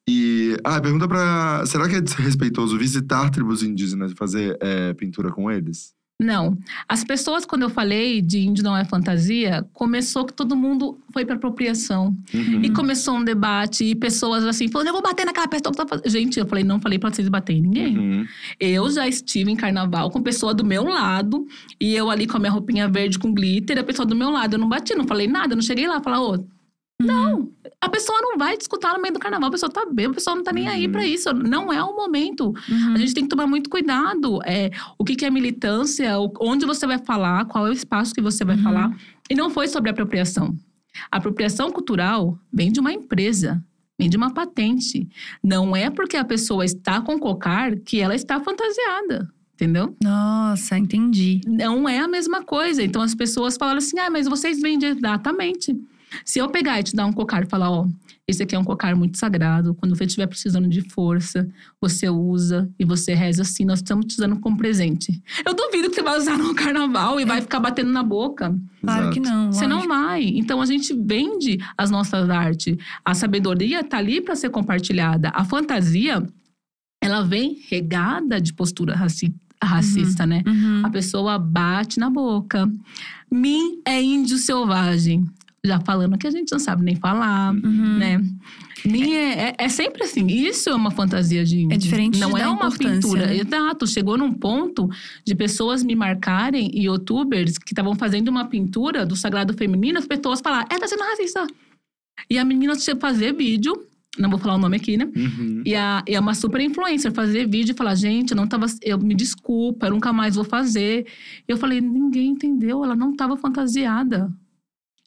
E. 0.09 0.57
Ah, 0.65 0.81
pergunta 0.81 1.07
pra. 1.09 1.65
Será 1.67 1.89
que 1.89 1.97
é 1.97 2.01
desrespeitoso 2.01 2.77
visitar 2.79 3.31
tribos 3.31 3.63
indígenas 3.63 4.13
e 4.13 4.15
fazer 4.15 4.57
é, 4.61 4.93
pintura 4.95 5.31
com 5.31 5.51
eles? 5.51 5.93
Não. 6.21 6.57
As 6.89 7.03
pessoas, 7.03 7.45
quando 7.45 7.63
eu 7.63 7.71
falei 7.71 8.23
de 8.23 8.39
índio 8.39 8.63
não 8.63 8.77
é 8.77 8.85
fantasia, 8.85 9.67
começou 9.73 10.25
que 10.25 10.33
todo 10.33 10.55
mundo 10.55 10.99
foi 11.13 11.25
pra 11.25 11.35
apropriação. 11.35 12.17
Uhum. 12.33 12.63
E 12.63 12.71
começou 12.71 13.17
um 13.17 13.25
debate, 13.25 13.85
e 13.85 13.95
pessoas 13.97 14.45
assim, 14.45 14.69
falando, 14.69 14.89
eu 14.89 14.93
vou 14.93 15.03
bater 15.03 15.27
naquela 15.27 15.49
pessoa 15.49 15.73
que 15.73 15.77
tá 15.77 15.87
fazendo. 15.87 16.09
Gente, 16.09 16.39
eu 16.39 16.47
falei, 16.47 16.63
não 16.63 16.81
falei 16.81 17.01
pra 17.01 17.11
vocês 17.11 17.29
baterem 17.29 17.61
em 17.61 17.63
ninguém. 17.63 17.99
Uhum. 17.99 18.27
Eu 18.61 18.89
já 18.91 19.09
estive 19.09 19.51
em 19.51 19.57
carnaval 19.57 20.09
com 20.11 20.23
pessoa 20.23 20.55
do 20.55 20.65
meu 20.65 20.85
lado, 20.85 21.47
e 21.81 21.97
eu 21.97 22.09
ali 22.09 22.29
com 22.29 22.37
a 22.37 22.41
minha 22.41 22.53
roupinha 22.53 22.89
verde 22.89 23.19
com 23.19 23.35
glitter, 23.35 23.77
a 23.79 23.85
pessoa 23.85 24.07
do 24.07 24.15
meu 24.15 24.31
lado. 24.31 24.55
Eu 24.55 24.61
não 24.61 24.69
bati, 24.69 24.95
não 24.95 25.09
falei 25.09 25.27
nada, 25.27 25.57
não 25.57 25.63
cheguei 25.63 25.89
lá 25.89 26.01
falar, 26.01 26.23
ô, 26.23 26.47
não, 27.03 27.51
a 27.81 27.89
pessoa 27.89 28.21
não 28.23 28.39
vai 28.39 28.57
te 28.57 28.63
escutar 28.63 28.95
no 28.95 29.03
meio 29.03 29.13
do 29.13 29.21
carnaval, 29.21 29.49
a 29.49 29.53
pessoa 29.53 29.71
tá 29.71 29.85
bem, 29.91 30.07
a 30.07 30.11
pessoa 30.15 30.37
não 30.37 30.45
tá 30.45 30.53
nem 30.53 30.69
aí 30.69 30.87
Uhum. 30.87 30.93
pra 30.93 31.07
isso. 31.07 31.33
Não 31.35 31.73
é 31.73 31.83
o 31.83 31.95
momento. 31.95 32.55
Uhum. 32.69 32.95
A 32.95 32.99
gente 32.99 33.13
tem 33.15 33.25
que 33.25 33.29
tomar 33.31 33.47
muito 33.47 33.69
cuidado. 33.69 34.39
É, 34.45 34.71
o 34.99 35.05
que, 35.05 35.17
que 35.17 35.25
é 35.25 35.31
militância, 35.31 36.13
onde 36.41 36.65
você 36.65 36.87
vai 36.87 36.99
falar, 36.99 37.45
qual 37.47 37.67
é 37.67 37.71
o 37.71 37.73
espaço 37.73 38.15
que 38.15 38.21
você 38.23 38.45
vai 38.45 38.57
Uhum. 38.57 38.63
falar. 38.63 38.97
E 39.29 39.35
não 39.35 39.51
foi 39.51 39.67
sobre 39.69 39.91
apropriação. 39.91 40.57
A 41.11 41.17
apropriação 41.17 41.71
cultural 41.73 42.39
vem 42.53 42.71
de 42.71 42.79
uma 42.79 42.93
empresa, 42.93 43.63
vem 43.99 44.09
de 44.09 44.17
uma 44.17 44.33
patente. 44.33 45.09
Não 45.43 45.75
é 45.75 45.91
porque 45.91 46.17
a 46.17 46.25
pessoa 46.25 46.65
está 46.65 47.01
com 47.01 47.19
cocar 47.19 47.77
que 47.81 48.01
ela 48.01 48.15
está 48.15 48.41
fantasiada. 48.41 49.29
Entendeu? 49.55 49.97
Nossa, 50.03 50.77
entendi. 50.79 51.41
Não 51.47 51.89
é 51.89 51.99
a 52.01 52.09
mesma 52.09 52.43
coisa. 52.43 52.83
Então 52.83 53.01
as 53.03 53.15
pessoas 53.15 53.57
falaram 53.57 53.79
assim: 53.79 53.99
ah, 54.01 54.11
mas 54.11 54.27
vocês 54.27 54.61
vendem 54.61 54.89
exatamente. 54.91 55.77
Se 56.25 56.39
eu 56.39 56.49
pegar 56.49 56.81
e 56.81 56.83
te 56.83 56.95
dar 56.95 57.07
um 57.07 57.13
cocar 57.13 57.43
e 57.43 57.47
falar, 57.47 57.71
ó, 57.71 57.87
esse 58.27 58.43
aqui 58.43 58.55
é 58.55 58.59
um 58.59 58.65
cocar 58.65 58.97
muito 58.97 59.19
sagrado, 59.19 59.75
quando 59.75 59.95
você 59.95 60.05
estiver 60.05 60.27
precisando 60.27 60.67
de 60.69 60.81
força, 60.91 61.47
você 61.81 62.09
usa 62.09 62.71
e 62.79 62.85
você 62.85 63.13
reza 63.15 63.43
assim, 63.43 63.65
nós 63.65 63.81
estamos 63.81 64.07
te 64.07 64.17
dando 64.17 64.39
como 64.41 64.57
presente. 64.57 65.23
Eu 65.45 65.55
duvido 65.55 65.91
que 65.91 65.97
você 65.97 66.03
vai 66.03 66.19
usar 66.19 66.39
no 66.39 66.55
carnaval 66.57 67.21
e 67.21 67.25
vai 67.25 67.41
ficar 67.43 67.61
batendo 67.61 67.91
na 67.93 68.03
boca. 68.03 68.57
Claro 68.81 69.11
que 69.11 69.21
não. 69.21 69.53
Você 69.53 69.67
não 69.67 69.87
vai. 69.87 70.23
Então 70.25 70.61
a 70.63 70.67
gente 70.67 70.95
vende 70.95 71.59
as 71.77 71.91
nossas 71.91 72.31
artes. 72.31 72.77
A 73.05 73.13
sabedoria 73.15 73.85
tá 73.85 73.99
ali 73.99 74.21
para 74.23 74.35
ser 74.37 74.49
compartilhada. 74.51 75.31
A 75.35 75.45
fantasia, 75.45 76.27
ela 77.03 77.23
vem 77.23 77.59
regada 77.69 78.41
de 78.41 78.55
postura 78.55 78.95
raci- 78.97 79.35
racista, 79.63 80.27
né? 80.27 80.43
Uhum. 80.47 80.83
A 80.85 80.91
pessoa 80.91 81.39
bate 81.39 81.99
na 81.99 82.09
boca. 82.09 82.71
Mim 83.31 83.81
é 83.87 84.01
índio 84.03 84.39
selvagem. 84.39 85.25
Já 85.65 85.81
falando 85.81 86.19
que 86.19 86.27
a 86.27 86.31
gente 86.31 86.53
não 86.53 86.59
sabe 86.59 86.85
nem 86.85 86.95
falar, 86.97 87.55
Uhum. 87.55 87.99
né? 87.99 88.23
Mim 88.85 89.15
é, 89.15 89.49
é, 89.49 89.55
é 89.59 89.69
sempre 89.71 90.05
assim. 90.05 90.27
Isso 90.27 90.69
é 90.69 90.75
uma 90.75 90.91
fantasia 90.91 91.43
de 91.43 91.61
índio. 91.61 91.75
É 91.75 91.79
diferente 91.79 92.21
Não 92.21 92.33
de 92.35 92.41
é 92.43 92.47
uma 92.47 92.71
pintura. 92.71 93.27
né? 93.29 93.37
Exato. 93.39 93.87
Chegou 93.87 94.19
num 94.19 94.31
ponto 94.33 94.91
de 95.25 95.35
pessoas 95.35 95.83
me 95.83 95.95
marcarem, 95.97 96.71
e 96.75 96.85
youtubers 96.85 97.57
que 97.57 97.73
estavam 97.73 97.95
fazendo 97.95 98.29
uma 98.29 98.45
pintura 98.45 99.07
do 99.07 99.17
sagrado 99.17 99.55
feminino, 99.55 99.99
as 99.99 100.07
pessoas 100.07 100.41
falaram, 100.41 100.67
é, 100.71 100.79
tá 100.79 100.87
sendo 100.87 101.03
racista. 101.03 101.47
E 102.29 102.39
a 102.39 102.45
menina 102.45 102.77
tinha 102.77 102.95
que 102.95 103.01
fazer 103.01 103.33
vídeo, 103.33 103.73
não 104.19 104.29
vou 104.29 104.39
falar 104.39 104.57
o 104.57 104.59
nome 104.59 104.77
aqui, 104.77 104.99
né? 104.99 105.11
Uhum. 105.17 105.63
E, 105.65 105.75
a, 105.75 106.05
e 106.07 106.15
é 106.15 106.21
uma 106.21 106.35
super 106.35 106.61
influencer 106.61 107.11
fazer 107.13 107.49
vídeo 107.49 107.73
e 107.73 107.77
falar, 107.77 107.95
gente, 107.95 108.33
eu 108.33 108.37
não 108.37 108.47
tava. 108.47 108.67
Eu 108.83 108.99
me 108.99 109.15
desculpa, 109.15 109.87
eu 109.87 109.93
nunca 109.93 110.13
mais 110.13 110.35
vou 110.35 110.45
fazer. 110.45 111.07
E 111.49 111.51
eu 111.51 111.57
falei, 111.57 111.81
ninguém 111.81 112.29
entendeu, 112.33 112.85
ela 112.85 112.95
não 112.95 113.17
tava 113.17 113.35
fantasiada. 113.37 114.31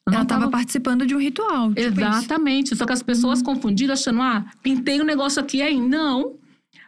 Ela 0.08 0.16
não 0.16 0.22
estava 0.22 0.48
participando 0.50 1.06
de 1.06 1.14
um 1.14 1.18
ritual. 1.18 1.68
Tipo 1.74 1.80
isso. 1.80 2.00
Exatamente. 2.00 2.76
Só 2.76 2.84
que 2.86 2.92
as 2.92 3.02
pessoas 3.02 3.42
confundiram, 3.42 3.92
achando, 3.94 4.20
ah, 4.22 4.44
pintei 4.62 5.00
um 5.00 5.04
negócio 5.04 5.40
aqui 5.40 5.62
aí. 5.62 5.80
Não. 5.80 6.34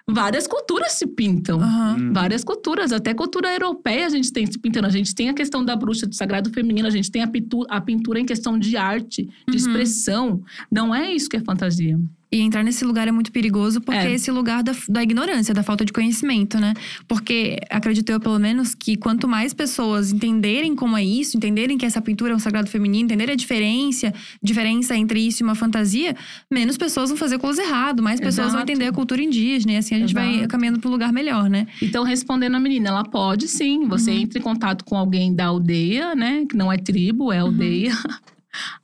Várias 0.08 0.46
culturas 0.48 0.92
se 0.92 1.06
pintam. 1.06 1.58
Uhum. 1.60 2.12
Várias 2.12 2.42
culturas, 2.42 2.90
até 2.92 3.14
cultura 3.14 3.52
europeia 3.52 4.06
a 4.06 4.08
gente 4.08 4.32
tem 4.32 4.44
se 4.44 4.58
pintando. 4.58 4.88
A 4.88 4.90
gente 4.90 5.14
tem 5.14 5.28
a 5.28 5.34
questão 5.34 5.64
da 5.64 5.76
bruxa 5.76 6.04
do 6.06 6.14
sagrado 6.14 6.50
feminino, 6.50 6.88
a 6.88 6.90
gente 6.90 7.10
tem 7.10 7.22
a 7.22 7.28
pintura, 7.28 7.68
a 7.70 7.80
pintura 7.80 8.18
em 8.18 8.24
questão 8.26 8.58
de 8.58 8.76
arte, 8.76 9.22
de 9.22 9.30
Uhum. 9.48 9.54
expressão. 9.56 10.42
Não 10.70 10.92
é 10.92 11.12
isso 11.12 11.28
que 11.28 11.36
é 11.36 11.40
fantasia. 11.40 11.96
E 12.32 12.40
entrar 12.40 12.62
nesse 12.62 12.84
lugar 12.84 13.08
é 13.08 13.10
muito 13.12 13.32
perigoso 13.32 13.80
porque 13.80 13.98
É. 14.06 14.12
é 14.12 14.14
esse 14.14 14.30
lugar 14.30 14.62
da, 14.62 14.72
da 14.88 15.02
ignorância, 15.02 15.52
da 15.52 15.62
falta 15.64 15.84
de 15.84 15.92
conhecimento, 15.92 16.58
né? 16.60 16.74
Porque 17.08 17.58
acredito 17.68 18.08
eu, 18.10 18.20
pelo 18.20 18.38
menos, 18.38 18.72
que 18.74 18.96
quanto 18.96 19.26
mais 19.26 19.52
pessoas 19.52 20.12
entenderem 20.12 20.76
como 20.76 20.96
é 20.96 21.04
isso, 21.04 21.36
entenderem 21.36 21.76
que 21.76 21.84
essa 21.84 22.00
pintura 22.00 22.32
é 22.32 22.36
um 22.36 22.38
sagrado 22.38 22.70
feminino, 22.70 23.06
entenderem 23.06 23.32
a 23.32 23.36
diferença, 23.36 24.14
diferença 24.40 24.96
entre 24.96 25.20
isso 25.26 25.42
e 25.42 25.44
uma 25.44 25.56
fantasia, 25.56 26.14
menos 26.48 26.76
pessoas 26.76 27.10
vão 27.10 27.16
fazer 27.18 27.38
coisa 27.38 27.62
errado, 27.62 28.00
mais 28.02 28.20
pessoas 28.20 28.48
vão 28.52 28.58
Exato. 28.60 28.70
entender 28.70 28.86
a 28.86 28.92
cultura 28.92 29.20
indígena. 29.22 29.72
E 29.72 29.76
assim 29.78 29.96
a 29.96 29.98
gente 29.98 30.14
vai 30.14 30.34
Exato. 30.36 30.48
caminhando 30.48 30.78
para 30.78 30.88
um 30.88 30.92
lugar 30.92 31.12
melhor, 31.12 31.50
né? 31.50 31.66
Então, 31.82 32.04
respondendo 32.04 32.54
a 32.54 32.60
menina, 32.60 32.90
ela 32.90 33.02
pode 33.04 33.48
sim. 33.48 33.88
Você 33.88 34.12
Uhum. 34.12 34.18
entra 34.18 34.38
em 34.38 34.42
contato 34.42 34.84
com 34.84 34.96
alguém 34.96 35.34
da 35.34 35.46
aldeia, 35.46 36.14
né? 36.14 36.44
Que 36.48 36.56
não 36.56 36.72
é 36.72 36.78
tribo, 36.78 37.32
é 37.32 37.38
aldeia. 37.40 37.92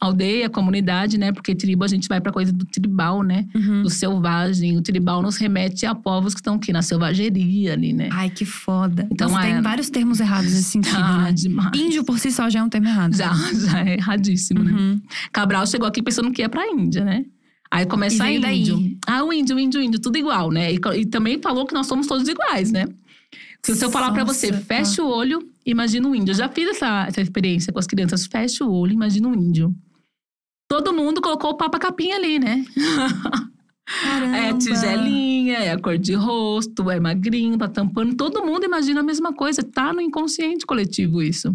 Aldeia, 0.01 0.49
comunidade, 0.49 1.19
né? 1.19 1.33
Porque 1.33 1.55
tribo 1.55 1.85
a 1.85 1.89
gente 1.89 2.09
vai 2.09 2.21
pra 2.21 2.33
coisa 2.33 2.53
do 2.53 2.65
tribal, 2.65 3.23
né? 3.23 3.47
Uhum. 3.55 3.83
Do 3.83 3.91
selvagem. 3.91 4.77
O 4.77 4.83
tribal 4.83 5.23
nos 5.23 5.37
remete 5.37 5.87
a 5.87 5.95
povos 5.95 6.35
que 6.35 6.41
estão 6.41 6.55
aqui 6.55 6.73
na 6.73 6.83
selvageria 6.83 7.73
ali, 7.73 7.93
né? 7.93 8.09
Ai, 8.13 8.31
que 8.31 8.45
foda. 8.45 9.07
Então, 9.11 9.29
Então, 9.29 9.41
é- 9.41 9.53
tem 9.55 9.63
vários 9.63 9.91
termos 9.91 10.21
errados 10.21 10.53
nesse 10.53 10.65
sentido, 10.71 10.97
Ah, 10.99 11.23
né? 11.25 11.33
demais. 11.33 11.71
Índio 11.75 12.05
por 12.05 12.19
si 12.19 12.31
só 12.31 12.49
já 12.49 12.61
é 12.61 12.63
um 12.63 12.69
termo 12.69 12.89
errado. 12.89 13.17
Já, 13.17 13.33
já 13.55 13.81
é 13.85 13.95
erradíssimo, 13.95 14.63
né? 14.63 14.73
Uhum. 14.73 15.01
Cabral 15.33 15.67
chegou 15.67 15.87
aqui 15.89 16.03
pensando 16.03 16.31
que 16.31 16.43
ia 16.43 16.49
pra 16.49 16.67
Índia, 16.69 17.05
né? 17.05 17.25
Aí 17.71 17.85
começa 17.85 18.23
a 18.23 18.27
veio 18.27 18.41
daí. 18.41 18.61
índio. 18.61 18.97
Ah, 19.07 19.25
o 19.25 19.33
índio, 19.33 19.57
o 19.57 19.59
índio, 19.61 19.81
o 19.81 19.83
índio, 19.83 20.01
tudo 20.01 20.17
igual, 20.17 20.51
né? 20.53 20.73
E, 20.73 20.79
e 21.01 21.05
também 21.05 21.41
falou 21.43 21.67
que 21.67 21.75
nós 21.75 21.87
somos 21.89 22.07
todos 22.07 22.29
iguais, 22.29 22.71
né? 22.71 22.87
Se 23.63 23.85
eu 23.85 23.91
falar 23.91 24.13
pra 24.13 24.23
você, 24.23 24.53
fecha 24.53 25.03
o 25.03 25.09
olho, 25.09 25.43
imagina 25.67 26.09
um 26.09 26.15
índio. 26.15 26.33
Eu 26.33 26.37
já 26.37 26.49
fiz 26.49 26.69
essa, 26.69 27.07
essa 27.07 27.21
experiência 27.21 27.73
com 27.73 27.79
as 27.79 27.87
crianças. 27.87 28.27
Fecha 28.27 28.65
o 28.65 28.73
olho, 28.73 28.93
imagina 28.93 29.29
um 29.29 29.35
índio. 29.35 29.75
Todo 30.69 30.93
mundo 30.93 31.21
colocou 31.21 31.51
o 31.51 31.57
papa 31.57 31.79
capinha 31.79 32.17
ali, 32.17 32.39
né? 32.39 32.65
Caramba. 34.03 34.37
É 34.37 34.53
tigelinha, 34.53 35.59
é 35.59 35.71
a 35.71 35.79
cor 35.79 35.97
de 35.97 36.13
rosto, 36.15 36.91
é 36.91 36.99
magrinho, 36.99 37.57
tá 37.57 37.69
tampando. 37.69 38.17
Todo 38.17 38.45
mundo 38.45 38.65
imagina 38.65 39.01
a 39.01 39.03
mesma 39.03 39.33
coisa. 39.33 39.63
Tá 39.63 39.93
no 39.93 40.01
inconsciente 40.01 40.67
coletivo 40.67 41.23
isso. 41.23 41.55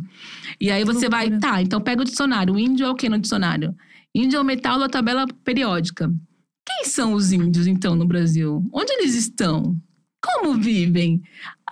E 0.59 0.71
aí 0.71 0.85
você 0.85 1.09
vai, 1.09 1.29
tá, 1.39 1.61
então 1.61 1.81
pega 1.81 2.01
o 2.01 2.05
dicionário. 2.05 2.53
O 2.53 2.59
índio 2.59 2.85
é 2.85 2.89
o 2.89 2.95
que 2.95 3.09
no 3.09 3.19
dicionário? 3.19 3.75
Índio 4.15 4.37
é 4.37 4.41
o 4.41 4.45
metal 4.45 4.79
da 4.79 4.87
tabela 4.87 5.25
periódica. 5.43 6.09
Quem 6.65 6.85
são 6.85 7.13
os 7.13 7.33
índios, 7.33 7.67
então, 7.67 7.95
no 7.95 8.05
Brasil? 8.05 8.65
Onde 8.71 8.93
eles 8.93 9.15
estão? 9.15 9.75
Como 10.23 10.53
vivem? 10.53 11.21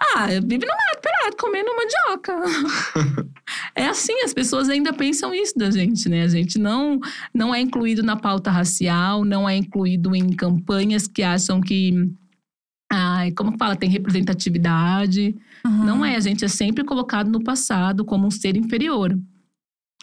Ah, 0.01 0.27
vive 0.27 0.65
no 0.65 0.71
mato, 0.71 1.01
pelado, 1.01 1.37
comendo 1.37 1.69
mandioca. 1.75 3.29
é 3.75 3.85
assim, 3.87 4.13
as 4.23 4.33
pessoas 4.33 4.69
ainda 4.69 4.93
pensam 4.93 5.33
isso 5.33 5.57
da 5.57 5.69
gente, 5.69 6.07
né? 6.07 6.23
A 6.23 6.27
gente 6.27 6.57
não, 6.57 6.99
não 7.33 7.53
é 7.53 7.59
incluído 7.59 8.01
na 8.01 8.15
pauta 8.15 8.49
racial, 8.49 9.25
não 9.25 9.47
é 9.47 9.57
incluído 9.57 10.15
em 10.15 10.29
campanhas 10.29 11.05
que 11.05 11.21
acham 11.21 11.59
que. 11.59 12.09
Ai, 12.91 13.31
como 13.31 13.57
fala, 13.57 13.75
tem 13.75 13.89
representatividade. 13.89 15.35
Uhum. 15.65 15.85
Não 15.85 16.05
é, 16.05 16.15
a 16.15 16.19
gente 16.19 16.45
é 16.45 16.47
sempre 16.47 16.83
colocado 16.83 17.29
no 17.29 17.43
passado 17.43 18.05
como 18.05 18.25
um 18.25 18.31
ser 18.31 18.55
inferior. 18.55 19.17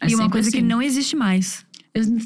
É 0.02 0.08
E 0.08 0.14
uma 0.14 0.30
coisa 0.30 0.50
que 0.50 0.58
assim. 0.58 0.66
não 0.66 0.82
existe 0.82 1.16
mais. 1.16 1.64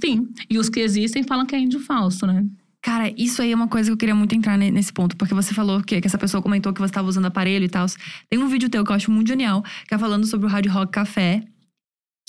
Sim, 0.03 0.29
e 0.51 0.59
os 0.59 0.69
que 0.69 0.81
existem 0.81 1.23
falam 1.23 1.47
que 1.47 1.55
é 1.55 1.61
índio 1.61 1.79
falso, 1.79 2.27
né? 2.27 2.45
Cara, 2.83 3.13
isso 3.17 3.43
aí 3.43 3.53
é 3.53 3.55
uma 3.55 3.69
coisa 3.69 3.91
que 3.91 3.93
eu 3.93 3.97
queria 3.97 4.15
muito 4.15 4.35
entrar 4.35 4.57
ne- 4.57 4.71
nesse 4.71 4.93
ponto. 4.93 5.17
Porque 5.17 5.35
você 5.35 5.53
falou 5.53 5.83
que, 5.83 6.01
que 6.01 6.07
essa 6.07 6.17
pessoa 6.19 6.43
comentou 6.43 6.73
que 6.73 6.81
você 6.81 6.91
estava 6.91 7.09
usando 7.09 7.27
aparelho 7.27 7.65
e 7.65 7.69
tal. 7.69 7.87
Tem 8.29 8.39
um 8.39 8.49
vídeo 8.49 8.71
teu 8.71 8.85
que 8.85 8.91
eu 8.91 8.97
acho 8.97 9.11
muito 9.11 9.29
genial, 9.29 9.63
que 9.87 9.95
é 9.95 9.99
falando 9.99 10.27
sobre 10.27 10.47
o 10.47 10.49
Hard 10.49 10.67
Rock 10.67 10.93
Café. 10.93 11.43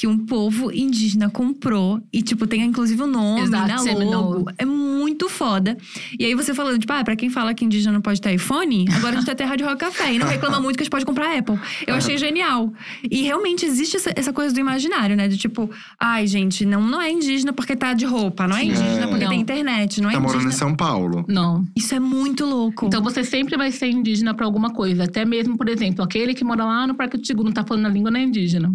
Que 0.02 0.08
um 0.08 0.18
povo 0.18 0.72
indígena 0.72 1.30
comprou. 1.30 2.02
E, 2.12 2.24
tipo, 2.24 2.47
tem 2.47 2.64
inclusive 2.64 3.04
o 3.04 3.06
nome 3.06 3.41
Exato, 3.41 3.68
na 3.68 3.78
Seminole. 3.78 4.06
logo. 4.39 4.45
É 4.58 4.66
muito 4.66 5.30
foda. 5.30 5.78
E 6.18 6.26
aí 6.26 6.34
você 6.34 6.56
falando, 6.56 6.80
tipo, 6.80 6.91
ah, 6.91 7.04
pra 7.04 7.16
quem 7.16 7.30
fala 7.30 7.54
que 7.54 7.64
indígena 7.64 7.93
não 7.93 8.02
pode 8.02 8.20
ter 8.20 8.34
iPhone, 8.34 8.88
agora 8.95 9.14
a 9.14 9.18
gente 9.20 9.28
vai 9.28 9.36
ter 9.36 9.43
Hard 9.43 9.62
Rock 9.62 9.78
Café. 9.78 10.12
E 10.16 10.18
não 10.18 10.26
reclama 10.28 10.60
muito 10.60 10.76
que 10.78 10.82
a 10.82 10.86
gente 10.86 10.91
pode 10.91 11.06
comprar 11.06 11.38
Apple. 11.38 11.60
Eu 11.86 11.93
achei 11.93 12.18
genial. 12.18 12.74
E 13.12 13.22
realmente 13.22 13.64
existe 13.64 13.95
essa, 13.95 14.12
essa 14.16 14.34
coisa 14.34 14.52
do 14.56 14.60
imaginário, 14.60 15.16
né? 15.16 15.28
De 15.28 15.38
tipo, 15.38 15.70
ai, 15.99 16.26
gente, 16.26 16.66
não, 16.66 16.82
não 16.82 16.99
é 16.99 17.12
indígena 17.12 17.54
porque 17.54 17.76
tá 17.76 17.93
de 17.93 18.06
roupa. 18.06 18.47
Não 18.47 18.58
é 18.58 18.66
indígena 18.66 19.04
É. 19.04 19.08
porque 19.08 19.26
Não. 19.26 19.30
tem 19.30 19.39
internet. 19.41 20.02
Não 20.02 20.10
é 20.10 20.14
Tá 20.14 20.20
morando 20.20 20.47
em 20.47 20.52
São 20.52 20.76
Paulo. 20.76 21.24
Não. 21.28 21.64
isso 21.76 21.93
é 21.93 21.99
muito 21.99 22.43
louco. 22.43 22.88
Então 22.88 23.04
você 23.04 23.24
sempre 23.24 23.56
vai 23.56 23.72
ser 23.72 23.91
indígena 23.91 24.34
pra 24.34 24.47
alguma 24.47 24.72
coisa. 24.74 25.04
Até 25.04 25.26
mesmo, 25.26 25.56
por 25.56 25.70
exemplo, 25.70 26.04
aquele 26.04 26.34
que 26.34 26.43
mora 26.43 26.66
lá 26.66 26.88
no 26.88 26.95
Parque 26.95 27.18
do 27.18 27.22
Tigu 27.24 27.43
não 27.43 27.52
tá 27.52 27.64
falando 27.64 27.86
a 27.86 27.89
língua, 27.89 28.10
não 28.10 28.20
é 28.20 28.24
indígena. 28.24 28.74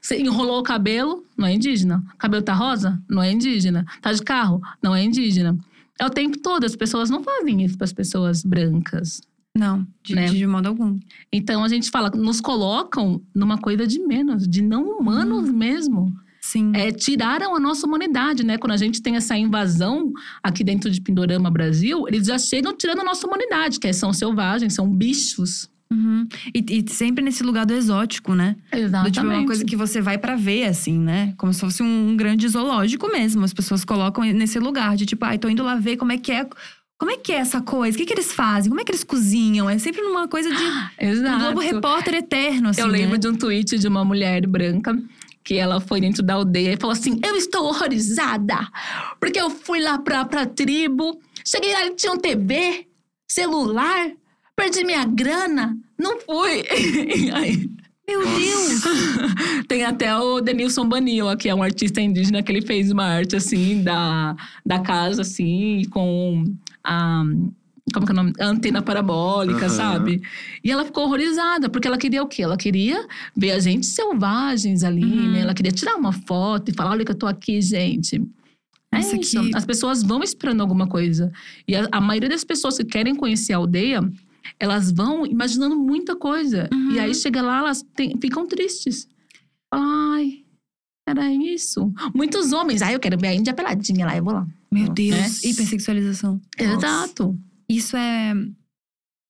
Você 0.00 0.18
enrolou 0.20 0.60
o 0.60 0.62
cabelo, 0.62 1.24
não 1.36 1.46
é 1.46 1.52
indígena. 1.54 2.02
Cabelo 2.18 2.42
tá 2.42 2.54
rosa, 2.54 3.00
não 3.08 3.22
é 3.22 3.30
indígena. 3.32 3.84
Tá 4.00 4.12
de 4.12 4.22
carro, 4.22 4.60
não 4.82 4.94
é 4.94 5.02
indígena. 5.02 5.56
É 6.00 6.06
o 6.06 6.10
tempo 6.10 6.38
todo, 6.38 6.64
as 6.64 6.76
pessoas 6.76 7.10
não 7.10 7.22
fazem 7.22 7.64
isso 7.64 7.76
pras 7.76 7.92
pessoas 7.92 8.42
brancas. 8.44 9.20
não, 9.54 9.84
de, 10.04 10.14
né? 10.14 10.26
de 10.26 10.46
modo 10.46 10.68
algum. 10.68 10.98
Então 11.32 11.64
a 11.64 11.68
gente 11.68 11.90
fala, 11.90 12.10
nos 12.10 12.40
colocam 12.40 13.20
numa 13.34 13.58
coisa 13.58 13.86
de 13.86 13.98
menos, 13.98 14.46
de 14.46 14.62
não 14.62 14.84
humanos 14.98 15.50
mesmo. 15.50 16.12
Sim. 16.40 16.70
É, 16.74 16.92
tiraram 16.92 17.54
a 17.54 17.60
nossa 17.60 17.84
humanidade, 17.86 18.44
né? 18.44 18.56
Quando 18.56 18.72
a 18.72 18.76
gente 18.76 19.02
tem 19.02 19.16
essa 19.16 19.36
invasão 19.36 20.12
aqui 20.42 20.62
dentro 20.64 20.88
de 20.88 21.00
Pindorama 21.00 21.50
Brasil, 21.50 22.06
eles 22.08 22.26
já 22.28 22.38
chegam 22.38 22.74
tirando 22.76 23.00
a 23.00 23.04
nossa 23.04 23.26
humanidade, 23.26 23.78
que 23.80 23.88
é- 23.88 23.92
são 23.92 24.12
selvagens, 24.12 24.72
são 24.74 24.88
bichos. 24.88 25.68
Uhum. 25.90 26.28
E, 26.54 26.84
e 26.86 26.90
sempre 26.92 27.24
nesse 27.24 27.42
lugar 27.42 27.64
do 27.64 27.72
exótico, 27.72 28.34
né? 28.34 28.56
Do 28.70 28.78
Exatamente. 28.78 29.14
tipo, 29.14 29.26
é 29.26 29.36
uma 29.38 29.46
coisa 29.46 29.64
que 29.64 29.76
você 29.76 30.00
vai 30.00 30.18
pra 30.18 30.36
ver, 30.36 30.64
assim, 30.64 30.98
né? 30.98 31.32
Como 31.36 31.52
se 31.52 31.60
fosse 31.60 31.82
um, 31.82 32.16
grande 32.16 32.46
zoológico 32.46 33.10
mesmo. 33.10 33.44
As 33.44 33.54
pessoas 33.54 33.84
colocam 33.84 34.24
nesse 34.24 34.58
lugar 34.58 34.96
de 34.96 35.06
tipo, 35.06 35.24
ai, 35.24 35.38
tô 35.38 35.48
indo 35.48 35.62
lá 35.62 35.76
ver 35.76 35.96
como 35.96 36.12
é 36.12 36.18
que 36.18 36.30
é. 36.30 36.46
Como 36.98 37.12
é 37.12 37.16
que 37.16 37.32
é 37.32 37.36
essa 37.36 37.60
coisa? 37.62 37.96
O 37.96 37.98
que, 37.98 38.04
que 38.04 38.12
eles 38.12 38.32
fazem? 38.32 38.68
Como 38.68 38.80
é 38.80 38.84
que 38.84 38.90
eles 38.90 39.04
cozinham? 39.04 39.70
É 39.70 39.78
sempre 39.78 40.02
numa 40.02 40.26
coisa 40.28 40.50
de 40.50 40.62
um 41.00 41.08
Exato. 41.08 41.38
Globo 41.44 41.60
Repórter 41.60 42.14
eterno, 42.14 42.70
assim. 42.70 42.80
Eu 42.80 42.88
lembro 42.88 43.12
né? 43.12 43.18
de 43.18 43.28
um 43.28 43.34
tweet 43.36 43.78
de 43.78 43.88
uma 43.88 44.04
mulher 44.04 44.46
branca 44.46 44.98
que 45.44 45.54
ela 45.54 45.80
foi 45.80 46.00
dentro 46.00 46.22
da 46.22 46.34
aldeia 46.34 46.74
e 46.74 46.76
falou 46.76 46.92
assim: 46.92 47.18
Eu 47.24 47.34
estou 47.34 47.64
horrorizada, 47.64 48.68
porque 49.18 49.40
eu 49.40 49.48
fui 49.48 49.80
lá 49.80 49.96
pra, 49.96 50.24
pra 50.26 50.44
tribo, 50.44 51.18
cheguei 51.42 51.72
lá 51.72 51.86
e 51.86 51.94
tinha 51.94 52.12
um 52.12 52.18
TV, 52.18 52.86
celular, 53.30 54.10
perdi 54.58 54.84
minha 54.84 55.04
grana, 55.04 55.76
não 55.98 56.18
fui. 56.20 56.64
Aí, 57.32 57.70
Meu 58.08 58.20
Deus! 58.26 58.82
Tem 59.68 59.84
até 59.84 60.16
o 60.16 60.40
Denilson 60.40 60.88
Banil, 60.88 61.24
que 61.36 61.48
é 61.48 61.54
um 61.54 61.62
artista 61.62 62.00
indígena, 62.00 62.42
que 62.42 62.50
ele 62.50 62.62
fez 62.62 62.90
uma 62.90 63.04
arte 63.04 63.36
assim 63.36 63.82
da, 63.82 64.34
da 64.66 64.80
casa, 64.80 65.22
assim, 65.22 65.82
com 65.90 66.44
a. 66.82 67.22
como 67.94 68.04
que 68.06 68.12
é 68.12 68.14
o 68.14 68.16
nome? 68.16 68.32
Antena 68.40 68.82
parabólica, 68.82 69.66
Aham. 69.66 69.68
sabe? 69.68 70.22
E 70.64 70.70
ela 70.72 70.84
ficou 70.84 71.04
horrorizada, 71.04 71.68
porque 71.68 71.86
ela 71.86 71.98
queria 71.98 72.22
o 72.22 72.26
quê? 72.26 72.42
Ela 72.42 72.56
queria 72.56 73.06
ver 73.36 73.52
a 73.52 73.58
gente 73.60 73.86
selvagens 73.86 74.82
ali, 74.82 75.04
Uhum. 75.04 75.32
né? 75.32 75.40
Ela 75.40 75.54
queria 75.54 75.72
tirar 75.72 75.94
uma 75.96 76.12
foto 76.12 76.70
e 76.70 76.74
falar: 76.74 76.90
olha 76.92 77.04
que 77.04 77.12
eu 77.12 77.16
tô 77.18 77.26
aqui, 77.26 77.60
gente. 77.62 78.16
É 78.90 78.96
Nossa, 78.96 79.16
isso. 79.16 79.38
que- 79.42 79.54
As 79.54 79.66
pessoas 79.66 80.02
vão 80.02 80.22
esperando 80.22 80.62
alguma 80.62 80.86
coisa. 80.86 81.30
E 81.68 81.76
a, 81.76 81.86
a 81.92 82.00
maioria 82.00 82.30
das 82.30 82.42
pessoas 82.42 82.78
que 82.78 82.84
querem 82.84 83.14
conhecer 83.14 83.52
a 83.52 83.58
aldeia, 83.58 84.00
elas 84.58 84.90
vão 84.90 85.26
imaginando 85.26 85.76
muita 85.76 86.14
coisa. 86.16 86.68
Uhum. 86.72 86.92
E 86.92 86.98
aí 87.00 87.14
chega 87.14 87.42
lá, 87.42 87.58
elas 87.58 87.82
têm- 87.94 88.16
ficam 88.20 88.46
tristes. 88.46 89.08
Ai, 89.72 90.44
era 91.08 91.32
isso. 91.32 91.92
Muitos 92.14 92.52
homens, 92.52 92.82
ai, 92.82 92.94
eu 92.94 93.00
quero 93.00 93.18
ver 93.18 93.28
a 93.28 93.34
Índia 93.34 93.54
peladinha 93.54 94.06
lá, 94.06 94.16
eu 94.16 94.24
vou 94.24 94.32
lá. 94.34 94.46
Meu 94.70 94.84
Né? 94.88 94.92
Deus. 94.94 95.44
Hipersexualização. 95.44 96.40
Nossa. 96.60 96.74
Exato. 96.76 97.38
Isso 97.68 97.96
é. 97.96 98.34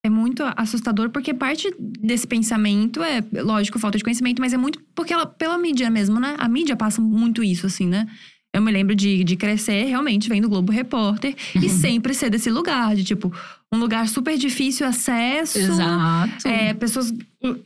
É 0.06 0.08
muito 0.10 0.44
assustador, 0.56 1.10
porque 1.10 1.34
parte 1.34 1.74
desse 2.00 2.24
pensamento 2.26 3.02
é, 3.02 3.20
lógico, 3.42 3.80
falta 3.80 3.98
de 3.98 4.04
conhecimento, 4.04 4.40
mas 4.40 4.52
é 4.52 4.56
muito 4.56 4.80
porque 4.94 5.12
ela, 5.12 5.26
pela 5.26 5.58
mídia 5.58 5.90
mesmo, 5.90 6.20
né? 6.20 6.36
A 6.38 6.48
mídia 6.48 6.76
passa 6.76 7.00
muito 7.02 7.42
isso, 7.42 7.66
assim, 7.66 7.86
né? 7.86 8.06
Eu 8.54 8.62
me 8.62 8.72
lembro 8.72 8.94
de, 8.94 9.22
de 9.24 9.36
crescer 9.36 9.84
realmente 9.84 10.28
vendo 10.28 10.48
Globo 10.48 10.72
Repórter 10.72 11.34
e 11.54 11.68
sempre 11.68 12.14
ser 12.14 12.30
desse 12.30 12.50
lugar, 12.50 12.96
de 12.96 13.04
tipo, 13.04 13.30
um 13.70 13.78
lugar 13.78 14.08
super 14.08 14.38
difícil 14.38 14.86
acesso. 14.86 15.58
Exato. 15.58 16.48
É, 16.48 16.72
pessoas, 16.72 17.12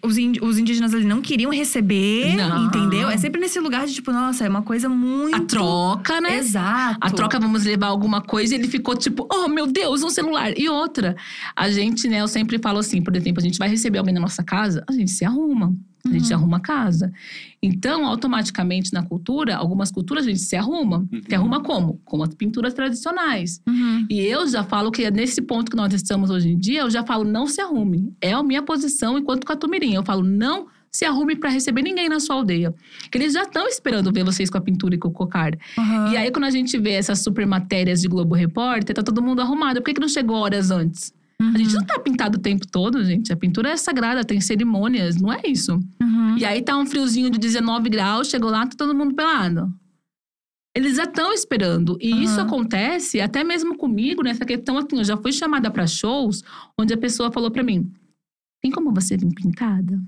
os, 0.02 0.16
os 0.42 0.58
indígenas 0.58 0.92
ali 0.92 1.04
não 1.04 1.22
queriam 1.22 1.52
receber, 1.52 2.34
Não. 2.34 2.66
entendeu? 2.66 3.08
É 3.08 3.16
sempre 3.16 3.40
nesse 3.40 3.60
lugar 3.60 3.86
de 3.86 3.94
tipo, 3.94 4.10
nossa, 4.10 4.44
é 4.44 4.48
uma 4.48 4.62
coisa 4.62 4.88
muito. 4.88 5.36
A 5.36 5.40
troca, 5.40 6.20
né? 6.20 6.38
Exato. 6.38 6.98
A 7.00 7.10
troca, 7.10 7.38
vamos 7.38 7.64
levar 7.64 7.86
alguma 7.86 8.20
coisa, 8.20 8.52
e 8.54 8.58
ele 8.58 8.66
ficou 8.66 8.96
tipo, 8.96 9.28
oh 9.32 9.46
meu 9.46 9.68
Deus, 9.68 10.02
um 10.02 10.10
celular. 10.10 10.52
E 10.58 10.68
outra, 10.68 11.14
a 11.54 11.70
gente, 11.70 12.08
né, 12.08 12.20
eu 12.20 12.28
sempre 12.28 12.58
falo 12.58 12.80
assim, 12.80 13.00
por 13.00 13.14
exemplo, 13.14 13.40
a 13.40 13.44
gente 13.44 13.58
vai 13.58 13.68
receber 13.68 13.98
alguém 13.98 14.14
na 14.14 14.20
nossa 14.20 14.42
casa, 14.42 14.84
a 14.88 14.92
gente 14.92 15.12
se 15.12 15.24
arruma. 15.24 15.72
A 16.04 16.08
gente 16.12 16.30
Uhum. 16.32 16.36
arruma 16.38 16.56
a 16.56 16.60
casa. 16.60 17.12
Então, 17.62 18.04
automaticamente 18.06 18.92
na 18.92 19.02
cultura, 19.04 19.54
algumas 19.56 19.90
culturas 19.90 20.24
a 20.26 20.28
gente 20.28 20.40
se 20.40 20.56
arruma. 20.56 21.06
Se 21.28 21.34
arruma 21.34 21.62
como? 21.62 22.00
Com 22.04 22.22
as 22.22 22.34
pinturas 22.34 22.74
tradicionais. 22.74 23.60
Uhum. 23.68 24.06
E 24.10 24.20
eu 24.20 24.46
já 24.48 24.64
falo 24.64 24.90
que 24.90 25.04
é 25.04 25.10
nesse 25.10 25.40
ponto 25.42 25.70
que 25.70 25.76
nós 25.76 25.92
estamos 25.94 26.30
hoje 26.30 26.48
em 26.48 26.58
dia, 26.58 26.80
eu 26.80 26.90
já 26.90 27.04
falo, 27.04 27.22
não 27.24 27.46
se 27.46 27.60
arrume. 27.60 28.12
É 28.20 28.32
a 28.32 28.42
minha 28.42 28.62
posição 28.62 29.16
enquanto 29.16 29.46
catumirim. 29.46 29.94
Eu 29.94 30.02
falo, 30.04 30.22
não 30.24 30.66
se 30.90 31.04
arrume 31.06 31.36
para 31.36 31.48
receber 31.48 31.80
ninguém 31.82 32.08
na 32.08 32.20
sua 32.20 32.36
aldeia. 32.36 32.74
Porque 33.02 33.16
eles 33.16 33.32
já 33.32 33.42
estão 33.44 33.66
esperando 33.68 34.12
ver 34.12 34.24
vocês 34.24 34.50
com 34.50 34.58
a 34.58 34.60
pintura 34.60 34.94
e 34.94 34.98
com 34.98 35.08
o 35.08 35.12
cocar. 35.12 35.52
Uhum. 35.78 36.12
E 36.12 36.16
aí, 36.16 36.30
quando 36.30 36.44
a 36.44 36.50
gente 36.50 36.76
vê 36.78 36.92
essas 36.92 37.20
super 37.22 37.46
matérias 37.46 38.00
de 38.02 38.08
Globo 38.08 38.34
Repórter, 38.34 38.94
tá 38.94 39.02
todo 39.02 39.22
mundo 39.22 39.40
arrumado. 39.40 39.80
Por 39.80 39.86
que, 39.86 39.94
que 39.94 40.00
não 40.00 40.08
chegou 40.08 40.36
horas 40.36 40.70
antes? 40.70 41.14
A 41.54 41.58
gente 41.58 41.74
não 41.74 41.84
tá 41.84 41.98
pintado 41.98 42.38
o 42.38 42.40
tempo 42.40 42.66
todo, 42.66 43.04
gente. 43.04 43.32
A 43.32 43.36
pintura 43.36 43.70
é 43.70 43.76
sagrada, 43.76 44.24
tem 44.24 44.40
cerimônias, 44.40 45.16
não 45.16 45.32
é 45.32 45.40
isso. 45.46 45.78
Uhum. 46.00 46.38
E 46.38 46.44
aí 46.44 46.62
tá 46.62 46.76
um 46.76 46.86
friozinho 46.86 47.30
de 47.30 47.38
19 47.38 47.88
graus, 47.88 48.28
chegou 48.28 48.50
lá, 48.50 48.66
tá 48.66 48.76
todo 48.76 48.94
mundo 48.94 49.14
pelado. 49.14 49.72
Eles 50.74 50.96
já 50.96 51.04
estão 51.04 51.32
esperando. 51.32 51.98
E 52.00 52.24
isso 52.24 52.40
Aham. 52.40 52.46
acontece 52.46 53.20
até 53.20 53.44
mesmo 53.44 53.76
comigo, 53.76 54.22
nessa 54.22 54.44
questão 54.44 54.78
assim, 54.78 54.96
eu 54.98 55.04
já 55.04 55.16
fui 55.16 55.32
chamada 55.32 55.70
pra 55.70 55.86
shows 55.86 56.42
onde 56.78 56.94
a 56.94 56.98
pessoa 56.98 57.30
falou 57.30 57.50
pra 57.50 57.62
mim: 57.62 57.92
tem 58.62 58.70
como 58.70 58.92
você 58.92 59.16
vir 59.16 59.34
pintada? 59.34 60.00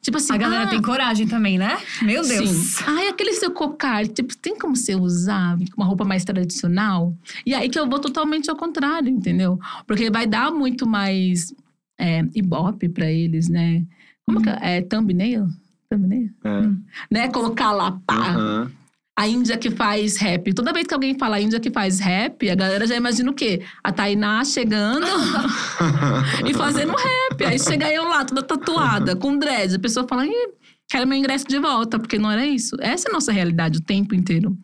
Tipo 0.00 0.16
assim, 0.16 0.32
A 0.32 0.36
galera 0.36 0.64
ah, 0.64 0.68
tem 0.68 0.82
coragem 0.82 1.26
também, 1.26 1.58
né? 1.58 1.78
Meu 2.02 2.26
Deus. 2.26 2.50
Sim. 2.50 2.84
Ai, 2.86 3.08
aquele 3.08 3.32
seu 3.34 3.50
cocar, 3.50 4.06
tipo, 4.06 4.36
tem 4.36 4.58
como 4.58 4.74
você 4.76 4.94
usar 4.94 5.56
uma 5.76 5.86
roupa 5.86 6.04
mais 6.04 6.24
tradicional? 6.24 7.14
E 7.46 7.54
aí 7.54 7.68
que 7.68 7.78
eu 7.78 7.88
vou 7.88 7.98
totalmente 7.98 8.50
ao 8.50 8.56
contrário, 8.56 9.08
entendeu? 9.08 9.58
Porque 9.86 10.10
vai 10.10 10.26
dar 10.26 10.50
muito 10.50 10.86
mais 10.86 11.54
é, 11.98 12.24
ibope 12.34 12.88
pra 12.88 13.10
eles, 13.10 13.48
né? 13.48 13.84
Como 14.26 14.42
que 14.42 14.48
é? 14.48 14.78
É 14.78 14.82
thumbnail? 14.82 15.48
Thumbnail? 15.88 16.30
É. 16.44 16.68
Né? 17.10 17.28
Colocar 17.28 17.72
lá, 17.72 17.98
pá. 18.06 18.68
A 19.16 19.28
Índia 19.28 19.58
que 19.58 19.70
faz 19.70 20.16
rap. 20.16 20.54
Toda 20.54 20.72
vez 20.72 20.86
que 20.86 20.94
alguém 20.94 21.18
fala 21.18 21.40
Índia 21.40 21.60
que 21.60 21.70
faz 21.70 22.00
rap, 22.00 22.48
a 22.48 22.54
galera 22.54 22.86
já 22.86 22.96
imagina 22.96 23.30
o 23.30 23.34
quê? 23.34 23.62
A 23.84 23.92
Tainá 23.92 24.42
chegando 24.44 25.06
e 26.48 26.54
fazendo 26.54 26.92
rap. 26.92 27.44
Aí 27.44 27.58
chega 27.58 27.92
eu 27.92 28.04
lá, 28.04 28.24
toda 28.24 28.42
tatuada, 28.42 29.14
com 29.14 29.36
dread. 29.36 29.76
A 29.76 29.78
pessoa 29.78 30.06
fala, 30.08 30.26
Ih, 30.26 30.48
quero 30.88 31.06
meu 31.06 31.18
ingresso 31.18 31.46
de 31.46 31.58
volta, 31.58 31.98
porque 31.98 32.18
não 32.18 32.30
era 32.30 32.46
isso. 32.46 32.74
Essa 32.80 33.08
é 33.08 33.10
a 33.10 33.12
nossa 33.12 33.32
realidade 33.32 33.78
o 33.78 33.82
tempo 33.82 34.14
inteiro. 34.14 34.56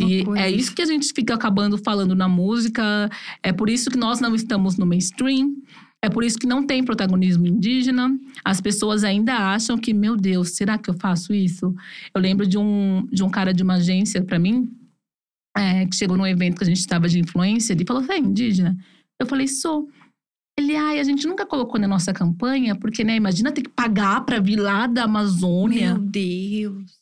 E 0.00 0.24
é 0.36 0.50
isso 0.50 0.74
que 0.74 0.82
a 0.82 0.86
gente 0.86 1.12
fica 1.14 1.34
acabando 1.34 1.78
falando 1.78 2.14
na 2.14 2.28
música. 2.28 3.08
É 3.42 3.52
por 3.52 3.70
isso 3.70 3.90
que 3.90 3.96
nós 3.96 4.20
não 4.20 4.34
estamos 4.34 4.76
no 4.76 4.86
mainstream. 4.86 5.54
É 6.04 6.08
por 6.08 6.22
isso 6.22 6.38
que 6.38 6.46
não 6.46 6.64
tem 6.64 6.84
protagonismo 6.84 7.46
indígena. 7.46 8.16
As 8.44 8.60
pessoas 8.60 9.02
ainda 9.02 9.34
acham 9.34 9.76
que, 9.76 9.92
meu 9.92 10.16
Deus, 10.16 10.50
será 10.50 10.78
que 10.78 10.88
eu 10.88 10.94
faço 10.94 11.34
isso? 11.34 11.74
Eu 12.14 12.20
lembro 12.20 12.46
de 12.46 12.56
um, 12.56 13.06
de 13.10 13.24
um 13.24 13.28
cara 13.28 13.52
de 13.52 13.62
uma 13.62 13.74
agência 13.74 14.22
para 14.22 14.38
mim, 14.38 14.70
é, 15.56 15.86
que 15.86 15.96
chegou 15.96 16.16
num 16.16 16.26
evento 16.26 16.58
que 16.58 16.64
a 16.64 16.66
gente 16.66 16.78
estava 16.78 17.08
de 17.08 17.18
influência, 17.18 17.72
ele 17.72 17.84
falou: 17.86 18.02
Você 18.02 18.12
é 18.12 18.18
indígena? 18.18 18.76
Eu 19.18 19.26
falei: 19.26 19.48
Sou. 19.48 19.88
Ele, 20.58 20.74
ai, 20.74 21.00
a 21.00 21.04
gente 21.04 21.26
nunca 21.26 21.44
colocou 21.44 21.78
na 21.78 21.86
nossa 21.86 22.12
campanha, 22.14 22.74
porque, 22.74 23.04
né, 23.04 23.16
imagina 23.16 23.52
ter 23.52 23.62
que 23.62 23.68
pagar 23.68 24.24
pra 24.24 24.40
vir 24.40 24.56
lá 24.56 24.86
da 24.86 25.04
Amazônia. 25.04 25.94
Meu 25.94 26.02
Deus. 26.02 26.98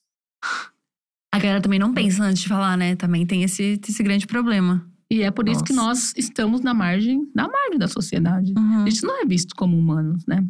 A 1.32 1.38
galera 1.38 1.60
também 1.60 1.78
não 1.78 1.92
pensa 1.92 2.24
antes 2.24 2.42
de 2.42 2.48
falar, 2.48 2.76
né? 2.76 2.96
Também 2.96 3.26
tem 3.26 3.42
esse, 3.42 3.80
esse 3.88 4.02
grande 4.02 4.26
problema. 4.26 4.84
E 5.14 5.22
é 5.22 5.30
por 5.30 5.48
isso 5.48 5.62
que 5.62 5.72
Nossa. 5.72 5.88
nós 5.88 6.14
estamos 6.16 6.60
na 6.60 6.74
margem, 6.74 7.28
na 7.34 7.46
margem 7.48 7.78
da 7.78 7.86
sociedade. 7.88 8.52
A 8.56 8.88
gente 8.88 9.02
não 9.04 9.22
é 9.22 9.24
visto 9.24 9.54
como 9.54 9.76
humanos, 9.78 10.24
né? 10.26 10.44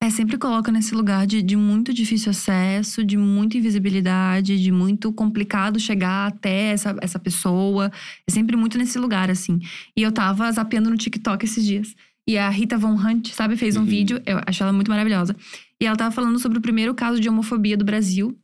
É, 0.00 0.10
sempre 0.10 0.38
coloca 0.38 0.70
nesse 0.70 0.94
lugar 0.94 1.26
de, 1.26 1.42
de 1.42 1.56
muito 1.56 1.92
difícil 1.92 2.30
acesso, 2.30 3.04
de 3.04 3.16
muita 3.16 3.58
invisibilidade, 3.58 4.60
de 4.62 4.70
muito 4.70 5.12
complicado 5.12 5.80
chegar 5.80 6.28
até 6.28 6.70
essa, 6.70 6.96
essa 7.00 7.18
pessoa. 7.18 7.90
É 8.26 8.30
sempre 8.30 8.56
muito 8.56 8.78
nesse 8.78 8.96
lugar, 8.98 9.28
assim. 9.30 9.58
E 9.96 10.02
eu 10.02 10.12
tava 10.12 10.50
zapeando 10.52 10.88
no 10.88 10.96
TikTok 10.96 11.44
esses 11.44 11.64
dias. 11.64 11.94
E 12.28 12.36
a 12.38 12.48
Rita 12.48 12.76
Von 12.78 12.94
Hunt, 12.94 13.30
sabe, 13.32 13.56
fez 13.56 13.76
um 13.76 13.80
Uhum. 13.80 13.86
vídeo, 13.86 14.22
eu 14.26 14.38
acho 14.46 14.62
ela 14.62 14.72
muito 14.72 14.90
maravilhosa. 14.90 15.34
E 15.80 15.86
ela 15.86 15.96
tava 15.96 16.14
falando 16.14 16.38
sobre 16.38 16.58
o 16.58 16.60
primeiro 16.60 16.94
caso 16.94 17.18
de 17.18 17.28
homofobia 17.28 17.76
do 17.76 17.84
Brasil, 17.84 18.38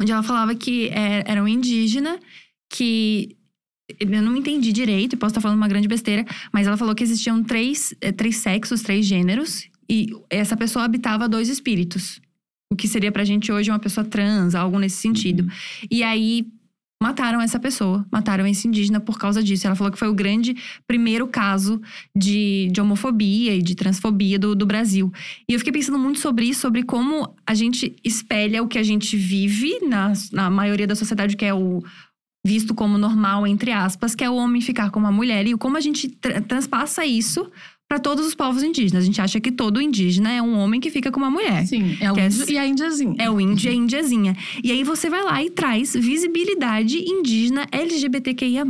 onde 0.00 0.12
ela 0.12 0.22
falava 0.22 0.54
que 0.54 0.88
é, 0.90 1.24
era 1.26 1.42
um 1.42 1.48
indígena 1.48 2.18
que. 2.70 3.34
Eu 3.98 4.22
não 4.22 4.36
entendi 4.36 4.72
direito, 4.72 5.16
posso 5.16 5.30
estar 5.30 5.40
falando 5.40 5.56
uma 5.56 5.68
grande 5.68 5.88
besteira, 5.88 6.24
mas 6.52 6.66
ela 6.66 6.76
falou 6.76 6.94
que 6.94 7.02
existiam 7.02 7.42
três, 7.42 7.94
eh, 8.00 8.12
três 8.12 8.36
sexos, 8.36 8.82
três 8.82 9.06
gêneros, 9.06 9.68
e 9.88 10.12
essa 10.28 10.56
pessoa 10.56 10.84
habitava 10.84 11.28
dois 11.28 11.48
espíritos. 11.48 12.20
O 12.70 12.76
que 12.76 12.86
seria 12.86 13.10
pra 13.10 13.24
gente 13.24 13.50
hoje 13.50 13.70
uma 13.70 13.78
pessoa 13.78 14.04
trans, 14.04 14.54
algo 14.54 14.78
nesse 14.78 14.96
sentido. 14.96 15.50
E 15.90 16.02
aí 16.02 16.46
mataram 17.00 17.40
essa 17.40 17.60
pessoa, 17.60 18.04
mataram 18.10 18.46
esse 18.46 18.66
indígena 18.66 19.00
por 19.00 19.18
causa 19.18 19.42
disso. 19.42 19.66
Ela 19.66 19.76
falou 19.76 19.92
que 19.92 19.98
foi 19.98 20.08
o 20.08 20.14
grande 20.14 20.56
primeiro 20.86 21.26
caso 21.28 21.80
de, 22.14 22.68
de 22.72 22.80
homofobia 22.80 23.54
e 23.54 23.62
de 23.62 23.74
transfobia 23.74 24.38
do, 24.38 24.54
do 24.54 24.66
Brasil. 24.66 25.12
E 25.48 25.54
eu 25.54 25.58
fiquei 25.58 25.72
pensando 25.72 25.98
muito 25.98 26.18
sobre 26.18 26.46
isso, 26.46 26.60
sobre 26.60 26.82
como 26.82 27.34
a 27.46 27.54
gente 27.54 27.94
espelha 28.04 28.62
o 28.62 28.68
que 28.68 28.78
a 28.78 28.82
gente 28.82 29.16
vive 29.16 29.78
na, 29.86 30.12
na 30.32 30.50
maioria 30.50 30.86
da 30.86 30.96
sociedade, 30.96 31.36
que 31.36 31.44
é 31.44 31.54
o 31.54 31.82
visto 32.48 32.74
como 32.74 32.96
normal, 32.98 33.46
entre 33.46 33.70
aspas, 33.72 34.14
que 34.14 34.24
é 34.24 34.30
o 34.30 34.34
homem 34.34 34.60
ficar 34.62 34.90
com 34.90 34.98
uma 34.98 35.12
mulher, 35.12 35.46
e 35.46 35.54
como 35.56 35.76
a 35.76 35.80
gente 35.80 36.08
tra- 36.08 36.40
transpassa 36.40 37.04
isso 37.04 37.50
para 37.88 37.98
todos 37.98 38.26
os 38.26 38.34
povos 38.34 38.62
indígenas. 38.62 39.02
A 39.02 39.06
gente 39.06 39.20
acha 39.20 39.38
que 39.40 39.50
todo 39.50 39.80
indígena 39.80 40.30
é 40.32 40.42
um 40.42 40.58
homem 40.58 40.78
que 40.80 40.90
fica 40.90 41.10
com 41.10 41.20
uma 41.20 41.30
mulher. 41.30 41.66
Sim, 41.66 41.96
é 42.00 42.12
o 42.12 42.18
é- 42.18 42.26
índio 42.26 42.50
e 42.50 42.58
a 42.58 42.66
índiazinha. 42.66 43.14
É 43.18 43.30
o 43.30 43.40
índio 43.40 43.66
e 43.66 43.70
a 43.70 43.74
indiazinha. 43.74 44.36
E 44.62 44.70
aí 44.72 44.82
você 44.84 45.08
vai 45.08 45.22
lá 45.22 45.42
e 45.42 45.48
traz 45.50 45.94
visibilidade 45.94 46.98
indígena 46.98 47.66
LGBTQIA+. 47.72 48.64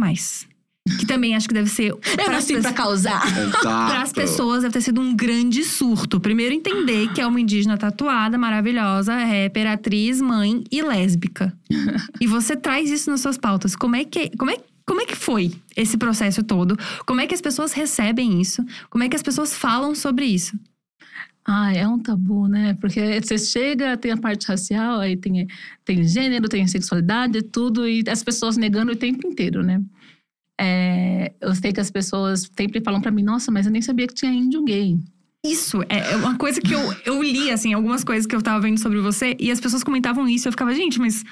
Que 0.99 1.07
também 1.07 1.35
acho 1.35 1.49
que 1.49 1.55
deve 1.55 1.69
ser... 1.69 1.91
Eu 1.91 2.31
nasci 2.31 2.61
pra 2.61 2.73
causar. 2.73 3.23
Para 3.61 4.03
as 4.03 4.13
pessoas 4.13 4.63
deve 4.63 4.73
ter 4.73 4.81
sido 4.81 5.01
um 5.01 5.15
grande 5.15 5.65
surto. 5.65 6.21
Primeiro 6.21 6.55
entender 6.55 7.13
que 7.13 7.21
é 7.21 7.27
uma 7.27 7.41
indígena 7.41 7.77
tatuada, 7.77 8.39
maravilhosa, 8.39 9.15
rapper, 9.15 9.71
atriz, 9.71 10.21
mãe 10.21 10.65
e 10.71 10.83
lésbica. 10.83 11.53
e 12.21 12.27
você 12.27 12.57
traz 12.57 12.91
isso 12.91 13.11
nas 13.11 13.21
suas 13.21 13.37
pautas. 13.39 13.77
Como 13.77 13.97
é 13.97 14.05
que 14.05 14.31
como 14.37 14.51
é 14.51 14.59
como 14.87 15.03
é 15.03 15.05
que 15.05 15.15
foi 15.15 15.53
esse 15.77 15.99
processo 15.99 16.43
todo? 16.43 16.75
Como 17.05 17.21
é 17.21 17.27
que 17.27 17.35
as 17.35 17.43
pessoas 17.43 17.75
recebem 17.75 18.41
isso? 18.41 18.65
Como 18.89 19.05
é 19.05 19.09
que 19.09 19.17
as 19.17 19.23
pessoas 19.23 19.55
falam 19.55 19.95
sobre 19.95 20.25
isso? 20.25 20.59
Ah, 21.45 21.73
é 21.73 21.87
um 21.87 21.99
tabu, 21.99 22.47
né? 22.47 22.77
Porque 22.81 23.21
você 23.23 23.39
chega, 23.39 23.97
tem 23.97 24.13
a 24.13 24.17
parte 24.17 24.47
racial, 24.47 25.01
aí 25.01 25.17
tem, 25.17 25.47
tem 25.83 26.05
gênero, 26.05 26.47
tem 26.47 26.67
sexualidade, 26.67 27.41
tudo, 27.41 27.89
e 27.89 28.05
as 28.07 28.23
pessoas 28.23 28.59
negando 28.59 28.93
o 28.93 28.97
tempo 28.97 29.27
inteiro, 29.27 29.63
né? 29.63 29.83
É, 30.61 31.33
eu 31.41 31.55
sei 31.55 31.73
que 31.73 31.81
as 31.81 31.91
pessoas 31.91 32.51
sempre 32.57 32.81
falam 32.81 33.01
pra 33.01 33.11
mim, 33.11 33.23
nossa, 33.23 33.51
mas 33.51 33.67
eu 33.67 33.73
nem 33.73 33.83
sabia 33.83 34.07
que 34.07 34.15
tinha 34.15 34.33
índio 34.33 34.65
gay. 34.65 34.99
Isso 35.47 35.83
é 35.89 36.13
é 36.13 36.17
uma 36.17 36.37
coisa 36.37 36.61
que 36.61 36.75
eu, 36.75 36.81
eu 37.07 37.23
li, 37.23 37.51
assim, 37.51 37.73
algumas 37.73 38.03
coisas 38.03 38.27
que 38.27 38.35
eu 38.35 38.43
tava 38.43 38.61
vendo 38.61 38.79
sobre 38.79 39.01
você, 39.01 39.37
e 39.39 39.51
as 39.51 39.61
pessoas 39.61 39.85
comentavam 39.85 40.29
isso, 40.29 40.47
e 40.47 40.49
eu 40.49 40.53
ficava, 40.53 40.75
gente, 40.75 40.99
mas 40.99 41.25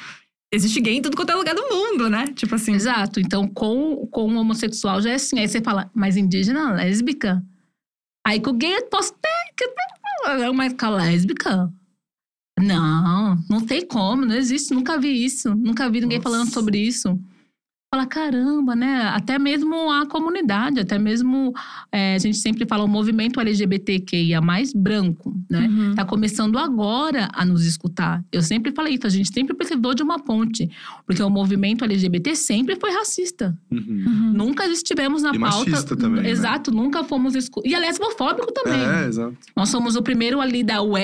existe 0.53 0.81
gay 0.81 0.97
em 0.97 1.03
tudo 1.03 1.16
quanto 1.16 1.31
é 1.31 1.35
lugar 1.35 1.55
do 1.55 1.68
mundo, 1.68 2.09
né? 2.09 2.27
Tipo 2.29 2.55
assim. 2.55 2.74
Exato. 2.74 3.20
Então, 3.20 3.49
com, 3.49 4.07
com 4.07 4.35
o 4.35 4.39
homossexual 4.39 5.01
já 5.03 5.11
é 5.11 5.14
assim. 5.14 5.39
Aí 5.39 5.49
você 5.49 5.61
fala, 5.61 5.91
mas 5.95 6.16
indígena, 6.16 6.72
lésbica? 6.72 7.45
Aí 8.27 8.41
com 8.41 8.51
o 8.51 8.55
gay 8.55 8.74
eu 8.74 8.87
posso 8.87 9.12
ter, 9.14 10.53
mas 10.55 10.72
com 10.72 10.87
a 10.87 10.91
lésbica? 10.91 11.72
Não, 12.59 13.37
não 13.51 13.61
tem 13.61 13.87
como, 13.87 14.24
não 14.24 14.35
existe, 14.35 14.72
nunca 14.72 14.99
vi 14.99 15.24
isso. 15.24 15.55
Nunca 15.55 15.89
vi 15.91 16.01
ninguém 16.01 16.18
Nossa. 16.18 16.31
falando 16.31 16.53
sobre 16.53 16.79
isso. 16.79 17.18
Fala, 17.89 18.05
caramba, 18.05 18.74
né? 18.74 19.03
Até 19.14 19.39
mesmo 19.39 19.91
a 19.93 20.07
comunidade, 20.07 20.80
até 20.80 20.99
mesmo. 20.99 21.53
é, 21.93 22.16
a 22.16 22.18
gente 22.18 22.37
sempre 22.39 22.66
fala 22.66 22.82
o 22.82 22.89
movimento 22.89 23.41
LGBTQIA 23.41 24.41
mais 24.41 24.72
branco, 24.72 25.32
né? 25.49 25.68
Uhum. 25.68 25.95
Tá 25.95 26.05
começando 26.05 26.59
agora 26.59 27.28
a 27.32 27.45
nos 27.45 27.64
escutar. 27.64 28.24
Eu 28.32 28.43
sempre 28.43 28.72
falei 28.72 28.95
isso, 28.95 29.07
a 29.07 29.11
gente 29.11 29.32
sempre 29.32 29.55
precisou 29.55 29.95
de 29.95 30.03
uma 30.03 30.18
ponte. 30.18 30.68
Porque 31.07 31.22
o 31.22 31.30
movimento 31.30 31.84
LGBT 31.84 32.34
sempre 32.34 32.74
foi 32.74 32.91
racista. 32.91 33.57
Uhum. 33.70 33.78
Uhum. 34.07 34.32
Nunca 34.32 34.66
estivemos 34.66 35.22
na 35.22 35.30
E 35.32 35.39
pauta. 35.39 35.70
machista 35.70 35.97
também, 35.97 36.24
né? 36.24 36.30
Exato, 36.30 36.72
nunca 36.72 37.05
fomos 37.05 37.37
escutados. 37.37 37.70
E 37.70 37.74
é 37.74 37.78
lesbofóbico 37.78 38.53
também. 38.53 38.80
É, 38.80 39.07
exato. 39.07 39.37
Nós 39.55 39.68
somos 39.68 39.95
o 39.95 40.03
primeiro 40.03 40.41
ali 40.41 40.64
da 40.64 40.82
UL 40.82 40.99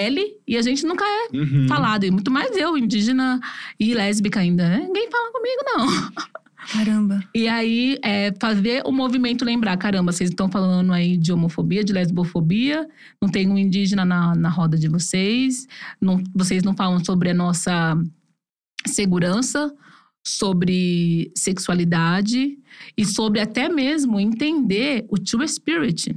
e 0.48 0.56
a 0.56 0.62
gente 0.62 0.84
nunca 0.84 1.04
é 1.04 1.36
Uhum. 1.36 1.66
falado. 1.68 2.02
E 2.04 2.10
muito 2.10 2.30
mais 2.30 2.56
eu, 2.56 2.76
indígena 2.76 3.38
e 3.78 3.94
lésbica 3.94 4.40
ainda. 4.40 4.68
né? 4.68 4.78
Ninguém 4.84 5.08
fala 5.10 5.30
comigo, 5.30 5.62
não. 5.76 5.86
Caramba. 6.70 7.22
E 7.34 7.48
aí, 7.48 7.98
é, 8.02 8.32
fazer 8.40 8.82
o 8.84 8.92
movimento 8.92 9.44
lembrar: 9.44 9.76
caramba, 9.76 10.12
vocês 10.12 10.30
estão 10.30 10.48
falando 10.48 10.92
aí 10.92 11.16
de 11.16 11.32
homofobia, 11.32 11.82
de 11.82 11.92
lesbofobia, 11.92 12.88
não 13.20 13.28
tem 13.28 13.48
um 13.48 13.58
indígena 13.58 14.04
na, 14.04 14.34
na 14.34 14.48
roda 14.48 14.76
de 14.76 14.88
vocês, 14.88 15.66
não, 16.00 16.22
vocês 16.34 16.62
não 16.62 16.74
falam 16.74 17.04
sobre 17.04 17.30
a 17.30 17.34
nossa 17.34 17.96
segurança, 18.86 19.74
sobre 20.24 21.32
sexualidade 21.36 22.58
e 22.96 23.04
sobre 23.04 23.40
até 23.40 23.68
mesmo 23.68 24.20
entender 24.20 25.04
o 25.08 25.18
True 25.18 25.46
Spirit. 25.48 26.16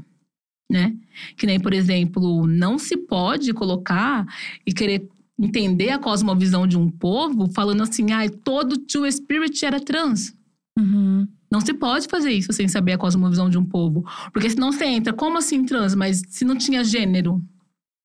Né? 0.72 0.96
Que 1.38 1.46
nem, 1.46 1.60
por 1.60 1.74
exemplo, 1.74 2.48
não 2.48 2.80
se 2.80 2.98
pode 2.98 3.54
colocar 3.54 4.26
e 4.66 4.74
querer 4.74 5.08
entender 5.40 5.90
a 5.90 6.00
cosmovisão 6.00 6.66
de 6.68 6.78
um 6.78 6.90
povo 6.90 7.50
falando 7.54 7.84
assim, 7.84 8.12
ah, 8.12 8.30
todo 8.44 8.78
True 8.78 9.12
Spirit 9.12 9.66
era 9.66 9.80
trans. 9.80 10.34
Uhum. 10.78 11.28
Não 11.52 11.62
se 11.62 11.74
pode 11.74 12.08
fazer 12.08 12.32
isso 12.32 12.52
sem 12.52 12.68
saber 12.68 12.94
a 12.94 12.98
cosmovisão 12.98 13.50
de 13.50 13.58
um 13.58 13.66
povo. 13.66 14.04
Porque 14.34 14.50
senão 14.50 14.72
você 14.72 14.86
entra, 14.86 15.14
como 15.14 15.38
assim 15.38 15.64
trans? 15.66 15.96
Mas 15.96 16.22
se 16.30 16.44
não 16.44 16.56
tinha 16.58 16.84
gênero? 16.84 17.42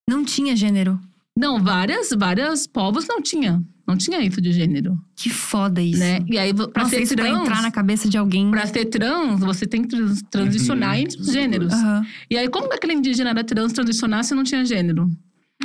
Não 0.09 0.25
tinha 0.25 0.55
gênero. 0.55 1.01
Não, 1.37 1.63
várias, 1.63 2.11
várias 2.17 2.67
povos 2.67 3.07
não 3.09 3.21
tinha. 3.23 3.63
Não 3.87 3.97
tinha 3.97 4.21
isso 4.21 4.41
de 4.41 4.53
gênero, 4.53 4.97
Que 5.17 5.29
foda 5.31 5.83
isso. 5.83 5.99
né? 5.99 6.21
E 6.29 6.39
aí, 6.39 6.55
pra 6.55 6.85
Nossa, 6.85 6.91
ser 6.95 7.03
isso 7.03 7.15
pra 7.17 7.25
trans, 7.25 7.41
entrar 7.41 7.63
na 7.63 7.73
cabeça 7.73 8.09
de 8.09 8.17
alguém. 8.17 8.49
pra 8.49 8.65
ser 8.67 8.85
trans, 8.85 9.41
você 9.41 9.67
tem 9.67 9.83
que 9.83 9.89
trans- 9.89 10.23
transicionar 10.31 10.95
Uhum. 10.97 11.03
entre 11.03 11.21
os 11.21 11.33
gêneros. 11.33 11.73
Aham. 11.73 12.07
E 12.31 12.37
aí, 12.37 12.49
como 12.49 12.69
que 12.69 12.77
aquele 12.77 12.93
indígena 12.93 13.31
era 13.31 13.43
trans 13.43 13.73
transicionar 13.73 14.23
se 14.23 14.33
não 14.35 14.45
tinha 14.45 14.65
gênero? 14.65 15.11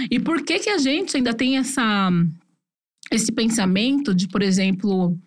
E 0.10 0.20
por 0.20 0.44
que 0.44 0.60
que 0.60 0.70
a 0.70 0.78
gente 0.78 1.18
ainda 1.18 1.34
tem 1.34 1.58
essa, 1.58 2.10
esse 3.12 3.32
pensamento 3.32 4.14
de, 4.14 4.28
por 4.28 4.42
exemplo, 4.42 5.18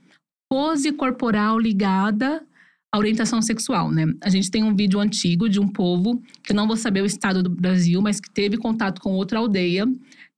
pose 0.50 0.92
corporal 0.92 1.58
ligada 1.58 2.44
à 2.92 2.98
orientação 2.98 3.40
sexual, 3.42 3.90
né? 3.90 4.06
A 4.22 4.28
gente 4.28 4.50
tem 4.50 4.62
um 4.62 4.74
vídeo 4.74 5.00
antigo 5.00 5.48
de 5.48 5.60
um 5.60 5.68
povo, 5.68 6.22
que 6.42 6.52
eu 6.52 6.56
não 6.56 6.66
vou 6.66 6.76
saber 6.76 7.02
o 7.02 7.06
estado 7.06 7.42
do 7.42 7.50
Brasil, 7.50 8.00
mas 8.00 8.20
que 8.20 8.30
teve 8.30 8.56
contato 8.56 9.00
com 9.00 9.12
outra 9.12 9.38
aldeia, 9.38 9.86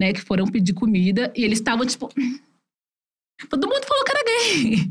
né? 0.00 0.12
Que 0.12 0.20
foram 0.20 0.46
pedir 0.46 0.74
comida 0.74 1.32
e 1.36 1.44
eles 1.44 1.58
estavam, 1.58 1.86
tipo... 1.86 2.08
Todo 3.48 3.66
mundo 3.66 3.84
falou 3.86 4.04
que 4.04 4.10
era 4.10 4.24
gay. 4.24 4.88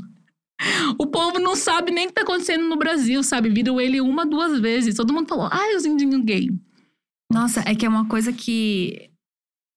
O 0.98 1.08
povo 1.08 1.40
não 1.40 1.56
sabe 1.56 1.92
nem 1.92 2.06
o 2.06 2.08
que 2.10 2.16
tá 2.16 2.22
acontecendo 2.22 2.68
no 2.68 2.76
Brasil, 2.76 3.24
sabe? 3.24 3.50
Viram 3.50 3.80
ele 3.80 4.02
uma, 4.02 4.26
duas 4.26 4.60
vezes. 4.60 4.96
Todo 4.96 5.14
mundo 5.14 5.28
falou, 5.28 5.48
ai, 5.52 5.76
os 5.76 5.86
indinhos 5.86 6.24
gay. 6.24 6.50
Nossa, 7.32 7.62
é 7.66 7.76
que 7.76 7.86
é 7.86 7.90
uma 7.90 8.08
coisa 8.08 8.34
que. 8.34 9.09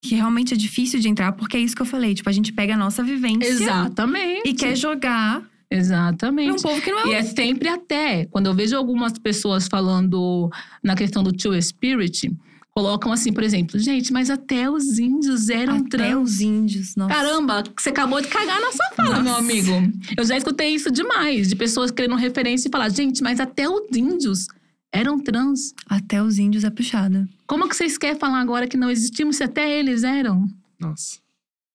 Que 0.03 0.17
realmente 0.17 0.53
é 0.53 0.57
difícil 0.57 0.99
de 0.99 1.09
entrar, 1.09 1.33
porque 1.33 1.57
é 1.57 1.61
isso 1.61 1.77
que 1.77 1.81
eu 1.83 1.87
falei. 1.87 2.13
Tipo, 2.15 2.29
a 2.29 2.33
gente 2.33 2.53
pega 2.53 2.75
a 2.75 2.77
nossa 2.77 3.03
vivência 3.05 3.49
Exatamente. 3.49 4.43
e 4.49 4.53
quer 4.53 4.75
jogar 4.77 5.41
pra 5.41 5.49
um 5.79 5.81
Exatamente. 5.81 6.63
povo 6.63 6.83
que 6.83 6.91
não 6.91 6.99
é 7.07 7.09
E 7.09 7.15
é 7.15 7.23
sempre 7.23 7.69
até. 7.69 8.27
Quando 8.27 8.47
eu 8.47 8.55
vejo 8.55 8.77
algumas 8.77 9.13
pessoas 9.17 9.69
falando 9.69 10.51
na 10.83 10.97
questão 10.97 11.23
do 11.23 11.33
True 11.33 11.63
Spirit, 11.63 12.31
colocam 12.75 13.13
assim, 13.13 13.33
por 13.33 13.45
exemplo, 13.45 13.79
gente, 13.79 14.13
mas 14.13 14.29
até 14.29 14.69
os 14.69 14.99
índios 14.99 15.49
eram 15.49 15.77
até 15.77 15.89
trans. 15.99 16.31
os 16.33 16.41
índios. 16.41 16.97
Nossa. 16.97 17.15
Caramba, 17.15 17.63
você 17.79 17.91
acabou 17.91 18.21
de 18.21 18.27
cagar 18.29 18.61
na 18.61 18.73
sua 18.73 18.91
fala, 18.97 19.11
Nossa. 19.11 19.23
meu 19.23 19.37
amigo. 19.37 19.71
Eu 20.17 20.25
já 20.25 20.37
escutei 20.37 20.75
isso 20.75 20.91
demais, 20.91 21.49
de 21.49 21.55
pessoas 21.55 21.91
querendo 21.93 22.17
referência 22.17 22.69
e 22.69 22.73
falar, 22.73 22.89
gente, 22.89 23.23
mas 23.23 23.39
até 23.39 23.69
os 23.69 23.97
índios 23.97 24.49
eram 24.93 25.19
trans. 25.19 25.75
Até 25.87 26.23
os 26.23 26.39
índios 26.39 26.65
é 26.65 26.71
puxada. 26.71 27.29
Como 27.47 27.69
que 27.69 27.75
vocês 27.75 27.97
querem 27.97 28.19
falar 28.19 28.41
agora 28.41 28.69
que 28.69 28.77
não 28.77 28.91
existimos 28.91 29.37
se 29.37 29.45
até 29.45 29.79
eles 29.79 30.05
eram? 30.05 30.47
Nossa. 30.79 31.19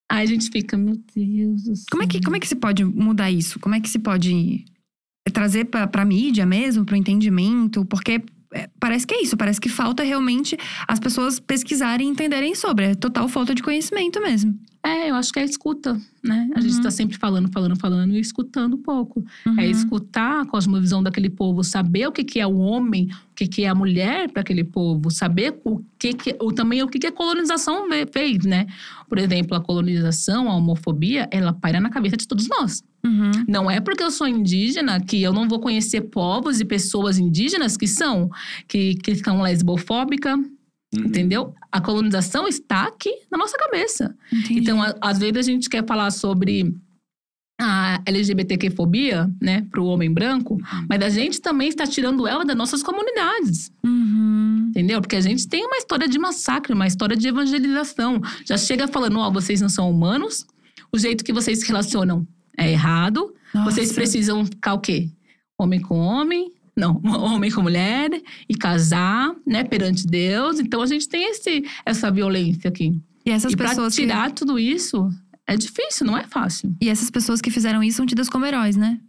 Aí 0.09 0.23
a 0.23 0.25
gente 0.25 0.49
fica, 0.49 0.77
meu 0.77 0.95
Deus 1.13 1.63
do 1.63 1.75
céu. 1.75 1.85
Como 1.91 2.03
é 2.03 2.07
que, 2.07 2.21
como 2.21 2.35
é 2.35 2.39
que 2.39 2.47
se 2.47 2.55
pode 2.55 2.85
mudar 2.85 3.29
isso? 3.29 3.59
Como 3.59 3.75
é 3.75 3.81
que 3.81 3.89
se 3.89 3.99
pode 3.99 4.63
trazer 5.33 5.65
pra, 5.65 5.85
pra 5.87 6.05
mídia 6.05 6.45
mesmo, 6.45 6.85
pro 6.85 6.95
entendimento? 6.95 7.83
Porque 7.85 8.23
é, 8.53 8.69
parece 8.79 9.05
que 9.05 9.13
é 9.13 9.21
isso. 9.21 9.35
Parece 9.37 9.59
que 9.59 9.69
falta 9.69 10.03
realmente 10.03 10.57
as 10.87 10.99
pessoas 10.99 11.39
pesquisarem 11.39 12.07
e 12.07 12.11
entenderem 12.11 12.55
sobre. 12.55 12.85
É 12.85 12.95
total 12.95 13.27
falta 13.27 13.53
de 13.53 13.61
conhecimento 13.61 14.21
mesmo. 14.21 14.57
É, 14.85 15.09
eu 15.09 15.15
acho 15.15 15.33
que 15.33 15.39
é 15.39 15.41
a 15.41 15.45
escuta, 15.45 15.99
né? 16.23 16.47
A 16.55 16.59
Uhum. 16.59 16.61
gente 16.61 16.81
tá 16.81 16.89
sempre 16.89 17.17
falando, 17.17 17.51
falando, 17.51 17.75
falando 17.77 18.13
e 18.13 18.19
escutando 18.21 18.77
pouco. 18.77 19.21
Uhum. 19.45 19.59
É 19.59 19.67
escutar 19.67 20.41
a 20.41 20.45
cosmovisão 20.45 21.03
daquele 21.03 21.29
povo, 21.29 21.61
saber 21.61 22.07
o 22.07 22.11
que, 22.11 22.23
que 22.23 22.39
é 22.39 22.47
o 22.47 22.55
homem, 22.57 23.09
o 23.31 23.35
que, 23.35 23.47
que 23.47 23.63
é 23.65 23.67
a 23.67 23.75
mulher 23.75 24.29
para 24.31 24.41
aquele 24.43 24.63
povo, 24.63 25.11
saber 25.11 25.59
o 25.65 25.81
que, 25.99 26.13
que 26.13 26.35
ou 26.39 26.53
também 26.53 26.81
o 26.83 26.87
que, 26.87 26.99
que 26.99 27.07
a 27.07 27.11
colonização 27.11 27.85
fez, 28.13 28.45
né? 28.45 28.65
Por 29.09 29.17
exemplo, 29.17 29.57
a 29.57 29.61
colonização, 29.61 30.49
a 30.49 30.55
homofobia, 30.55 31.27
ela 31.31 31.51
paira 31.51 31.81
na 31.81 31.89
cabeça 31.89 32.15
de 32.15 32.25
todos 32.27 32.47
nós. 32.47 32.81
Uhum. 33.07 33.31
Não 33.47 33.71
é 33.71 33.79
porque 33.79 34.03
eu 34.03 34.11
sou 34.11 34.27
indígena 34.27 34.99
que 34.99 35.21
eu 35.21 35.31
não 35.33 35.47
vou 35.47 35.59
conhecer 35.59 36.01
povos 36.01 36.59
e 36.59 36.65
pessoas 36.65 37.17
indígenas 37.17 37.77
que 37.77 37.87
são, 37.87 38.29
que, 38.67 38.95
que 38.95 39.15
são 39.15 39.41
lesbofóbicas, 39.41 40.37
Uhum. 40.95 41.03
entendeu? 41.05 41.53
A 41.71 41.81
colonização 41.81 42.47
está 42.47 42.83
aqui 42.85 43.13
na 43.31 43.37
nossa 43.37 43.57
cabeça. 43.57 44.15
Entendi. 44.31 44.59
Então, 44.61 44.81
a- 44.81 44.95
às 45.01 45.19
vezes 45.19 45.37
a 45.37 45.41
gente 45.41 45.69
quer 45.69 45.85
falar 45.85 46.11
sobre 46.11 46.73
a 47.59 47.99
LGBTQ-fobia, 48.05 49.29
né, 49.41 49.65
para 49.71 49.81
o 49.81 49.85
homem 49.87 50.13
branco, 50.13 50.57
mas 50.87 51.01
a 51.01 51.09
gente 51.09 51.41
também 51.41 51.67
está 51.69 51.87
tirando 51.87 52.27
ela 52.27 52.45
das 52.45 52.55
nossas 52.55 52.83
comunidades, 52.83 53.71
Uhum. 53.83 54.67
entendeu? 54.69 55.01
Porque 55.01 55.15
a 55.15 55.21
gente 55.21 55.47
tem 55.47 55.65
uma 55.65 55.77
história 55.77 56.07
de 56.07 56.19
massacre, 56.19 56.71
uma 56.73 56.85
história 56.85 57.17
de 57.17 57.27
evangelização. 57.27 58.21
Já 58.45 58.57
chega 58.57 58.87
falando, 58.87 59.17
ó, 59.19 59.31
vocês 59.31 59.59
não 59.59 59.69
são 59.69 59.89
humanos, 59.89 60.45
o 60.93 60.97
jeito 60.99 61.23
que 61.23 61.33
vocês 61.33 61.59
se 61.59 61.67
relacionam 61.67 62.25
é 62.57 62.71
errado, 62.71 63.33
vocês 63.65 63.87
Nossa. 63.89 63.93
precisam 63.93 64.45
ficar 64.45 64.73
o 64.73 64.79
quê? 64.79 65.09
Homem 65.59 65.79
com 65.79 65.97
homem, 65.99 66.51
não, 66.75 67.01
homem 67.05 67.51
com 67.51 67.61
mulher 67.61 68.09
e 68.49 68.55
casar, 68.55 69.33
né, 69.45 69.63
perante 69.63 70.05
Deus. 70.07 70.59
Então 70.59 70.81
a 70.81 70.85
gente 70.85 71.07
tem 71.07 71.29
esse, 71.29 71.63
essa 71.85 72.11
violência 72.11 72.67
aqui. 72.69 72.99
E 73.25 73.31
essas 73.31 73.53
e 73.53 73.57
pessoas 73.57 73.95
que- 73.95 74.01
tirar 74.01 74.31
tudo 74.31 74.57
isso 74.59 75.09
é 75.47 75.55
difícil, 75.55 76.05
não 76.05 76.17
é 76.17 76.23
fácil. 76.23 76.75
E 76.81 76.89
essas 76.89 77.09
pessoas 77.09 77.41
que 77.41 77.49
fizeram 77.49 77.83
isso 77.83 77.97
são 77.97 78.05
tidas 78.05 78.29
como 78.29 78.45
heróis, 78.45 78.75
né? 78.75 78.99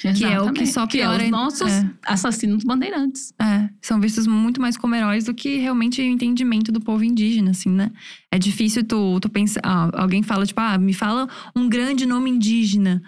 Que 0.00 0.24
é 0.24 0.40
o 0.40 0.52
que 0.52 0.66
só 0.66 0.86
que 0.86 0.98
é 0.98 1.02
piora. 1.02 1.24
os 1.24 1.30
nossos 1.30 1.70
É. 1.70 1.90
assassinos 2.06 2.64
bandeirantes. 2.64 3.32
É, 3.40 3.68
são 3.82 4.00
vistos 4.00 4.26
muito 4.26 4.60
mais 4.60 4.76
como 4.76 4.94
heróis 4.94 5.24
do 5.24 5.34
que 5.34 5.56
realmente 5.56 6.00
o 6.00 6.04
entendimento 6.04 6.72
do 6.72 6.80
povo 6.80 7.04
indígena, 7.04 7.50
assim, 7.50 7.68
né? 7.68 7.90
É 8.32 8.38
difícil 8.38 8.82
tu, 8.84 9.18
tu 9.20 9.28
pensar. 9.28 9.60
ah, 9.62 9.90
alguém 9.94 10.22
fala, 10.22 10.46
tipo, 10.46 10.60
ah, 10.60 10.78
me 10.78 10.94
fala 10.94 11.28
um 11.54 11.68
grande 11.68 12.06
nome 12.06 12.30
indígena. 12.30 13.02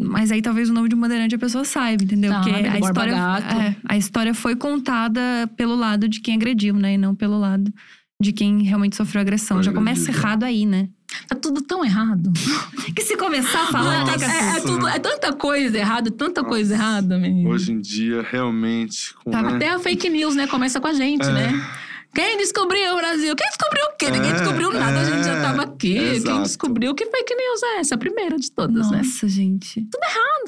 Mas 0.00 0.32
aí 0.32 0.42
talvez 0.42 0.68
o 0.68 0.72
nome 0.74 0.88
de 0.88 0.94
um 0.94 1.00
bandeirante 1.00 1.34
a 1.34 1.38
pessoa 1.38 1.64
saiba, 1.64 2.02
entendeu? 2.02 2.32
Sabe, 2.32 2.50
Porque 2.50 2.62
do 2.68 2.74
a 2.74 2.78
história, 2.78 3.12
é, 3.14 3.76
a 3.88 3.96
história 3.96 4.34
foi 4.34 4.56
contada 4.56 5.20
pelo 5.56 5.76
lado 5.76 6.08
de 6.08 6.20
quem 6.20 6.34
agrediu, 6.34 6.74
né? 6.74 6.94
E 6.94 6.98
não 6.98 7.14
pelo 7.14 7.38
lado 7.38 7.72
de 8.20 8.32
quem 8.32 8.62
realmente 8.62 8.96
sofreu 8.96 9.20
agressão. 9.20 9.58
Foi 9.58 9.64
Já 9.64 9.72
começa 9.72 10.02
agredido. 10.02 10.18
errado 10.26 10.42
aí, 10.44 10.66
né? 10.66 10.88
Tá 11.28 11.34
tudo 11.34 11.62
tão 11.62 11.84
errado. 11.84 12.32
Que 12.94 13.02
se 13.02 13.16
começar 13.16 13.62
a 13.62 13.66
falar, 13.68 14.00
Nossa. 14.00 14.18
que 14.18 14.24
É, 14.24 14.56
é 14.56 14.60
tudo- 14.60 14.86
é 14.88 14.98
tanta 14.98 15.32
coisa 15.32 15.78
errada, 15.78 16.10
tanta 16.10 16.44
coisa 16.44 16.76
Nossa. 16.76 16.82
errada, 16.88 17.18
menino. 17.18 17.48
Hoje 17.50 17.72
em 17.72 17.80
dia, 17.80 18.22
realmente. 18.30 19.14
Com, 19.24 19.30
Tá, 19.30 19.40
né? 19.42 19.54
Até 19.56 19.68
a 19.70 19.78
fake 19.78 20.08
news, 20.10 20.34
né? 20.34 20.46
Começa 20.46 20.78
com 20.80 20.88
a 20.88 20.92
gente, 20.92 21.26
É. 21.26 21.32
né? 21.32 21.66
Quem 22.14 22.36
descobriu 22.36 22.92
o 22.92 22.96
Brasil? 22.96 23.34
Quem 23.34 23.46
descobriu 23.48 23.84
o 23.86 23.96
quê? 23.96 24.10
Ninguém 24.10 24.30
É, 24.32 24.34
descobriu 24.34 24.70
nada, 24.70 25.00
a 25.00 25.04
gente 25.04 25.24
já 25.24 25.32
é, 25.32 25.40
tava 25.40 25.62
aqui. 25.62 25.94
Quem 25.94 26.08
exato. 26.16 26.42
descobriu 26.42 26.94
que 26.94 27.06
fake 27.06 27.34
news 27.34 27.62
é 27.62 27.78
essa? 27.80 27.94
A 27.94 27.98
primeira 27.98 28.36
de 28.36 28.50
todas, 28.52 28.90
né? 28.90 28.98
Nossa, 28.98 29.26
gente. 29.26 29.80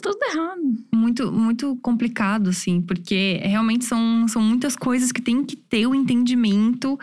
Tudo 0.02 0.20
errado. 0.30 0.76
muito, 0.92 1.32
muito 1.32 1.76
complicado, 1.76 2.50
assim, 2.50 2.82
porque 2.82 3.40
realmente 3.42 3.86
são, 3.86 4.26
são 4.28 4.42
muitas 4.42 4.76
coisas 4.76 5.10
que 5.10 5.22
tem 5.22 5.42
que 5.42 5.56
ter 5.56 5.86
o 5.86 5.94
entendimento 5.94 6.98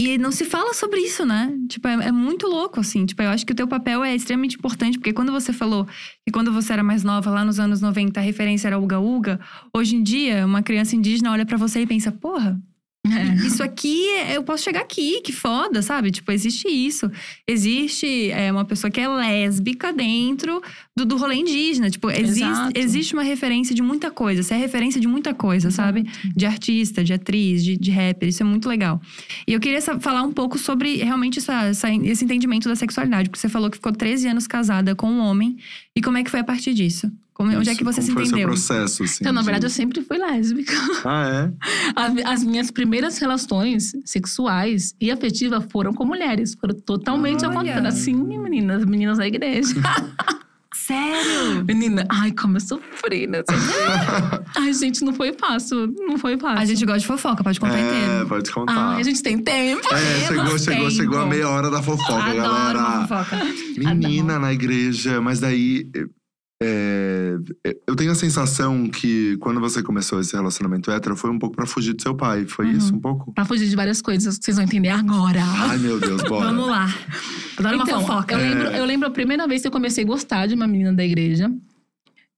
E 0.00 0.16
não 0.16 0.32
se 0.32 0.46
fala 0.46 0.72
sobre 0.72 0.98
isso, 1.00 1.26
né? 1.26 1.54
Tipo, 1.68 1.86
é, 1.86 2.08
é, 2.08 2.10
muito 2.10 2.46
louco, 2.46 2.80
assim. 2.80 3.04
Tipo, 3.04 3.20
eu 3.22 3.28
acho 3.28 3.44
que 3.44 3.52
o 3.52 3.54
teu 3.54 3.68
papel 3.68 4.02
é 4.02 4.14
extremamente 4.14 4.56
importante, 4.56 4.96
porque 4.96 5.12
quando 5.12 5.30
você 5.30 5.52
falou 5.52 5.86
que 6.24 6.32
quando 6.32 6.50
você 6.50 6.72
era 6.72 6.82
mais 6.82 7.04
nova, 7.04 7.30
lá 7.30 7.44
nos 7.44 7.60
anos 7.60 7.82
90, 7.82 8.18
a 8.18 8.22
referência 8.22 8.68
era 8.68 8.78
Uga 8.78 8.98
Uga, 8.98 9.38
hoje 9.76 9.96
em 9.96 10.02
dia, 10.02 10.46
uma 10.46 10.62
criança 10.62 10.96
indígena 10.96 11.30
olha 11.30 11.44
para 11.44 11.58
você 11.58 11.82
e 11.82 11.86
pensa, 11.86 12.10
porra, 12.10 12.58
é. 13.06 13.46
Isso 13.46 13.62
aqui, 13.62 14.04
eu 14.34 14.42
posso 14.42 14.62
chegar 14.62 14.80
aqui, 14.80 15.22
que 15.22 15.32
foda, 15.32 15.80
sabe? 15.80 16.10
Tipo, 16.10 16.32
existe 16.32 16.68
isso. 16.68 17.10
Existe 17.48 18.30
é, 18.30 18.52
uma 18.52 18.64
pessoa 18.64 18.90
que 18.90 19.00
é 19.00 19.08
lésbica 19.08 19.90
dentro 19.90 20.62
do, 20.94 21.06
do 21.06 21.16
rolê 21.16 21.36
indígena. 21.36 21.88
Tipo, 21.88 22.10
existe, 22.10 22.72
existe 22.74 23.14
uma 23.14 23.22
referência 23.22 23.74
de 23.74 23.80
muita 23.80 24.10
coisa. 24.10 24.42
Você 24.42 24.52
é 24.52 24.58
referência 24.58 25.00
de 25.00 25.08
muita 25.08 25.32
coisa, 25.32 25.68
Exato. 25.68 25.88
sabe? 25.88 26.10
De 26.36 26.44
artista, 26.44 27.02
de 27.02 27.14
atriz, 27.14 27.64
de, 27.64 27.78
de 27.78 27.90
rapper. 27.90 28.28
Isso 28.28 28.42
é 28.42 28.46
muito 28.46 28.68
legal. 28.68 29.00
E 29.48 29.54
eu 29.54 29.60
queria 29.60 29.80
falar 29.80 30.22
um 30.22 30.32
pouco 30.32 30.58
sobre 30.58 30.96
realmente 30.96 31.38
essa, 31.38 31.64
essa, 31.64 31.90
esse 31.90 32.24
entendimento 32.24 32.68
da 32.68 32.76
sexualidade. 32.76 33.30
Porque 33.30 33.40
você 33.40 33.48
falou 33.48 33.70
que 33.70 33.78
ficou 33.78 33.92
13 33.92 34.28
anos 34.28 34.46
casada 34.46 34.94
com 34.94 35.10
um 35.10 35.20
homem. 35.20 35.56
E 35.96 36.02
como 36.02 36.18
é 36.18 36.22
que 36.22 36.30
foi 36.30 36.40
a 36.40 36.44
partir 36.44 36.74
disso? 36.74 37.10
Como, 37.40 37.56
onde 37.56 37.70
é 37.70 37.74
que 37.74 37.82
você 37.82 38.02
se 38.02 38.10
entendeu? 38.10 38.28
Foi 38.30 38.44
o 38.44 38.48
processo, 38.48 39.02
assim, 39.02 39.16
então, 39.22 39.32
na 39.32 39.40
verdade, 39.40 39.64
eu 39.64 39.70
sempre 39.70 40.02
fui 40.02 40.18
lésbica. 40.18 40.74
Ah, 41.06 41.50
é? 41.96 42.28
As 42.28 42.44
minhas 42.44 42.70
primeiras 42.70 43.16
relações 43.16 43.92
sexuais 44.04 44.94
e 45.00 45.10
afetivas 45.10 45.64
foram 45.72 45.94
com 45.94 46.04
mulheres. 46.04 46.54
Foram 46.54 46.74
totalmente 46.74 47.42
ao 47.42 47.50
contrário. 47.50 47.88
Assim, 47.88 48.12
meninas, 48.14 48.84
meninas 48.84 49.16
da 49.16 49.26
igreja. 49.26 49.72
Sério? 50.76 51.64
Menina, 51.64 52.04
ai, 52.10 52.30
como 52.32 52.56
eu 52.56 52.60
sofri 52.60 53.26
nessa 53.26 53.46
Ai, 54.56 54.74
gente, 54.74 55.02
não 55.02 55.14
foi 55.14 55.32
fácil. 55.32 55.86
Não 55.86 56.18
foi 56.18 56.38
fácil. 56.38 56.58
A 56.58 56.64
gente 56.66 56.84
gosta 56.84 57.00
de 57.00 57.06
fofoca, 57.06 57.42
pode 57.42 57.58
contar 57.58 57.78
é, 57.78 57.80
inteiro. 57.80 58.28
pode 58.28 58.50
contar. 58.50 58.94
Ai, 58.94 59.00
a 59.00 59.02
gente 59.02 59.22
tem 59.22 59.38
tempo. 59.38 59.88
É, 59.94 60.26
chegou, 60.26 60.58
chegou, 60.58 60.90
chegou 60.90 61.18
a 61.20 61.26
meia 61.26 61.48
hora 61.48 61.70
da 61.70 61.82
fofoca, 61.82 62.12
Adoro 62.12 62.36
galera. 62.36 63.06
Fofoca. 63.06 63.44
Menina 63.78 64.34
Adoro. 64.34 64.40
na 64.40 64.52
igreja, 64.52 65.22
mas 65.22 65.40
daí 65.40 65.88
é, 66.62 67.38
eu 67.86 67.96
tenho 67.96 68.12
a 68.12 68.14
sensação 68.14 68.86
que 68.88 69.38
quando 69.38 69.58
você 69.60 69.82
começou 69.82 70.20
esse 70.20 70.36
relacionamento 70.36 70.90
hétero 70.90 71.16
foi 71.16 71.30
um 71.30 71.38
pouco 71.38 71.56
pra 71.56 71.66
fugir 71.66 71.94
do 71.94 72.02
seu 72.02 72.14
pai. 72.14 72.44
Foi 72.46 72.66
uhum. 72.66 72.72
isso 72.72 72.94
um 72.94 73.00
pouco? 73.00 73.32
Pra 73.32 73.46
fugir 73.46 73.66
de 73.66 73.74
várias 73.74 74.02
coisas 74.02 74.36
que 74.36 74.44
vocês 74.44 74.56
vão 74.58 74.64
entender 74.64 74.90
agora. 74.90 75.40
Ai, 75.42 75.78
meu 75.78 75.98
Deus, 75.98 76.22
bora. 76.22 76.46
Vamos 76.46 76.66
lá. 76.68 76.86
Adoro 77.56 77.76
então, 77.76 77.98
uma 77.98 78.06
fofoca. 78.06 78.34
Eu, 78.34 78.40
é... 78.40 78.48
lembro, 78.48 78.66
eu 78.68 78.84
lembro 78.84 79.08
a 79.08 79.10
primeira 79.10 79.48
vez 79.48 79.62
que 79.62 79.68
eu 79.68 79.72
comecei 79.72 80.04
a 80.04 80.06
gostar 80.06 80.46
de 80.46 80.54
uma 80.54 80.66
menina 80.66 80.92
da 80.92 81.04
igreja. 81.04 81.50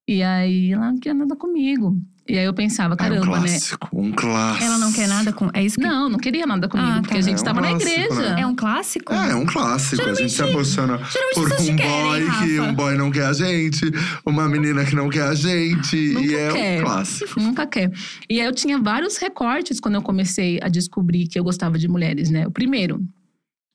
E 0.06 0.22
aí 0.22 0.72
ela 0.72 0.92
não 0.92 0.98
queria 0.98 1.14
nada 1.14 1.34
comigo. 1.34 2.00
E 2.28 2.38
aí 2.38 2.44
eu 2.44 2.54
pensava, 2.54 2.96
caramba, 2.96 3.26
é 3.26 3.28
um 3.28 3.32
né? 3.32 3.48
clássico, 3.48 3.88
né? 3.92 4.00
Um 4.00 4.12
clássico. 4.12 4.64
Ela 4.64 4.78
não 4.78 4.92
quer 4.92 5.08
nada 5.08 5.32
com. 5.32 5.50
É 5.52 5.64
isso 5.64 5.76
que... 5.76 5.82
Não, 5.82 6.08
não 6.08 6.18
queria 6.18 6.46
nada 6.46 6.68
comigo, 6.68 6.88
ah, 6.88 7.00
porque 7.00 7.14
tá. 7.14 7.18
a 7.18 7.22
gente 7.22 7.36
estava 7.36 7.58
é 7.58 7.62
um 7.62 7.64
na 7.64 7.72
igreja. 7.72 8.34
Né? 8.34 8.42
É 8.42 8.46
um 8.46 8.54
clássico? 8.54 9.12
É, 9.12 9.30
é 9.30 9.34
um 9.34 9.44
clássico. 9.44 9.96
Geralmente, 9.96 10.18
a 10.18 10.28
gente 10.28 10.32
se 10.32 10.42
apaixona 10.42 10.98
por 11.34 11.52
um 11.52 11.76
boy 11.76 12.30
que 12.38 12.60
um 12.60 12.74
boy 12.74 12.96
não 12.96 13.10
quer 13.10 13.26
a 13.26 13.32
gente, 13.32 13.90
uma 14.24 14.48
menina 14.48 14.84
que 14.84 14.94
não 14.94 15.10
quer 15.10 15.24
a 15.24 15.34
gente. 15.34 15.96
Nunca 15.96 16.26
e 16.26 16.34
é 16.34 16.52
quer. 16.52 16.80
um 16.80 16.84
clássico. 16.84 17.40
Nunca 17.40 17.66
quer. 17.66 17.90
E 18.30 18.40
aí 18.40 18.46
eu 18.46 18.54
tinha 18.54 18.78
vários 18.78 19.16
recortes 19.16 19.80
quando 19.80 19.96
eu 19.96 20.02
comecei 20.02 20.60
a 20.62 20.68
descobrir 20.68 21.26
que 21.26 21.38
eu 21.38 21.42
gostava 21.42 21.76
de 21.76 21.88
mulheres, 21.88 22.30
né? 22.30 22.46
O 22.46 22.52
primeiro, 22.52 23.04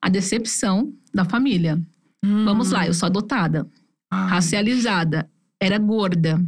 a 0.02 0.08
decepção 0.08 0.94
da 1.14 1.26
família. 1.26 1.78
Hum. 2.24 2.46
Vamos 2.46 2.72
lá, 2.72 2.88
eu 2.88 2.94
sou 2.94 3.08
adotada, 3.08 3.68
Ai. 4.10 4.30
racializada, 4.30 5.30
era 5.62 5.78
gorda 5.78 6.42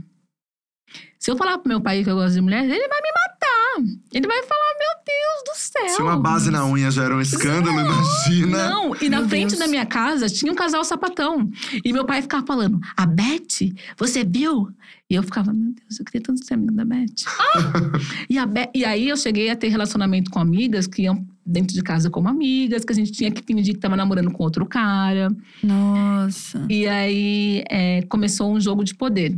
se 1.19 1.29
eu 1.29 1.35
falar 1.35 1.57
pro 1.57 1.67
meu 1.67 1.81
pai 1.81 2.01
que 2.01 2.09
eu 2.09 2.15
gosto 2.15 2.33
de 2.33 2.41
mulher, 2.41 2.63
ele 2.63 2.87
vai 2.87 3.01
me 3.01 3.09
matar. 3.27 3.99
Ele 4.13 4.25
vai 4.25 4.41
falar, 4.43 4.73
meu 4.79 5.03
Deus 5.05 5.43
do 5.45 5.59
céu. 5.59 5.95
Se 5.95 6.01
uma 6.01 6.17
base 6.17 6.49
na 6.49 6.65
unha 6.65 6.89
já 6.89 7.03
era 7.03 7.15
um 7.15 7.19
escândalo, 7.19 7.75
não, 7.75 7.85
imagina. 7.85 8.69
Não, 8.69 8.95
e 9.01 9.09
na 9.09 9.27
frente 9.27 9.49
Deus. 9.49 9.59
da 9.59 9.67
minha 9.67 9.85
casa 9.85 10.29
tinha 10.29 10.49
um 10.49 10.55
casal 10.55 10.81
sapatão. 10.85 11.49
E 11.83 11.91
meu 11.91 12.05
pai 12.05 12.21
ficava 12.21 12.45
falando, 12.45 12.79
a 12.95 13.05
Beth, 13.05 13.73
você 13.97 14.23
viu? 14.23 14.69
E 15.09 15.15
eu 15.15 15.23
ficava, 15.23 15.51
meu 15.51 15.73
Deus, 15.73 15.99
eu 15.99 16.05
queria 16.05 16.21
tanto 16.21 16.45
ser 16.45 16.53
amiga 16.53 16.71
da 16.71 16.85
Beth. 16.85 17.25
Ah! 17.37 17.99
e, 18.29 18.37
a 18.37 18.45
Be 18.45 18.69
e 18.73 18.85
aí 18.85 19.09
eu 19.09 19.17
cheguei 19.17 19.49
a 19.49 19.57
ter 19.57 19.67
relacionamento 19.67 20.31
com 20.31 20.39
amigas 20.39 20.87
que 20.87 21.01
iam 21.01 21.27
dentro 21.45 21.73
de 21.73 21.81
casa 21.81 22.09
como 22.09 22.29
amigas, 22.29 22.85
que 22.85 22.93
a 22.93 22.95
gente 22.95 23.11
tinha 23.11 23.29
que 23.29 23.41
fingir 23.41 23.73
que 23.73 23.79
tava 23.81 23.97
namorando 23.97 24.31
com 24.31 24.41
outro 24.41 24.65
cara. 24.65 25.29
Nossa. 25.61 26.65
E 26.69 26.87
aí 26.87 27.63
é, 27.69 28.03
começou 28.03 28.53
um 28.53 28.59
jogo 28.61 28.85
de 28.85 28.95
poder 28.95 29.37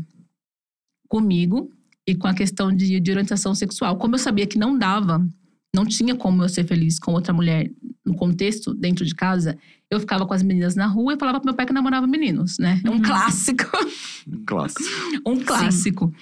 comigo 1.12 1.70
e 2.07 2.16
com 2.16 2.26
a 2.26 2.34
questão 2.34 2.74
de, 2.74 2.97
de 3.01 3.12
orientação 3.12 3.53
sexual. 3.53 3.97
Como 3.97 4.16
eu 4.16 4.20
sabia 4.20 4.47
que 4.47 4.57
não 4.57 4.78
dava, 4.78 5.22
não 5.76 5.86
tinha 5.86 6.16
como 6.16 6.41
eu 6.41 6.47
ser 6.47 6.64
feliz 6.64 6.97
com 6.97 7.12
outra 7.12 7.34
mulher 7.34 7.70
no 8.05 8.16
contexto, 8.16 8.74
dentro 8.74 9.05
de 9.05 9.14
casa, 9.14 9.57
eu 9.89 9.99
ficava 9.99 10.26
com 10.26 10.34
as 10.34 10.41
meninas 10.41 10.74
na 10.74 10.88
rua 10.88 11.14
e 11.14 11.20
falava 11.20 11.39
pro 11.39 11.47
meu 11.47 11.53
pai 11.53 11.66
que 11.66 11.74
namorava 11.74 12.07
meninos, 12.07 12.57
né? 12.57 12.82
É 12.84 12.89
um 12.89 12.93
uhum. 12.93 13.01
clássico. 13.01 13.66
Um 14.26 14.45
clássico. 14.45 14.89
um 15.28 15.39
clássico. 15.41 16.05
Sim. 16.07 16.14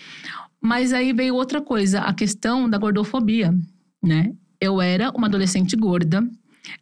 Mas 0.60 0.92
aí 0.92 1.14
veio 1.14 1.36
outra 1.36 1.62
coisa, 1.62 2.02
a 2.02 2.12
questão 2.12 2.68
da 2.68 2.80
gordofobia, 2.80 3.56
né? 4.04 4.34
Eu 4.60 4.82
era 4.82 5.12
uma 5.12 5.28
adolescente 5.28 5.76
gorda. 5.76 6.28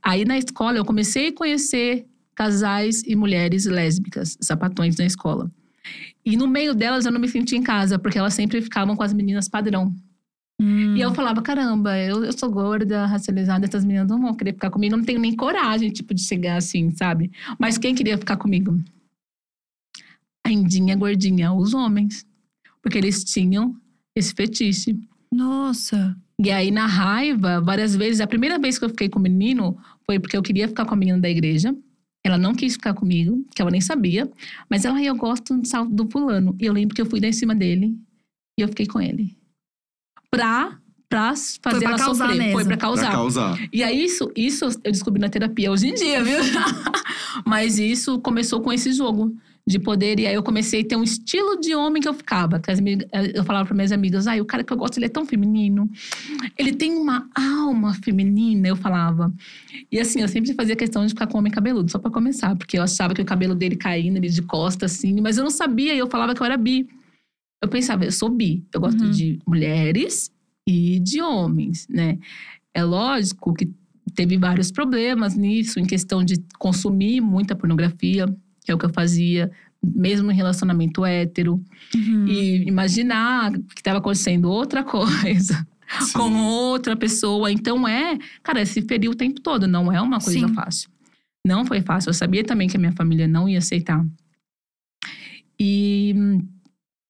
Aí 0.01 0.23
na 0.23 0.37
escola 0.37 0.77
eu 0.77 0.85
comecei 0.85 1.27
a 1.27 1.33
conhecer 1.33 2.05
casais 2.33 3.03
e 3.05 3.15
mulheres 3.15 3.65
lésbicas, 3.65 4.37
sapatões 4.41 4.95
na 4.95 5.05
escola. 5.05 5.51
E 6.27 6.35
no 6.35 6.45
meio 6.45 6.75
delas 6.75 7.05
eu 7.05 7.11
não 7.13 7.21
me 7.21 7.29
sentia 7.29 7.57
em 7.57 7.63
casa, 7.63 7.97
porque 7.97 8.17
elas 8.17 8.33
sempre 8.33 8.61
ficavam 8.61 8.97
com 8.97 9.03
as 9.03 9.13
meninas 9.13 9.47
padrão. 9.47 9.95
Hum. 10.61 10.97
E 10.97 10.99
eu 10.99 11.13
falava, 11.13 11.41
caramba, 11.41 11.97
eu, 11.97 12.21
eu 12.25 12.37
sou 12.37 12.51
gorda, 12.51 13.05
racializada, 13.05 13.65
essas 13.65 13.85
meninas 13.85 14.09
não 14.09 14.21
vão 14.21 14.35
querer 14.35 14.51
ficar 14.51 14.69
comigo. 14.69 14.93
Eu 14.93 14.97
não 14.97 15.05
tenho 15.05 15.21
nem 15.21 15.33
coragem, 15.33 15.89
tipo, 15.89 16.13
de 16.13 16.21
chegar 16.21 16.57
assim, 16.57 16.91
sabe? 16.91 17.31
Mas 17.57 17.77
quem 17.77 17.95
queria 17.95 18.17
ficar 18.17 18.35
comigo? 18.35 18.77
A 20.45 20.51
indinha 20.51 20.97
gordinha, 20.97 21.53
os 21.53 21.73
homens. 21.73 22.25
Porque 22.81 22.97
eles 22.97 23.23
tinham 23.23 23.73
esse 24.13 24.33
fetiche. 24.33 24.99
Nossa! 25.31 26.13
E 26.43 26.51
aí, 26.51 26.71
na 26.71 26.87
raiva, 26.87 27.61
várias 27.61 27.95
vezes, 27.95 28.19
a 28.19 28.27
primeira 28.27 28.59
vez 28.59 28.77
que 28.77 28.83
eu 28.83 28.89
fiquei 28.89 29.07
com 29.07 29.17
o 29.17 29.21
menino 29.21 29.77
foi 30.05 30.19
porque 30.19 30.35
eu 30.35 30.43
queria 30.43 30.67
ficar 30.67 30.83
com 30.83 30.93
a 30.93 30.97
menina 30.97 31.19
da 31.21 31.29
igreja. 31.29 31.73
Ela 32.27 32.37
não 32.37 32.53
quis 32.53 32.73
ficar 32.73 32.93
comigo, 32.93 33.45
que 33.55 33.61
ela 33.61 33.71
nem 33.71 33.81
sabia. 33.81 34.29
Mas 34.69 34.85
ela, 34.85 35.01
eu 35.01 35.15
gosto 35.15 35.57
do 35.57 35.67
salto 35.67 35.93
do 35.93 36.09
fulano. 36.09 36.55
E 36.59 36.65
eu 36.65 36.73
lembro 36.73 36.93
que 36.93 37.01
eu 37.01 37.05
fui 37.05 37.19
dar 37.19 37.27
em 37.27 37.33
cima 37.33 37.55
dele 37.55 37.97
e 38.59 38.61
eu 38.61 38.67
fiquei 38.67 38.85
com 38.85 38.99
ele. 38.99 39.37
Pra, 40.29 40.77
pra 41.07 41.29
fazer 41.35 41.59
Foi 41.61 41.79
pra 41.79 41.89
ela 41.89 41.97
sofrer. 41.97 42.35
Mesmo. 42.35 42.51
Foi 42.51 42.65
pra 42.65 42.77
causar. 42.77 43.05
pra 43.07 43.11
causar. 43.11 43.69
E 43.71 43.81
aí, 43.81 44.03
isso, 44.03 44.29
isso 44.35 44.65
eu 44.65 44.91
descobri 44.91 45.21
na 45.21 45.29
terapia 45.29 45.71
hoje 45.71 45.87
em 45.87 45.93
dia, 45.93 46.23
viu? 46.23 46.39
mas 47.45 47.79
isso 47.79 48.19
começou 48.19 48.61
com 48.61 48.73
esse 48.73 48.91
jogo 48.91 49.35
de 49.67 49.77
poder. 49.77 50.17
E 50.17 50.25
aí 50.25 50.33
eu 50.33 50.41
comecei 50.41 50.81
a 50.81 50.85
ter 50.85 50.95
um 50.95 51.03
estilo 51.03 51.59
de 51.59 51.75
homem 51.75 52.01
que 52.01 52.07
eu 52.07 52.13
ficava. 52.13 52.57
Que 52.57 52.71
as, 52.71 52.79
eu 53.33 53.43
falava 53.43 53.65
para 53.65 53.75
minhas 53.75 53.91
amigas, 53.91 54.25
ah, 54.25 54.41
o 54.41 54.45
cara 54.45 54.63
que 54.63 54.71
eu 54.71 54.77
gosto, 54.77 54.97
ele 54.97 55.07
é 55.07 55.09
tão 55.09 55.25
feminino. 55.25 55.89
Ele 56.57 56.73
tem 56.73 56.93
uma 56.93 57.29
alma 57.35 57.93
feminina, 57.95 58.69
eu 58.69 58.77
falava. 58.77 59.31
E 59.91 59.99
assim, 59.99 60.21
eu 60.21 60.27
sempre 60.29 60.53
fazia 60.53 60.75
questão 60.75 61.05
de 61.05 61.09
ficar 61.09 61.27
com 61.27 61.37
homem 61.37 61.51
cabeludo, 61.51 61.91
só 61.91 61.99
para 61.99 62.09
começar. 62.09 62.55
Porque 62.55 62.77
eu 62.77 62.83
achava 62.83 63.13
que 63.13 63.21
o 63.21 63.25
cabelo 63.25 63.53
dele 63.53 63.75
caía 63.75 64.07
ele 64.07 64.29
de 64.29 64.41
costa, 64.41 64.85
assim. 64.85 65.19
Mas 65.19 65.37
eu 65.37 65.43
não 65.43 65.51
sabia, 65.51 65.93
e 65.93 65.99
eu 65.99 66.07
falava 66.07 66.33
que 66.33 66.41
eu 66.41 66.45
era 66.45 66.55
bi. 66.55 66.87
Eu 67.61 67.67
pensava, 67.67 68.05
eu 68.05 68.11
sou 68.11 68.29
bi. 68.29 68.65
Eu 68.73 68.79
gosto 68.79 69.03
uhum. 69.03 69.11
de 69.11 69.37
mulheres 69.45 70.31
e 70.65 70.99
de 70.99 71.21
homens, 71.21 71.87
né? 71.89 72.17
É 72.73 72.83
lógico 72.83 73.53
que 73.53 73.69
teve 74.15 74.37
vários 74.37 74.71
problemas 74.71 75.35
nisso, 75.35 75.77
em 75.77 75.85
questão 75.85 76.23
de 76.23 76.35
consumir 76.57 77.19
muita 77.19 77.55
pornografia 77.55 78.25
que 78.67 78.71
é 78.71 78.75
o 78.75 78.77
que 78.77 78.83
eu 78.83 78.93
fazia, 78.93 79.49
mesmo 79.81 80.29
em 80.29 80.35
relacionamento 80.35 81.05
hétero. 81.05 81.63
Uhum. 81.95 82.27
E 82.27 82.67
imaginar 82.67 83.53
que 83.53 83.79
estava 83.79 83.99
acontecendo 83.99 84.51
outra 84.51 84.83
coisa. 84.83 85.65
Sim. 86.01 86.11
Com 86.11 86.35
outra 86.35 86.97
pessoa. 86.97 87.49
Então 87.49 87.87
é, 87.87 88.17
cara, 88.43 88.65
se 88.65 88.81
ferir 88.81 89.09
o 89.09 89.15
tempo 89.15 89.39
todo. 89.39 89.67
Não 89.67 89.89
é 89.89 90.01
uma 90.01 90.19
coisa 90.19 90.49
Sim. 90.49 90.53
fácil. 90.53 90.89
Não 91.47 91.63
foi 91.63 91.81
fácil. 91.81 92.09
Eu 92.09 92.13
sabia 92.13 92.43
também 92.43 92.67
que 92.67 92.75
a 92.75 92.79
minha 92.79 92.91
família 92.91 93.25
não 93.25 93.47
ia 93.47 93.59
aceitar. 93.59 94.05
E 95.57 96.13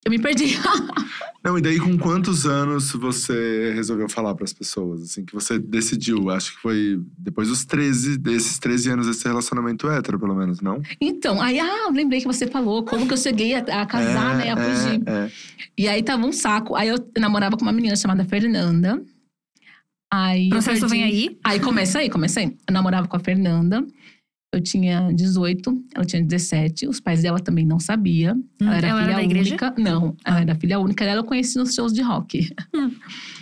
eu 0.08 0.12
me 0.12 0.20
perdi. 0.20 0.58
Não, 1.44 1.58
e 1.58 1.62
daí 1.62 1.80
com 1.80 1.98
quantos 1.98 2.46
anos 2.46 2.92
você 2.92 3.72
resolveu 3.74 4.10
falar 4.10 4.34
para 4.36 4.44
as 4.44 4.54
pessoas, 4.54 5.02
assim, 5.02 5.24
que 5.24 5.34
você 5.34 5.60
decidiu? 5.60 6.30
Acho 6.30 6.56
que 6.56 6.62
foi 6.62 7.00
depois 7.18 7.48
dos 7.48 7.64
13, 7.64 8.18
desses 8.18 8.58
13 8.60 8.92
anos 8.92 9.08
desse 9.08 9.26
relacionamento 9.26 9.90
hétero, 9.90 10.20
pelo 10.20 10.36
menos, 10.36 10.60
não? 10.62 10.82
Então, 11.00 11.42
aí, 11.42 11.60
ah, 11.60 11.90
lembrei 11.92 12.20
que 12.20 12.28
você 12.28 12.48
falou 12.48 12.84
como 12.84 13.08
que 13.08 13.14
eu 13.14 13.18
cheguei 13.18 13.54
a, 13.54 13.60
a 13.60 13.86
casar, 13.86 14.36
é, 14.36 14.38
né, 14.38 14.54
a 14.54 14.60
é, 14.60 14.76
fugir. 14.76 15.04
É. 15.06 15.32
E 15.78 15.88
aí 15.88 16.02
tava 16.02 16.26
um 16.26 16.32
saco. 16.32 16.76
Aí 16.76 16.88
eu 16.88 16.98
namorava 17.18 17.56
com 17.56 17.64
uma 17.64 17.72
menina 17.72 17.96
chamada 17.96 18.26
Fernanda. 18.26 19.02
Aí 20.12 20.50
processo 20.50 20.88
vem 20.88 21.04
aí? 21.04 21.38
Aí 21.44 21.60
começa 21.60 22.00
aí, 22.00 22.10
começa 22.10 22.40
aí. 22.40 22.56
Eu 22.68 22.74
namorava 22.74 23.08
com 23.08 23.16
a 23.16 23.20
Fernanda. 23.20 23.86
Eu 24.54 24.62
tinha 24.62 25.12
18, 25.12 25.86
ela 25.94 26.06
tinha 26.06 26.24
17. 26.24 26.88
Os 26.88 27.00
pais 27.00 27.22
dela 27.22 27.40
também 27.40 27.66
não 27.66 27.80
sabiam. 27.80 28.38
Hum, 28.62 28.66
ela 28.66 28.78
era 28.78 28.88
ela 28.88 29.02
filha 29.02 29.12
era 29.14 29.24
única. 29.24 29.76
Não, 29.78 30.16
ela 30.26 30.42
era 30.42 30.56
filha 30.56 30.80
única. 30.80 31.04
Ela 31.04 31.20
eu 31.20 31.26
conheci 31.26 31.58
nos 31.58 31.76
shows 31.76 31.94
de 31.94 32.02
rock. 32.02 32.50
Hum. 32.74 32.92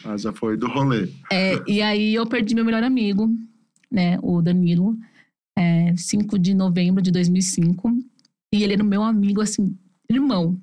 Ah, 0.04 0.18
já 0.18 0.34
foi 0.34 0.58
do 0.58 0.68
rolê. 0.68 1.10
É, 1.32 1.62
e 1.68 1.82
aí 1.82 2.14
eu 2.16 2.26
perdi 2.26 2.56
meu 2.56 2.66
melhor 2.66 2.84
amigo 2.84 3.30
né? 3.96 4.18
O 4.22 4.42
Danilo, 4.42 4.98
é, 5.58 5.96
5 5.96 6.38
de 6.38 6.54
novembro 6.54 7.02
de 7.02 7.12
2005. 7.12 7.90
E 8.54 8.64
ele 8.64 8.74
era 8.74 8.84
o 8.84 8.86
meu 8.86 9.02
amigo, 9.02 9.42
assim, 9.42 9.78
irmão. 10.10 10.62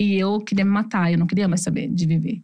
E 0.00 0.14
eu 0.14 0.38
queria 0.40 0.64
me 0.64 0.70
matar, 0.70 1.10
eu 1.10 1.18
não 1.18 1.26
queria 1.26 1.48
mais 1.48 1.62
saber 1.62 1.88
de 1.88 2.06
viver. 2.06 2.42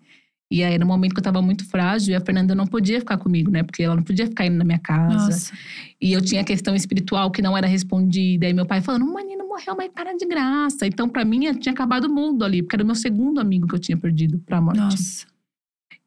E 0.53 0.63
aí, 0.63 0.79
no 0.79 0.87
momento 0.87 1.15
que 1.15 1.19
eu 1.19 1.25
tava 1.25 1.41
muito 1.41 1.69
frágil, 1.69 2.13
e 2.13 2.15
a 2.15 2.21
Fernanda 2.21 2.55
não 2.55 2.67
podia 2.67 3.01
ficar 3.01 3.19
comigo, 3.19 3.51
né? 3.51 3.63
Porque 3.63 3.83
ela 3.83 3.97
não 3.97 4.03
podia 4.03 4.27
ficar 4.27 4.47
indo 4.47 4.57
na 4.57 4.65
minha 4.65 4.79
casa. 4.79 5.27
Nossa. 5.27 5.53
E 6.01 6.13
eu 6.13 6.21
tinha 6.21 6.45
questão 6.45 6.75
espiritual 6.75 7.31
que 7.31 7.43
não 7.43 7.57
era 7.57 7.67
respondida. 7.67 8.49
E 8.49 8.53
meu 8.53 8.67
pai 8.67 8.81
falando, 8.81 9.05
o 9.05 9.15
menino 9.15 9.49
morreu, 9.49 9.75
mas 9.77 9.91
para 9.91 10.13
de 10.17 10.27
graça. 10.27 10.87
Então, 10.87 11.09
para 11.09 11.25
mim, 11.25 11.41
tinha 11.55 11.73
acabado 11.73 12.05
o 12.05 12.13
mundo 12.13 12.45
ali. 12.45 12.63
Porque 12.63 12.77
era 12.77 12.85
o 12.85 12.87
meu 12.87 12.95
segundo 12.95 13.41
amigo 13.41 13.67
que 13.67 13.75
eu 13.75 13.79
tinha 13.79 13.97
perdido 13.97 14.39
pra 14.39 14.61
morte. 14.61 14.79
Nossa. 14.79 15.27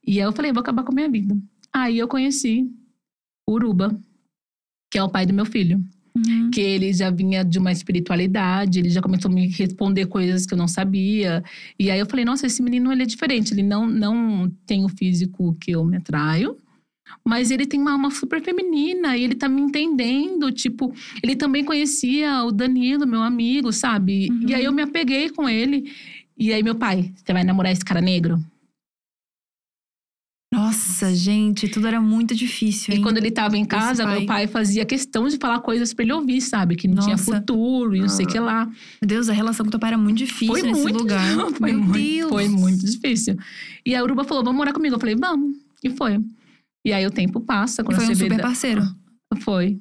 E 0.06 0.22
aí 0.22 0.26
eu 0.26 0.32
falei, 0.32 0.54
vou 0.54 0.62
acabar 0.62 0.84
com 0.84 0.92
a 0.92 0.96
minha 0.96 1.10
vida. 1.10 1.36
Aí 1.74 1.98
eu 1.98 2.08
conheci 2.08 2.72
Uruba, 3.50 4.00
que 4.90 4.98
é 4.98 5.04
o 5.04 5.10
pai 5.10 5.26
do 5.26 5.34
meu 5.34 5.46
filho. 5.46 5.84
Uhum. 6.26 6.50
Que 6.52 6.62
ele 6.62 6.94
já 6.94 7.10
vinha 7.10 7.44
de 7.44 7.60
uma 7.60 7.72
espiritualidade, 7.72 8.80
ele 8.80 8.90
já 8.90 9.02
começou 9.02 9.30
a 9.30 9.34
me 9.34 9.48
responder 9.48 10.06
coisas 10.08 10.46
que 10.46 10.54
eu 10.54 10.58
não 10.58 10.68
sabia. 10.68 11.44
E 11.80 11.92
aí 11.92 12.00
eu 12.00 12.06
falei, 12.06 12.26
nossa, 12.26 12.48
esse 12.48 12.62
menino 12.62 12.92
ele 12.92 13.04
é 13.04 13.06
diferente. 13.06 13.54
Ele 13.54 13.64
não, 13.64 13.88
não 13.88 14.52
tem 14.66 14.84
o 14.84 14.90
físico 14.90 15.56
que 15.60 15.72
eu 15.72 15.84
me 15.86 15.98
atraio. 15.98 16.58
Mas 17.24 17.52
ele 17.52 17.66
tem 17.66 17.80
uma 17.80 17.92
alma 17.92 18.12
super 18.12 18.42
feminina 18.42 19.16
e 19.16 19.24
ele 19.24 19.36
tá 19.36 19.48
me 19.48 19.62
entendendo. 19.62 20.52
Tipo, 20.52 20.94
ele 21.22 21.36
também 21.36 21.64
conhecia 21.64 22.44
o 22.44 22.52
Danilo, 22.52 23.08
meu 23.08 23.22
amigo, 23.22 23.72
sabe? 23.72 24.30
Uhum. 24.30 24.50
E 24.50 24.54
aí 24.54 24.64
eu 24.64 24.74
me 24.74 24.82
apeguei 24.82 25.30
com 25.30 25.48
ele. 25.48 25.92
E 26.38 26.54
aí, 26.54 26.62
meu 26.62 26.76
pai, 26.76 27.12
você 27.16 27.34
vai 27.34 27.44
namorar 27.44 27.72
esse 27.72 27.84
cara 27.84 28.02
negro? 28.02 28.40
Nossa, 31.04 31.16
gente, 31.16 31.68
tudo 31.68 31.86
era 31.88 32.02
muito 32.02 32.34
difícil, 32.34 32.92
hein? 32.94 33.00
E 33.00 33.04
quando 33.04 33.18
ele 33.18 33.30
tava 33.30 33.56
em 33.56 33.64
casa, 33.64 34.04
pai. 34.04 34.18
meu 34.18 34.26
pai 34.26 34.48
fazia 34.48 34.84
questão 34.84 35.28
de 35.28 35.38
falar 35.38 35.60
coisas 35.60 35.94
pra 35.94 36.04
ele 36.04 36.12
ouvir, 36.14 36.42
sabe? 36.42 36.76
Que 36.76 36.88
não 36.88 36.96
tinha 37.04 37.16
Nossa. 37.16 37.36
futuro 37.36 37.96
e 37.96 38.00
não 38.02 38.10
sei 38.10 38.26
o 38.26 38.30
que 38.30 38.40
lá. 38.40 38.66
Meu 38.66 39.08
Deus, 39.08 39.30
a 39.30 39.34
relação 39.34 39.64
com 39.64 39.70
teu 39.70 39.80
pai 39.80 39.90
era 39.90 39.98
muito 39.98 40.18
difícil 40.18 40.48
Foi 40.48 40.62
nesse 40.64 40.82
muito, 40.82 40.98
lugar. 41.00 41.22
foi 41.56 41.72
Meu 41.72 41.80
muito, 41.84 41.94
Deus. 42.00 42.30
foi 42.30 42.50
muito 42.50 42.84
difícil. 42.86 43.38
E 43.86 43.96
a 43.96 44.02
Uruba 44.04 44.24
falou: 44.24 44.44
vamos 44.44 44.58
morar 44.58 44.74
comigo. 44.74 44.96
Eu 44.96 45.00
falei, 45.00 45.16
vamos. 45.16 45.56
E 45.84 45.90
foi. 45.92 46.20
E 46.86 46.92
aí 46.92 47.06
o 47.06 47.12
tempo 47.12 47.40
passa. 47.42 47.82
E 47.82 47.86
Quando 47.86 47.98
foi 47.98 48.06
um 48.06 48.08
você 48.08 48.14
vê 48.16 48.24
super 48.26 48.38
da- 48.38 48.44
parceiro. 48.44 48.82
Foi. 49.42 49.80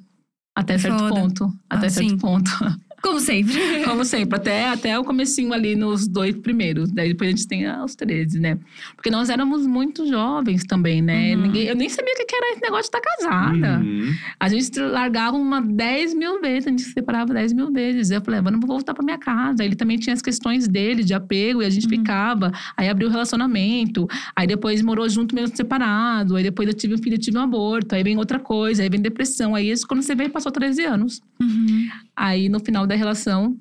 Até 0.55 0.77
certo 0.79 0.99
Foda. 0.99 1.15
ponto. 1.15 1.45
Até 1.71 1.87
Ah, 1.87 1.91
certo 1.91 2.11
sim. 2.11 2.19
ponto. 2.19 2.51
Como 3.07 3.21
sempre. 3.21 3.55
Como 3.87 4.05
sempre, 4.05 4.37
até, 4.37 4.69
até 4.69 4.99
o 4.99 5.05
comecinho 5.05 5.53
ali 5.53 5.77
nos 5.77 6.09
dois 6.09 6.35
primeiros. 6.37 6.91
Daí 6.91 7.11
depois 7.11 7.29
a 7.29 7.31
gente 7.31 7.47
tem 7.47 7.71
os 7.83 7.95
13, 7.95 8.41
né? 8.41 8.59
Porque 8.97 9.11
nós 9.11 9.31
éramos 9.31 9.65
muito 9.67 10.07
jovens 10.09 10.65
também, 10.65 11.01
né? 11.01 11.35
Uhum. 11.37 11.43
Ninguém, 11.43 11.67
eu 11.67 11.77
nem 11.77 11.89
sabia 11.89 12.13
o 12.13 12.17
que 12.17 12.25
que 12.25 12.35
era 12.35 12.53
esse 12.53 12.61
negócio 12.63 12.91
de 12.91 12.97
estar 12.97 13.01
casada. 13.01 13.79
Uhum. 13.85 14.13
A 14.41 14.49
gente 14.49 14.81
largava 14.81 15.37
uma 15.37 15.61
10 15.63 16.15
mil 16.15 16.41
vezes, 16.41 16.67
a 16.67 16.71
gente 16.71 16.83
se 16.83 16.93
separava 16.93 17.33
10 17.33 17.53
mil 17.53 17.71
vezes. 17.73 18.11
Eu 18.11 18.21
falei, 18.21 18.41
vamos 18.41 18.67
voltar 18.67 18.93
pra 18.93 19.05
minha 19.05 19.19
casa. 19.19 19.65
Ele 19.65 19.77
também 19.77 19.97
tinha 19.99 20.13
as 20.15 20.21
questões 20.23 20.67
dele 20.67 21.05
de 21.05 21.15
apego 21.15 21.63
e 21.63 21.67
a 21.67 21.71
gente 21.71 21.85
Uhum. 21.85 21.91
ficava. 21.91 22.51
Aí 22.77 22.89
abriu 22.89 23.09
o 23.09 23.11
relacionamento. 23.11 24.09
Aí 24.35 24.47
depois 24.49 24.83
morou 24.83 25.09
junto 25.09 25.33
mesmo 25.35 25.57
separado. 25.57 26.35
Aí 26.35 26.43
depois 26.43 26.69
eu 26.69 26.75
tive 26.75 26.95
um 26.95 26.99
filho, 26.99 27.15
eu 27.15 27.21
tive 27.21 27.39
um 27.39 27.43
aborto. 27.43 27.95
Aí 27.95 28.03
vem 28.03 28.17
outra 28.19 28.41
coisa, 28.41 28.83
aí 28.83 28.89
vem 28.91 29.01
depressão. 29.01 29.55
Aí 29.55 29.71
isso 29.71 29.87
quando 29.87 30.03
você 30.03 30.15
vê, 30.15 30.29
passou 30.29 30.51
13 30.51 30.85
anos. 30.85 31.21
Uhum. 31.41 31.89
Aí 32.17 32.49
no 32.49 32.61
final 32.61 32.87
da 32.87 32.95
relação, 32.95 33.59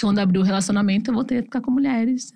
quando 0.00 0.18
abriu 0.18 0.40
o 0.40 0.44
relacionamento, 0.44 1.10
eu 1.10 1.14
voltei 1.14 1.38
a 1.38 1.42
ficar 1.42 1.60
com 1.60 1.70
mulheres. 1.70 2.32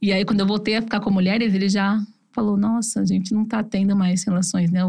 E 0.00 0.12
aí 0.12 0.24
quando 0.24 0.40
eu 0.40 0.46
voltei 0.46 0.76
a 0.76 0.82
ficar 0.82 1.00
com 1.00 1.10
mulheres, 1.10 1.54
ele 1.54 1.68
já 1.68 1.98
falou: 2.32 2.56
Nossa, 2.56 3.00
a 3.00 3.04
gente 3.04 3.32
não 3.32 3.46
tá 3.46 3.62
tendo 3.62 3.96
mais 3.96 4.24
relações, 4.24 4.70
né? 4.70 4.80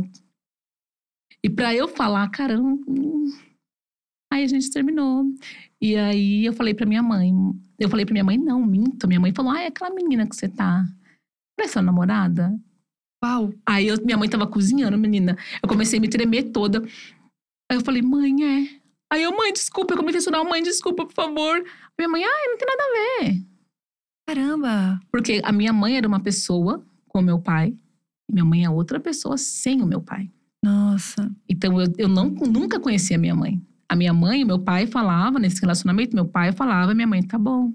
E 1.44 1.50
pra 1.50 1.74
eu 1.74 1.88
falar, 1.88 2.30
caramba. 2.30 2.80
Aí 4.32 4.44
a 4.44 4.48
gente 4.48 4.72
terminou. 4.72 5.26
E 5.82 5.96
aí 5.96 6.46
eu 6.46 6.54
falei 6.54 6.74
pra 6.74 6.86
minha 6.86 7.02
mãe. 7.04 7.34
Eu 7.80 7.90
falei 7.90 8.06
pra 8.06 8.14
minha 8.14 8.24
mãe, 8.24 8.38
não, 8.38 8.64
minto. 8.66 9.08
Minha 9.08 9.20
mãe 9.20 9.34
falou: 9.34 9.52
Ah, 9.52 9.62
é 9.62 9.68
aquela 9.68 9.94
menina 9.94 10.28
que 10.28 10.36
você 10.36 10.48
tá. 10.48 10.84
Não 11.58 11.66
é 11.66 11.68
sua 11.68 11.82
namorada? 11.82 12.58
Uau. 13.24 13.54
Aí 13.68 13.88
eu- 13.88 14.04
minha 14.04 14.18
mãe 14.18 14.30
tava 14.30 14.48
cozinhando, 14.48 14.98
menina. 14.98 15.38
Eu 15.62 15.70
comecei 15.70 16.00
a 16.00 16.02
me 16.02 16.10
tremer 16.10 16.52
toda. 16.52 16.82
Aí 17.72 17.78
eu 17.78 17.82
falei, 17.82 18.02
mãe, 18.02 18.34
é. 18.44 18.81
Aí 19.12 19.24
eu, 19.24 19.36
mãe, 19.36 19.52
desculpa. 19.52 19.94
Eu 19.94 19.98
comecei 19.98 20.20
a 20.20 20.24
chorar, 20.24 20.44
mãe, 20.44 20.64
desculpa, 20.64 21.06
por 21.06 21.14
favor. 21.14 21.64
Minha 21.98 22.10
mãe, 22.10 22.24
ai, 22.24 22.48
não 22.48 22.58
tem 22.58 22.68
nada 22.68 22.84
a 22.84 23.24
ver. 23.24 23.44
Caramba. 24.28 25.00
Porque 25.12 25.42
a 25.44 25.52
minha 25.52 25.74
mãe 25.74 25.98
era 25.98 26.08
uma 26.08 26.20
pessoa 26.20 26.84
com 27.08 27.20
o 27.20 27.24
meu 27.24 27.40
pai. 27.40 27.76
E 28.30 28.34
minha 28.34 28.46
mãe 28.46 28.64
é 28.64 28.70
outra 28.70 29.00
pessoa 29.00 29.38
sem 29.38 29.82
o 29.82 29.86
meu 29.86 30.02
pai. 30.02 30.30
Nossa. 30.64 31.30
Então 31.50 31.82
eu, 31.82 31.92
eu 31.98 32.08
não, 32.08 32.30
nunca 32.30 32.80
conhecia 32.80 33.18
a 33.18 33.20
minha 33.20 33.36
mãe. 33.36 33.62
A 33.90 33.96
minha 33.96 34.14
mãe 34.14 34.42
e 34.42 34.46
meu 34.46 34.60
pai 34.60 34.88
falava 34.88 35.38
nesse 35.38 35.60
relacionamento, 35.60 36.16
meu 36.16 36.26
pai 36.26 36.54
falava, 36.54 36.94
minha 36.94 37.08
mãe, 37.08 37.22
tá 37.22 37.38
bom. 37.38 37.74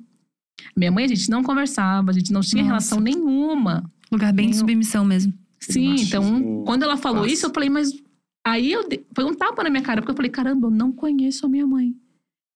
Minha 0.75 0.91
mãe, 0.91 1.05
a 1.05 1.09
gente 1.09 1.29
não 1.29 1.43
conversava, 1.43 2.11
a 2.11 2.15
gente 2.15 2.33
não 2.33 2.41
tinha 2.41 2.63
Nossa. 2.63 2.73
relação 2.73 3.01
nenhuma. 3.01 3.85
Lugar 4.11 4.33
bem 4.33 4.47
de 4.47 4.53
Nenhum. 4.53 4.61
submissão 4.61 5.05
mesmo. 5.05 5.35
Sim, 5.61 5.97
então, 5.97 6.65
quando 6.65 6.85
ela 6.85 6.97
falou 6.97 7.23
passa. 7.23 7.35
isso, 7.35 7.47
eu 7.47 7.51
falei, 7.53 7.69
mas. 7.69 7.93
Aí 8.47 8.71
eu 8.73 8.89
dei- 8.89 9.05
foi 9.15 9.25
um 9.25 9.35
tapa 9.35 9.65
na 9.65 9.71
minha 9.71 9.83
cara, 9.83 10.01
porque 10.01 10.13
eu 10.13 10.17
falei, 10.17 10.31
caramba, 10.31 10.69
eu 10.69 10.71
não 10.71 10.93
conheço 10.93 11.45
a 11.47 11.49
minha 11.49 11.67
mãe. 11.67 11.93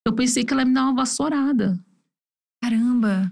Eu 0.07 0.13
pensei 0.15 0.45
que 0.45 0.53
ela 0.53 0.63
ia 0.63 0.67
me 0.69 0.73
dar 0.75 0.85
uma 0.85 0.95
vassourada. 0.95 1.79
Caramba. 2.63 3.31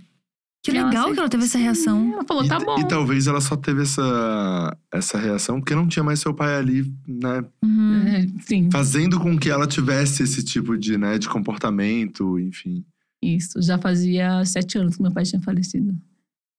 Que 0.65 0.73
E 0.73 0.77
ela 0.77 0.89
legal 0.89 1.03
sempre- 1.05 1.15
que 1.15 1.21
ela 1.21 1.29
teve 1.29 1.45
essa 1.45 1.59
reação. 1.59 2.13
Ela 2.15 2.25
falou, 2.25 2.45
E, 2.45 2.49
tá 2.49 2.59
bom. 2.59 2.79
e 2.81 2.89
talvez 2.89 3.27
ela 3.29 3.41
só 3.41 3.57
teve 3.57 3.83
essa, 3.83 4.77
essa 4.93 5.17
reação 5.19 5.61
porque 5.61 5.75
não 5.75 5.87
tinha 5.87 6.03
mais 6.03 6.19
seu 6.19 6.35
pai 6.35 6.57
ali, 6.57 6.83
né? 7.07 7.45
Uhum. 7.63 8.03
É, 8.09 8.27
sim, 8.43 8.69
Fazendo 8.73 9.21
com 9.21 9.39
que 9.39 9.49
ela 9.51 9.67
tivesse 9.69 10.25
esse 10.25 10.43
tipo 10.45 10.77
de, 10.77 10.99
né, 10.99 11.17
de 11.17 11.29
comportamento, 11.29 12.39
enfim. 12.41 12.85
isso. 13.23 13.61
Já 13.63 13.79
fazia 13.79 14.45
sete 14.45 14.79
anos 14.79 14.97
que 14.97 15.03
meu 15.03 15.13
pai 15.13 15.25
tinha 15.25 15.41
falecido. 15.43 15.95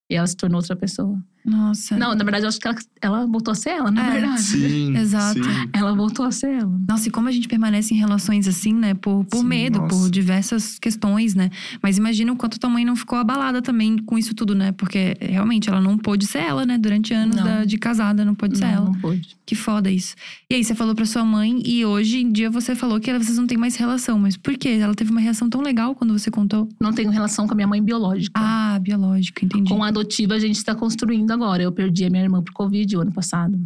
E 0.10 0.16
ela 0.16 0.26
se 0.28 0.36
tornou 0.36 0.58
outra 0.60 0.76
pessoa. 0.76 1.20
Nossa. 1.46 1.98
Não, 1.98 2.14
na 2.14 2.24
verdade, 2.24 2.44
eu 2.44 2.50
acho 2.50 2.60
que 2.60 2.68
ela, 2.68 2.76
ela 3.02 3.26
voltou 3.26 3.52
a 3.54 3.56
ser 3.56 3.70
ela, 3.70 3.90
na 3.90 4.06
É. 4.08 4.12
verdade. 4.12 4.42
Sim, 4.42 4.94
Exato. 4.98 5.42
sim. 5.42 5.50
Ela 5.72 5.94
voltou 5.96 6.26
a 6.26 6.32
ser 6.32 6.48
ela. 6.62 6.80
Nossa, 6.88 7.08
e 7.08 7.12
como 7.12 7.28
a 7.30 7.32
gente 7.32 7.48
permanece 7.48 7.94
em 7.94 7.98
relações 7.98 8.48
assim, 8.48 8.74
né? 8.74 8.94
Por, 8.94 9.24
por 9.26 9.38
Sim, 9.40 9.46
medo, 9.46 9.80
nossa. 9.80 9.96
por 9.96 10.10
diversas 10.12 10.78
questões, 10.80 11.34
né? 11.36 11.50
Mas 11.82 11.98
imagina 11.98 12.32
o 12.34 12.36
quanto 12.36 12.60
tua 12.60 12.70
mãe 12.70 12.84
não 12.84 12.96
ficou 12.96 13.18
abalada 13.18 13.62
também 13.62 13.98
com 14.00 14.18
isso 14.18 14.34
tudo, 14.36 14.54
né? 14.54 14.72
Porque 14.74 15.16
realmente 15.22 15.70
ela 15.70 15.80
não 15.80 15.98
pôde 15.98 16.26
ser 16.28 16.40
ela, 16.40 16.66
né? 16.66 16.78
Durante 16.78 17.14
anos 17.14 17.38
da- 17.38 17.64
de 17.64 17.78
casada, 17.78 18.26
não 18.26 18.36
pôde 18.36 18.58
ser 18.58 18.66
Não, 18.66 18.72
ela. 18.74 18.86
não 18.86 18.94
pôde. 18.96 19.38
Que 19.46 19.56
foda 19.56 19.90
isso. 19.90 20.16
E 20.50 20.56
aí, 20.56 20.64
você 20.64 20.76
falou 20.76 20.94
pra 20.94 21.06
sua 21.06 21.24
mãe 21.24 21.62
e 21.66 21.86
hoje 21.86 22.18
em 22.22 22.32
dia 22.32 22.50
você 22.52 22.76
falou 22.76 23.00
que 23.00 23.12
vocês 23.18 23.38
não 23.38 23.48
têm 23.48 23.58
mais 23.58 23.76
relação. 23.76 24.20
Mas 24.20 24.36
por 24.36 24.56
quê? 24.58 24.70
Ela 24.82 24.94
teve 24.94 25.10
uma 25.10 25.22
reação 25.22 25.50
tão 25.50 25.62
legal 25.62 25.96
quando 25.96 26.12
você 26.18 26.30
contou. 26.30 26.68
Não 26.80 26.92
tenho 26.94 27.10
relação 27.10 27.48
com 27.48 27.54
a 27.54 27.56
minha 27.56 27.68
mãe 27.68 27.82
biológica. 27.82 28.40
Ah, 28.40 28.59
biológica, 28.80 29.46
entendi. 29.46 29.70
Com 29.70 29.84
a 29.84 29.88
adotiva, 29.90 30.34
a 30.36 30.40
gente 30.40 30.56
está 30.56 30.74
construindo 30.76 31.32
agora. 31.32 31.62
Eu 31.64 31.72
perdi 31.72 32.06
a 32.06 32.10
minha 32.10 32.24
irmã 32.24 32.42
pro 32.42 32.54
Covid 32.54 32.96
o 32.98 33.02
ano 33.02 33.12
passado. 33.12 33.60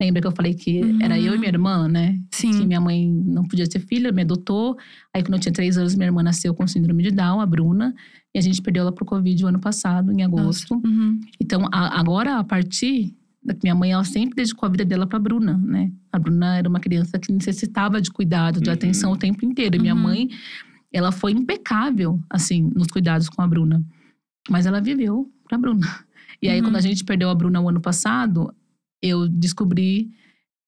Lembra 0.00 0.20
que 0.20 0.26
eu 0.28 0.32
falei 0.32 0.54
que 0.54 0.80
Uhum. 0.80 0.98
era 1.02 1.18
eu 1.18 1.34
e 1.34 1.38
minha 1.38 1.50
irmã, 1.50 1.88
né? 1.88 2.16
Que 2.30 2.36
Sim. 2.52 2.66
minha 2.66 2.80
mãe 2.80 3.08
não 3.08 3.44
podia 3.44 3.66
ter 3.68 3.80
filha, 3.80 4.12
me 4.12 4.22
adotou. 4.22 4.76
Aí, 5.12 5.22
quando 5.22 5.34
eu 5.34 5.40
tinha 5.40 5.52
três 5.52 5.76
anos, 5.76 5.94
minha 5.96 6.06
irmã 6.06 6.22
nasceu 6.22 6.54
com 6.54 6.66
síndrome 6.68 7.02
de 7.02 7.10
Down, 7.10 7.40
a 7.40 7.46
Bruna. 7.46 7.92
E 8.32 8.38
a 8.38 8.42
gente 8.42 8.62
perdeu 8.62 8.82
ela 8.82 8.92
pro 8.92 9.04
Covid 9.04 9.44
o 9.44 9.48
ano 9.48 9.58
passado, 9.58 10.12
em 10.12 10.22
agosto. 10.22 10.74
Uhum. 10.84 11.18
Então, 11.40 11.66
a- 11.72 11.98
agora, 11.98 12.38
a 12.38 12.44
partir 12.44 13.12
da 13.44 13.56
minha 13.60 13.74
mãe, 13.74 13.90
ela 13.92 14.04
sempre 14.04 14.36
dedicou 14.36 14.66
a 14.66 14.70
vida 14.70 14.84
dela 14.84 15.04
pra 15.06 15.18
Bruna, 15.18 15.56
né? 15.58 15.90
A 16.12 16.18
Bruna 16.18 16.56
era 16.58 16.68
uma 16.68 16.78
criança 16.78 17.18
que 17.18 17.32
necessitava 17.32 18.00
de 18.00 18.10
cuidado, 18.12 18.60
de 18.60 18.68
Uhum. 18.68 18.74
atenção 18.74 19.10
o 19.12 19.16
tempo 19.16 19.44
inteiro. 19.44 19.74
E 19.76 19.78
minha 19.80 19.94
Uhum. 19.96 20.00
mãe, 20.02 20.28
ela 20.92 21.10
foi 21.10 21.32
impecável, 21.32 22.20
assim, 22.30 22.70
nos 22.74 22.86
cuidados 22.86 23.28
com 23.28 23.42
a 23.42 23.46
Bruna. 23.48 23.82
Mas 24.48 24.66
ela 24.66 24.80
viveu 24.80 25.30
pra 25.48 25.58
Bruna. 25.58 25.86
E 26.40 26.48
aí, 26.48 26.58
Uhum. 26.60 26.66
quando 26.68 26.76
a 26.76 26.80
gente 26.80 27.04
perdeu 27.04 27.30
a 27.30 27.34
Bruna 27.34 27.60
o 27.60 27.68
ano 27.68 27.80
passado, 27.80 28.52
eu 29.02 29.28
descobri 29.28 30.10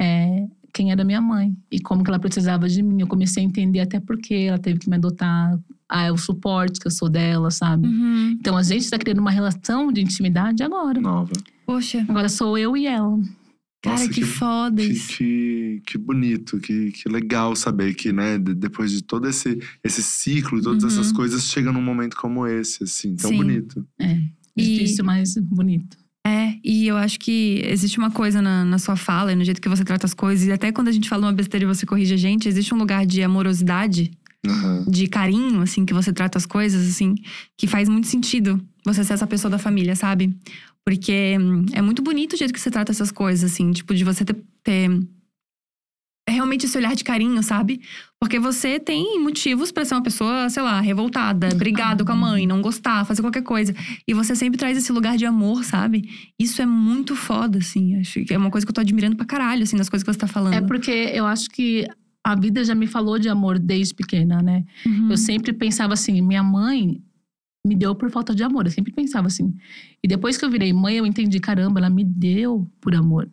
é, 0.01 0.47
quem 0.72 0.91
era 0.93 1.05
minha 1.05 1.20
mãe 1.20 1.55
e 1.70 1.81
como 1.81 2.03
que 2.03 2.11
ela 2.11 2.18
precisava 2.18 2.68
de 2.68 2.83
mim. 2.83 3.01
Eu 3.01 3.07
comecei 3.07 3.43
a 3.43 3.47
entender 3.47 3.81
até 3.81 4.01
por 4.01 4.16
que 4.18 4.35
ela 4.47 4.59
teve 4.59 4.78
que 4.78 4.89
me 4.89 4.97
adotar, 4.97 5.59
ah, 5.89 6.12
o 6.12 6.16
suporte 6.18 6.78
que 6.81 6.87
eu 6.87 6.91
sou 6.91 7.09
dela, 7.09 7.51
sabe? 7.51 7.87
Uhum. 7.87 8.31
Então 8.41 8.57
a 8.57 8.62
gente 8.62 8.89
tá 8.89 8.99
criando 8.99 9.18
uma 9.20 9.31
relação 9.31 9.93
de 9.93 10.01
intimidade 10.01 10.62
agora. 10.62 11.01
Nova. 11.01 11.33
Poxa, 11.66 12.05
Agora 12.09 12.28
sou 12.28 12.57
eu 12.59 12.76
e 12.76 12.87
ela. 12.87 13.18
Cara, 13.83 13.97
Nossa, 13.97 14.09
que, 14.09 14.20
que- 14.20 14.26
foda 14.26 14.83
Que, 14.83 14.89
isso. 14.93 15.16
que, 15.16 15.83
que 15.87 15.99
bonito, 15.99 16.59
que, 16.59 16.93
que 16.93 17.09
legal 17.09 17.55
saber 17.57 17.95
que, 17.95 18.12
né, 18.12 18.39
de- 18.39 18.55
depois 18.55 18.91
de 18.93 19.03
todo 19.03 19.28
esse, 19.28 19.59
esse 19.83 20.03
ciclo, 20.03 20.61
todas 20.62 20.83
Uhum. 20.83 20.89
essas 20.89 21.12
coisas, 21.12 21.45
chega 21.47 21.72
num 21.72 21.83
momento 21.83 22.16
como 22.16 22.47
esse, 22.47 22.85
assim, 22.85 23.16
tão 23.16 23.31
Sim. 23.31 23.37
bonito. 23.39 23.87
É. 23.99 24.18
E- 24.57 24.62
Difícil, 24.78 25.05
mas 25.05 25.35
bonito. 25.37 25.97
É, 26.26 26.55
e 26.62 26.87
eu 26.87 26.99
acho 26.99 27.18
que 27.18 27.62
existe 27.64 27.97
uma 27.99 28.11
coisa 28.11 28.43
na, 28.43 28.62
na 28.62 28.78
sua 28.78 28.95
fala 28.95 29.33
e 29.33 29.35
no 29.37 29.43
jeito 29.43 29.61
que 29.61 29.68
você 29.70 29.83
trata 29.83 30.05
as 30.07 30.12
coisas, 30.12 30.47
e 30.47 30.53
até 30.53 30.70
quando 30.70 30.89
a 30.89 30.93
gente 30.93 31.09
fala 31.09 31.26
uma 31.26 31.33
besteira 31.33 31.64
e 31.64 31.68
você 31.68 31.87
corrige 31.87 32.12
a 32.12 32.16
gente, 32.18 32.47
existe 32.47 32.74
um 32.74 32.78
lugar 32.78 33.07
de 33.07 33.22
amorosidade, 33.22 34.11
Aham. 34.47 34.85
de 34.87 35.07
carinho, 35.07 35.62
assim, 35.62 35.87
que 35.87 35.95
você 35.95 36.12
trata 36.12 36.37
as 36.37 36.45
coisas, 36.45 36.87
assim, 36.89 37.14
que 37.57 37.66
faz 37.66 37.89
muito 37.89 38.07
sentido 38.07 38.61
você 38.85 39.03
ser 39.03 39.14
essa 39.14 39.26
pessoa 39.26 39.51
da 39.51 39.59
família, 39.59 39.97
sabe? 39.97 40.35
Porque 40.87 41.37
hum, 41.39 41.66
é 41.72 41.83
muito 41.83 42.03
bonito 42.03 42.33
o 42.33 42.37
jeito 42.37 42.53
que 42.53 42.61
você 42.61 42.70
trata 42.70 42.91
essas 42.93 43.12
coisas, 43.12 43.51
assim, 43.53 43.70
tipo, 43.72 43.95
de 43.95 44.05
você 44.05 44.24
ter. 44.24 44.37
ter- 44.62 44.91
é 46.28 46.33
realmente 46.33 46.64
esse 46.66 46.78
olhar 46.78 46.95
de 46.95 47.03
carinho, 47.03 47.43
sabe? 47.43 47.81
Porque 48.20 48.39
você 48.39 48.78
tem 48.78 49.18
motivos 49.20 49.72
pra 49.72 49.85
ser 49.85 49.95
uma 49.95 50.03
pessoa, 50.03 50.49
sei 50.49 50.62
lá, 50.62 50.81
revoltada, 50.81 51.49
brigado 51.57 52.05
com 52.05 52.12
a 52.12 52.14
mãe, 52.16 52.47
não 52.47 52.62
gostar, 52.62 53.05
fazer 53.05 53.20
qualquer 53.20 53.43
coisa. 53.43 53.74
E 54.07 54.14
você 54.14 54.37
sempre 54.37 54.57
traz 54.57 54.78
esse 54.78 54.93
lugar 54.93 55.16
de 55.16 55.26
amor, 55.26 55.64
sabe? 55.64 56.09
Isso 56.39 56.62
é 56.62 56.66
muito 56.66 57.16
foda, 57.16 57.59
assim. 57.59 57.97
Acho 57.99 58.24
que 58.24 58.33
é 58.33 58.39
uma 58.39 58.51
coisa 58.51 58.64
que 58.64 58.70
eu 58.70 58.74
tô 58.74 58.81
admirando 58.81 59.16
pra 59.16 59.26
caralho, 59.26 59.64
assim, 59.64 59.76
das 59.76 59.89
coisas 59.89 60.05
que 60.07 60.12
você 60.12 60.18
tá 60.18 60.28
falando. 60.28 60.55
É 60.55 60.61
porque 60.61 60.91
eu 60.91 61.26
acho 61.26 61.49
que 61.51 61.85
a 62.22 62.37
vida 62.37 62.62
já 62.64 62.74
me 62.76 62.87
falou 62.87 63.18
de 63.18 63.28
amor 63.28 63.59
desde 63.59 63.95
pequena, 63.95 64.41
né? 64.41 64.62
Uhum. 64.87 65.11
Eu 65.11 65.16
sempre 65.16 65.53
pensava 65.53 65.95
assim, 65.95 66.20
minha 66.22 66.45
mãe 66.45 67.03
me 67.67 67.75
deu 67.75 67.95
por 67.95 68.11
falta 68.11 68.35
de 68.35 68.43
amor. 68.43 68.67
Eu 68.67 68.73
sempre 68.73 68.93
pensava 68.93 69.27
assim. 69.27 69.55
E 70.03 70.09
depois 70.09 70.37
que 70.37 70.45
eu 70.45 70.51
virei 70.51 70.73
mãe, 70.73 70.97
eu 70.97 71.07
entendi, 71.07 71.39
caramba, 71.41 71.81
ela 71.81 71.91
me 71.91 72.05
deu 72.05 72.71
por 72.81 72.95
amor. 72.95 73.29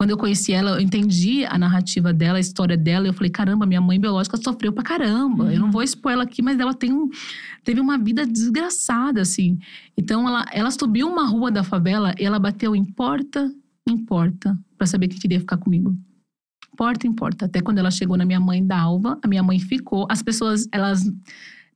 Quando 0.00 0.10
eu 0.10 0.16
conheci 0.16 0.50
ela, 0.50 0.70
eu 0.70 0.80
entendi 0.80 1.44
a 1.44 1.58
narrativa 1.58 2.10
dela, 2.10 2.38
a 2.38 2.40
história 2.40 2.74
dela. 2.74 3.06
Eu 3.06 3.12
falei, 3.12 3.28
caramba, 3.28 3.66
minha 3.66 3.82
mãe 3.82 4.00
biológica 4.00 4.38
sofreu 4.38 4.72
pra 4.72 4.82
caramba. 4.82 5.52
Eu 5.52 5.60
não 5.60 5.70
vou 5.70 5.82
expor 5.82 6.12
ela 6.12 6.22
aqui, 6.22 6.40
mas 6.40 6.58
ela 6.58 6.72
tem 6.72 6.90
um, 6.90 7.10
teve 7.62 7.80
uma 7.80 7.98
vida 7.98 8.26
desgraçada, 8.26 9.20
assim. 9.20 9.58
Então, 9.98 10.26
ela, 10.26 10.46
ela 10.52 10.70
subiu 10.70 11.06
uma 11.06 11.26
rua 11.26 11.50
da 11.50 11.62
favela 11.62 12.14
e 12.18 12.24
ela 12.24 12.38
bateu 12.38 12.74
em 12.74 12.84
porta 12.84 13.52
em 13.86 13.98
porta 13.98 14.58
pra 14.78 14.86
saber 14.86 15.08
que 15.08 15.18
queria 15.18 15.40
ficar 15.40 15.58
comigo. 15.58 15.94
Porta 16.76 17.06
em 17.06 17.12
porta. 17.12 17.44
Até 17.44 17.60
quando 17.60 17.76
ela 17.76 17.90
chegou 17.90 18.16
na 18.16 18.24
minha 18.24 18.40
mãe, 18.40 18.64
Dalva, 18.66 19.18
a 19.22 19.28
minha 19.28 19.42
mãe 19.42 19.58
ficou. 19.58 20.06
As 20.08 20.22
pessoas, 20.22 20.66
elas 20.72 21.04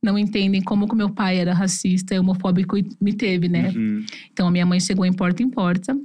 não 0.05 0.17
entendem 0.17 0.61
como 0.61 0.87
que 0.87 0.95
meu 0.95 1.09
pai 1.09 1.39
era 1.39 1.53
racista 1.53 2.13
e 2.13 2.19
homofóbico 2.19 2.77
e 2.77 2.87
me 3.01 3.13
teve, 3.13 3.49
né? 3.49 3.71
Uhum. 3.75 4.05
Então 4.31 4.47
a 4.47 4.51
minha 4.51 4.65
mãe 4.65 4.79
chegou 4.79 5.05
em 5.05 5.11
porta 5.11 5.41
em 5.41 5.49
porta. 5.49 5.97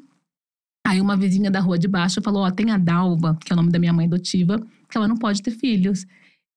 Aí 0.87 1.01
uma 1.01 1.17
vizinha 1.17 1.51
da 1.51 1.61
rua 1.61 1.79
de 1.79 1.87
baixo 1.87 2.21
falou: 2.23 2.43
Ó, 2.43 2.51
tem 2.51 2.71
a 2.71 2.79
Dalva, 2.79 3.39
que 3.45 3.53
é 3.53 3.55
o 3.55 3.57
nome 3.57 3.71
da 3.71 3.79
minha 3.79 3.93
mãe 3.93 4.07
adotiva, 4.07 4.59
que 4.91 4.97
ela 4.97 5.07
não 5.07 5.17
pode 5.17 5.43
ter 5.43 5.51
filhos. 5.53 6.07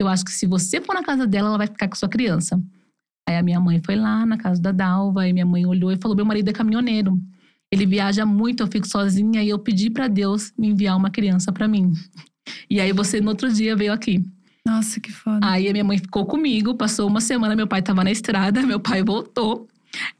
Eu 0.02 0.08
acho 0.08 0.26
que 0.26 0.32
se 0.32 0.48
você 0.48 0.82
for 0.82 0.94
na 0.94 1.04
casa 1.04 1.28
dela, 1.28 1.50
ela 1.50 1.58
vai 1.58 1.68
ficar 1.68 1.88
com 1.88 1.96
sua 1.96 2.10
criança. 2.10 2.60
Aí 3.28 3.38
a 3.38 3.44
minha 3.44 3.60
mãe 3.60 3.80
foi 3.86 3.96
lá 3.96 4.26
na 4.26 4.38
casa 4.38 4.62
da 4.62 4.72
Dalva, 4.72 5.28
e 5.28 5.34
minha 5.34 5.46
mãe 5.46 5.66
olhou 5.66 5.92
e 5.92 5.98
falou: 5.98 6.16
Meu 6.16 6.26
marido 6.26 6.50
é 6.50 6.54
caminhoneiro. 6.54 7.20
Ele 7.72 7.86
viaja 7.86 8.26
muito, 8.26 8.62
eu 8.62 8.68
fico 8.68 8.88
sozinha 8.88 9.44
e 9.44 9.50
eu 9.50 9.60
pedi 9.60 9.90
pra 9.90 10.08
Deus 10.08 10.54
me 10.58 10.68
enviar 10.68 10.96
uma 10.96 11.10
criança 11.10 11.52
pra 11.52 11.68
mim. 11.68 11.92
E 12.70 12.80
aí 12.80 12.94
você 12.94 13.20
no 13.20 13.30
outro 13.30 13.52
dia 13.52 13.76
veio 13.76 13.92
aqui. 13.92 14.24
Nossa, 14.66 15.00
que 15.00 15.12
foda. 15.12 15.40
Aí 15.44 15.68
a 15.68 15.72
minha 15.72 15.84
mãe 15.84 15.98
ficou 15.98 16.26
comigo, 16.26 16.76
passou 16.76 17.08
uma 17.08 17.20
semana, 17.20 17.56
meu 17.56 17.68
pai 17.68 17.82
tava 17.82 18.04
na 18.04 18.12
estrada, 18.12 18.62
meu 18.62 18.80
pai 18.80 19.04
voltou. 19.04 19.68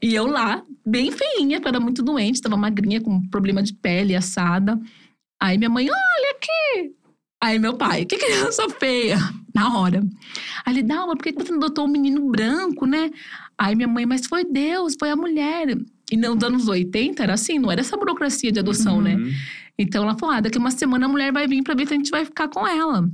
E 0.00 0.14
eu 0.14 0.26
lá, 0.26 0.62
bem 0.86 1.10
feinha, 1.10 1.58
porque 1.58 1.68
eu 1.68 1.70
era 1.70 1.80
muito 1.80 2.02
doente, 2.02 2.40
tava 2.40 2.56
magrinha, 2.56 3.00
com 3.00 3.26
problema 3.28 3.62
de 3.62 3.72
pele, 3.72 4.14
assada. 4.14 4.78
Aí 5.40 5.58
minha 5.58 5.70
mãe, 5.70 5.86
olha 5.86 6.36
aqui! 6.36 6.94
Aí 7.42 7.58
meu 7.58 7.74
pai, 7.74 8.04
que 8.04 8.16
criança 8.16 8.68
feia! 8.78 9.18
Na 9.54 9.78
hora. 9.78 10.02
Aí 10.64 10.74
ele, 10.74 10.82
Dalma, 10.82 11.16
por 11.16 11.22
que 11.22 11.32
você 11.32 11.50
não 11.50 11.58
adotou 11.58 11.84
um 11.84 11.90
menino 11.90 12.28
branco, 12.28 12.86
né? 12.86 13.10
Aí 13.56 13.74
minha 13.74 13.88
mãe, 13.88 14.04
mas 14.04 14.26
foi 14.26 14.44
Deus, 14.44 14.94
foi 14.98 15.10
a 15.10 15.16
mulher. 15.16 15.76
E 16.10 16.16
nos 16.16 16.42
anos 16.42 16.68
80 16.68 17.22
era 17.22 17.34
assim, 17.34 17.58
não 17.58 17.70
era 17.70 17.80
essa 17.80 17.96
burocracia 17.96 18.52
de 18.52 18.58
adoção, 18.58 19.00
né? 19.00 19.14
Uhum. 19.14 19.32
Então 19.78 20.04
ela 20.04 20.16
falou: 20.18 20.34
ah, 20.34 20.40
daqui 20.40 20.58
uma 20.58 20.70
semana 20.70 21.06
a 21.06 21.08
mulher 21.08 21.32
vai 21.32 21.46
vir 21.46 21.62
pra 21.62 21.74
ver 21.74 21.86
se 21.86 21.94
a 21.94 21.96
gente 21.96 22.10
vai 22.10 22.24
ficar 22.24 22.48
com 22.48 22.66
ela. 22.66 23.08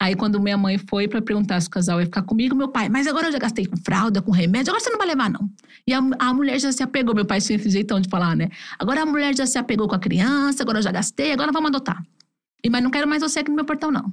Aí 0.00 0.14
quando 0.14 0.40
minha 0.40 0.56
mãe 0.56 0.78
foi 0.78 1.08
pra 1.08 1.20
perguntar 1.20 1.60
se 1.60 1.66
o 1.66 1.70
casal 1.70 1.98
ia 1.98 2.06
ficar 2.06 2.22
comigo, 2.22 2.54
meu 2.54 2.68
pai, 2.68 2.88
mas 2.88 3.06
agora 3.08 3.28
eu 3.28 3.32
já 3.32 3.38
gastei 3.38 3.66
com 3.66 3.76
fralda, 3.78 4.22
com 4.22 4.30
remédio, 4.30 4.70
agora 4.70 4.82
você 4.82 4.90
não 4.90 4.98
vai 4.98 5.08
levar, 5.08 5.28
não. 5.28 5.50
E 5.86 5.92
a, 5.92 5.98
a 6.20 6.32
mulher 6.32 6.60
já 6.60 6.70
se 6.70 6.82
apegou, 6.82 7.14
meu 7.14 7.24
pai 7.24 7.40
tinha 7.40 7.56
esse 7.56 7.68
jeitão 7.68 8.00
de 8.00 8.08
falar, 8.08 8.36
né? 8.36 8.48
Agora 8.78 9.02
a 9.02 9.06
mulher 9.06 9.34
já 9.34 9.44
se 9.44 9.58
apegou 9.58 9.88
com 9.88 9.96
a 9.96 9.98
criança, 9.98 10.62
agora 10.62 10.78
eu 10.78 10.82
já 10.82 10.92
gastei, 10.92 11.32
agora 11.32 11.50
vamos 11.50 11.68
adotar. 11.68 12.00
E, 12.62 12.70
mas 12.70 12.82
não 12.82 12.90
quero 12.90 13.08
mais 13.08 13.22
você 13.22 13.40
aqui 13.40 13.50
no 13.50 13.56
meu 13.56 13.64
portão, 13.64 13.90
não. 13.90 14.12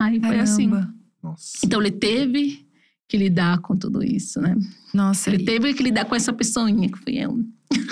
Aí 0.00 0.20
foi 0.20 0.38
assim. 0.38 0.70
Caramba. 0.70 0.94
Nossa. 1.22 1.58
Então 1.64 1.80
ele 1.80 1.90
teve 1.90 2.64
que 3.08 3.16
lidar 3.16 3.58
com 3.58 3.76
tudo 3.76 4.04
isso, 4.04 4.40
né? 4.40 4.54
Nossa, 4.92 5.30
Ele 5.30 5.44
teve 5.44 5.72
que 5.74 5.82
lidar 5.82 6.04
com 6.04 6.14
essa 6.14 6.32
pessoinha 6.32 6.88
que 6.90 6.98
fui 6.98 7.16
eu. 7.18 7.42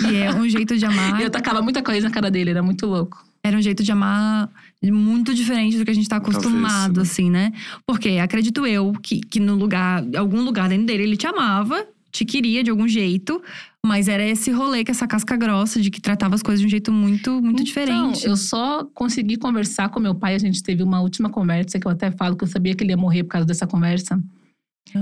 e 0.09 0.15
é 0.15 0.33
um 0.33 0.47
jeito 0.47 0.77
de 0.77 0.85
amar. 0.85 1.19
E 1.19 1.23
eu 1.23 1.29
tacava 1.29 1.61
muita 1.61 1.81
coisa 1.81 2.07
na 2.07 2.13
cara 2.13 2.29
dele, 2.29 2.51
era 2.51 2.61
muito 2.63 2.85
louco. 2.85 3.25
Era 3.43 3.57
um 3.57 3.61
jeito 3.61 3.83
de 3.83 3.91
amar 3.91 4.49
muito 4.85 5.33
diferente 5.33 5.77
do 5.77 5.83
que 5.83 5.91
a 5.91 5.93
gente 5.93 6.07
tá 6.07 6.19
Muito 6.19 6.37
acostumado, 6.37 6.99
avesso, 6.99 6.99
né? 6.99 7.01
assim, 7.01 7.29
né? 7.29 7.53
Porque 7.85 8.09
acredito 8.09 8.65
eu 8.65 8.93
que, 8.93 9.19
que 9.21 9.39
no 9.39 9.55
lugar, 9.55 10.03
algum 10.15 10.43
lugar 10.43 10.69
dentro 10.69 10.85
dele, 10.85 11.03
ele 11.03 11.17
te 11.17 11.25
amava, 11.25 11.85
te 12.11 12.23
queria 12.23 12.63
de 12.63 12.69
algum 12.69 12.87
jeito, 12.87 13.41
mas 13.85 14.07
era 14.07 14.25
esse 14.25 14.51
rolê 14.51 14.83
com 14.83 14.91
essa 14.91 15.07
casca 15.07 15.35
grossa 15.35 15.81
de 15.81 15.89
que 15.89 16.01
tratava 16.01 16.35
as 16.35 16.43
coisas 16.43 16.59
de 16.59 16.67
um 16.67 16.69
jeito 16.69 16.91
muito, 16.91 17.41
muito 17.41 17.63
diferente. 17.63 18.19
Então, 18.19 18.31
eu 18.31 18.37
só 18.37 18.83
consegui 18.93 19.37
conversar 19.37 19.89
com 19.89 19.99
meu 19.99 20.13
pai. 20.13 20.35
A 20.35 20.39
gente 20.39 20.61
teve 20.61 20.83
uma 20.83 21.01
última 21.01 21.29
conversa 21.29 21.79
que 21.79 21.87
eu 21.87 21.91
até 21.91 22.11
falo 22.11 22.35
que 22.35 22.43
eu 22.43 22.47
sabia 22.47 22.75
que 22.75 22.83
ele 22.83 22.91
ia 22.91 22.97
morrer 22.97 23.23
por 23.23 23.29
causa 23.31 23.47
dessa 23.47 23.65
conversa. 23.65 24.21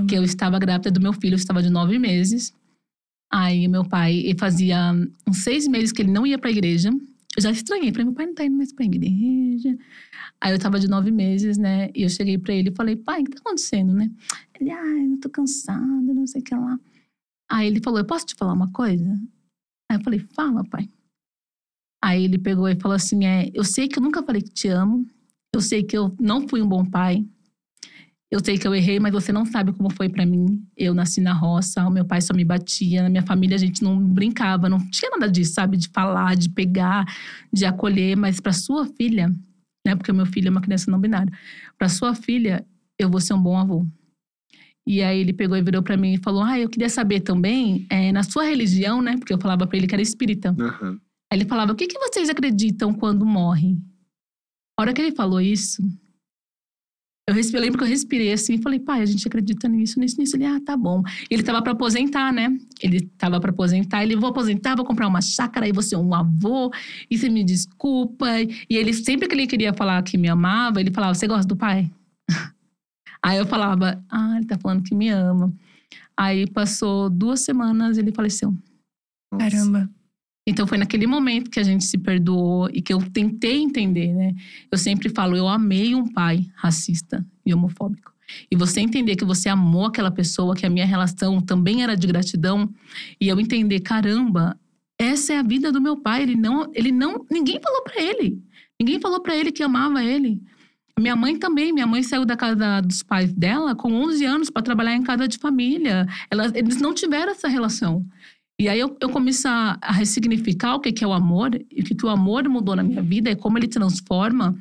Que 0.08 0.16
eu 0.16 0.24
estava 0.24 0.58
grávida 0.58 0.90
do 0.90 1.00
meu 1.00 1.12
filho, 1.12 1.34
eu 1.34 1.38
estava 1.38 1.62
de 1.62 1.70
nove 1.70 1.98
meses. 1.98 2.52
Aí 3.32 3.68
meu 3.68 3.84
pai, 3.84 4.16
ele 4.18 4.38
fazia 4.38 4.92
uns 5.26 5.38
seis 5.38 5.66
meses 5.66 5.92
que 5.92 6.02
ele 6.02 6.10
não 6.10 6.26
ia 6.26 6.38
pra 6.38 6.50
igreja. 6.50 6.90
Eu 7.36 7.42
já 7.42 7.50
estranhei, 7.50 7.90
falei, 7.92 8.06
meu 8.06 8.14
pai 8.14 8.26
não 8.26 8.34
tá 8.34 8.44
indo 8.44 8.56
mais 8.56 8.72
pra 8.72 8.84
igreja. 8.84 9.76
Aí 10.40 10.52
eu 10.52 10.58
tava 10.58 10.80
de 10.80 10.88
nove 10.88 11.10
meses, 11.10 11.58
né? 11.58 11.90
E 11.94 12.02
eu 12.02 12.08
cheguei 12.08 12.38
pra 12.38 12.54
ele 12.54 12.70
e 12.70 12.74
falei, 12.74 12.96
pai, 12.96 13.20
o 13.20 13.24
que 13.24 13.32
tá 13.32 13.40
acontecendo, 13.40 13.92
né? 13.92 14.10
Ele, 14.58 14.70
ai, 14.70 15.12
eu 15.12 15.20
tô 15.20 15.28
cansado, 15.28 16.14
não 16.14 16.26
sei 16.26 16.40
o 16.40 16.44
que 16.44 16.54
lá. 16.54 16.78
Aí 17.50 17.66
ele 17.66 17.80
falou, 17.82 18.00
eu 18.00 18.06
posso 18.06 18.26
te 18.26 18.34
falar 18.34 18.54
uma 18.54 18.72
coisa? 18.72 19.08
Aí 19.90 19.98
eu 19.98 20.02
falei, 20.02 20.18
fala, 20.18 20.64
pai. 20.64 20.88
Aí 22.02 22.24
ele 22.24 22.38
pegou 22.38 22.68
e 22.68 22.76
falou 22.76 22.94
assim: 22.94 23.24
é, 23.26 23.50
eu 23.52 23.64
sei 23.64 23.88
que 23.88 23.98
eu 23.98 24.02
nunca 24.02 24.22
falei 24.22 24.40
que 24.40 24.50
te 24.50 24.68
amo. 24.68 25.04
Eu 25.52 25.60
sei 25.60 25.82
que 25.82 25.96
eu 25.96 26.14
não 26.20 26.46
fui 26.46 26.62
um 26.62 26.68
bom 26.68 26.84
pai. 26.84 27.26
Eu 28.36 28.44
sei 28.44 28.58
que 28.58 28.68
eu 28.68 28.74
errei, 28.74 29.00
mas 29.00 29.14
você 29.14 29.32
não 29.32 29.46
sabe 29.46 29.72
como 29.72 29.88
foi 29.88 30.10
pra 30.10 30.26
mim. 30.26 30.62
Eu 30.76 30.92
nasci 30.92 31.22
na 31.22 31.32
roça, 31.32 31.86
o 31.86 31.90
meu 31.90 32.04
pai 32.04 32.20
só 32.20 32.34
me 32.34 32.44
batia. 32.44 33.02
Na 33.02 33.08
minha 33.08 33.22
família 33.22 33.54
a 33.54 33.58
gente 33.58 33.82
não 33.82 33.98
brincava, 33.98 34.68
não 34.68 34.78
tinha 34.90 35.10
nada 35.10 35.26
disso, 35.26 35.54
sabe? 35.54 35.78
De 35.78 35.88
falar, 35.88 36.36
de 36.36 36.50
pegar, 36.50 37.06
de 37.50 37.64
acolher. 37.64 38.14
Mas 38.14 38.38
pra 38.38 38.52
sua 38.52 38.84
filha, 38.84 39.34
né? 39.86 39.96
Porque 39.96 40.12
o 40.12 40.14
meu 40.14 40.26
filho 40.26 40.48
é 40.48 40.50
uma 40.50 40.60
criança 40.60 40.90
não 40.90 41.00
binária. 41.00 41.32
Pra 41.78 41.88
sua 41.88 42.14
filha, 42.14 42.62
eu 42.98 43.08
vou 43.08 43.22
ser 43.22 43.32
um 43.32 43.40
bom 43.40 43.56
avô. 43.56 43.86
E 44.86 45.02
aí 45.02 45.18
ele 45.18 45.32
pegou 45.32 45.56
e 45.56 45.62
virou 45.62 45.82
pra 45.82 45.96
mim 45.96 46.12
e 46.12 46.18
falou: 46.18 46.42
Ah, 46.42 46.60
eu 46.60 46.68
queria 46.68 46.90
saber 46.90 47.20
também, 47.20 47.86
é, 47.88 48.12
na 48.12 48.22
sua 48.22 48.44
religião, 48.44 49.00
né? 49.00 49.16
Porque 49.16 49.32
eu 49.32 49.40
falava 49.40 49.66
pra 49.66 49.78
ele 49.78 49.86
que 49.86 49.94
era 49.94 50.02
espírita. 50.02 50.54
Aham. 50.60 51.00
Aí 51.32 51.38
ele 51.38 51.48
falava: 51.48 51.72
O 51.72 51.74
que, 51.74 51.86
que 51.86 51.98
vocês 51.98 52.28
acreditam 52.28 52.92
quando 52.92 53.24
morrem? 53.24 53.82
A 54.78 54.82
hora 54.82 54.92
que 54.92 55.00
ele 55.00 55.12
falou 55.12 55.40
isso, 55.40 55.82
eu 57.28 57.34
respirei, 57.34 57.60
lembro 57.64 57.78
que 57.78 57.84
eu 57.84 57.88
respirei 57.88 58.32
assim 58.32 58.54
e 58.54 58.62
falei: 58.62 58.78
Pai, 58.78 59.02
a 59.02 59.06
gente 59.06 59.26
acredita 59.26 59.68
nisso, 59.68 59.98
nisso, 59.98 60.16
nisso. 60.18 60.36
Ele, 60.36 60.46
ah, 60.46 60.60
tá 60.64 60.76
bom. 60.76 61.02
E 61.28 61.34
ele 61.34 61.42
tava 61.42 61.60
pra 61.60 61.72
aposentar, 61.72 62.32
né? 62.32 62.56
Ele 62.80 63.00
tava 63.18 63.40
pra 63.40 63.50
aposentar. 63.50 64.04
Ele, 64.04 64.14
vou 64.14 64.30
aposentar, 64.30 64.76
vou 64.76 64.84
comprar 64.84 65.08
uma 65.08 65.20
chácara, 65.20 65.66
aí 65.66 65.72
você 65.72 65.96
é 65.96 65.98
um 65.98 66.14
avô, 66.14 66.72
e 67.10 67.18
você 67.18 67.28
me 67.28 67.42
desculpa. 67.42 68.26
E 68.70 68.76
ele, 68.76 68.92
sempre 68.92 69.26
que 69.26 69.34
ele 69.34 69.48
queria 69.48 69.74
falar 69.74 70.00
que 70.04 70.16
me 70.16 70.28
amava, 70.28 70.80
ele 70.80 70.92
falava: 70.92 71.14
Você 71.14 71.26
gosta 71.26 71.48
do 71.48 71.56
pai? 71.56 71.90
Aí 73.20 73.38
eu 73.38 73.46
falava: 73.46 74.00
Ah, 74.08 74.36
ele 74.36 74.46
tá 74.46 74.56
falando 74.56 74.84
que 74.84 74.94
me 74.94 75.08
ama. 75.08 75.52
Aí 76.16 76.48
passou 76.48 77.10
duas 77.10 77.40
semanas 77.40 77.98
ele 77.98 78.12
faleceu. 78.12 78.56
Caramba. 79.36 79.90
Então 80.46 80.66
foi 80.66 80.78
naquele 80.78 81.06
momento 81.06 81.50
que 81.50 81.58
a 81.58 81.64
gente 81.64 81.84
se 81.84 81.98
perdoou 81.98 82.68
e 82.72 82.80
que 82.80 82.92
eu 82.92 83.02
tentei 83.10 83.60
entender, 83.60 84.12
né? 84.12 84.32
Eu 84.70 84.78
sempre 84.78 85.08
falo, 85.08 85.36
eu 85.36 85.48
amei 85.48 85.94
um 85.94 86.06
pai 86.06 86.46
racista 86.54 87.26
e 87.44 87.52
homofóbico. 87.52 88.14
E 88.50 88.56
você 88.56 88.80
entender 88.80 89.16
que 89.16 89.24
você 89.24 89.48
amou 89.48 89.86
aquela 89.86 90.10
pessoa, 90.10 90.54
que 90.54 90.66
a 90.66 90.70
minha 90.70 90.86
relação 90.86 91.40
também 91.40 91.82
era 91.82 91.96
de 91.96 92.06
gratidão, 92.06 92.72
e 93.20 93.28
eu 93.28 93.40
entender, 93.40 93.80
caramba, 93.80 94.58
essa 94.98 95.32
é 95.32 95.38
a 95.38 95.42
vida 95.42 95.70
do 95.72 95.80
meu 95.80 95.96
pai, 95.96 96.22
ele 96.22 96.36
não, 96.36 96.70
ele 96.74 96.92
não, 96.92 97.24
ninguém 97.30 97.60
falou 97.60 97.82
para 97.82 98.00
ele. 98.00 98.40
Ninguém 98.78 99.00
falou 99.00 99.20
para 99.20 99.36
ele 99.36 99.52
que 99.52 99.62
amava 99.62 100.02
ele. 100.02 100.40
Minha 100.98 101.14
mãe 101.14 101.36
também, 101.36 101.72
minha 101.72 101.86
mãe 101.86 102.02
saiu 102.02 102.24
da 102.24 102.36
casa 102.36 102.80
dos 102.80 103.02
pais 103.02 103.32
dela 103.32 103.74
com 103.74 103.92
11 103.92 104.24
anos 104.24 104.50
para 104.50 104.62
trabalhar 104.62 104.94
em 104.94 105.02
casa 105.02 105.28
de 105.28 105.36
família. 105.36 106.06
Ela, 106.30 106.50
eles 106.54 106.80
não 106.80 106.94
tiveram 106.94 107.32
essa 107.32 107.48
relação. 107.48 108.06
E 108.58 108.68
aí 108.68 108.78
eu, 108.80 108.96
eu 109.00 109.10
comecei 109.10 109.50
a, 109.50 109.78
a 109.80 109.92
ressignificar 109.92 110.74
o 110.74 110.80
que, 110.80 110.92
que 110.92 111.04
é 111.04 111.06
o 111.06 111.12
amor, 111.12 111.54
e 111.54 111.80
o 111.80 111.84
que, 111.84 111.94
que 111.94 112.06
o 112.06 112.08
amor 112.08 112.48
mudou 112.48 112.74
na 112.74 112.82
minha 112.82 113.02
vida, 113.02 113.30
e 113.30 113.36
como 113.36 113.58
ele 113.58 113.68
transforma. 113.68 114.56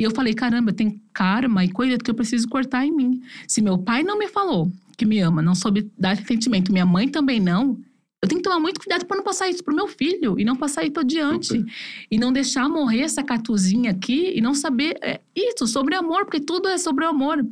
E 0.00 0.04
eu 0.04 0.10
falei, 0.12 0.32
caramba, 0.32 0.72
tem 0.72 1.02
karma 1.12 1.64
e 1.64 1.70
coisa 1.70 1.98
que 1.98 2.10
eu 2.10 2.14
preciso 2.14 2.48
cortar 2.48 2.86
em 2.86 2.92
mim. 2.92 3.20
Se 3.46 3.60
meu 3.60 3.76
pai 3.78 4.02
não 4.02 4.18
me 4.18 4.28
falou 4.28 4.70
que 4.96 5.04
me 5.04 5.18
ama, 5.18 5.42
não 5.42 5.54
soube 5.54 5.90
dar 5.98 6.12
esse 6.12 6.24
sentimento, 6.24 6.72
minha 6.72 6.86
mãe 6.86 7.08
também 7.08 7.40
não, 7.40 7.78
Eu 8.22 8.28
tenho 8.28 8.42
que 8.42 8.46
tomar 8.46 8.60
muito 8.60 8.78
cuidado 8.78 9.06
para 9.06 9.16
não 9.16 9.24
passar 9.24 9.48
isso 9.48 9.64
pro 9.64 9.74
meu 9.74 9.88
filho 9.88 10.38
e 10.38 10.44
não 10.44 10.54
passar 10.54 10.84
isso 10.84 11.00
adiante. 11.00 11.46
Super. 11.46 11.72
E 12.10 12.18
não 12.18 12.30
deixar 12.30 12.68
morrer 12.68 13.00
essa 13.00 13.22
catuzinha 13.22 13.90
aqui 13.90 14.32
e 14.36 14.42
não 14.42 14.52
saber 14.52 14.98
é, 15.00 15.22
isso 15.34 15.66
sobre 15.66 15.94
amor, 15.94 16.26
porque 16.26 16.38
tudo 16.38 16.68
é 16.68 16.76
sobre 16.76 17.06
o 17.06 17.08
amor. 17.08 17.42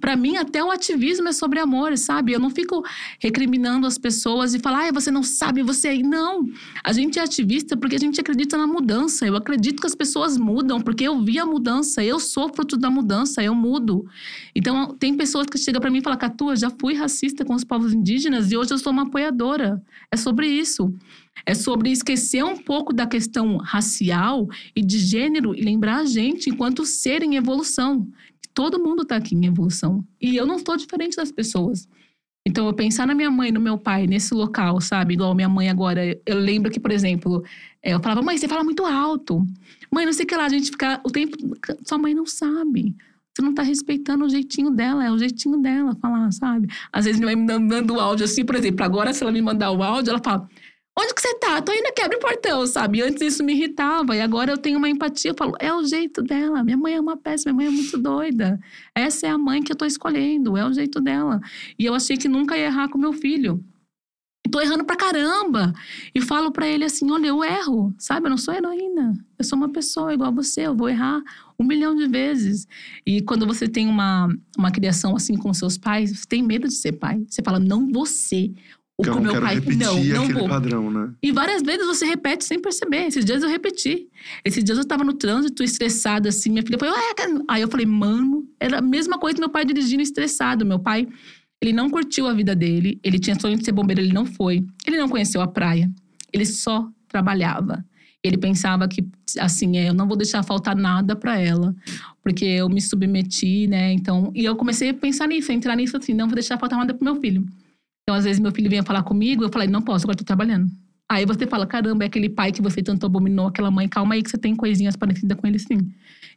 Para 0.00 0.16
mim, 0.16 0.36
até 0.36 0.64
o 0.64 0.70
ativismo 0.72 1.28
é 1.28 1.32
sobre 1.32 1.60
amor, 1.60 1.96
sabe? 1.96 2.32
Eu 2.32 2.40
não 2.40 2.50
fico 2.50 2.84
recriminando 3.20 3.86
as 3.86 3.98
pessoas 3.98 4.52
e 4.52 4.58
falar, 4.58 4.88
ah, 4.88 4.92
você 4.92 5.12
não 5.12 5.22
sabe, 5.22 5.62
você 5.62 5.88
aí. 5.88 6.02
Não. 6.02 6.44
A 6.82 6.92
gente 6.92 7.20
é 7.20 7.22
ativista 7.22 7.76
porque 7.76 7.94
a 7.94 7.98
gente 7.98 8.20
acredita 8.20 8.58
na 8.58 8.66
mudança. 8.66 9.24
Eu 9.26 9.36
acredito 9.36 9.80
que 9.80 9.86
as 9.86 9.94
pessoas 9.94 10.36
mudam 10.36 10.80
porque 10.80 11.04
eu 11.04 11.22
vi 11.22 11.38
a 11.38 11.46
mudança. 11.46 12.02
Eu 12.02 12.18
sou 12.18 12.52
fruto 12.52 12.76
da 12.76 12.90
mudança, 12.90 13.44
eu 13.44 13.54
mudo. 13.54 14.04
Então, 14.56 14.88
tem 14.98 15.16
pessoas 15.16 15.46
que 15.46 15.56
chegam 15.56 15.80
para 15.80 15.90
mim 15.90 15.98
e 15.98 16.02
falam, 16.02 16.18
Catu, 16.18 16.50
eu 16.50 16.56
já 16.56 16.70
fui 16.80 16.94
racista 16.94 17.44
com 17.44 17.54
os 17.54 17.62
povos 17.62 17.92
indígenas 17.92 18.50
e 18.50 18.56
hoje 18.56 18.72
eu 18.72 18.78
sou 18.78 18.92
uma 18.92 19.04
apoiadora. 19.04 19.80
É 20.10 20.15
sobre 20.16 20.48
isso. 20.48 20.94
É 21.44 21.54
sobre 21.54 21.90
esquecer 21.90 22.44
um 22.44 22.56
pouco 22.56 22.92
da 22.92 23.06
questão 23.06 23.56
racial 23.58 24.48
e 24.74 24.82
de 24.82 24.98
gênero 24.98 25.54
e 25.54 25.62
lembrar 25.62 25.98
a 25.98 26.06
gente 26.06 26.50
enquanto 26.50 26.84
ser 26.84 27.22
em 27.22 27.36
evolução. 27.36 28.06
Todo 28.54 28.82
mundo 28.82 29.02
está 29.02 29.16
aqui 29.16 29.34
em 29.34 29.46
evolução. 29.46 30.04
E 30.20 30.36
eu 30.36 30.46
não 30.46 30.56
estou 30.56 30.76
diferente 30.76 31.16
das 31.16 31.30
pessoas. 31.30 31.86
Então, 32.46 32.66
eu 32.66 32.72
pensar 32.72 33.08
na 33.08 33.14
minha 33.14 33.30
mãe, 33.30 33.50
no 33.50 33.60
meu 33.60 33.76
pai, 33.76 34.06
nesse 34.06 34.32
local, 34.32 34.80
sabe? 34.80 35.14
Igual 35.14 35.34
minha 35.34 35.48
mãe 35.48 35.68
agora. 35.68 36.16
Eu 36.24 36.38
lembro 36.38 36.70
que, 36.70 36.78
por 36.78 36.92
exemplo, 36.92 37.44
é, 37.82 37.92
eu 37.92 38.00
falava, 38.00 38.22
mãe, 38.22 38.38
você 38.38 38.46
fala 38.46 38.62
muito 38.62 38.86
alto. 38.86 39.44
Mãe, 39.92 40.06
não 40.06 40.12
sei 40.12 40.24
o 40.24 40.28
que 40.28 40.36
lá, 40.36 40.44
a 40.44 40.48
gente 40.48 40.70
fica 40.70 41.00
o 41.04 41.10
tempo. 41.10 41.36
Sua 41.84 41.98
mãe 41.98 42.14
não 42.14 42.24
sabe. 42.24 42.94
Você 43.36 43.42
não 43.42 43.52
tá 43.52 43.62
respeitando 43.62 44.24
o 44.24 44.30
jeitinho 44.30 44.70
dela, 44.70 45.04
é 45.04 45.10
o 45.10 45.18
jeitinho 45.18 45.58
dela 45.58 45.94
falar, 46.00 46.32
sabe? 46.32 46.68
Às 46.90 47.04
vezes 47.04 47.20
minha 47.20 47.36
mãe 47.36 47.58
me 47.58 47.58
manda 47.58 47.92
o 47.92 48.00
áudio 48.00 48.24
assim, 48.24 48.42
por 48.42 48.54
exemplo, 48.54 48.82
agora 48.82 49.12
se 49.12 49.22
ela 49.22 49.30
me 49.30 49.42
mandar 49.42 49.72
o 49.72 49.82
áudio, 49.82 50.12
ela 50.12 50.22
fala: 50.24 50.48
Onde 50.98 51.12
que 51.12 51.20
você 51.20 51.34
tá? 51.34 51.60
Tô 51.60 51.70
indo 51.70 51.86
aqui, 51.86 52.00
abre 52.00 52.16
o 52.16 52.20
portão, 52.20 52.66
sabe? 52.66 53.02
Antes 53.02 53.20
isso 53.20 53.44
me 53.44 53.52
irritava. 53.52 54.16
E 54.16 54.22
agora 54.22 54.52
eu 54.52 54.56
tenho 54.56 54.78
uma 54.78 54.88
empatia. 54.88 55.32
Eu 55.32 55.34
falo, 55.36 55.52
é 55.60 55.70
o 55.70 55.84
jeito 55.84 56.22
dela. 56.22 56.64
Minha 56.64 56.78
mãe 56.78 56.94
é 56.94 57.00
uma 57.00 57.14
péssima, 57.14 57.52
minha 57.52 57.70
mãe 57.70 57.78
é 57.78 57.82
muito 57.82 57.98
doida. 57.98 58.58
Essa 58.94 59.26
é 59.26 59.30
a 59.30 59.36
mãe 59.36 59.62
que 59.62 59.70
eu 59.70 59.76
tô 59.76 59.84
escolhendo, 59.84 60.56
é 60.56 60.66
o 60.66 60.72
jeito 60.72 60.98
dela. 60.98 61.38
E 61.78 61.84
eu 61.84 61.94
achei 61.94 62.16
que 62.16 62.28
nunca 62.28 62.56
ia 62.56 62.64
errar 62.64 62.88
com 62.88 62.96
meu 62.96 63.12
filho. 63.12 63.62
E 64.46 64.48
tô 64.48 64.62
errando 64.62 64.86
pra 64.86 64.96
caramba. 64.96 65.74
E 66.14 66.22
falo 66.22 66.50
pra 66.50 66.66
ele 66.66 66.84
assim: 66.84 67.10
olha, 67.10 67.26
eu 67.26 67.44
erro, 67.44 67.94
sabe? 67.98 68.28
Eu 68.28 68.30
não 68.30 68.38
sou 68.38 68.54
heroína. 68.54 69.12
Eu 69.38 69.44
sou 69.44 69.58
uma 69.58 69.68
pessoa 69.68 70.14
igual 70.14 70.30
a 70.30 70.34
você. 70.34 70.62
Eu 70.62 70.74
vou 70.74 70.88
errar 70.88 71.22
um 71.58 71.64
milhão 71.64 71.96
de 71.96 72.06
vezes. 72.06 72.66
E 73.04 73.20
quando 73.22 73.46
você 73.46 73.66
tem 73.68 73.86
uma, 73.86 74.28
uma 74.56 74.70
criação 74.70 75.16
assim 75.16 75.36
com 75.36 75.52
seus 75.54 75.76
pais, 75.78 76.10
você 76.10 76.26
tem 76.26 76.42
medo 76.42 76.66
de 76.68 76.74
ser 76.74 76.92
pai. 76.92 77.22
Você 77.28 77.42
fala, 77.42 77.58
não 77.58 77.90
você. 77.90 78.52
O 78.98 79.02
Que 79.02 79.10
que 79.10 79.20
meu 79.20 79.40
pai. 79.40 79.60
Não, 79.76 80.02
não 80.04 80.28
vou. 80.28 80.48
padrão, 80.48 80.90
né? 80.90 81.12
E 81.22 81.30
várias 81.30 81.62
vezes 81.62 81.86
você 81.86 82.06
repete 82.06 82.44
sem 82.44 82.58
perceber. 82.58 83.06
Esses 83.06 83.24
dias 83.24 83.42
eu 83.42 83.48
repeti. 83.48 84.08
Esses 84.42 84.64
dias 84.64 84.78
eu 84.78 84.86
tava 84.86 85.04
no 85.04 85.12
trânsito, 85.12 85.62
estressada, 85.62 86.30
assim. 86.30 86.50
Minha 86.50 86.62
filha 86.62 86.78
falou, 86.78 86.94
"Ué, 86.94 87.14
cara-" 87.14 87.42
aí 87.48 87.60
eu 87.60 87.68
falei, 87.68 87.84
mano, 87.84 88.48
era 88.58 88.78
a 88.78 88.82
mesma 88.82 89.18
coisa 89.18 89.36
do 89.36 89.40
meu 89.40 89.50
pai 89.50 89.66
dirigindo 89.66 90.02
estressado. 90.02 90.64
Meu 90.64 90.78
pai, 90.78 91.06
ele 91.60 91.74
não 91.74 91.90
curtiu 91.90 92.26
a 92.26 92.32
vida 92.32 92.54
dele. 92.56 92.98
Ele 93.04 93.18
tinha 93.18 93.38
sonho 93.38 93.58
de 93.58 93.64
ser 93.66 93.72
bombeiro, 93.72 94.00
ele 94.00 94.14
não 94.14 94.24
foi. 94.24 94.64
Ele 94.86 94.96
não 94.96 95.10
conheceu 95.10 95.42
a 95.42 95.46
praia. 95.46 95.90
Ele 96.32 96.46
só 96.46 96.88
trabalhava. 97.06 97.84
Ele 98.24 98.36
pensava 98.36 98.88
que, 98.88 99.06
assim, 99.38 99.76
é, 99.76 99.88
eu 99.88 99.94
não 99.94 100.06
vou 100.06 100.16
deixar 100.16 100.42
faltar 100.42 100.74
nada 100.74 101.14
pra 101.14 101.38
ela, 101.38 101.74
porque 102.22 102.44
eu 102.44 102.68
me 102.68 102.80
submeti, 102.80 103.66
né? 103.66 103.92
Então, 103.92 104.32
e 104.34 104.44
eu 104.44 104.56
comecei 104.56 104.90
a 104.90 104.94
pensar 104.94 105.28
nisso, 105.28 105.52
a 105.52 105.54
entrar 105.54 105.76
nisso 105.76 105.96
assim, 105.96 106.12
não 106.12 106.26
vou 106.26 106.34
deixar 106.34 106.58
faltar 106.58 106.78
nada 106.78 106.92
pro 106.92 107.04
meu 107.04 107.20
filho. 107.20 107.46
Então, 108.02 108.16
às 108.16 108.24
vezes, 108.24 108.40
meu 108.40 108.52
filho 108.52 108.70
vinha 108.70 108.82
falar 108.82 109.02
comigo, 109.02 109.44
eu 109.44 109.48
falei, 109.48 109.68
não 109.68 109.82
posso, 109.82 110.04
agora 110.04 110.16
tô 110.18 110.24
trabalhando. 110.24 110.70
Aí 111.08 111.24
você 111.24 111.46
fala, 111.46 111.66
caramba, 111.66 112.04
é 112.04 112.06
aquele 112.08 112.28
pai 112.28 112.50
que 112.50 112.60
você 112.60 112.82
tanto 112.82 113.06
abominou, 113.06 113.46
aquela 113.46 113.70
mãe, 113.70 113.88
calma 113.88 114.14
aí 114.14 114.22
que 114.22 114.30
você 114.30 114.38
tem 114.38 114.56
coisinhas 114.56 114.96
parecidas 114.96 115.38
com 115.38 115.46
ele 115.46 115.58
sim. 115.58 115.78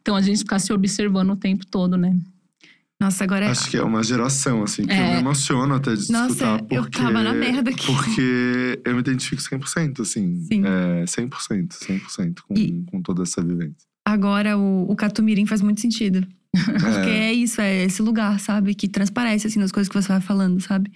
Então, 0.02 0.16
a 0.16 0.22
gente 0.22 0.40
ficar 0.40 0.60
se 0.60 0.72
observando 0.72 1.32
o 1.32 1.36
tempo 1.36 1.66
todo, 1.66 1.98
né? 1.98 2.16
Nossa, 3.02 3.24
agora 3.24 3.46
é. 3.46 3.50
Acho 3.50 3.70
que 3.70 3.78
é 3.78 3.84
uma 3.84 4.04
geração, 4.04 4.62
assim, 4.64 4.86
que 4.86 4.92
eu 4.92 4.96
É. 4.98 5.14
me 5.14 5.20
emociono 5.20 5.74
até 5.74 5.96
de 5.96 6.12
Nossa, 6.12 6.34
escutar. 6.34 6.60
eu 6.70 6.82
Porque, 6.84 6.98
tava 7.00 7.24
na 7.24 7.34
merda 7.34 7.70
aqui. 7.72 7.86
Porque 7.86 8.82
eu 8.84 8.94
me 8.94 9.00
identifico 9.00 9.42
100%, 9.42 10.02
assim. 10.02 10.44
Sim. 10.44 10.64
É, 10.66 11.06
100%, 11.08 11.76
100% 11.76 12.42
com, 12.46 12.54
E- 12.58 12.84
com 12.92 13.02
toda 13.02 13.24
essa 13.24 13.42
vivência. 13.42 13.88
Agora 14.06 14.58
o, 14.58 14.92
o 14.92 14.96
Catumirim 14.98 15.46
faz 15.46 15.62
muito 15.62 15.80
sentido. 15.80 16.28
Porque 16.54 17.10
É, 17.10 17.30
é 17.30 17.34
isso, 17.34 17.62
é 17.62 17.84
esse 17.86 18.02
lugar, 18.02 18.38
sabe? 18.40 18.74
Que 18.76 18.88
transparece, 18.88 19.48
assim, 19.48 19.60
nas 19.60 19.72
coisas 19.72 19.88
que 19.88 19.96
você 20.02 20.08
vai 20.10 20.20
falando, 20.20 20.60
sabe? 20.60 20.92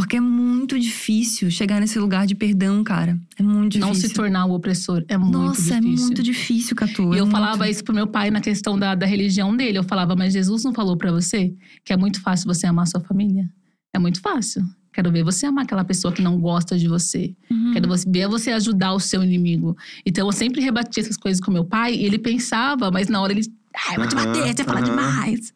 Porque 0.00 0.16
é 0.16 0.20
muito 0.20 0.78
difícil 0.78 1.50
chegar 1.50 1.78
nesse 1.78 1.98
lugar 1.98 2.26
de 2.26 2.34
perdão, 2.34 2.82
cara. 2.82 3.20
É 3.38 3.42
muito 3.42 3.72
difícil. 3.72 3.86
Não 3.86 3.94
se 3.94 4.08
tornar 4.08 4.46
o 4.46 4.54
opressor. 4.54 5.04
É 5.06 5.18
muito 5.18 5.36
Nossa, 5.36 5.60
difícil. 5.60 5.76
é 5.76 5.80
muito 5.82 6.22
difícil, 6.22 6.74
Catu. 6.74 7.02
E 7.12 7.18
é 7.18 7.20
eu 7.20 7.26
muito. 7.26 7.30
falava 7.30 7.68
isso 7.68 7.84
pro 7.84 7.94
meu 7.94 8.06
pai 8.06 8.30
na 8.30 8.40
questão 8.40 8.78
da, 8.78 8.94
da 8.94 9.04
religião 9.04 9.54
dele. 9.54 9.76
Eu 9.76 9.84
falava, 9.84 10.16
mas 10.16 10.32
Jesus 10.32 10.64
não 10.64 10.72
falou 10.72 10.96
pra 10.96 11.12
você 11.12 11.52
que 11.84 11.92
é 11.92 11.98
muito 11.98 12.18
fácil 12.22 12.46
você 12.46 12.66
amar 12.66 12.86
sua 12.86 13.02
família? 13.02 13.46
É 13.94 13.98
muito 13.98 14.22
fácil. 14.22 14.64
Quero 14.90 15.12
ver 15.12 15.22
você 15.22 15.44
amar 15.44 15.64
aquela 15.64 15.84
pessoa 15.84 16.14
que 16.14 16.22
não 16.22 16.40
gosta 16.40 16.78
de 16.78 16.88
você. 16.88 17.34
Uhum. 17.50 17.72
Quero 17.74 17.86
ver 18.08 18.26
você 18.26 18.52
ajudar 18.52 18.94
o 18.94 19.00
seu 19.00 19.22
inimigo. 19.22 19.76
Então 20.06 20.26
eu 20.26 20.32
sempre 20.32 20.62
rebatia 20.62 21.02
essas 21.02 21.18
coisas 21.18 21.42
com 21.42 21.50
meu 21.50 21.66
pai 21.66 21.94
e 21.94 22.06
ele 22.06 22.18
pensava, 22.18 22.90
mas 22.90 23.08
na 23.08 23.20
hora 23.20 23.32
ele. 23.34 23.42
Ai, 23.86 23.96
eu 23.96 24.00
vou 24.00 24.08
te 24.08 24.14
bater, 24.14 24.56
você 24.56 24.64
fala 24.64 24.80
aham. 24.80 24.88
demais. 24.88 25.52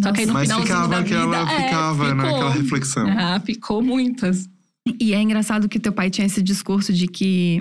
Só 0.00 0.12
que 0.12 0.20
aí 0.20 0.26
no 0.26 0.32
Mas 0.32 0.48
finalzinho 0.48 0.66
ficava 0.66 0.88
da 0.88 0.98
aquela, 1.00 1.44
vida, 1.44 1.52
é, 1.52 1.64
ficava, 1.64 2.14
né, 2.14 2.22
ficou. 2.22 2.36
aquela 2.36 2.50
reflexão. 2.50 3.06
Ah, 3.08 3.40
ficou 3.40 3.82
muitas. 3.82 4.48
E 4.98 5.12
é 5.12 5.20
engraçado 5.20 5.68
que 5.68 5.78
teu 5.78 5.92
pai 5.92 6.10
tinha 6.10 6.26
esse 6.26 6.42
discurso 6.42 6.92
de 6.92 7.06
que. 7.06 7.60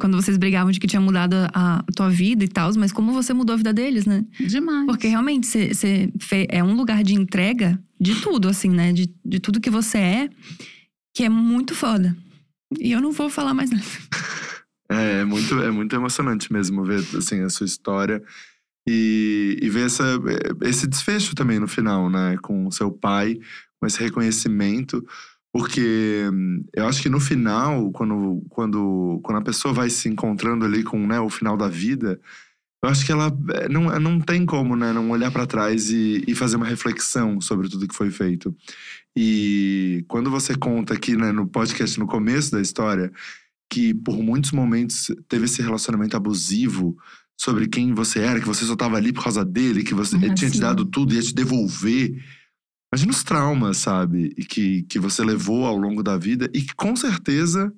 Quando 0.00 0.20
vocês 0.20 0.36
brigavam 0.36 0.70
de 0.70 0.80
que 0.80 0.86
tinha 0.86 1.00
mudado 1.00 1.34
a, 1.54 1.78
a 1.78 1.92
tua 1.94 2.10
vida 2.10 2.44
e 2.44 2.48
tal, 2.48 2.70
mas 2.76 2.92
como 2.92 3.12
você 3.12 3.32
mudou 3.32 3.54
a 3.54 3.56
vida 3.56 3.72
deles, 3.72 4.04
né? 4.04 4.24
Demais. 4.38 4.84
Porque 4.84 5.06
realmente 5.06 5.46
você, 5.46 6.10
é 6.48 6.62
um 6.62 6.74
lugar 6.74 7.02
de 7.02 7.14
entrega 7.14 7.78
de 7.98 8.20
tudo, 8.20 8.48
assim, 8.48 8.68
né? 8.68 8.92
De, 8.92 9.08
de 9.24 9.38
tudo 9.38 9.60
que 9.60 9.70
você 9.70 9.98
é, 9.98 10.30
que 11.14 11.22
é 11.22 11.28
muito 11.28 11.74
foda. 11.74 12.14
E 12.78 12.92
eu 12.92 13.00
não 13.00 13.12
vou 13.12 13.30
falar 13.30 13.54
mais 13.54 13.70
nada. 13.70 13.84
É, 14.88 15.22
é 15.22 15.24
muito, 15.24 15.60
é 15.60 15.68
muito 15.68 15.96
emocionante 15.96 16.52
mesmo 16.52 16.84
ver 16.84 17.04
assim, 17.18 17.40
a 17.40 17.50
sua 17.50 17.66
história 17.66 18.22
e, 18.86 19.58
e 19.60 19.68
ver 19.68 19.86
essa, 19.86 20.04
esse 20.62 20.86
desfecho 20.86 21.34
também 21.34 21.58
no 21.58 21.66
final, 21.66 22.08
né? 22.08 22.36
Com 22.42 22.66
o 22.66 22.72
seu 22.72 22.90
pai, 22.90 23.38
com 23.80 23.86
esse 23.86 23.98
reconhecimento. 24.00 25.04
Porque 25.52 26.28
hum, 26.32 26.64
eu 26.74 26.86
acho 26.86 27.02
que 27.02 27.08
no 27.08 27.18
final, 27.18 27.90
quando, 27.90 28.42
quando, 28.50 29.20
quando 29.22 29.38
a 29.38 29.44
pessoa 29.44 29.72
vai 29.72 29.88
se 29.88 30.08
encontrando 30.08 30.64
ali 30.64 30.82
com 30.82 30.98
né, 31.06 31.18
o 31.18 31.30
final 31.30 31.56
da 31.56 31.66
vida, 31.66 32.20
eu 32.84 32.90
acho 32.90 33.04
que 33.06 33.10
ela 33.10 33.32
é, 33.54 33.68
não, 33.68 33.84
não 33.98 34.20
tem 34.20 34.44
como 34.44 34.76
né, 34.76 34.92
não 34.92 35.10
olhar 35.10 35.30
para 35.30 35.46
trás 35.46 35.90
e, 35.90 36.22
e 36.28 36.34
fazer 36.34 36.56
uma 36.56 36.66
reflexão 36.66 37.40
sobre 37.40 37.68
tudo 37.68 37.88
que 37.88 37.96
foi 37.96 38.10
feito. 38.10 38.54
E 39.16 40.04
quando 40.08 40.30
você 40.30 40.54
conta 40.54 40.94
aqui 40.94 41.16
né, 41.16 41.32
no 41.32 41.46
podcast, 41.46 41.98
no 41.98 42.06
começo 42.06 42.52
da 42.52 42.60
história, 42.60 43.10
que 43.70 43.94
por 43.94 44.18
muitos 44.18 44.52
momentos 44.52 45.10
teve 45.26 45.46
esse 45.46 45.62
relacionamento 45.62 46.16
abusivo 46.16 46.96
sobre 47.38 47.68
quem 47.68 47.92
você 47.92 48.20
era, 48.20 48.40
que 48.40 48.46
você 48.46 48.64
só 48.64 48.74
tava 48.74 48.96
ali 48.96 49.12
por 49.12 49.22
causa 49.24 49.44
dele, 49.44 49.84
que 49.84 49.94
você, 49.94 50.16
ele 50.16 50.30
Ah, 50.30 50.34
tinha 50.34 50.50
te 50.50 50.56
sim. 50.56 50.60
dado 50.62 50.84
tudo 50.86 51.12
e 51.12 51.16
ia 51.16 51.22
te 51.22 51.34
devolver. 51.34 52.22
Imagina 52.92 53.12
os 53.12 53.22
traumas, 53.22 53.76
sabe? 53.78 54.32
E 54.38 54.44
que, 54.44 54.82
que 54.84 54.98
você 54.98 55.22
levou 55.24 55.66
ao 55.66 55.76
longo 55.76 56.02
da 56.02 56.16
vida 56.16 56.48
e 56.54 56.62
que 56.62 56.74
com 56.74 56.94
certeza. 56.96 57.72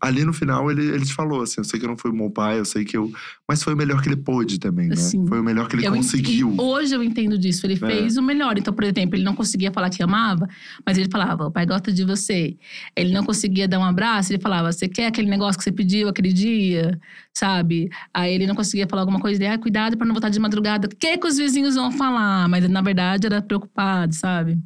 Ali 0.00 0.24
no 0.24 0.32
final 0.32 0.70
ele, 0.70 0.82
ele 0.86 1.04
te 1.04 1.12
falou 1.12 1.42
assim: 1.42 1.56
eu 1.58 1.64
sei 1.64 1.78
que 1.78 1.84
eu 1.84 1.90
não 1.90 1.96
fui 1.96 2.10
bom 2.10 2.30
pai, 2.30 2.58
eu 2.58 2.64
sei 2.64 2.84
que 2.86 2.96
eu. 2.96 3.12
Mas 3.46 3.62
foi 3.62 3.74
o 3.74 3.76
melhor 3.76 4.00
que 4.02 4.08
ele 4.08 4.16
pôde 4.16 4.58
também, 4.58 4.88
né? 4.88 4.96
Sim. 4.96 5.26
Foi 5.26 5.38
o 5.38 5.44
melhor 5.44 5.68
que 5.68 5.76
ele 5.76 5.86
Eu 5.86 5.92
conseguiu. 5.92 6.54
hoje 6.58 6.94
eu 6.94 7.02
entendo 7.02 7.36
disso. 7.36 7.66
Ele 7.66 7.74
É. 7.74 7.76
fez 7.76 8.16
o 8.16 8.22
melhor. 8.22 8.56
Então, 8.56 8.72
por 8.72 8.82
exemplo, 8.84 9.14
ele 9.14 9.24
não 9.24 9.34
conseguia 9.34 9.70
falar 9.70 9.90
que 9.90 10.02
amava, 10.02 10.48
mas 10.86 10.96
ele 10.96 11.10
falava: 11.10 11.46
o 11.46 11.50
pai 11.50 11.66
gosta 11.66 11.92
de 11.92 12.02
você. 12.02 12.56
Ele 12.96 13.12
não 13.12 13.22
conseguia 13.24 13.68
dar 13.68 13.78
um 13.78 13.84
abraço, 13.84 14.32
ele 14.32 14.40
falava: 14.40 14.72
você 14.72 14.88
quer 14.88 15.08
aquele 15.08 15.28
negócio 15.28 15.58
que 15.58 15.64
você 15.64 15.72
pediu 15.72 16.08
aquele 16.08 16.32
dia? 16.32 16.98
Sabe? 17.34 17.90
Aí 18.14 18.32
ele 18.34 18.46
não 18.46 18.54
conseguia 18.54 18.86
falar 18.88 19.02
alguma 19.02 19.20
coisa, 19.20 19.42
ele, 19.42 19.52
ah, 19.52 19.58
cuidado 19.58 19.98
pra 19.98 20.06
não 20.06 20.14
voltar 20.14 20.30
de 20.30 20.40
madrugada. 20.40 20.86
O 20.86 20.96
que, 20.96 21.18
que 21.18 21.26
os 21.26 21.36
vizinhos 21.36 21.74
vão 21.74 21.92
falar? 21.92 22.48
Mas 22.48 22.66
na 22.70 22.80
verdade 22.80 23.26
era 23.26 23.42
preocupado, 23.42 24.14
sabe? 24.14 24.58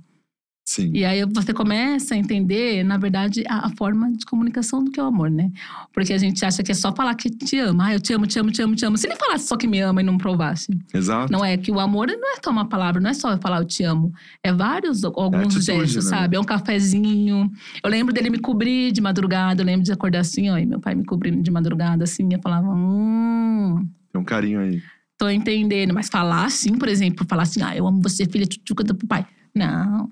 Sim. 0.69 0.91
E 0.93 1.03
aí 1.03 1.25
você 1.25 1.55
começa 1.55 2.14
a 2.14 2.19
entender, 2.19 2.85
na 2.85 2.99
verdade, 2.99 3.43
a, 3.49 3.69
a 3.69 3.71
forma 3.71 4.12
de 4.12 4.27
comunicação 4.27 4.85
do 4.85 4.91
que 4.91 5.01
é 5.01 5.03
o 5.03 5.07
amor, 5.07 5.31
né? 5.31 5.51
Porque 5.95 6.12
a 6.12 6.19
gente 6.19 6.45
acha 6.45 6.62
que 6.62 6.71
é 6.71 6.75
só 6.75 6.95
falar 6.95 7.14
que 7.14 7.31
te 7.31 7.59
ama. 7.59 7.87
Ah, 7.87 7.95
eu 7.95 8.01
te 8.01 8.12
amo, 8.12 8.27
te 8.27 8.39
amo, 8.39 8.51
te 8.51 8.61
amo, 8.61 8.77
te 8.77 8.85
amo. 8.85 8.99
Se 8.99 9.07
ele 9.07 9.16
falasse 9.16 9.49
só 9.49 9.57
que 9.57 9.66
me 9.66 9.81
ama 9.81 10.03
e 10.03 10.05
não 10.05 10.19
provasse. 10.19 10.69
Exato. 10.93 11.33
Não 11.33 11.43
é 11.43 11.57
que 11.57 11.73
o 11.73 11.81
amor 11.81 12.09
não 12.09 12.35
é 12.35 12.39
só 12.45 12.51
uma 12.51 12.69
palavra, 12.69 13.01
não 13.01 13.09
é 13.09 13.14
só 13.14 13.39
falar 13.39 13.61
eu 13.61 13.65
te 13.65 13.82
amo. 13.82 14.12
É 14.43 14.53
vários, 14.53 15.05
alguns 15.05 15.57
atitude, 15.57 15.65
gestos, 15.65 16.05
né? 16.05 16.11
sabe? 16.19 16.36
É 16.36 16.40
um 16.40 16.45
cafezinho. 16.45 17.51
Eu 17.82 17.89
lembro 17.89 18.12
dele 18.12 18.28
me 18.28 18.39
cobrir 18.39 18.93
de 18.93 19.01
madrugada. 19.01 19.62
Eu 19.62 19.66
lembro 19.66 19.85
de 19.85 19.93
acordar 19.93 20.20
assim, 20.20 20.51
ó. 20.51 20.59
E 20.59 20.66
meu 20.66 20.81
pai 20.81 20.95
me 20.95 21.03
cobrindo 21.07 21.43
de 21.43 21.51
madrugada, 21.51 22.05
assim. 22.05 22.28
Eu 22.31 22.43
falava, 22.43 22.69
hum… 22.69 23.89
Tem 24.12 24.20
um 24.20 24.24
carinho 24.24 24.61
aí. 24.61 24.82
Tô 25.16 25.31
entendendo. 25.31 25.95
Mas 25.95 26.11
falar 26.11 26.45
assim, 26.45 26.77
por 26.77 26.89
exemplo. 26.89 27.24
Falar 27.27 27.45
assim, 27.45 27.62
ah, 27.62 27.74
eu 27.74 27.86
amo 27.86 28.03
você, 28.03 28.27
filha, 28.27 28.45
tchutchuca 28.45 28.85
do 28.85 28.95
pai. 28.95 29.27
Não. 29.55 30.11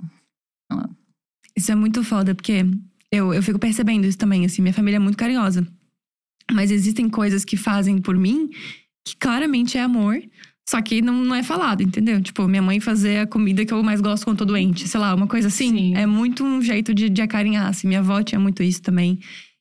Isso 1.56 1.72
é 1.72 1.74
muito 1.74 2.04
foda, 2.04 2.34
porque 2.34 2.64
Eu, 3.10 3.32
eu 3.32 3.42
fico 3.42 3.58
percebendo 3.58 4.06
isso 4.06 4.18
também, 4.18 4.44
assim, 4.44 4.60
minha 4.60 4.74
família 4.74 4.96
é 4.96 5.00
muito 5.00 5.16
carinhosa. 5.16 5.66
Mas 6.52 6.70
existem 6.70 7.08
coisas 7.08 7.44
que 7.44 7.56
fazem 7.56 7.98
por 7.98 8.16
mim 8.16 8.50
que 9.06 9.16
claramente 9.16 9.78
é 9.78 9.82
amor, 9.82 10.20
só 10.68 10.82
que 10.82 11.00
não, 11.00 11.24
não 11.24 11.34
é 11.34 11.42
falado, 11.42 11.80
entendeu? 11.82 12.20
Tipo, 12.20 12.48
minha 12.48 12.62
mãe 12.62 12.80
fazer 12.80 13.18
a 13.18 13.26
comida 13.26 13.64
que 13.64 13.72
eu 13.72 13.82
mais 13.82 14.00
gosto 14.00 14.24
quando 14.24 14.38
tô 14.38 14.44
doente, 14.44 14.88
sei 14.88 14.98
lá, 15.00 15.14
uma 15.14 15.28
coisa 15.28 15.46
assim. 15.46 15.70
Sim. 15.70 15.94
É 15.94 16.06
muito 16.06 16.44
um 16.44 16.60
jeito 16.60 16.92
de, 16.92 17.08
de 17.08 17.22
acarinhar, 17.22 17.68
assim. 17.68 17.86
Minha 17.86 18.00
avó 18.00 18.20
tinha 18.22 18.40
muito 18.40 18.62
isso 18.64 18.82
também. 18.82 19.20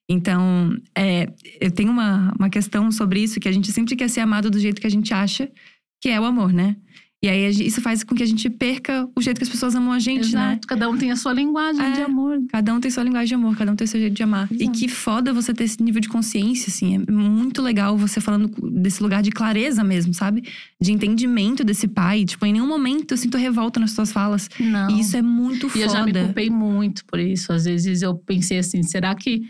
Então, 0.10 0.76
é, 0.98 1.32
eu 1.62 1.70
tenho 1.70 1.92
uma, 1.92 2.34
uma 2.38 2.50
questão 2.50 2.92
sobre 2.92 3.22
isso, 3.22 3.40
que 3.40 3.48
a 3.48 3.52
gente 3.52 3.72
sempre 3.72 3.96
quer 3.96 4.10
ser 4.10 4.22
amado 4.22 4.50
do 4.50 4.60
jeito 4.60 4.82
que 4.82 4.88
a 4.88 4.92
gente 4.92 5.14
acha 5.14 5.50
que 6.02 6.10
é 6.10 6.20
o 6.20 6.26
amor, 6.26 6.52
né? 6.52 6.76
E 7.24 7.28
aí 7.30 7.50
isso 7.50 7.82
faz 7.82 8.04
com 8.04 8.14
que 8.14 8.22
a 8.22 8.26
gente 8.26 8.48
perca 8.52 9.10
o 9.16 9.22
jeito 9.22 9.38
que 9.38 9.44
as 9.44 9.50
pessoas 9.50 9.74
amam 9.74 9.92
a 9.94 9.98
gente, 10.00 10.28
Exato. 10.28 10.46
né? 10.46 10.60
Cada 10.68 10.88
um 10.88 10.96
tem 10.96 11.12
a 11.12 11.16
sua 11.16 11.34
linguagem 11.34 11.84
É. 11.84 11.92
de 11.94 12.02
amor. 12.02 12.40
Cada 12.50 12.72
um 12.72 12.80
tem 12.80 12.92
sua 12.92 13.04
linguagem 13.04 13.30
de 13.30 13.34
amor, 13.34 13.56
cada 13.58 13.72
um 13.72 13.76
tem 13.76 13.88
seu 13.88 14.00
jeito 14.00 14.14
de 14.14 14.22
amar. 14.22 14.48
E 14.52 14.64
Exato. 14.64 14.78
que 14.78 14.88
foda 14.88 15.34
você 15.34 15.52
ter 15.52 15.64
esse 15.64 15.82
nível 15.82 16.02
de 16.02 16.08
consciência, 16.08 16.70
assim. 16.70 17.04
É 17.08 17.12
muito 17.12 17.64
legal 17.64 17.98
você 17.98 18.22
falando 18.22 18.50
desse 18.80 19.02
lugar 19.02 19.24
de 19.24 19.32
clareza 19.32 19.84
mesmo, 19.84 20.14
sabe? 20.14 20.44
De 20.80 20.92
entendimento 20.92 21.64
desse 21.64 21.88
pai. 21.88 22.26
Tipo, 22.26 22.46
em 22.46 22.54
nenhum 22.54 22.68
momento 22.68 23.12
eu 23.14 23.18
sinto 23.18 23.38
revolta 23.40 23.80
nas 23.80 23.92
suas 23.92 24.12
falas. 24.12 24.48
Não. 24.60 24.92
E 24.92 25.00
isso 25.00 25.18
é 25.18 25.22
muito 25.24 25.66
E 25.68 25.70
foda. 25.70 25.84
eu 25.86 25.90
já 25.90 26.06
me 26.06 26.14
culpei 26.14 26.50
muito 26.52 27.04
por 27.06 27.20
isso. 27.20 27.52
Às 27.52 27.64
vezes 27.66 28.04
eu 28.04 28.14
pensei 28.14 28.60
assim, 28.60 28.84
será 28.84 29.16
que 29.16 29.42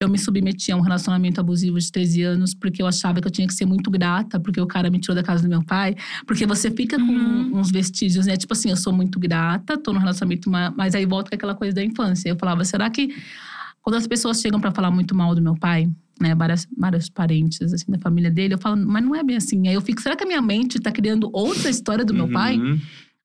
eu 0.00 0.08
me 0.08 0.16
submeti 0.16 0.70
a 0.70 0.76
um 0.76 0.80
relacionamento 0.80 1.40
abusivo 1.40 1.76
de 1.78 1.90
13 1.90 2.22
anos 2.22 2.54
porque 2.54 2.80
eu 2.80 2.86
achava 2.86 3.20
que 3.20 3.26
eu 3.26 3.32
tinha 3.32 3.48
que 3.48 3.52
ser 3.54 3.66
muito 3.66 3.90
grata 3.90 4.38
porque 4.38 4.60
o 4.60 4.66
cara 4.66 4.88
me 4.90 5.00
tirou 5.00 5.16
da 5.16 5.24
casa 5.24 5.42
do 5.42 5.48
meu 5.48 5.60
pai? 5.64 5.96
Porque 6.24 6.46
você 6.46 6.70
fica 6.70 6.96
com 6.96 7.02
Uhum. 7.12 7.58
uns 7.58 7.70
vestígios, 7.72 8.26
né? 8.26 8.36
Tipo 8.36 8.52
assim, 8.52 8.70
eu 8.70 8.76
sou 8.76 8.92
muito 8.92 9.18
grata, 9.18 9.76
tô 9.76 9.92
num 9.92 9.98
relacionamento, 9.98 10.48
ma- 10.48 10.72
mas 10.76 10.94
aí 10.94 11.04
volta 11.04 11.30
com 11.30 11.34
aquela 11.34 11.54
coisa 11.54 11.74
da 11.74 11.84
infância. 11.84 12.28
Eu 12.28 12.36
falava, 12.36 12.64
será 12.64 12.88
que 12.88 13.12
quando 13.82 13.96
as 13.96 14.06
pessoas 14.06 14.40
chegam 14.40 14.60
pra 14.60 14.70
falar 14.70 14.92
muito 14.92 15.16
mal 15.16 15.34
do 15.34 15.42
meu 15.42 15.56
pai, 15.56 15.90
né, 16.20 16.32
várias, 16.32 16.68
vários 16.76 17.08
parentes 17.08 17.60
assim 17.72 17.90
da 17.90 17.98
família 17.98 18.30
dele, 18.30 18.54
eu 18.54 18.58
falo, 18.58 18.76
mas 18.86 19.02
não 19.04 19.16
é 19.16 19.24
bem 19.24 19.34
assim. 19.36 19.66
Aí 19.66 19.74
eu 19.74 19.80
fico, 19.80 20.00
será 20.00 20.14
que 20.14 20.22
a 20.22 20.26
minha 20.26 20.42
mente 20.42 20.78
tá 20.78 20.92
criando 20.92 21.28
outra 21.32 21.68
história 21.70 22.04
do 22.04 22.14
meu 22.14 22.28
pai? 22.30 22.56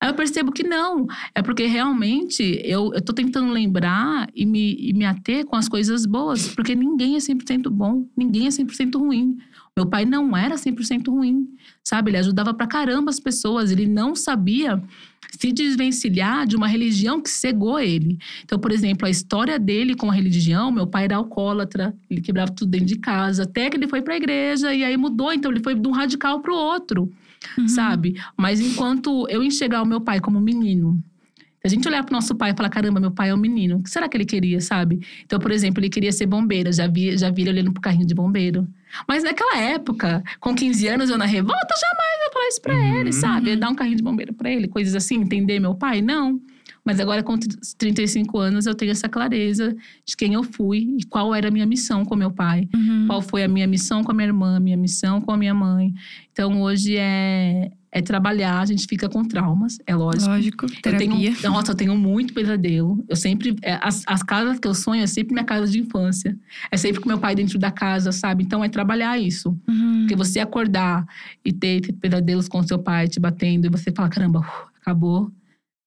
Aí 0.03 0.09
eu 0.09 0.13
percebo 0.13 0.51
que 0.51 0.63
não. 0.63 1.07
É 1.33 1.41
porque 1.41 1.65
realmente 1.65 2.59
eu, 2.65 2.91
tô 3.01 3.13
tentando 3.13 3.49
lembrar 3.53 4.27
e 4.35 4.45
me, 4.45 4.75
e 4.77 4.91
me 4.91 5.05
ater 5.05 5.45
com 5.45 5.55
as 5.55 5.69
coisas 5.69 6.05
boas. 6.05 6.49
Porque 6.49 6.75
ninguém 6.75 7.15
é 7.15 7.19
100% 7.19 7.69
bom, 7.69 8.05
ninguém 8.13 8.47
é 8.47 8.49
100% 8.49 8.99
ruim. 8.99 9.37
Meu 9.77 9.85
pai 9.85 10.03
não 10.03 10.35
era 10.35 10.55
100% 10.55 11.07
ruim, 11.07 11.47
sabe? 11.81 12.11
Ele 12.11 12.17
ajudava 12.17 12.53
pra 12.53 12.67
caramba 12.67 13.11
as 13.11 13.19
pessoas. 13.19 13.71
Ele 13.71 13.87
não 13.87 14.13
sabia 14.13 14.83
se 15.31 15.53
desvencilhar 15.53 16.45
de 16.45 16.57
uma 16.57 16.67
religião 16.67 17.21
que 17.21 17.29
cegou 17.29 17.79
ele. 17.79 18.17
Então, 18.43 18.59
por 18.59 18.73
exemplo, 18.73 19.07
a 19.07 19.09
história 19.09 19.57
dele 19.57 19.95
com 19.95 20.11
a 20.11 20.13
religião, 20.13 20.69
meu 20.69 20.85
pai 20.85 21.05
era 21.05 21.15
alcoólatra, 21.15 21.95
ele 22.09 22.19
quebrava 22.19 22.51
tudo 22.51 22.71
dentro 22.71 22.87
de 22.87 22.97
casa, 22.97 23.43
até 23.43 23.69
que 23.69 23.77
ele 23.77 23.87
foi 23.87 24.01
pra 24.01 24.17
igreja 24.17 24.73
e 24.73 24.83
aí 24.83 24.97
mudou, 24.97 25.31
então 25.31 25.49
ele 25.49 25.63
foi 25.63 25.73
de 25.75 25.87
um 25.87 25.91
radical 25.91 26.41
pro 26.41 26.53
outro 26.53 27.09
Uhum. 27.57 27.67
sabe? 27.67 28.15
Mas 28.37 28.59
enquanto 28.59 29.27
eu 29.29 29.43
enxergar 29.43 29.81
o 29.81 29.85
meu 29.85 30.01
pai 30.01 30.19
como 30.19 30.39
menino, 30.39 31.01
se 31.37 31.67
a 31.67 31.69
gente 31.69 31.87
olhar 31.87 32.03
pro 32.03 32.13
nosso 32.13 32.35
pai 32.35 32.51
e 32.51 32.55
falar, 32.57 32.69
caramba, 32.69 32.99
meu 32.99 33.11
pai 33.11 33.29
é 33.29 33.33
um 33.33 33.37
menino, 33.37 33.77
o 33.77 33.83
que 33.83 33.89
será 33.89 34.09
que 34.09 34.17
ele 34.17 34.25
queria, 34.25 34.59
sabe? 34.59 34.99
Então, 35.25 35.39
por 35.39 35.49
exemplo, 35.51 35.79
ele 35.79 35.89
queria 35.89 36.11
ser 36.11 36.25
bombeiro, 36.25 36.71
já 36.73 36.87
vi, 36.87 37.17
já 37.17 37.29
vi 37.29 37.43
ele 37.43 37.51
olhando 37.51 37.71
pro 37.71 37.81
carrinho 37.81 38.05
de 38.05 38.13
bombeiro. 38.13 38.67
Mas 39.07 39.23
naquela 39.23 39.57
época, 39.57 40.21
com 40.41 40.53
15 40.53 40.87
anos, 40.89 41.09
eu 41.09 41.17
na 41.17 41.25
revolta, 41.25 41.73
jamais 41.79 42.19
eu 42.19 42.25
ia 42.27 42.31
falar 42.33 42.47
isso 42.49 42.61
pra 42.61 42.75
Uhum. 42.75 42.95
ele, 42.99 43.13
sabe? 43.13 43.47
Eu 43.47 43.53
ia 43.53 43.57
dar 43.57 43.69
um 43.69 43.75
carrinho 43.75 43.95
de 43.97 44.03
bombeiro 44.03 44.33
pra 44.33 44.51
ele, 44.51 44.67
coisas 44.67 44.93
assim, 44.93 45.15
entender 45.21 45.57
meu 45.59 45.73
pai? 45.73 46.01
Não. 46.01 46.39
Mas 46.85 46.99
agora, 46.99 47.23
com 47.23 47.37
35 47.77 48.37
anos, 48.39 48.65
eu 48.65 48.75
tenho 48.75 48.91
essa 48.91 49.07
clareza 49.07 49.75
de 50.05 50.17
quem 50.17 50.33
eu 50.33 50.43
fui 50.43 50.95
e 50.99 51.03
qual 51.05 51.33
era 51.33 51.47
a 51.47 51.51
minha 51.51 51.65
missão 51.65 52.03
com 52.03 52.15
meu 52.15 52.29
pai 52.31 52.67
Uhum. 52.75 53.05
qual 53.07 53.21
foi 53.21 53.43
a 53.43 53.47
minha 53.47 53.65
missão 53.67 54.03
com 54.03 54.11
a 54.11 54.13
minha 54.15 54.27
irmã, 54.27 54.57
a 54.57 54.59
minha 54.59 54.77
missão 54.77 55.21
com 55.21 55.31
a 55.31 55.37
minha 55.37 55.53
mãe. 55.53 55.93
Então 56.31 56.61
hoje 56.61 56.97
é, 56.97 57.71
é 57.91 58.01
trabalhar, 58.01 58.59
a 58.59 58.65
gente 58.65 58.85
fica 58.87 59.07
com 59.07 59.23
traumas, 59.23 59.77
é 59.87 59.95
lógico. 59.95 60.27
Lógico, 60.29 60.65
Eu 60.65 60.81
terapia. 60.81 61.33
tenho, 61.35 61.53
nossa, 61.53 61.71
eu 61.71 61.75
tenho 61.75 61.95
muito 61.95 62.33
pesadelo. 62.33 63.03
Eu 63.07 63.15
sempre. 63.15 63.55
é, 63.61 63.79
As, 63.81 64.03
as 64.07 64.21
casas 64.23 64.59
que 64.59 64.67
eu 64.67 64.73
sonho 64.73 65.03
é 65.03 65.07
sempre 65.07 65.33
minha 65.33 65.45
casa 65.45 65.71
de 65.71 65.79
infância. 65.79 66.37
É 66.71 66.75
sempre 66.75 66.99
com 67.01 67.07
meu 67.07 67.17
pai 67.19 67.33
dentro 67.35 67.57
da 67.59 67.71
casa, 67.71 68.11
sabe? 68.11 68.43
Então 68.43 68.63
é 68.63 68.67
trabalhar 68.67 69.17
isso. 69.17 69.57
Uhum. 69.69 69.99
Porque 70.01 70.15
você 70.15 70.39
acordar 70.39 71.05
e 71.45 71.53
ter 71.53 71.93
pesadelos 71.93 72.47
com 72.49 72.61
seu 72.63 72.79
pai 72.79 73.07
te 73.07 73.19
batendo 73.19 73.67
e 73.67 73.69
você 73.69 73.91
falar: 73.91 74.09
caramba, 74.09 74.39
uf, 74.39 74.49
acabou, 74.81 75.31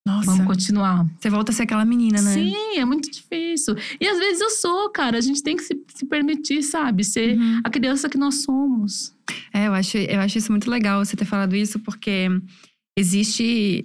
Nossa, 0.06 0.26
vamos 0.30 0.46
continuar. 0.46 1.04
você 1.20 1.28
volta 1.28 1.50
a 1.50 1.54
ser 1.54 1.64
aquela 1.64 1.84
menina, 1.84 2.22
né? 2.22 2.32
Sim, 2.32 2.78
é 2.78 2.84
muito 2.84 3.10
difícil. 3.10 3.74
E 4.00 4.06
às 4.06 4.18
vezes 4.18 4.40
eu 4.40 4.50
sou, 4.50 4.88
cara. 4.90 5.18
A 5.18 5.20
gente 5.20 5.42
tem 5.42 5.56
que 5.56 5.64
se, 5.64 5.76
se 5.94 6.06
permitir, 6.06 6.62
sabe? 6.62 7.02
Ser 7.02 7.36
Uhum. 7.36 7.60
a 7.64 7.68
criança 7.70 8.08
que 8.08 8.16
nós 8.16 8.36
somos. 8.42 9.12
É, 9.52 9.66
eu 9.66 9.74
acho, 9.74 9.98
eu 9.98 10.20
acho 10.20 10.38
isso 10.38 10.52
muito 10.52 10.70
legal 10.70 11.04
você 11.04 11.16
ter 11.16 11.24
falado 11.24 11.56
isso, 11.56 11.80
porque 11.80 12.28
existe 12.96 13.84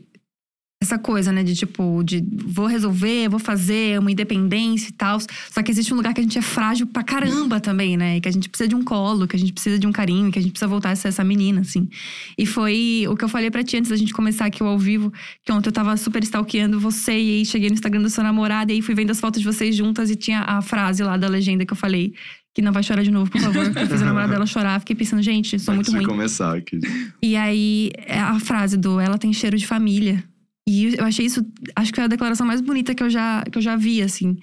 essa 0.82 0.98
coisa, 0.98 1.32
né, 1.32 1.44
de 1.44 1.54
tipo, 1.54 2.02
de 2.04 2.26
vou 2.44 2.66
resolver, 2.66 3.30
vou 3.30 3.40
fazer, 3.40 4.00
uma 4.00 4.12
independência 4.12 4.90
e 4.90 4.92
tal. 4.92 5.20
Só 5.20 5.62
que 5.62 5.70
existe 5.70 5.94
um 5.94 5.98
lugar 5.98 6.12
que 6.12 6.20
a 6.20 6.24
gente 6.24 6.40
é 6.40 6.42
frágil 6.42 6.88
pra 6.88 7.04
caramba 7.04 7.60
também, 7.60 7.96
né? 7.96 8.18
E 8.18 8.22
que 8.22 8.28
a 8.28 8.32
gente 8.32 8.50
precisa 8.50 8.68
de 8.68 8.74
um 8.74 8.84
colo, 8.84 9.28
que 9.28 9.36
a 9.36 9.40
gente 9.40 9.54
precisa 9.54 9.78
de 9.78 9.86
um 9.86 9.92
carinho, 9.92 10.32
que 10.32 10.40
a 10.40 10.42
gente 10.42 10.52
precisa 10.52 10.68
voltar 10.68 10.90
a 10.90 10.96
ser 10.96 11.10
essa 11.10 11.24
menina, 11.24 11.62
assim. 11.62 11.88
E 12.36 12.48
foi 12.48 13.06
o 13.08 13.16
que 13.16 13.24
eu 13.24 13.30
falei 13.30 13.52
pra 13.52 13.64
ti 13.64 13.78
antes 13.78 13.92
da 13.92 13.96
gente 13.96 14.12
começar 14.12 14.46
aqui 14.46 14.64
o 14.64 14.66
ao 14.66 14.80
vivo, 14.80 15.14
que 15.46 15.52
ontem 15.52 15.70
eu 15.70 15.74
tava 15.74 15.96
super 15.98 16.24
stalkeando 16.24 16.80
você 16.80 17.12
e 17.12 17.30
aí 17.38 17.46
cheguei 17.46 17.70
no 17.70 17.76
Instagram 17.76 18.02
da 18.02 18.10
sua 18.10 18.24
namorada 18.24 18.72
e 18.72 18.76
aí 18.76 18.82
fui 18.82 18.96
vendo 18.96 19.12
as 19.12 19.20
fotos 19.20 19.40
de 19.40 19.46
vocês 19.46 19.76
juntas 19.76 20.10
e 20.10 20.16
tinha 20.16 20.40
a 20.42 20.64
frase 20.64 21.04
lá 21.04 21.16
da 21.16 21.28
legenda 21.28 21.64
que 21.64 21.74
eu 21.74 21.78
falei. 21.78 22.14
Que 22.54 22.62
não 22.62 22.74
vai 22.74 22.82
chorar 22.84 23.04
de 23.04 23.12
novo, 23.12 23.30
por 23.32 23.40
favor. 23.40 23.72
Que 23.72 23.80
eu 23.80 23.88
fiz 23.88 24.02
a 24.02 24.06
namorada 24.06 24.34
dela 24.34 24.46
chorar. 24.46 24.80
Fiquei 24.80 24.96
pensando, 24.96 25.22
gente, 25.22 25.58
sou 25.58 25.74
muito 25.74 25.88
Antes 25.88 25.92
de 25.94 26.06
ruim. 26.06 26.18
começar 26.18 26.58
aqui. 26.58 26.80
E 27.22 27.38
aí, 27.38 27.92
é 27.96 28.20
a 28.20 28.38
frase 28.42 28.76
do 28.76 29.00
ela 29.00 29.18
tem 29.18 29.32
cheiro 29.32 29.56
de 29.56 29.66
família. 29.66 30.22
E 30.68 30.96
eu 30.96 31.06
achei 31.06 31.26
isso, 31.26 31.46
acho 31.76 31.92
que 31.92 31.96
foi 31.96 32.06
a 32.06 32.08
declaração 32.08 32.46
mais 32.46 32.62
bonita 32.62 32.94
que 32.94 33.04
eu 33.04 33.10
já, 33.10 33.44
que 33.44 33.58
eu 33.58 33.62
já 33.62 33.76
vi, 33.76 34.02
assim. 34.02 34.38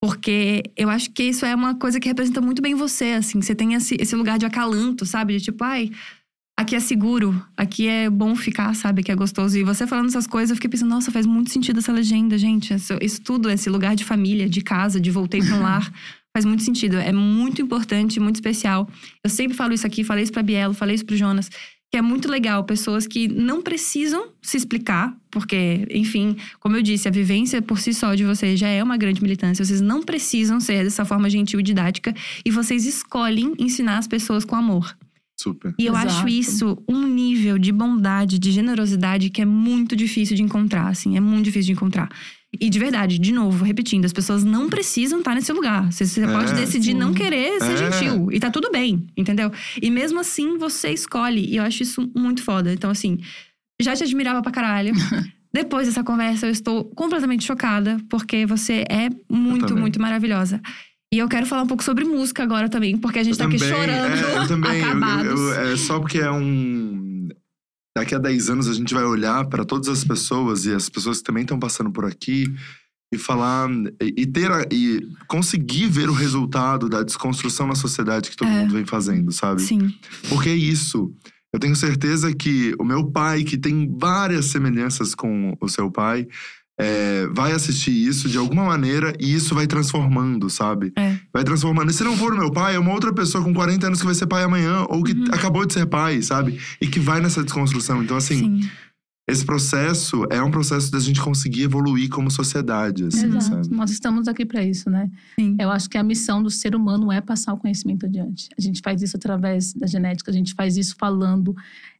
Porque 0.00 0.62
eu 0.76 0.90
acho 0.90 1.10
que 1.10 1.22
isso 1.22 1.46
é 1.46 1.54
uma 1.54 1.74
coisa 1.74 1.98
que 1.98 2.08
representa 2.08 2.40
muito 2.40 2.60
bem 2.60 2.74
você, 2.74 3.12
assim. 3.12 3.40
Você 3.40 3.54
tem 3.54 3.74
esse, 3.74 3.96
esse 3.98 4.14
lugar 4.14 4.38
de 4.38 4.46
acalanto, 4.46 5.06
sabe? 5.06 5.36
De 5.38 5.44
tipo, 5.44 5.64
ai, 5.64 5.90
aqui 6.56 6.76
é 6.76 6.80
seguro, 6.80 7.42
aqui 7.56 7.88
é 7.88 8.08
bom 8.10 8.36
ficar, 8.36 8.74
sabe? 8.74 9.02
Que 9.02 9.10
é 9.10 9.14
gostoso. 9.14 9.58
E 9.58 9.64
você 9.64 9.86
falando 9.86 10.08
essas 10.08 10.26
coisas, 10.26 10.50
eu 10.50 10.56
fiquei 10.56 10.70
pensando, 10.70 10.90
nossa, 10.90 11.10
faz 11.10 11.26
muito 11.26 11.50
sentido 11.50 11.78
essa 11.78 11.92
legenda, 11.92 12.36
gente. 12.38 12.74
Isso, 12.74 12.98
isso 13.00 13.22
tudo, 13.22 13.50
esse 13.50 13.68
lugar 13.70 13.96
de 13.96 14.04
família, 14.04 14.48
de 14.48 14.60
casa, 14.60 15.00
de 15.00 15.10
voltei 15.10 15.40
para 15.40 15.56
um 15.56 15.62
lar. 15.62 15.90
Faz 16.36 16.44
muito 16.44 16.62
sentido. 16.62 16.96
É 16.96 17.12
muito 17.12 17.62
importante, 17.62 18.20
muito 18.20 18.36
especial. 18.36 18.88
Eu 19.24 19.30
sempre 19.30 19.56
falo 19.56 19.72
isso 19.72 19.86
aqui, 19.86 20.04
falei 20.04 20.24
isso 20.24 20.32
pra 20.32 20.42
Bielo, 20.42 20.74
falei 20.74 20.94
isso 20.94 21.06
pro 21.06 21.16
Jonas 21.16 21.48
que 21.94 21.98
é 21.98 22.02
muito 22.02 22.28
legal, 22.28 22.64
pessoas 22.64 23.06
que 23.06 23.28
não 23.28 23.62
precisam 23.62 24.26
se 24.42 24.56
explicar, 24.56 25.16
porque, 25.30 25.86
enfim, 25.88 26.36
como 26.58 26.76
eu 26.76 26.82
disse, 26.82 27.06
a 27.06 27.10
vivência 27.10 27.62
por 27.62 27.78
si 27.78 27.94
só 27.94 28.16
de 28.16 28.24
vocês 28.24 28.58
já 28.58 28.66
é 28.66 28.82
uma 28.82 28.96
grande 28.96 29.22
militância. 29.22 29.64
Vocês 29.64 29.80
não 29.80 30.02
precisam 30.02 30.58
ser 30.58 30.82
dessa 30.82 31.04
forma 31.04 31.30
gentil 31.30 31.60
e 31.60 31.62
didática 31.62 32.12
e 32.44 32.50
vocês 32.50 32.84
escolhem 32.84 33.54
ensinar 33.60 33.98
as 33.98 34.08
pessoas 34.08 34.44
com 34.44 34.56
amor. 34.56 34.98
Super. 35.36 35.72
E 35.78 35.86
eu 35.86 35.92
Exato. 35.94 36.08
acho 36.08 36.28
isso 36.28 36.82
um 36.88 37.06
nível 37.06 37.58
de 37.58 37.70
bondade, 37.70 38.40
de 38.40 38.50
generosidade 38.50 39.30
que 39.30 39.40
é 39.40 39.44
muito 39.44 39.94
difícil 39.94 40.34
de 40.34 40.42
encontrar, 40.42 40.88
assim, 40.88 41.16
é 41.16 41.20
muito 41.20 41.44
difícil 41.44 41.66
de 41.66 41.72
encontrar. 41.74 42.08
E 42.60 42.68
de 42.70 42.78
verdade, 42.78 43.18
de 43.18 43.32
novo, 43.32 43.64
repetindo, 43.64 44.04
as 44.04 44.12
pessoas 44.12 44.44
não 44.44 44.68
precisam 44.68 45.18
estar 45.18 45.34
nesse 45.34 45.52
lugar. 45.52 45.90
Você, 45.92 46.06
você 46.06 46.22
É, 46.22 46.26
pode 46.26 46.52
decidir 46.54 46.92
sim. 46.92 46.98
não 46.98 47.12
querer 47.14 47.60
ser 47.60 47.72
É. 47.72 47.76
gentil. 47.76 48.30
E 48.32 48.38
tá 48.40 48.50
tudo 48.50 48.70
bem, 48.70 49.06
entendeu? 49.16 49.50
E 49.80 49.90
mesmo 49.90 50.20
assim, 50.20 50.56
você 50.58 50.90
escolhe. 50.90 51.44
E 51.46 51.56
eu 51.56 51.62
acho 51.64 51.82
isso 51.82 52.10
muito 52.16 52.42
foda. 52.42 52.72
Então, 52.72 52.90
assim, 52.90 53.18
já 53.80 53.94
te 53.96 54.02
admirava 54.04 54.40
pra 54.42 54.52
caralho. 54.52 54.92
Depois 55.52 55.86
dessa 55.86 56.02
conversa, 56.02 56.46
eu 56.46 56.50
estou 56.50 56.84
completamente 56.96 57.44
chocada, 57.44 57.96
porque 58.10 58.44
você 58.44 58.84
é 58.90 59.08
muito, 59.30 59.76
muito 59.76 60.00
maravilhosa. 60.00 60.60
E 61.12 61.18
eu 61.18 61.28
quero 61.28 61.46
falar 61.46 61.62
um 61.62 61.66
pouco 61.68 61.84
sobre 61.84 62.04
música 62.04 62.42
agora 62.42 62.68
também, 62.68 62.96
porque 62.96 63.20
a 63.20 63.22
gente 63.22 63.34
Eu 63.34 63.38
tá 63.38 63.44
aqui 63.46 63.56
também, 63.58 63.72
chorando, 63.72 64.14
é, 64.16 64.36
eu 64.38 64.48
também. 64.48 64.82
Acabados. 64.82 65.26
eu- 65.30 65.48
eu- 65.54 65.72
é 65.72 65.76
só 65.76 66.00
porque 66.00 66.18
é 66.18 66.28
um. 66.28 67.13
Daqui 67.96 68.14
a 68.14 68.18
10 68.18 68.50
anos 68.50 68.68
a 68.68 68.72
gente 68.74 68.92
vai 68.92 69.04
olhar 69.04 69.44
para 69.46 69.64
todas 69.64 69.88
as 69.88 70.02
pessoas 70.04 70.64
e 70.66 70.72
as 70.74 70.88
pessoas 70.88 71.18
que 71.18 71.24
também 71.24 71.42
estão 71.42 71.58
passando 71.58 71.92
por 71.92 72.04
aqui 72.04 72.52
e 73.12 73.16
falar 73.18 73.68
e 74.02 74.26
ter 74.26 74.50
a- 74.50 74.66
e 74.72 75.00
conseguir 75.28 75.86
ver 75.88 76.08
o 76.10 76.12
resultado 76.12 76.88
da 76.88 77.04
desconstrução 77.04 77.68
na 77.68 77.76
sociedade 77.76 78.30
que 78.30 78.36
todo 78.36 78.48
É. 78.48 78.60
mundo 78.62 78.74
vem 78.74 78.84
fazendo, 78.84 79.30
sabe? 79.30 79.62
Sim. 79.62 79.94
Porque 80.28 80.48
é 80.48 80.56
isso. 80.56 81.14
Eu 81.52 81.60
tenho 81.60 81.76
certeza 81.76 82.34
que 82.34 82.74
o 82.80 82.84
meu 82.84 83.06
pai, 83.12 83.44
que 83.44 83.56
tem 83.56 83.88
várias 83.96 84.46
semelhanças 84.46 85.14
com 85.14 85.56
o 85.60 85.68
seu 85.68 85.88
pai, 85.88 86.26
é, 86.78 87.26
vai 87.28 87.52
assistir 87.52 87.92
isso 87.92 88.28
de 88.28 88.36
alguma 88.36 88.64
maneira 88.64 89.12
e 89.20 89.32
isso 89.32 89.54
vai 89.54 89.66
transformando, 89.66 90.50
sabe? 90.50 90.92
É. 90.96 91.16
Vai 91.32 91.44
transformando. 91.44 91.90
E 91.90 91.94
se 91.94 92.02
não 92.02 92.16
for 92.16 92.32
o 92.32 92.36
meu 92.38 92.50
pai, 92.50 92.74
é 92.74 92.78
uma 92.78 92.92
outra 92.92 93.12
pessoa 93.12 93.42
com 93.44 93.54
40 93.54 93.86
anos 93.86 94.00
que 94.00 94.06
vai 94.06 94.14
ser 94.14 94.26
pai 94.26 94.42
amanhã, 94.42 94.84
ou 94.88 95.02
que 95.02 95.12
Uhum. 95.12 95.24
acabou 95.32 95.64
de 95.64 95.72
ser 95.72 95.86
pai, 95.86 96.20
sabe? 96.22 96.58
E 96.80 96.86
que 96.88 96.98
vai 96.98 97.20
nessa 97.20 97.42
desconstrução. 97.44 98.02
Então, 98.02 98.16
assim, 98.16 98.38
Sim. 98.38 98.68
esse 99.28 99.44
processo 99.44 100.26
é 100.30 100.42
um 100.42 100.50
processo 100.50 100.90
da 100.90 100.98
gente 100.98 101.20
conseguir 101.20 101.62
evoluir 101.62 102.08
como 102.10 102.28
sociedade, 102.30 103.04
assim, 103.04 103.26
Exato. 103.26 103.44
sabe? 103.44 103.70
Nós 103.70 103.90
estamos 103.92 104.26
aqui 104.26 104.44
para 104.44 104.62
isso, 104.64 104.90
né? 104.90 105.08
Sim. 105.38 105.56
Eu 105.60 105.70
acho 105.70 105.88
que 105.88 105.96
a 105.96 106.02
missão 106.02 106.42
do 106.42 106.50
ser 106.50 106.74
humano 106.74 107.12
é 107.12 107.20
passar 107.20 107.52
o 107.54 107.56
conhecimento 107.56 108.04
adiante. 108.06 108.48
A 108.58 108.60
gente 108.60 108.80
faz 108.82 109.00
isso 109.00 109.16
através 109.16 109.72
da 109.72 109.86
genética, 109.86 110.30
a 110.30 110.34
gente 110.34 110.52
faz 110.54 110.76
isso 110.76 110.96
falando. 110.98 111.54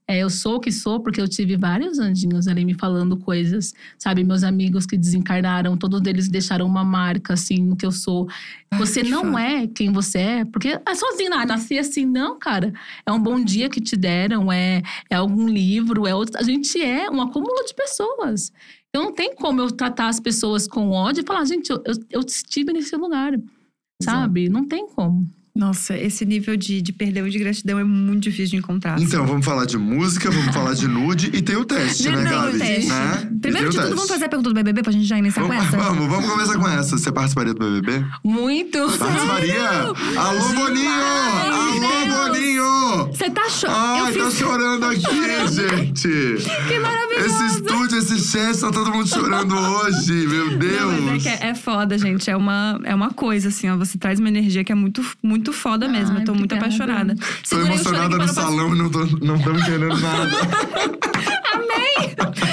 É, 0.06 0.18
eu 0.18 0.28
sou 0.28 0.56
o 0.56 0.60
que 0.60 0.70
sou 0.70 1.00
porque 1.00 1.18
eu 1.18 1.26
tive 1.26 1.56
vários 1.56 1.98
anjinhos 1.98 2.46
ali 2.46 2.62
me 2.62 2.74
falando 2.74 3.16
coisas, 3.16 3.72
sabe? 3.98 4.22
Meus 4.22 4.42
amigos 4.42 4.84
que 4.84 4.98
desencarnaram, 4.98 5.78
todos 5.78 6.02
eles 6.06 6.28
deixaram 6.28 6.66
uma 6.66 6.84
marca, 6.84 7.32
assim, 7.32 7.56
no 7.56 7.74
que 7.74 7.86
eu 7.86 7.92
sou. 7.92 8.28
Você 8.74 9.02
que 9.02 9.08
não 9.08 9.38
é 9.38 9.66
quem 9.66 9.90
você 9.90 10.18
é, 10.18 10.44
porque 10.44 10.78
é 10.86 10.94
sozinho, 10.94 11.32
ah, 11.32 11.46
nasci 11.46 11.78
assim, 11.78 12.04
não, 12.04 12.38
cara. 12.38 12.72
É 13.06 13.10
um 13.10 13.20
bom 13.20 13.42
dia 13.42 13.70
que 13.70 13.80
te 13.80 13.96
deram, 13.96 14.52
é, 14.52 14.82
é 15.08 15.14
algum 15.14 15.48
livro, 15.48 16.06
é 16.06 16.14
outro. 16.14 16.38
A 16.38 16.42
gente 16.42 16.80
é 16.82 17.10
um 17.10 17.22
acúmulo 17.22 17.64
de 17.64 17.72
pessoas. 17.74 18.52
Então 18.90 19.04
não 19.04 19.12
tem 19.12 19.34
como 19.34 19.60
eu 19.60 19.70
tratar 19.70 20.08
as 20.08 20.20
pessoas 20.20 20.68
com 20.68 20.90
ódio 20.90 21.22
e 21.22 21.26
falar, 21.26 21.46
gente, 21.46 21.70
eu, 21.70 21.82
eu, 21.86 21.94
eu 22.10 22.20
estive 22.20 22.74
nesse 22.74 22.94
lugar. 22.94 23.32
Sabe? 24.02 24.48
Não 24.50 24.66
tem 24.66 24.86
como. 24.86 25.26
Nossa, 25.56 25.96
esse 25.96 26.24
nível 26.26 26.56
de, 26.56 26.82
de 26.82 26.92
perdão 26.92 27.28
e 27.28 27.30
de 27.30 27.38
gratidão 27.38 27.78
é 27.78 27.84
muito 27.84 28.24
difícil 28.24 28.48
de 28.50 28.56
encontrar. 28.56 28.94
assim. 28.94 29.04
Então, 29.04 29.24
vamos 29.24 29.44
falar 29.44 29.64
de 29.66 29.78
música, 29.78 30.28
vamos 30.28 30.52
falar 30.52 30.74
de 30.74 30.88
nude 30.88 31.30
e 31.32 31.40
tem 31.40 31.54
o 31.54 31.64
teste, 31.64 32.02
De 32.02 32.10
né, 32.10 32.24
Gabi? 32.24 32.58
teste. 32.58 32.88
Né? 32.88 33.30
Primeiro 33.40 33.68
de 33.70 33.76
tudo, 33.76 33.82
teste. 33.82 33.94
vamos 33.94 34.10
fazer 34.10 34.24
a 34.24 34.28
pergunta 34.28 34.50
do 34.50 34.54
BBB 34.54 34.82
pra 34.82 34.90
gente 34.92 35.04
já 35.04 35.16
iniciar 35.16 35.42
com 35.42 35.48
Vamos, 35.48 35.64
essa? 35.66 35.76
vamos, 35.76 36.06
vamos 36.08 36.28
começar 36.30 36.58
com 36.58 36.68
essa. 36.68 36.98
Você 36.98 37.12
participaria 37.12 37.54
do 37.54 37.60
BBB? 37.80 38.04
Muito. 38.24 38.78
Participaria? 38.98 39.70
Alô, 40.16 40.48
Boninho! 40.54 40.90
Alô, 40.90 42.28
Boninho! 42.30 43.06
Você 43.12 43.30
tá 43.30 43.48
chorando? 43.48 43.76
Ai, 43.78 44.10
eu 44.12 44.24
tá 44.24 44.30
fiz... 44.30 44.38
chorando 44.38 44.84
aqui, 44.86 45.00
gente! 45.54 46.08
Que 46.68 46.78
maravilhoso! 46.80 47.14
Esse 47.26 47.46
estúdio, 47.58 47.98
esse 47.98 48.18
chat, 48.18 48.58
tá 48.60 48.72
todo 48.72 48.90
mundo 48.92 49.08
chorando 49.08 49.54
hoje, 49.56 50.12
meu 50.26 50.50
Não, 50.50 50.58
Deus! 50.58 51.08
é, 51.12 51.18
que 51.18 51.28
é, 51.28 51.48
é 51.50 51.54
foda, 51.54 51.96
gente. 51.96 52.28
É 52.28 52.36
uma, 52.36 52.80
é 52.82 52.92
uma 52.94 53.10
coisa, 53.10 53.48
assim, 53.48 53.68
ó. 53.70 53.76
Você 53.76 53.96
traz 53.96 54.18
uma 54.18 54.28
energia 54.28 54.64
que 54.64 54.72
é 54.72 54.74
muito, 54.74 55.00
muito 55.22 55.43
foda 55.52 55.88
mesmo. 55.88 56.16
Ai, 56.16 56.22
eu 56.22 56.24
tô 56.24 56.34
muito 56.34 56.54
obrigada. 56.54 56.76
Tô 56.76 56.82
apaixonada. 56.84 57.14
Segurei 57.42 57.72
emocionada 57.72 58.16
no 58.18 58.28
salão 58.28 58.74
e 58.74 58.78
não 58.78 58.90
tô, 58.90 58.98
não 59.22 59.38
tô 59.38 59.50
entendendo 59.52 59.96
nada. 60.00 60.30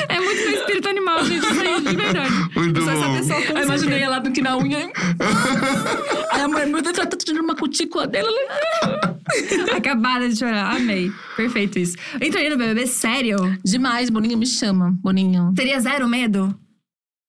É 0.10 0.20
muito 0.20 0.42
meu 0.44 0.52
espírito 0.52 0.90
animal, 0.90 1.24
gente. 1.26 1.46
Isso 1.46 1.62
aí, 1.62 1.82
de 1.82 1.96
verdade. 1.96 2.50
Muito 2.56 2.80
eu 2.80 2.86
sou 2.86 2.94
bom. 2.94 3.16
essa 3.16 3.18
pessoa 3.18 3.42
com 3.42 3.58
Eu 3.58 3.64
imaginei 3.64 4.02
ela 4.02 4.20
do 4.20 4.32
que 4.32 4.42
na 4.42 4.58
unha. 4.58 4.92
Aí 6.32 6.42
a 6.42 6.48
mulher, 6.48 6.68
meu 6.68 6.82
Deus, 6.82 6.98
ela 6.98 7.08
tá 7.08 7.18
tirando 7.18 7.44
uma 7.44 7.56
cutícula 7.56 8.08
dela. 8.08 8.30
Acabada 9.76 10.28
de 10.28 10.38
chorar. 10.38 10.76
Amei. 10.76 11.12
Perfeito 11.36 11.80
isso. 11.80 11.96
Entraria 12.22 12.50
no 12.50 12.58
BBB 12.58 12.88
sério? 12.88 13.58
Demais, 13.64 14.10
Boninho 14.10 14.38
me 14.38 14.46
chama. 14.46 14.94
Boninho. 15.02 15.54
Teria 15.56 15.80
zero 15.80 16.08
medo? 16.08 16.54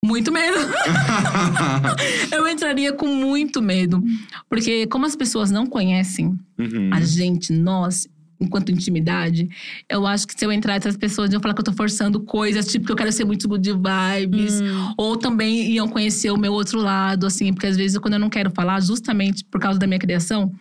Muito 0.03 0.31
medo. 0.33 0.57
Eu 2.31 2.47
entraria 2.47 2.91
com 2.93 3.07
muito 3.07 3.61
medo. 3.61 4.03
Porque 4.49 4.85
como 4.87 5.05
as 5.05 5.15
pessoas 5.15 5.49
não 5.51 5.65
conhecem 5.65 6.37
Uhum. 6.57 6.89
a 6.93 7.01
gente, 7.01 7.51
nós, 7.53 8.07
enquanto 8.39 8.71
intimidade, 8.71 9.49
eu 9.89 10.05
acho 10.05 10.27
que 10.27 10.37
se 10.37 10.45
eu 10.45 10.51
entrar, 10.51 10.75
essas 10.75 10.95
pessoas 10.95 11.31
iam 11.31 11.41
falar 11.41 11.53
que 11.53 11.61
eu 11.61 11.65
tô 11.65 11.73
forçando 11.73 12.19
coisas, 12.19 12.67
tipo, 12.67 12.85
que 12.85 12.91
eu 12.91 12.95
quero 12.95 13.11
ser 13.11 13.25
muito 13.25 13.47
good 13.47 13.71
vibes. 13.71 14.61
Hum. 14.61 14.93
Ou 14.97 15.17
também 15.17 15.71
iam 15.71 15.87
conhecer 15.87 16.31
o 16.31 16.37
meu 16.37 16.53
outro 16.53 16.79
lado, 16.79 17.25
assim, 17.25 17.51
porque 17.53 17.67
às 17.67 17.75
vezes 17.77 17.97
quando 17.97 18.13
eu 18.15 18.19
não 18.19 18.29
quero 18.29 18.51
falar, 18.51 18.81
justamente 18.81 19.43
por 19.45 19.59
causa 19.59 19.79
da 19.79 19.87
minha 19.87 19.99
criação, 19.99 20.51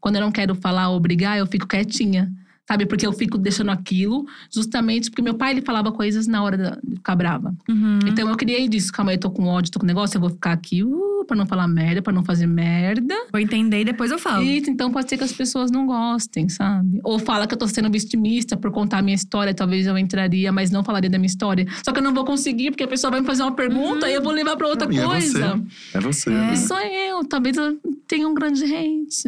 quando 0.00 0.16
eu 0.16 0.20
não 0.20 0.30
quero 0.30 0.54
falar 0.54 0.90
ou 0.90 1.00
brigar, 1.00 1.38
eu 1.38 1.46
fico 1.46 1.66
quietinha. 1.66 2.30
Sabe? 2.72 2.86
Porque 2.86 3.06
eu 3.06 3.12
fico 3.12 3.36
deixando 3.36 3.70
aquilo, 3.70 4.24
justamente 4.50 5.10
porque 5.10 5.20
meu 5.20 5.34
pai 5.34 5.52
ele 5.52 5.60
falava 5.60 5.92
coisas 5.92 6.26
na 6.26 6.42
hora 6.42 6.80
de 6.82 6.96
ficar 6.96 7.14
brava. 7.14 7.54
Uhum. 7.68 7.98
Então 8.06 8.26
eu 8.26 8.34
criei 8.34 8.66
disso. 8.66 8.90
Calma 8.90 9.10
aí, 9.10 9.16
eu 9.18 9.20
tô 9.20 9.30
com 9.30 9.44
ódio, 9.46 9.70
tô 9.70 9.78
com 9.78 9.84
negócio, 9.84 10.16
eu 10.16 10.22
vou 10.22 10.30
ficar 10.30 10.52
aqui, 10.52 10.82
uh, 10.82 11.11
pra 11.24 11.36
não 11.36 11.46
falar 11.46 11.66
merda, 11.68 12.02
pra 12.02 12.12
não 12.12 12.24
fazer 12.24 12.46
merda. 12.46 13.14
Vou 13.30 13.40
entender 13.40 13.80
e 13.80 13.84
depois 13.84 14.10
eu 14.10 14.18
falo. 14.18 14.42
Isso, 14.42 14.70
então 14.70 14.90
pode 14.90 15.08
ser 15.08 15.16
que 15.16 15.24
as 15.24 15.32
pessoas 15.32 15.70
não 15.70 15.86
gostem, 15.86 16.48
sabe? 16.48 17.00
Ou 17.04 17.18
fala 17.18 17.46
que 17.46 17.54
eu 17.54 17.58
tô 17.58 17.66
sendo 17.68 17.90
vitimista 17.90 18.56
por 18.56 18.70
contar 18.70 18.98
a 18.98 19.02
minha 19.02 19.14
história, 19.14 19.54
talvez 19.54 19.86
eu 19.86 19.96
entraria, 19.98 20.50
mas 20.52 20.70
não 20.70 20.82
falaria 20.84 21.10
da 21.10 21.18
minha 21.18 21.26
história. 21.26 21.66
Só 21.84 21.92
que 21.92 21.98
eu 21.98 22.02
não 22.02 22.14
vou 22.14 22.24
conseguir, 22.24 22.70
porque 22.70 22.84
a 22.84 22.88
pessoa 22.88 23.10
vai 23.10 23.20
me 23.20 23.26
fazer 23.26 23.42
uma 23.42 23.52
pergunta 23.52 24.08
e 24.08 24.14
eu 24.14 24.22
vou 24.22 24.32
levar 24.32 24.56
pra 24.56 24.66
outra 24.68 24.86
Não, 24.86 24.94
e 24.94 24.98
é 24.98 25.04
coisa. 25.04 25.62
É 25.94 26.00
você, 26.00 26.30
É. 26.30 26.32
né? 26.32 26.56
Sou 26.56 26.78
eu, 26.80 27.24
talvez 27.24 27.56
eu 27.56 27.78
tenha 28.06 28.28
um 28.28 28.34
grande 28.34 28.64
hate. 28.64 29.22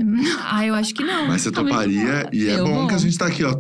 Ah, 0.44 0.66
eu 0.66 0.74
acho 0.74 0.94
que 0.94 1.02
não. 1.02 1.28
Mas 1.28 1.42
você 1.42 1.50
Talvez 1.50 1.74
toparia, 1.76 2.28
e 2.32 2.48
é 2.48 2.58
Eu 2.58 2.64
bom 2.66 2.74
vou. 2.80 2.86
que 2.88 2.94
a 2.94 2.98
gente 2.98 3.16
tá 3.16 3.26
aqui, 3.26 3.44
ó. 3.44 3.54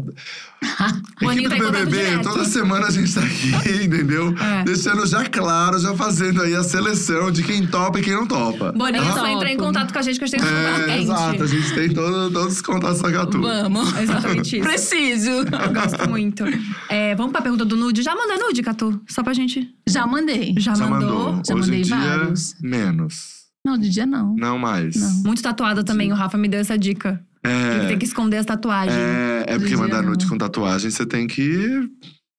Equipe 1.20 1.48
tá 1.48 1.56
do 1.56 1.72
BBB, 1.72 2.22
toda 2.22 2.44
semana 2.44 2.86
a 2.86 2.90
gente 2.90 3.12
tá 3.14 3.20
aqui, 3.22 3.50
entendeu? 3.84 4.34
É. 4.38 4.64
Deixando 4.64 5.06
já 5.06 5.24
claro, 5.26 5.78
já 5.78 5.94
fazendo 5.94 6.42
aí 6.42 6.54
a 6.54 6.62
seleção 6.62 7.30
de 7.30 7.42
quem 7.42 7.66
topa 7.66 8.00
e 8.00 8.02
quem 8.02 8.12
não 8.14 8.26
topa. 8.26 8.72
Boninho 8.72 9.02
Eu 9.04 9.12
só 9.12 9.26
entrar 9.26 9.50
em 9.50 9.56
contato 9.56 9.92
com 9.92 9.98
a 9.98 10.02
gente 10.02 10.18
que 10.18 10.24
a 10.24 10.26
gente 10.26 10.40
tem 10.40 10.48
que 10.50 10.90
É, 10.90 11.00
exato, 11.02 11.42
a 11.42 11.46
gente 11.46 11.74
tem 11.74 11.88
todo- 11.92 12.30
todos 12.30 12.54
os 12.54 12.60
contatos 12.62 13.00
da 13.00 13.10
Gatu. 13.10 13.40
Vamos. 13.40 13.94
Exatamente 13.98 14.56
isso. 14.58 14.66
Preciso. 14.68 15.30
Eu 15.30 15.44
gosto 15.72 16.08
muito. 16.10 16.44
É, 16.88 17.14
vamos 17.14 17.32
pra 17.32 17.40
pergunta 17.42 17.64
do 17.64 17.76
nude? 17.76 18.02
Já 18.02 18.14
mandou 18.14 18.38
nude, 18.48 18.62
Catu? 18.62 19.00
Só 19.08 19.22
pra 19.22 19.32
gente. 19.32 19.68
Já 19.86 20.06
mandei. 20.06 20.54
Já, 20.58 20.74
Já 20.74 20.86
mandou? 20.86 21.08
mandou. 21.26 21.42
Já 21.46 21.54
Hoje 21.54 21.62
em 21.62 21.70
mandei 21.70 21.82
dia, 21.82 21.96
vários. 21.96 22.54
menos. 22.60 23.34
Não, 23.66 23.78
de 23.78 23.88
dia 23.88 24.04
não. 24.04 24.34
Não 24.36 24.58
mais. 24.58 24.94
Não. 24.96 25.22
Muito 25.24 25.42
tatuada 25.42 25.82
também. 25.82 26.12
O 26.12 26.14
Rafa 26.14 26.36
me 26.36 26.48
deu 26.48 26.60
essa 26.60 26.76
dica. 26.76 27.20
É, 27.44 27.86
tem 27.88 27.98
que 27.98 28.04
esconder 28.06 28.38
as 28.38 28.46
tatuagens. 28.46 28.96
é, 28.96 29.44
é 29.48 29.58
porque 29.58 29.76
mandar 29.76 30.02
nude 30.02 30.26
com 30.26 30.36
tatuagem, 30.38 30.90
você 30.90 31.04
tem 31.04 31.26
que 31.26 31.88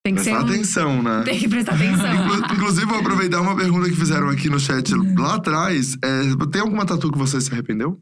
tem 0.04 0.14
que 0.16 0.22
ser 0.22 0.32
prestar 0.32 0.44
um... 0.46 0.50
atenção, 0.50 1.02
né? 1.04 1.22
Tem 1.26 1.40
que 1.40 1.48
prestar 1.48 1.74
atenção. 1.76 2.14
Inclu- 2.14 2.56
Inclusive, 2.56 2.86
vou 2.86 3.00
aproveitar 3.00 3.42
uma 3.42 3.56
pergunta 3.56 3.90
que 3.90 3.96
fizeram 3.96 4.30
aqui 4.30 4.50
no 4.50 4.60
chat 4.60 4.94
lá 5.18 5.36
atrás. 5.36 5.96
É, 6.04 6.22
tem 6.52 6.62
alguma 6.62 6.86
tatu 6.86 7.12
que 7.12 7.18
você 7.18 7.40
se 7.42 7.52
arrependeu? 7.52 8.00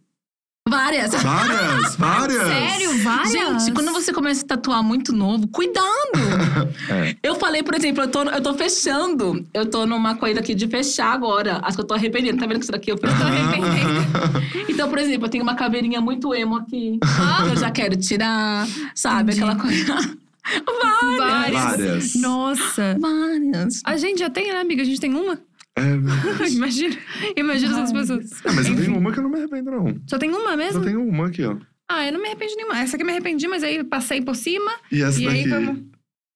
Várias. 0.73 1.11
Várias, 1.22 1.95
várias. 1.98 2.48
Sério? 2.48 3.03
Várias? 3.03 3.31
Gente, 3.31 3.72
quando 3.73 3.91
você 3.91 4.14
começa 4.14 4.45
a 4.45 4.48
tatuar 4.48 4.81
muito 4.81 5.11
novo, 5.14 5.48
cuidado! 5.48 5.84
É. 6.90 7.15
Eu 7.23 7.35
falei, 7.35 7.64
por 7.64 7.76
exemplo, 7.76 8.03
eu 8.03 8.07
tô, 8.07 8.23
eu 8.23 8.41
tô 8.41 8.53
fechando. 8.56 9.45
Eu 9.53 9.65
tô 9.69 9.85
numa 9.85 10.15
coisa 10.15 10.40
aqui 10.40 10.53
de 10.53 10.68
fechar 10.68 11.14
agora. 11.14 11.60
Acho 11.64 11.77
que 11.77 11.81
eu 11.81 11.88
tô 11.88 11.94
arrependendo. 11.94 12.38
Tá 12.40 12.45
vendo 12.45 12.57
que 12.57 12.64
isso 12.65 12.72
daqui 12.72 12.91
eu 12.91 12.98
fiz? 12.98 13.10
Tô 13.10 13.23
arrependendo. 13.23 14.64
Então, 14.69 14.90
por 14.90 14.98
exemplo, 14.98 15.26
eu 15.27 15.30
tenho 15.30 15.44
uma 15.44 15.56
caveirinha 15.56 16.02
muito 16.02 16.34
emo 16.34 16.57
aqui. 16.57 16.99
que 16.99 17.49
eu 17.52 17.57
já 17.57 17.69
quero 17.69 17.95
tirar, 17.95 18.68
sabe? 18.95 19.34
Entendi. 19.34 19.44
Aquela 19.44 19.61
coisa. 19.61 20.18
Várias. 20.65 21.18
Várias. 21.18 21.64
Várias. 21.64 22.15
Nossa. 22.15 22.98
Várias. 22.99 23.81
A 23.85 23.98
gente 23.98 24.19
já 24.19 24.30
tem, 24.30 24.52
né, 24.52 24.60
amiga? 24.60 24.81
A 24.81 24.85
gente 24.85 24.99
tem 24.99 25.14
uma? 25.14 25.40
É, 25.76 25.82
Imagina. 26.54 26.95
Imagina 27.36 27.74
essas 27.82 27.91
pessoas. 27.94 28.32
é, 28.45 28.52
mas 28.52 28.68
eu 28.68 28.76
tenho 28.76 28.98
uma 28.98 29.12
que 29.12 29.20
eu 29.20 29.24
não 29.24 29.30
me 29.32 29.38
arrependo, 29.40 29.72
não. 29.72 29.95
Só 30.08 30.18
tem 30.18 30.30
uma 30.30 30.52
Eu 30.52 30.58
mesmo? 30.58 30.82
tenho 30.84 31.02
uma 31.08 31.28
aqui, 31.28 31.44
ó. 31.44 31.56
Ah, 31.90 32.06
eu 32.06 32.14
não 32.14 32.22
me 32.22 32.28
arrependo 32.28 32.56
nenhuma. 32.56 32.80
Essa 32.80 32.95
aqui 32.95 33.04
eu 33.04 33.06
me 33.08 33.12
arrependi, 33.12 33.48
mas 33.48 33.64
aí 33.64 33.84
passei 33.84 34.22
por 34.22 34.36
cima. 34.36 34.72
E 34.91 35.02
essa 35.02 35.20
e 35.22 35.26
daqui. 35.26 35.38
aí 35.38 35.48
vamos. 35.50 35.80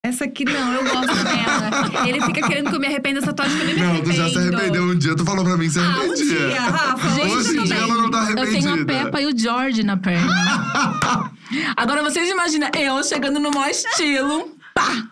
Essa 0.04 0.24
aqui 0.26 0.46
não, 0.46 0.74
eu 0.74 0.84
gosto 0.84 1.08
dela. 1.24 2.08
Ele 2.08 2.22
fica 2.22 2.48
querendo 2.48 2.70
que 2.70 2.76
eu 2.76 2.80
me 2.80 2.88
arrependa 2.88 3.20
dessa 3.20 3.34
tatuagem 3.34 3.58
que 3.58 3.64
eu 3.64 3.68
nem 3.68 3.76
me 3.76 3.82
Não, 3.82 3.90
arrependo. 3.92 4.12
tu 4.14 4.16
já 4.18 4.30
se 4.30 4.38
arrependeu 4.38 4.84
um 4.84 4.98
dia, 4.98 5.16
tu 5.16 5.26
falou 5.26 5.44
pra 5.44 5.58
mim 5.58 5.66
que 5.66 5.72
se 5.72 5.80
Ah, 5.80 5.84
um 5.84 5.86
arrependia. 5.86 6.26
dia, 6.48 6.60
Rafa. 6.62 7.10
Gente, 7.10 7.36
Hoje 7.36 7.58
em 7.58 7.64
dia 7.64 7.76
bem. 7.76 7.84
ela 7.84 7.96
não 7.96 8.12
tá 8.12 8.18
Eu 8.18 8.24
arrependida. 8.24 8.62
tenho 8.62 8.82
a 8.82 8.86
Peppa 8.86 9.22
e 9.22 9.26
o 9.26 9.38
George 9.38 9.84
na 9.84 9.98
perna. 9.98 10.32
Agora 11.76 12.04
vocês 12.04 12.30
imaginam 12.30 12.70
eu 12.76 13.04
chegando 13.04 13.40
no 13.40 13.52
maior 13.52 13.70
estilo. 13.70 14.56
Pá! 14.74 15.08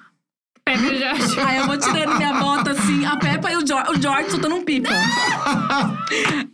Pega 0.65 0.81
o 0.81 0.97
Jorge. 0.97 1.39
Aí 1.45 1.57
eu 1.57 1.65
vou 1.67 1.77
tirando 1.77 2.17
minha 2.17 2.33
bota 2.39 2.71
assim, 2.71 3.05
a 3.05 3.15
Peppa 3.17 3.51
e 3.51 3.55
o 3.55 3.65
George, 3.65 3.91
o 3.91 4.01
George 4.01 4.31
soltando 4.31 4.55
um 4.55 4.63
pipa. 4.65 4.89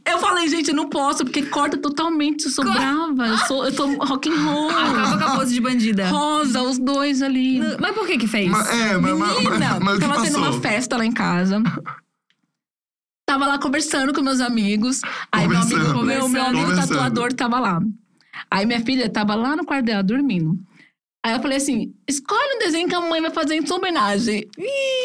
Eu 0.06 0.20
falei, 0.20 0.48
gente, 0.50 0.70
eu 0.70 0.76
não 0.76 0.90
posso, 0.90 1.24
porque 1.24 1.44
corta 1.44 1.78
totalmente, 1.78 2.46
eu 2.46 2.52
sou 2.52 2.66
Cor- 2.66 2.74
brava. 2.74 3.28
Eu 3.28 3.38
sou, 3.40 3.66
eu 3.66 3.72
sou 3.74 3.96
rock 4.04 4.30
and 4.30 4.42
roll. 4.44 4.70
Acaba 4.70 5.18
com 5.18 5.24
a 5.32 5.36
pose 5.38 5.54
de 5.54 5.62
bandida. 5.62 6.08
Rosa, 6.10 6.62
os 6.62 6.78
dois 6.78 7.22
ali. 7.22 7.62
Mas 7.80 7.96
por 7.96 8.06
que 8.06 8.18
que 8.18 8.28
fez? 8.28 8.50
Mas, 8.52 8.70
é, 8.70 8.98
mas, 8.98 9.14
Menina, 9.18 9.80
mas, 9.80 9.80
mas 9.80 10.00
tava 10.00 10.22
tendo 10.22 10.38
uma 10.38 10.54
festa 10.60 10.98
lá 10.98 11.06
em 11.06 11.12
casa. 11.14 11.62
Tava 13.24 13.46
lá 13.48 13.58
conversando 13.58 14.14
com 14.14 14.22
meus 14.22 14.42
amigos. 14.42 15.00
Aí 15.32 15.48
meu 15.48 15.58
amigo, 15.62 16.04
meu, 16.04 16.28
meu 16.28 16.44
amigo 16.44 16.76
tatuador 16.76 17.32
tava 17.32 17.60
lá. 17.62 17.80
Aí 18.50 18.66
minha 18.66 18.82
filha 18.82 19.10
tava 19.10 19.36
lá 19.36 19.56
no 19.56 19.64
quarto 19.64 19.86
dela 19.86 20.04
dormindo. 20.04 20.60
Aí 21.24 21.34
eu 21.34 21.40
falei 21.42 21.58
assim: 21.58 21.94
escolhe 22.08 22.56
um 22.56 22.60
desenho 22.60 22.88
que 22.88 22.96
a 22.96 23.02
mãe 23.02 23.22
vai 23.22 23.32
fazer 23.32 23.56
em 23.56 23.66
sua 23.66 23.78
homenagem. 23.78 24.48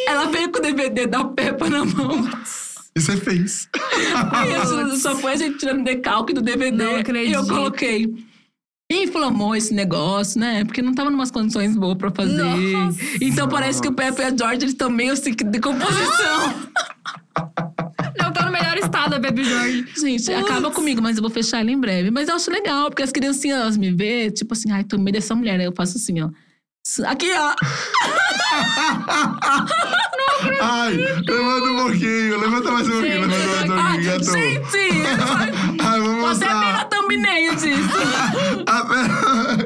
Ela 0.08 0.26
veio 0.26 0.50
com 0.50 0.58
o 0.58 0.62
DVD 0.62 1.06
da 1.06 1.24
Peppa 1.24 1.68
na 1.68 1.84
mão. 1.84 2.28
E 2.96 3.00
você 3.00 3.16
fez. 3.18 3.68
Aí 4.32 4.50
eu 4.52 4.96
só 4.96 5.14
foi 5.16 5.32
a 5.32 5.36
gente 5.36 5.58
tirando 5.58 5.84
decalque 5.84 6.32
do 6.32 6.40
DVD. 6.40 6.70
Não 6.76 6.92
E 6.92 6.94
eu 6.94 7.00
acredito. 7.00 7.46
coloquei. 7.48 8.06
E 8.90 9.02
inflamou 9.02 9.54
esse 9.54 9.74
negócio, 9.74 10.40
né? 10.40 10.64
Porque 10.64 10.80
não 10.80 10.94
tava 10.94 11.10
em 11.10 11.14
umas 11.14 11.30
condições 11.30 11.76
boas 11.76 11.98
pra 11.98 12.10
fazer. 12.10 12.40
Nossa. 12.42 12.98
Então 13.20 13.48
parece 13.48 13.82
que 13.82 13.88
o 13.88 13.92
Pepe 13.92 14.22
e 14.22 14.24
a 14.24 14.34
George, 14.34 14.64
eles 14.64 14.76
meio 14.88 15.12
assim, 15.12 15.32
de 15.32 15.44
decomposição. 15.44 16.54
Melhor 18.56 18.78
estado, 18.78 19.14
a 19.14 19.18
Baby 19.18 19.44
Jorge. 19.44 19.84
Gente, 19.96 20.24
Putz. 20.24 20.44
acaba 20.44 20.70
comigo, 20.70 21.02
mas 21.02 21.16
eu 21.16 21.22
vou 21.22 21.30
fechar 21.30 21.60
ela 21.60 21.70
em 21.70 21.78
breve. 21.78 22.10
Mas 22.10 22.28
eu 22.28 22.36
acho 22.36 22.50
legal, 22.50 22.88
porque 22.88 23.02
as 23.02 23.12
criancinhas 23.12 23.60
elas 23.60 23.76
me 23.76 23.90
vê, 23.90 24.30
tipo 24.30 24.54
assim, 24.54 24.70
ai, 24.72 24.82
tô 24.82 24.96
no 24.96 25.04
meio 25.04 25.12
dessa 25.12 25.34
mulher. 25.34 25.60
Aí 25.60 25.66
eu 25.66 25.74
faço 25.76 25.98
assim, 25.98 26.22
ó. 26.22 26.30
Aqui, 27.06 27.30
ó. 27.32 27.54
Ai, 30.62 30.94
levanta 30.94 31.70
um 31.70 31.76
pouquinho, 31.76 32.40
levanta 32.40 32.70
mais 32.70 32.88
um 32.88 32.92
pouquinho, 32.92 33.20
levanta 33.26 33.46
mais 33.46 33.68
um 33.68 33.72
Ai, 33.74 34.02
pouquinho, 34.02 34.32
gente! 34.32 34.78
Ai, 35.82 36.00
vamos 36.00 36.28
Você 36.28 36.44
é 36.44 36.54
mostrar. 36.54 36.65
Thumbnail 37.36 37.54
disso. 37.56 37.98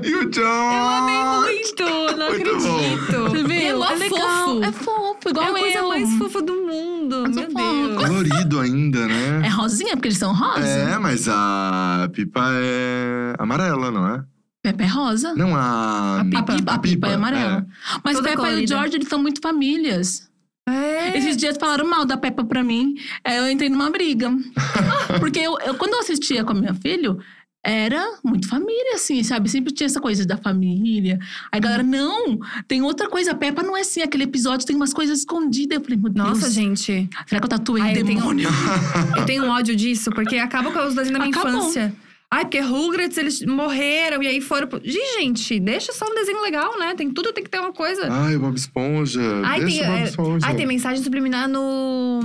E 0.02 0.14
o 0.14 0.30
John. 0.30 0.40
Eu 0.40 0.88
amei 0.88 1.24
muito, 1.24 1.84
não 2.16 2.28
Muito 2.28 2.48
acredito. 2.50 3.22
Você 3.30 3.42
viu? 3.44 3.84
É 3.84 3.92
é 3.92 3.94
legal. 3.96 4.44
fofo. 4.46 4.64
É 4.64 4.72
fofo, 4.72 5.28
igual 5.28 5.46
É 5.46 5.48
a 5.50 5.52
coisa 5.60 5.78
eu. 5.78 5.88
mais 5.88 6.14
fofa 6.18 6.42
do 6.42 6.52
mundo, 6.54 7.22
Mas 7.26 7.36
meu. 7.36 7.48
Deus. 7.48 7.96
Colorido 8.06 8.60
ainda, 8.60 8.98
É 9.00 9.06
né? 9.40 9.48
rosinha, 9.48 9.92
porque 9.96 10.08
eles 10.08 10.18
são 10.18 10.34
rosa. 10.34 10.66
É, 10.66 10.98
mas 10.98 11.28
a 11.28 12.08
pipa 12.12 12.40
é 12.54 13.34
amarela, 13.38 13.90
não 13.90 14.06
é? 14.06 14.22
Pepe 14.62 14.84
é 14.84 14.86
rosa. 14.86 15.34
Não 15.34 15.56
a. 15.56 16.20
A 16.20 16.24
pipa. 16.24 16.38
A 16.38 16.42
pipa, 16.42 16.72
a 16.74 16.78
pipa 16.78 17.08
é 17.08 17.14
amarela. 17.14 17.66
Mas 18.04 18.16
Toda 18.16 18.28
Peppa 18.28 18.50
e 18.52 18.64
o. 18.64 18.68
George, 18.68 18.96
eles 18.96 19.08
são 19.08 19.18
muito 19.20 19.40
famílias. 19.40 20.28
É. 20.68 21.16
Esses 21.16 21.36
dias 21.36 21.56
falaram 21.58 21.88
mal 21.88 22.04
da 22.04 22.16
Peppa 22.18 22.44
pra 22.44 22.62
mim. 22.62 22.94
Aí 23.24 23.38
eu 23.38 23.50
entrei 23.50 23.70
numa 23.70 23.90
briga. 23.90 24.30
Porque 25.18 25.38
eu, 25.40 25.58
eu- 25.64 25.74
quando 25.74 25.94
eu 25.94 26.00
assistia 26.00 26.44
com 26.44 26.52
a 26.52 26.54
minha 26.54 26.74
filha, 26.74 27.16
era 27.62 28.18
muito 28.24 28.48
família, 28.48 28.94
assim, 28.94 29.22
sabe? 29.22 29.50
Sempre 29.50 29.72
tinha 29.72 29.86
essa 29.86 30.00
coisa 30.00 30.24
da 30.26 30.36
família. 30.38 31.18
Aí 31.52 31.58
a 31.58 31.60
galera, 31.60 31.82
não, 31.82 32.38
tem 32.66 32.80
outra 32.82 33.08
coisa. 33.08 33.32
A 33.32 33.34
Peppa 33.34 33.62
não 33.62 33.76
é 33.76 33.80
assim. 33.80 34.00
Aquele 34.00 34.24
episódio 34.24 34.66
tem 34.66 34.74
umas 34.74 34.94
coisas 34.94 35.18
escondidas. 35.20 35.76
Eu 35.78 35.82
falei, 35.84 35.98
meu 35.98 36.10
Deus. 36.10 36.26
Nossa, 36.28 36.50
gente. 36.50 37.08
Será 37.26 37.40
que 37.40 37.44
eu 37.44 37.48
tatuei 37.50 37.82
Ai, 37.82 37.90
eu 37.98 38.04
tenho- 38.04 38.18
demônio? 38.20 38.48
Eu 39.16 39.26
tenho 39.26 39.44
um 39.44 39.50
ódio 39.50 39.76
disso, 39.76 40.10
porque 40.10 40.36
acaba 40.36 40.70
com 40.72 40.78
os 40.86 40.94
dois 40.94 41.10
da 41.10 41.18
minha 41.18 41.30
Acabou. 41.30 41.50
infância. 41.60 41.92
Ai, 42.32 42.44
porque 42.44 42.60
Rugrats, 42.60 43.18
eles 43.18 43.42
morreram 43.42 44.22
e 44.22 44.26
aí 44.28 44.40
foram. 44.40 44.66
pro- 44.68 44.80
gente, 44.84 45.58
deixa 45.60 45.92
só 45.92 46.06
um 46.06 46.14
desenho 46.14 46.40
legal, 46.40 46.78
né? 46.78 46.94
Tem 46.94 47.10
tudo, 47.10 47.32
tem 47.32 47.42
que 47.44 47.50
ter 47.50 47.58
uma 47.58 47.72
coisa. 47.72 48.06
Ai, 48.10 48.36
o 48.36 48.40
Bob 48.40 48.54
Esponja. 48.56 49.20
Ai, 49.44 49.60
Deixa 49.64 49.80
tem, 49.82 49.90
Bob 49.90 49.98
é, 50.00 50.04
Esponja. 50.04 50.46
ai, 50.46 50.54
tem 50.56 50.66
mensagem 50.66 51.02
subliminar 51.02 51.48
no 51.48 52.20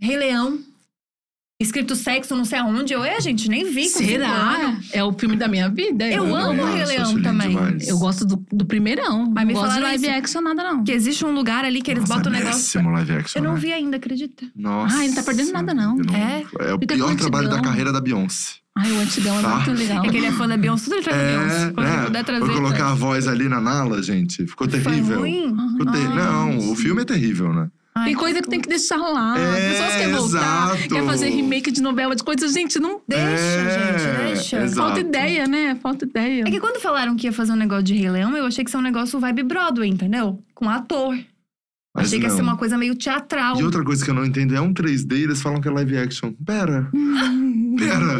Rei 0.00 0.16
Leão. 0.16 0.58
Escrito 1.60 1.94
sexo, 1.94 2.34
não 2.34 2.44
sei 2.46 2.58
aonde. 2.58 2.94
Eu, 2.94 3.04
é, 3.04 3.20
gente, 3.20 3.46
nem 3.48 3.64
vi 3.70 3.86
Será? 3.86 4.74
É 4.92 5.04
o 5.04 5.12
filme 5.12 5.36
da 5.36 5.46
minha 5.46 5.68
vida? 5.68 6.08
Eu 6.08 6.24
Eu 6.26 6.34
amo 6.34 6.62
o 6.62 6.72
Rei 6.72 6.86
Leão 6.86 7.20
também. 7.22 7.50
demais. 7.50 7.86
Eu 7.86 7.98
gosto 7.98 8.24
do, 8.24 8.42
do 8.50 8.64
primeirão. 8.64 9.30
Mas 9.30 9.46
me 9.46 9.52
não 9.52 9.60
gosto 9.60 9.74
de 9.74 9.78
falaram 9.80 9.82
live 9.82 10.06
isso. 10.06 10.16
action, 10.18 10.40
nada 10.40 10.62
não. 10.64 10.82
Que 10.82 10.92
existe 10.92 11.22
um 11.24 11.32
lugar 11.34 11.66
ali 11.66 11.82
que 11.82 11.90
eles 11.90 12.02
Nossa, 12.04 12.14
botam 12.14 12.32
o 12.32 12.34
é 12.34 12.38
negócio. 12.38 12.60
péssimo 12.62 12.90
live 12.90 13.12
action, 13.12 13.38
Eu 13.40 13.44
não 13.44 13.54
né? 13.54 13.60
vi 13.60 13.72
ainda, 13.74 13.96
acredita? 13.98 14.46
Nossa. 14.56 14.96
Ai, 14.96 15.08
não 15.08 15.14
tá 15.14 15.22
perdendo 15.22 15.52
nada, 15.52 15.74
não. 15.74 15.98
eu 15.98 16.14
É? 16.14 16.44
É 16.70 16.74
o 16.74 16.78
pior 16.78 17.14
trabalho 17.16 17.48
da 17.50 17.60
carreira 17.60 17.92
da 17.92 18.00
Beyoncé. 18.00 18.54
Ai, 18.78 18.90
o 18.92 19.00
antigão 19.00 19.38
é 19.38 19.42
Tá. 19.42 19.56
muito 19.56 19.72
legal. 19.72 20.04
É 20.04 20.08
que 20.08 20.16
ele 20.16 20.26
é 20.26 20.32
fã 20.32 20.48
da 20.48 20.56
Beyoncé, 20.56 20.84
tudo 20.84 20.94
ele 20.96 21.02
traz 21.02 21.18
da 21.22 21.28
Beyoncé. 21.28 21.72
Quando 21.72 21.86
ele 21.88 22.04
puder 22.06 22.24
trazer. 22.24 22.40
Vou 22.46 22.54
colocar 22.54 22.76
traz. 22.76 22.90
a 22.92 22.94
voz 22.94 23.28
ali 23.28 23.48
na 23.50 23.60
Nala, 23.60 24.02
gente. 24.02 24.46
Ficou 24.46 24.66
Foi 24.70 24.80
terrível. 24.80 25.18
ruim? 25.18 25.54
Ficou 25.76 25.92
ter- 25.92 26.06
Ai, 26.06 26.14
Não, 26.16 26.70
o 26.70 26.74
filme 26.76 27.02
é 27.02 27.04
terrível, 27.04 27.52
né? 27.52 27.68
Ai, 28.00 28.06
Tem 28.06 28.14
coisa 28.14 28.42
que 28.42 28.48
tem 28.48 28.60
que 28.60 28.68
deixar 28.68 28.96
lá. 28.96 29.38
É, 29.38 29.44
As 29.44 29.72
pessoas 29.72 29.94
querem 29.96 30.14
voltar, 30.14 30.74
exato. 30.76 30.94
quer 30.94 31.04
fazer 31.04 31.28
remake 31.30 31.70
de 31.70 31.82
novela, 31.82 32.16
de 32.16 32.22
coisas. 32.24 32.52
Gente, 32.52 32.78
não 32.78 33.00
Deixa, 33.06 33.24
É, 33.24 33.98
gente, 33.98 34.24
deixa. 34.26 34.62
exato. 34.62 34.86
falta 34.88 35.00
ideia, 35.00 35.46
né? 35.46 35.76
Falta 35.82 36.04
ideia. 36.04 36.44
É 36.46 36.50
que 36.50 36.60
quando 36.60 36.80
falaram 36.80 37.16
que 37.16 37.26
ia 37.26 37.32
fazer 37.32 37.52
um 37.52 37.56
negócio 37.56 37.84
de 37.84 37.94
Rei 37.94 38.10
Leão, 38.10 38.36
eu 38.36 38.46
achei 38.46 38.64
que 38.64 38.70
ia 38.70 38.72
ser 38.72 38.78
um 38.78 38.82
negócio 38.82 39.18
vibe 39.20 39.42
Broadway, 39.42 39.88
entendeu? 39.88 40.42
Com 40.54 40.68
ator. 40.68 41.16
Mas 41.92 42.06
achei 42.06 42.20
que 42.20 42.24
ia 42.26 42.30
ser 42.30 42.36
não. 42.42 42.50
uma 42.50 42.56
coisa 42.56 42.78
meio 42.78 42.94
teatral. 42.94 43.58
E 43.58 43.64
outra 43.64 43.82
coisa 43.82 44.04
que 44.04 44.10
eu 44.10 44.14
não 44.14 44.24
entendo 44.24 44.54
é 44.54 44.60
um 44.60 44.72
3D 44.72 45.12
e 45.18 45.22
eles 45.24 45.42
falam 45.42 45.60
que 45.60 45.66
é 45.66 45.72
live 45.72 45.98
action. 45.98 46.32
Pera, 46.46 46.88
pera. 47.76 48.12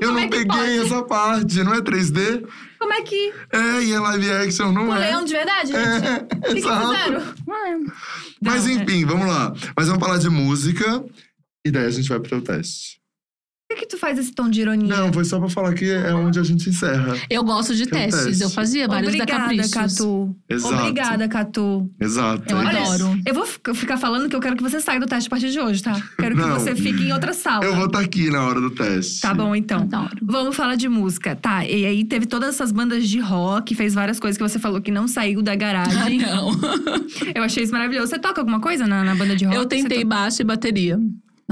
Eu 0.00 0.08
Como 0.08 0.12
não 0.14 0.18
é 0.18 0.26
peguei 0.28 0.46
pode? 0.46 0.78
essa 0.80 1.02
parte. 1.04 1.62
Não 1.62 1.72
é 1.72 1.80
3D? 1.80 2.44
Como 2.80 2.92
é 2.92 3.02
que. 3.02 3.32
É, 3.52 3.82
e 3.84 3.92
é 3.92 4.00
live 4.00 4.28
action, 4.32 4.72
não 4.72 4.86
Com 4.86 4.92
o 4.92 4.96
é? 4.96 4.98
leão 4.98 5.24
de 5.24 5.32
verdade, 5.32 5.68
gente? 5.68 5.78
É, 5.78 6.16
O 6.16 6.40
que, 6.40 6.54
que 6.54 6.62
fizeram? 6.62 7.22
Mas 8.42 8.64
Não, 8.64 8.72
é. 8.72 8.74
enfim, 8.74 9.04
vamos 9.04 9.26
lá. 9.26 9.52
Mas 9.76 9.88
vamos 9.88 10.04
falar 10.04 10.18
de 10.18 10.28
música. 10.28 11.04
E 11.64 11.70
daí 11.70 11.86
a 11.86 11.90
gente 11.90 12.08
vai 12.08 12.18
pro 12.18 12.28
teu 12.28 12.42
teste. 12.42 13.01
Por 13.72 13.76
que, 13.76 13.86
que 13.86 13.86
tu 13.86 13.98
faz 13.98 14.18
esse 14.18 14.32
tom 14.32 14.50
de 14.50 14.60
ironia? 14.60 14.94
Não, 14.94 15.12
foi 15.12 15.24
só 15.24 15.38
pra 15.38 15.48
falar 15.48 15.72
que 15.72 15.90
é 15.90 16.12
onde 16.14 16.38
a 16.38 16.42
gente 16.42 16.68
encerra. 16.68 17.16
Eu 17.30 17.42
gosto 17.42 17.74
de 17.74 17.86
testes. 17.86 18.24
teste. 18.26 18.42
Eu 18.42 18.50
fazia 18.50 18.86
vários 18.86 19.12
da 19.16 19.22
Obrigada, 19.22 19.42
Caprichos. 19.42 19.70
Catu. 19.70 20.36
Exato. 20.48 20.74
Obrigada, 20.74 21.28
Catu. 21.28 21.90
Exato. 21.98 22.52
Eu 22.52 22.60
é 22.60 22.64
Olha, 22.66 22.80
adoro. 22.82 23.20
Eu 23.26 23.34
vou 23.34 23.46
fic- 23.46 23.74
ficar 23.74 23.96
falando 23.96 24.28
que 24.28 24.36
eu 24.36 24.40
quero 24.40 24.56
que 24.56 24.62
você 24.62 24.78
saia 24.80 25.00
do 25.00 25.06
teste 25.06 25.26
a 25.28 25.30
partir 25.30 25.50
de 25.50 25.58
hoje, 25.58 25.82
tá? 25.82 26.00
Quero 26.18 26.36
que 26.36 26.42
Não. 26.42 26.58
você 26.58 26.74
fique 26.76 27.02
em 27.04 27.12
outra 27.12 27.32
sala. 27.32 27.64
Eu 27.64 27.74
vou 27.74 27.86
estar 27.86 28.00
aqui 28.00 28.30
na 28.30 28.44
hora 28.46 28.60
do 28.60 28.70
teste. 28.70 29.20
Tá 29.22 29.32
bom, 29.32 29.54
então. 29.56 29.80
Adoro. 29.82 30.16
Vamos 30.22 30.54
falar 30.54 30.74
de 30.76 30.88
música. 30.88 31.34
Tá, 31.34 31.64
e 31.64 31.86
aí 31.86 32.04
teve 32.04 32.26
todas 32.26 32.50
essas 32.50 32.70
bandas 32.72 33.08
de 33.08 33.20
rock, 33.20 33.74
fez 33.74 33.94
várias 33.94 34.20
coisas 34.20 34.36
que 34.36 34.42
você 34.46 34.58
falou 34.58 34.80
que 34.82 34.90
não 34.90 35.08
saiu 35.08 35.40
da 35.42 35.52
Ah, 35.52 35.56
garagem. 35.56 36.18
não. 36.18 36.50
Eu 37.34 37.42
achei 37.42 37.62
isso 37.64 37.72
maravilhoso. 37.72 38.08
Você 38.08 38.18
toca 38.18 38.40
alguma 38.40 38.60
coisa 38.60 38.86
na, 38.86 39.02
na 39.02 39.14
banda 39.14 39.34
de 39.34 39.44
rock? 39.44 39.56
Eu 39.56 39.64
tentei 39.66 40.04
baixo 40.04 40.42
e 40.42 40.44
bateria. 40.44 40.98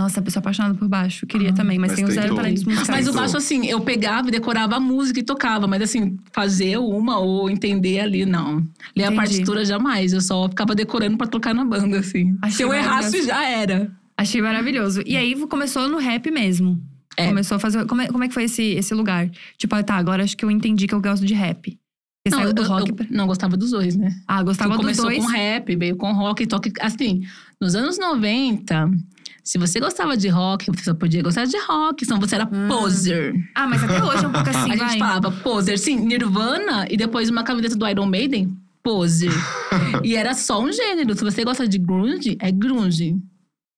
Nossa, 0.02 0.22
pessoa 0.22 0.40
apaixonada 0.40 0.74
por 0.74 0.88
baixo. 0.88 1.26
Queria 1.26 1.50
Ah, 1.50 1.52
também, 1.52 1.78
mas, 1.78 1.90
mas 1.92 1.96
tenho 1.96 2.10
zero 2.10 2.34
talentos 2.34 2.62
musicais. 2.64 2.88
Mas 2.88 3.08
o 3.08 3.12
baixo, 3.12 3.36
assim, 3.36 3.66
eu 3.66 3.80
pegava 3.80 4.28
e 4.28 4.30
decorava 4.30 4.76
a 4.76 4.80
música 4.80 5.20
e 5.20 5.22
tocava. 5.22 5.66
Mas, 5.66 5.82
assim, 5.82 6.16
fazer 6.32 6.78
uma 6.78 7.18
ou 7.18 7.50
entender 7.50 8.00
ali, 8.00 8.24
não. 8.24 8.56
Ler 8.96 9.04
a 9.04 9.06
Entendi. 9.06 9.14
partitura, 9.16 9.64
jamais. 9.64 10.12
Eu 10.12 10.20
só 10.20 10.48
ficava 10.48 10.74
decorando 10.74 11.18
pra 11.18 11.26
tocar 11.26 11.54
na 11.54 11.64
banda, 11.64 11.98
assim. 11.98 12.36
Achei 12.40 12.56
Se 12.56 12.62
eu 12.62 12.72
errasse, 12.72 13.22
já 13.24 13.44
era. 13.46 13.90
Achei 14.16 14.40
maravilhoso. 14.40 15.02
E 15.06 15.16
aí 15.16 15.34
começou 15.46 15.88
no 15.88 15.98
rap 15.98 16.30
mesmo. 16.30 16.80
É. 17.16 17.26
Começou 17.28 17.56
a 17.56 17.58
fazer. 17.60 17.84
Como 17.86 18.00
é, 18.00 18.06
como 18.08 18.24
é 18.24 18.28
que 18.28 18.34
foi 18.34 18.44
esse, 18.44 18.62
esse 18.62 18.94
lugar? 18.94 19.28
Tipo, 19.58 19.74
ah, 19.74 19.82
tá, 19.82 19.96
agora 19.96 20.22
acho 20.24 20.36
que 20.36 20.44
eu 20.44 20.50
entendi 20.50 20.86
que 20.86 20.94
eu 20.94 21.00
gosto 21.00 21.26
de 21.26 21.34
rap. 21.34 21.78
Você 22.26 22.34
Não, 22.36 22.42
saiu 22.42 22.52
do 22.52 22.62
eu, 22.62 22.68
rock 22.68 22.90
eu 22.90 22.94
pra. 22.96 23.06
não 23.10 23.26
gostava 23.26 23.56
dos 23.56 23.70
dois, 23.70 23.96
né? 23.96 24.14
Ah, 24.28 24.42
gostava 24.42 24.70
dos 24.70 24.78
começou 24.78 25.06
dois. 25.06 25.18
com 25.24 25.30
rap, 25.30 25.74
veio 25.74 25.96
com 25.96 26.12
rock, 26.12 26.46
toque. 26.46 26.70
Assim, 26.80 27.22
nos 27.60 27.74
anos 27.74 27.98
90, 27.98 28.90
se 29.50 29.58
você 29.58 29.80
gostava 29.80 30.16
de 30.16 30.28
rock, 30.28 30.66
você 30.70 30.84
só 30.84 30.94
podia 30.94 31.22
gostar 31.22 31.44
de 31.44 31.58
rock, 31.58 32.04
senão 32.04 32.20
você 32.20 32.36
era 32.36 32.44
Hum. 32.46 32.68
poser. 32.68 33.34
Ah, 33.54 33.66
mas 33.66 33.82
até 33.82 34.02
hoje 34.02 34.24
é 34.24 34.28
um 34.28 34.32
pouco 34.32 34.48
assim, 34.50 34.70
a 34.72 34.76
vai. 34.76 34.78
gente 34.90 34.98
falava 34.98 35.30
poser, 35.32 35.76
sim, 35.78 35.96
Nirvana 35.96 36.86
e 36.88 36.96
depois 36.96 37.28
uma 37.28 37.42
camiseta 37.42 37.74
do 37.74 37.88
Iron 37.88 38.06
Maiden, 38.06 38.56
poser. 38.82 39.32
e 40.04 40.14
era 40.14 40.34
só 40.34 40.62
um 40.62 40.72
gênero. 40.72 41.14
Se 41.16 41.24
você 41.24 41.42
gosta 41.44 41.66
de 41.66 41.78
grunge, 41.78 42.36
é 42.40 42.50
grunge. 42.52 43.16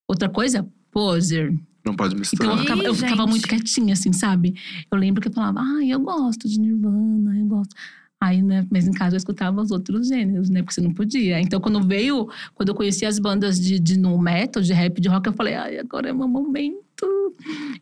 Outra 0.07 0.29
coisa, 0.29 0.69
poser. 0.91 1.55
Não 1.85 1.95
pode 1.95 2.15
Então 2.15 2.17
eu 2.17 2.21
misturar. 2.21 2.57
Ih, 2.59 2.61
ficava, 2.61 2.83
eu 2.83 2.95
ficava 2.95 3.27
muito 3.27 3.49
quietinha, 3.49 3.95
assim, 3.95 4.13
sabe? 4.13 4.55
Eu 4.91 4.99
lembro 4.99 5.21
que 5.23 5.29
eu 5.29 5.33
falava, 5.33 5.61
ai, 5.61 5.91
eu 5.91 5.99
gosto 6.01 6.47
de 6.49 6.61
Nirvana, 6.61 7.37
eu 7.39 7.47
gosto. 7.47 7.75
Aí, 8.23 8.41
né, 8.41 8.65
mas 8.71 8.87
em 8.87 8.93
casa 8.93 9.17
eu 9.17 9.19
escutava 9.19 9.61
os 9.61 9.73
outros 9.73 10.07
gêneros, 10.07 10.49
né? 10.49 10.63
Porque 10.63 10.75
você 10.75 10.81
não 10.81 10.95
podia. 10.95 11.41
Então, 11.41 11.61
quando 11.61 11.85
veio, 11.85 12.29
quando 12.55 12.69
eu 12.69 12.75
conheci 12.77 13.05
as 13.05 13.19
bandas 13.19 13.59
de, 13.59 13.81
de 13.81 13.99
metal, 13.99 14.63
de 14.63 14.73
rap, 14.73 15.01
de 15.01 15.09
rock, 15.09 15.27
eu 15.27 15.33
falei, 15.33 15.55
ai, 15.55 15.79
agora 15.81 16.09
é 16.09 16.13
meu 16.13 16.29
momento. 16.29 16.81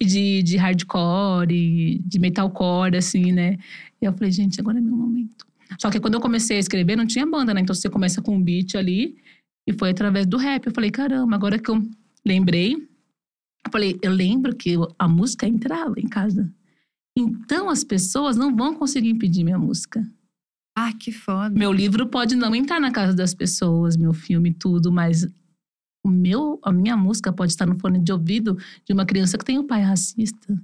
E 0.01 0.07
de, 0.07 0.43
de 0.43 0.57
hardcore, 0.57 1.53
e 1.53 1.99
de 1.99 2.19
metalcore, 2.19 2.97
assim, 2.97 3.33
né? 3.33 3.59
E 4.01 4.07
eu 4.07 4.15
falei, 4.15 4.33
gente, 4.33 4.59
agora 4.59 4.79
é 4.79 4.81
meu 4.81 4.97
momento. 4.97 5.47
Só 5.79 5.91
que 5.91 6.01
quando 6.01 6.15
eu 6.15 6.21
comecei 6.21 6.57
a 6.57 6.61
escrever, 6.61 6.97
não 6.97 7.07
tinha 7.07 7.27
banda, 7.27 7.53
né? 7.53 7.61
Então 7.61 7.75
você 7.75 7.91
começa 7.91 8.23
com 8.23 8.35
um 8.35 8.43
beat 8.43 8.77
ali, 8.77 9.19
e 9.67 9.75
foi 9.75 9.91
através 9.91 10.27
do 10.27 10.39
rap. 10.39 10.65
Eu 10.65 10.73
falei, 10.73 10.91
caramba, 10.91 11.37
agora 11.37 11.59
que 11.59 11.71
eu 11.71 11.83
lembrei, 12.25 12.77
eu 12.77 13.71
falei, 13.71 13.99
eu 14.01 14.11
lembro 14.11 14.57
que 14.57 14.75
a 14.99 15.07
música 15.07 15.47
entrava 15.47 16.01
em 16.01 16.09
casa. 16.09 16.51
Então 17.15 17.69
as 17.69 17.85
pessoas 17.85 18.39
não 18.39 18.57
vão 18.57 18.75
conseguir 18.75 19.11
impedir 19.11 19.45
minha 19.45 19.59
música. 19.59 20.03
Ah, 20.83 20.95
que 20.95 21.13
foda. 21.13 21.51
Meu 21.51 21.71
livro 21.71 22.07
pode 22.07 22.35
não 22.35 22.55
entrar 22.55 22.81
na 22.81 22.91
casa 22.91 23.13
das 23.13 23.35
pessoas, 23.35 23.99
meu 23.99 24.15
filme, 24.15 24.55
tudo, 24.55 24.91
mas 24.91 25.27
o 26.03 26.09
meu, 26.09 26.59
a 26.65 26.73
minha 26.73 26.97
música 26.97 27.31
pode 27.31 27.53
estar 27.53 27.67
no 27.67 27.79
fone 27.79 27.99
de 27.99 28.11
ouvido 28.11 28.57
de 28.87 28.95
uma 28.95 29.05
criança 29.05 29.37
que 29.37 29.45
tem 29.45 29.59
um 29.59 29.67
pai 29.67 29.83
racista. 29.83 30.55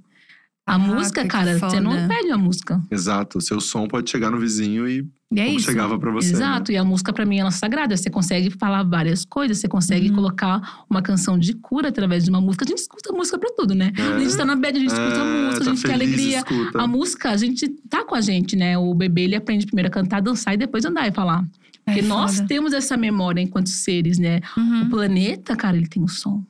A 0.65 0.73
Caraca, 0.73 0.95
música, 0.95 1.27
cara, 1.27 1.59
você 1.59 1.79
não 1.79 2.07
perde 2.07 2.31
a 2.31 2.37
música. 2.37 2.83
Exato. 2.89 3.37
O 3.37 3.41
seu 3.41 3.61
som 3.61 3.87
pode 3.87 4.09
chegar 4.09 4.31
no 4.31 4.39
vizinho 4.39 4.89
e 4.89 5.07
E 5.29 5.39
é 5.41 5.45
como 5.45 5.57
isso. 5.57 5.65
chegava 5.69 5.99
pra 5.99 6.09
você. 6.09 6.27
né? 6.31 6.33
Exato, 6.37 6.71
e 6.71 6.77
a 6.77 6.83
música 6.85 7.11
pra 7.11 7.25
mim 7.25 7.37
ela 7.37 7.49
é 7.49 7.51
sagrada. 7.51 7.97
Você 7.97 8.09
consegue 8.09 8.49
falar 8.49 8.83
várias 8.83 9.25
coisas, 9.25 9.57
você 9.57 9.67
consegue 9.67 10.07
Uhum. 10.09 10.15
colocar 10.15 10.85
uma 10.89 11.01
canção 11.01 11.37
de 11.37 11.53
cura 11.53 11.89
através 11.89 12.23
de 12.23 12.29
uma 12.29 12.39
música. 12.39 12.63
A 12.63 12.67
gente 12.67 12.77
escuta 12.79 13.11
música 13.11 13.37
pra 13.37 13.49
tudo, 13.55 13.75
né? 13.75 13.91
É. 13.97 14.01
A 14.15 14.19
gente 14.19 14.37
tá 14.37 14.45
na 14.45 14.55
bed, 14.55 14.77
a 14.77 14.79
gente 14.81 14.91
escuta 14.93 15.19
É, 15.19 15.45
música, 15.45 15.65
tá 15.65 15.71
a 15.71 15.73
gente 15.75 15.81
quer 15.85 15.97
feliz, 15.97 16.07
alegria. 16.13 16.37
Escuta. 16.37 16.81
A 16.81 16.87
música, 16.87 17.29
a 17.31 17.37
gente 17.37 17.67
tá 17.89 18.05
com 18.05 18.15
a 18.15 18.21
gente, 18.21 18.55
né? 18.55 18.77
O 18.77 18.93
bebê, 18.93 19.23
ele 19.23 19.35
aprende 19.35 19.65
primeiro 19.65 19.89
a 19.89 19.91
cantar, 19.91 20.21
dançar 20.21 20.53
e 20.53 20.57
depois 20.57 20.85
andar 20.85 21.05
e 21.07 21.11
falar. 21.11 21.43
É 21.85 21.91
Porque 21.93 22.01
nós 22.07 22.35
foda. 22.35 22.47
temos 22.47 22.71
essa 22.73 22.95
memória 22.95 23.41
enquanto 23.41 23.67
seres, 23.69 24.17
né? 24.17 24.39
O 24.55 24.59
Uhum. 24.61 24.89
planeta, 24.89 25.55
cara, 25.57 25.75
ele 25.75 25.87
tem 25.87 26.01
um 26.01 26.07
som. 26.07 26.41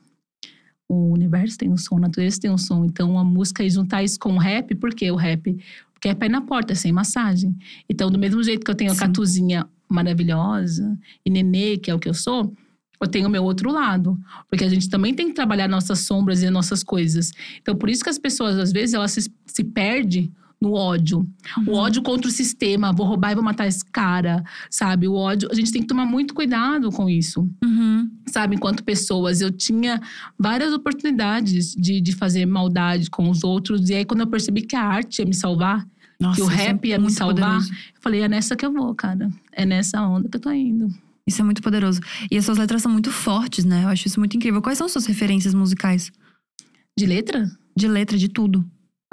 O 0.88 1.12
universo 1.12 1.58
tem 1.58 1.68
um 1.70 1.76
som, 1.76 1.96
a 1.98 2.00
natureza 2.00 2.40
tem 2.40 2.50
um 2.50 2.56
som. 2.56 2.82
Então, 2.84 3.18
a 3.18 3.24
música 3.24 3.62
e 3.62 3.68
juntar 3.68 4.02
isso 4.02 4.18
com 4.18 4.34
o 4.34 4.38
rap, 4.38 4.74
por 4.74 4.90
quê 4.94 5.10
o 5.10 5.16
rap? 5.16 5.54
Porque 5.98 6.08
é 6.08 6.14
pé 6.14 6.28
na 6.28 6.40
porta, 6.40 6.76
sem 6.76 6.92
massagem. 6.92 7.56
Então, 7.90 8.08
do 8.08 8.18
mesmo 8.18 8.42
jeito 8.42 8.64
que 8.64 8.70
eu 8.70 8.74
tenho 8.74 8.92
a 8.92 8.94
Sim. 8.94 9.00
Catuzinha 9.00 9.68
maravilhosa 9.88 10.96
e 11.26 11.30
Nenê, 11.30 11.76
que 11.76 11.90
é 11.90 11.94
o 11.94 11.98
que 11.98 12.08
eu 12.08 12.14
sou, 12.14 12.54
eu 13.00 13.08
tenho 13.08 13.26
o 13.26 13.30
meu 13.30 13.42
outro 13.42 13.72
lado. 13.72 14.16
Porque 14.48 14.64
a 14.64 14.68
gente 14.68 14.88
também 14.88 15.12
tem 15.12 15.28
que 15.28 15.34
trabalhar 15.34 15.68
nossas 15.68 16.00
sombras 16.00 16.40
e 16.40 16.46
as 16.46 16.52
nossas 16.52 16.84
coisas. 16.84 17.32
Então, 17.60 17.74
por 17.74 17.90
isso 17.90 18.04
que 18.04 18.10
as 18.10 18.18
pessoas, 18.18 18.56
às 18.56 18.70
vezes, 18.70 18.94
elas 18.94 19.10
se, 19.10 19.32
se 19.44 19.64
perdem 19.64 20.32
no 20.60 20.72
ódio. 20.72 21.26
O 21.66 21.70
Uhum. 21.70 21.74
ódio 21.76 22.02
contra 22.02 22.28
o 22.28 22.32
sistema, 22.32 22.92
vou 22.92 23.06
roubar 23.06 23.30
e 23.32 23.34
vou 23.34 23.44
matar 23.44 23.66
esse 23.68 23.84
cara, 23.84 24.42
sabe? 24.70 25.06
O 25.06 25.14
ódio, 25.14 25.48
a 25.52 25.54
gente 25.54 25.70
tem 25.70 25.80
que 25.82 25.86
tomar 25.88 26.04
muito 26.04 26.34
cuidado 26.34 26.90
com 26.90 27.08
isso, 27.08 27.48
Uhum. 27.64 28.10
sabe? 28.26 28.56
Enquanto 28.56 28.82
pessoas, 28.82 29.40
eu 29.40 29.50
tinha 29.52 30.00
várias 30.38 30.72
oportunidades 30.72 31.74
de, 31.74 32.00
de 32.00 32.12
fazer 32.14 32.44
maldade 32.46 33.08
com 33.08 33.30
os 33.30 33.44
outros. 33.44 33.88
E 33.88 33.94
aí, 33.94 34.04
quando 34.04 34.20
eu 34.20 34.26
percebi 34.26 34.62
que 34.62 34.74
a 34.74 34.82
arte 34.82 35.20
ia 35.20 35.26
me 35.26 35.34
salvar, 35.34 35.86
Nossa, 36.20 36.36
que 36.36 36.42
o 36.42 36.46
isso 36.50 36.54
rap 36.56 36.84
é 36.84 36.88
ia 36.88 36.98
me 36.98 37.10
salvar. 37.10 37.36
poderoso. 37.36 37.70
eu 37.72 38.00
falei, 38.00 38.20
é 38.22 38.28
nessa 38.28 38.56
que 38.56 38.66
eu 38.66 38.72
vou, 38.72 38.92
cara. 38.94 39.30
É 39.52 39.64
nessa 39.64 40.02
onda 40.02 40.28
que 40.28 40.36
eu 40.36 40.40
tô 40.40 40.50
indo. 40.50 40.88
Isso 41.24 41.40
é 41.40 41.44
muito 41.44 41.62
poderoso. 41.62 42.00
E 42.30 42.36
as 42.38 42.44
suas 42.44 42.58
letras 42.58 42.82
são 42.82 42.90
muito 42.90 43.12
fortes, 43.12 43.64
né? 43.64 43.84
Eu 43.84 43.88
acho 43.88 44.08
isso 44.08 44.18
muito 44.18 44.36
incrível. 44.36 44.60
Quais 44.62 44.78
são 44.78 44.88
suas 44.88 45.04
referências 45.06 45.52
musicais? 45.54 46.10
De 46.98 47.04
letra? 47.06 47.48
De 47.76 47.86
letra, 47.86 48.16
de 48.18 48.28
tudo. 48.28 48.64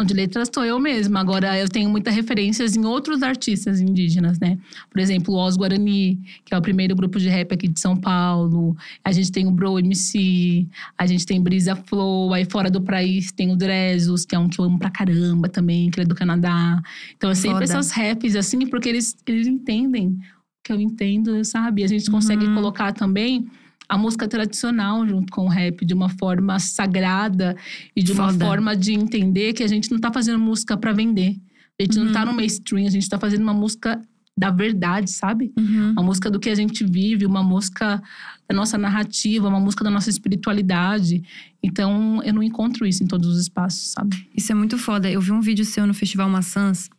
De 0.04 0.14
letras 0.14 0.50
sou 0.54 0.66
eu 0.66 0.78
mesma. 0.78 1.22
Agora, 1.22 1.58
eu 1.58 1.70
tenho 1.70 1.90
muitas 1.90 2.14
referências 2.14 2.76
em 2.76 2.84
outros 2.84 3.24
artistas 3.24 3.80
indígenas, 3.80 4.38
né? 4.40 4.58
Por 4.90 5.00
exemplo, 5.00 5.34
o 5.34 5.48
Os 5.48 5.56
Guarani, 5.56 6.20
que 6.44 6.54
é 6.54 6.58
o 6.58 6.62
primeiro 6.62 6.94
grupo 6.94 7.18
de 7.18 7.30
rap 7.30 7.54
aqui 7.54 7.70
de 7.70 7.80
São 7.80 7.96
Paulo. 7.96 8.76
A 9.02 9.14
gente 9.14 9.32
tem 9.32 9.48
o 9.48 9.52
Bro 9.52 9.80
MC, 9.80 10.68
a 10.98 11.06
gente 11.06 11.26
tem 11.26 11.42
Brisa 11.42 11.78
Flow. 11.78 12.34
Aí 12.34 12.44
fora 12.44 12.70
do 12.70 12.82
país 12.82 13.32
tem 13.32 13.54
o 13.54 13.56
Drezos, 13.56 14.26
que 14.26 14.36
é 14.36 14.40
um 14.40 14.50
que 14.50 14.60
eu 14.60 14.66
amo 14.66 14.78
pra 14.78 14.90
caramba 14.90 15.48
também, 15.48 15.90
que 15.90 15.98
ele 15.98 16.06
é 16.06 16.10
do 16.10 16.16
Canadá. 16.16 16.82
Então, 17.16 17.30
é 17.30 17.36
sempre 17.36 17.66
Foda. 17.66 17.80
essas 17.80 17.92
raps, 17.92 18.36
assim, 18.36 18.68
porque 18.68 18.90
eles, 18.90 19.16
eles 19.26 19.48
entendem 19.48 20.08
o 20.10 20.18
que 20.62 20.74
eu 20.74 20.80
entendo, 20.82 21.42
sabe? 21.46 21.86
A 21.86 21.88
gente 21.88 22.12
consegue 22.12 22.46
Uhum. 22.46 22.54
colocar 22.56 22.92
também 22.92 23.48
a 23.88 23.98
música 23.98 24.28
tradicional 24.28 25.08
junto 25.08 25.32
com 25.32 25.46
o 25.46 25.50
rap 25.50 25.86
de 25.86 25.94
uma 25.94 26.10
forma 26.10 26.60
sagrada 26.60 27.56
e 27.96 28.02
de 28.04 28.12
uma 28.12 28.32
Foda. 28.32 28.46
forma 28.46 28.76
de 28.76 28.94
entender 28.94 29.54
que 29.54 29.64
a 29.64 29.68
gente 29.68 29.92
não 29.92 30.00
tá 30.00 30.12
fazendo 30.12 30.40
música 30.40 30.76
pra 30.78 30.92
vender. 30.92 31.36
A 31.80 31.84
gente 31.84 31.98
não 31.98 32.08
Uhum. 32.08 32.12
tá 32.14 32.26
no 32.26 32.34
mainstream, 32.34 32.88
a 32.88 32.90
gente 32.90 33.08
tá 33.10 33.20
fazendo 33.20 33.42
uma 33.44 33.54
música 33.54 34.02
da 34.38 34.50
verdade, 34.52 35.10
sabe? 35.12 35.54
Uhum. 35.58 35.92
Uma 35.92 36.04
música 36.04 36.30
do 36.30 36.40
que 36.40 36.50
a 36.50 36.56
gente 36.56 36.84
vive, 36.84 37.26
uma 37.26 37.42
música 37.44 38.02
da 38.50 38.56
nossa 38.56 38.78
narrativa, 38.78 39.48
uma 39.48 39.60
música 39.60 39.84
da 39.84 39.90
nossa 39.90 40.10
espiritualidade. 40.10 41.24
Então, 41.64 42.22
eu 42.24 42.34
não 42.34 42.44
encontro 42.44 42.86
isso 42.86 43.04
em 43.04 43.08
todos 43.08 43.28
os 43.30 43.40
espaços, 43.40 43.92
sabe? 43.92 44.28
Isso 44.36 44.52
é 44.52 44.56
muito 44.56 44.78
foda. 44.78 45.10
Eu 45.10 45.22
vi 45.22 45.32
um 45.32 45.42
vídeo 45.42 45.64
seu 45.66 45.88
no 45.88 45.94
Festival 45.94 46.30
Maçãs, 46.30 46.90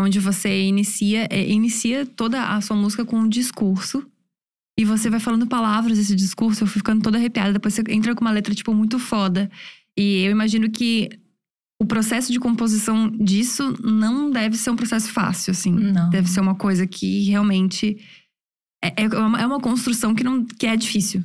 onde 0.00 0.18
você 0.18 0.62
inicia, 0.62 1.26
é, 1.30 1.48
inicia 1.50 2.06
toda 2.06 2.42
a 2.42 2.60
sua 2.60 2.76
música 2.76 3.04
com 3.04 3.18
um 3.18 3.28
discurso. 3.28 4.06
E 4.78 4.84
você 4.84 5.10
vai 5.10 5.18
falando 5.18 5.44
palavras 5.44 5.98
desse 5.98 6.14
discurso, 6.14 6.62
eu 6.62 6.68
fui 6.68 6.78
ficando 6.78 7.02
toda 7.02 7.18
arrepiada. 7.18 7.52
Depois 7.52 7.74
você 7.74 7.82
entra 7.88 8.14
com 8.14 8.20
uma 8.20 8.30
letra, 8.30 8.54
tipo, 8.54 8.72
muito 8.72 8.96
foda. 8.96 9.50
E 9.96 10.22
eu 10.22 10.30
imagino 10.30 10.70
que 10.70 11.10
o 11.82 11.84
processo 11.84 12.32
de 12.32 12.38
composição 12.38 13.10
disso 13.10 13.76
não 13.82 14.30
deve 14.30 14.56
ser 14.56 14.70
um 14.70 14.76
processo 14.76 15.10
fácil, 15.10 15.50
assim. 15.50 15.72
Não. 15.72 16.08
Deve 16.10 16.30
ser 16.30 16.40
uma 16.40 16.54
coisa 16.54 16.86
que 16.86 17.24
realmente. 17.24 17.98
É, 18.84 19.02
é 19.02 19.08
uma, 19.08 19.40
é 19.40 19.46
uma 19.46 19.60
construção 19.60 20.14
que, 20.14 20.22
não, 20.22 20.44
que 20.44 20.66
é 20.66 20.76
difícil. 20.76 21.24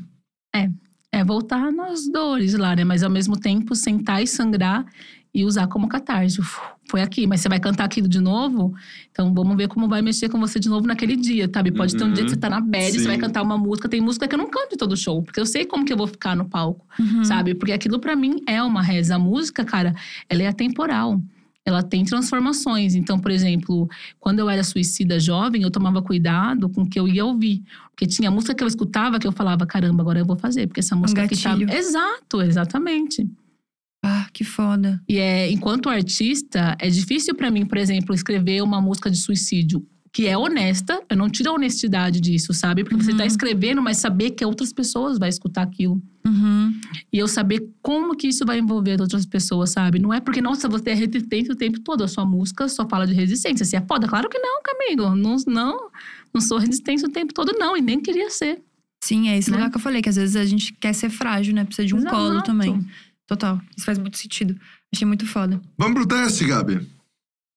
É 1.12 1.24
voltar 1.24 1.72
nas 1.72 2.08
dores 2.12 2.56
lá, 2.56 2.76
né? 2.76 2.84
Mas 2.84 3.04
ao 3.04 3.10
mesmo 3.10 3.40
tempo 3.40 3.76
sentar 3.76 4.24
e 4.24 4.26
sangrar 4.26 4.84
e 5.34 5.44
usar 5.44 5.68
como 5.68 5.88
catarse. 5.88 6.40
Uf, 6.40 6.60
Foi 6.90 7.02
aqui, 7.02 7.26
mas 7.26 7.42
você 7.42 7.50
vai 7.50 7.60
cantar 7.60 7.86
aquilo 7.86 8.08
de 8.08 8.20
novo? 8.20 8.74
Então 9.12 9.34
vamos 9.34 9.56
ver 9.58 9.68
como 9.68 9.88
vai 9.88 10.02
mexer 10.02 10.30
com 10.30 10.40
você 10.40 10.60
de 10.60 10.70
novo 10.70 10.86
naquele 10.86 11.16
dia, 11.16 11.50
sabe? 11.52 11.72
Pode 11.72 11.96
ter 11.96 12.04
um 12.04 12.08
Uhum. 12.08 12.14
dia 12.14 12.24
que 12.26 12.30
você 12.30 12.38
tá 12.38 12.50
na 12.50 12.60
bad, 12.62 12.92
Sim. 12.92 13.00
você 13.00 13.08
vai 13.08 13.18
cantar 13.18 13.42
uma 13.42 13.58
música. 13.58 13.90
Tem 13.90 14.00
música 14.00 14.28
que 14.28 14.36
eu 14.36 14.38
não 14.38 14.48
canto 14.50 14.76
em 14.76 14.78
todo 14.78 14.96
show, 14.96 15.24
porque 15.24 15.40
eu 15.40 15.46
sei 15.46 15.66
como 15.66 15.86
que 15.86 15.92
eu 15.94 15.98
vou 15.98 16.06
ficar 16.06 16.36
no 16.36 16.46
palco, 16.46 16.86
Uhum. 17.00 17.24
sabe? 17.24 17.56
Porque 17.56 17.72
aquilo 17.72 18.00
pra 18.00 18.16
mim 18.16 18.44
é 18.46 18.62
uma 18.62 18.82
reza. 18.84 19.16
A 19.16 19.20
música, 19.20 19.64
cara, 19.66 19.96
ela 20.30 20.44
é 20.44 20.48
atemporal. 20.48 21.20
Ela 21.66 21.82
tem 21.82 22.04
transformações. 22.04 22.94
Então, 22.94 23.18
por 23.18 23.32
exemplo, 23.32 23.90
quando 24.20 24.40
eu 24.40 24.50
era 24.50 24.64
suicida 24.64 25.18
jovem, 25.20 25.62
eu 25.64 25.72
tomava 25.72 26.02
cuidado 26.02 26.68
com 26.70 26.82
o 26.82 26.86
que 26.90 27.00
eu 27.00 27.08
ia 27.08 27.24
ouvir. 27.26 27.64
Porque 27.92 28.06
tinha 28.06 28.30
música 28.30 28.54
que 28.54 28.62
eu 28.64 28.68
escutava 28.68 29.18
que 29.18 29.26
eu 29.26 29.32
falava, 29.32 29.66
caramba, 29.66 30.04
agora 30.04 30.20
eu 30.20 30.26
vou 30.26 30.36
fazer. 30.36 30.68
Porque 30.68 30.82
essa 30.82 30.96
música 30.96 31.24
aqui 31.24 31.42
tá. 31.42 31.56
Exato, 31.76 32.42
exatamente. 32.42 33.26
Ah, 34.06 34.28
que 34.34 34.44
foda. 34.44 35.02
E 35.08 35.18
é, 35.18 35.50
enquanto 35.50 35.88
artista, 35.90 36.76
é 36.80 36.90
difícil 36.90 37.34
pra 37.36 37.50
mim, 37.50 37.66
por 37.66 37.78
exemplo, 37.78 38.14
escrever 38.14 38.62
uma 38.62 38.82
música 38.82 39.10
de 39.10 39.18
suicídio 39.18 39.86
que 40.12 40.28
é 40.28 40.38
honesta. 40.38 41.02
Eu 41.10 41.18
não 41.18 41.28
tiro 41.28 41.50
a 41.50 41.54
honestidade 41.54 42.20
disso, 42.22 42.54
sabe? 42.54 42.84
Porque 42.84 43.02
você 43.04 43.12
Uhum. 43.12 43.18
tá 43.18 43.26
escrevendo, 43.26 43.82
mas 43.82 43.98
saber 43.98 44.32
que 44.32 44.46
outras 44.46 44.72
pessoas 44.72 45.18
vão 45.18 45.28
escutar 45.28 45.64
aquilo. 45.64 46.00
Uhum. 46.24 46.72
E 47.12 47.18
eu 47.18 47.28
saber 47.28 47.68
como 47.82 48.16
que 48.16 48.28
isso 48.28 48.46
vai 48.46 48.60
envolver 48.60 49.02
outras 49.02 49.26
pessoas, 49.26 49.72
sabe? 49.72 49.98
Não 49.98 50.14
é 50.14 50.20
porque, 50.20 50.40
nossa, 50.42 50.70
você 50.70 50.92
é 50.92 50.94
resistente 50.94 51.52
o 51.52 51.56
tempo 51.56 51.80
todo. 51.80 52.04
A 52.04 52.08
sua 52.08 52.26
música 52.26 52.68
só 52.68 52.88
fala 52.88 53.08
de 53.08 53.14
resistência. 53.14 53.66
Se 53.66 53.76
é 53.76 53.82
foda, 53.82 54.06
claro 54.08 54.30
que 54.30 54.38
não, 54.38 54.62
Camilo. 54.62 55.16
Não, 55.16 55.36
não, 55.48 55.90
não 56.32 56.42
sou 56.42 56.60
resistente 56.60 57.04
o 57.06 57.10
tempo 57.10 57.34
todo, 57.34 57.54
não. 57.58 57.76
E 57.76 57.82
nem 57.82 58.00
queria 58.00 58.30
ser. 58.30 58.62
Sim, 59.04 59.30
é 59.30 59.38
esse 59.38 59.50
Né? 59.50 59.58
lugar 59.58 59.72
que 59.72 59.78
eu 59.78 59.82
falei, 59.82 60.02
que 60.02 60.10
às 60.10 60.16
vezes 60.16 60.36
a 60.36 60.46
gente 60.46 60.74
quer 60.74 60.94
ser 60.94 61.10
frágil, 61.10 61.56
né? 61.56 61.64
Precisa 61.66 61.88
de 61.88 61.96
um 61.96 61.98
Exato. 61.98 62.16
colo 62.16 62.42
também. 62.44 62.86
Total. 63.28 63.60
Isso 63.76 63.86
faz 63.86 63.98
muito 63.98 64.18
sentido. 64.18 64.56
Achei 64.94 65.08
muito 65.08 65.26
foda. 65.26 65.60
Vamos 65.78 65.94
pro 65.96 66.08
teste, 66.08 66.46
Gabi. 66.46 66.88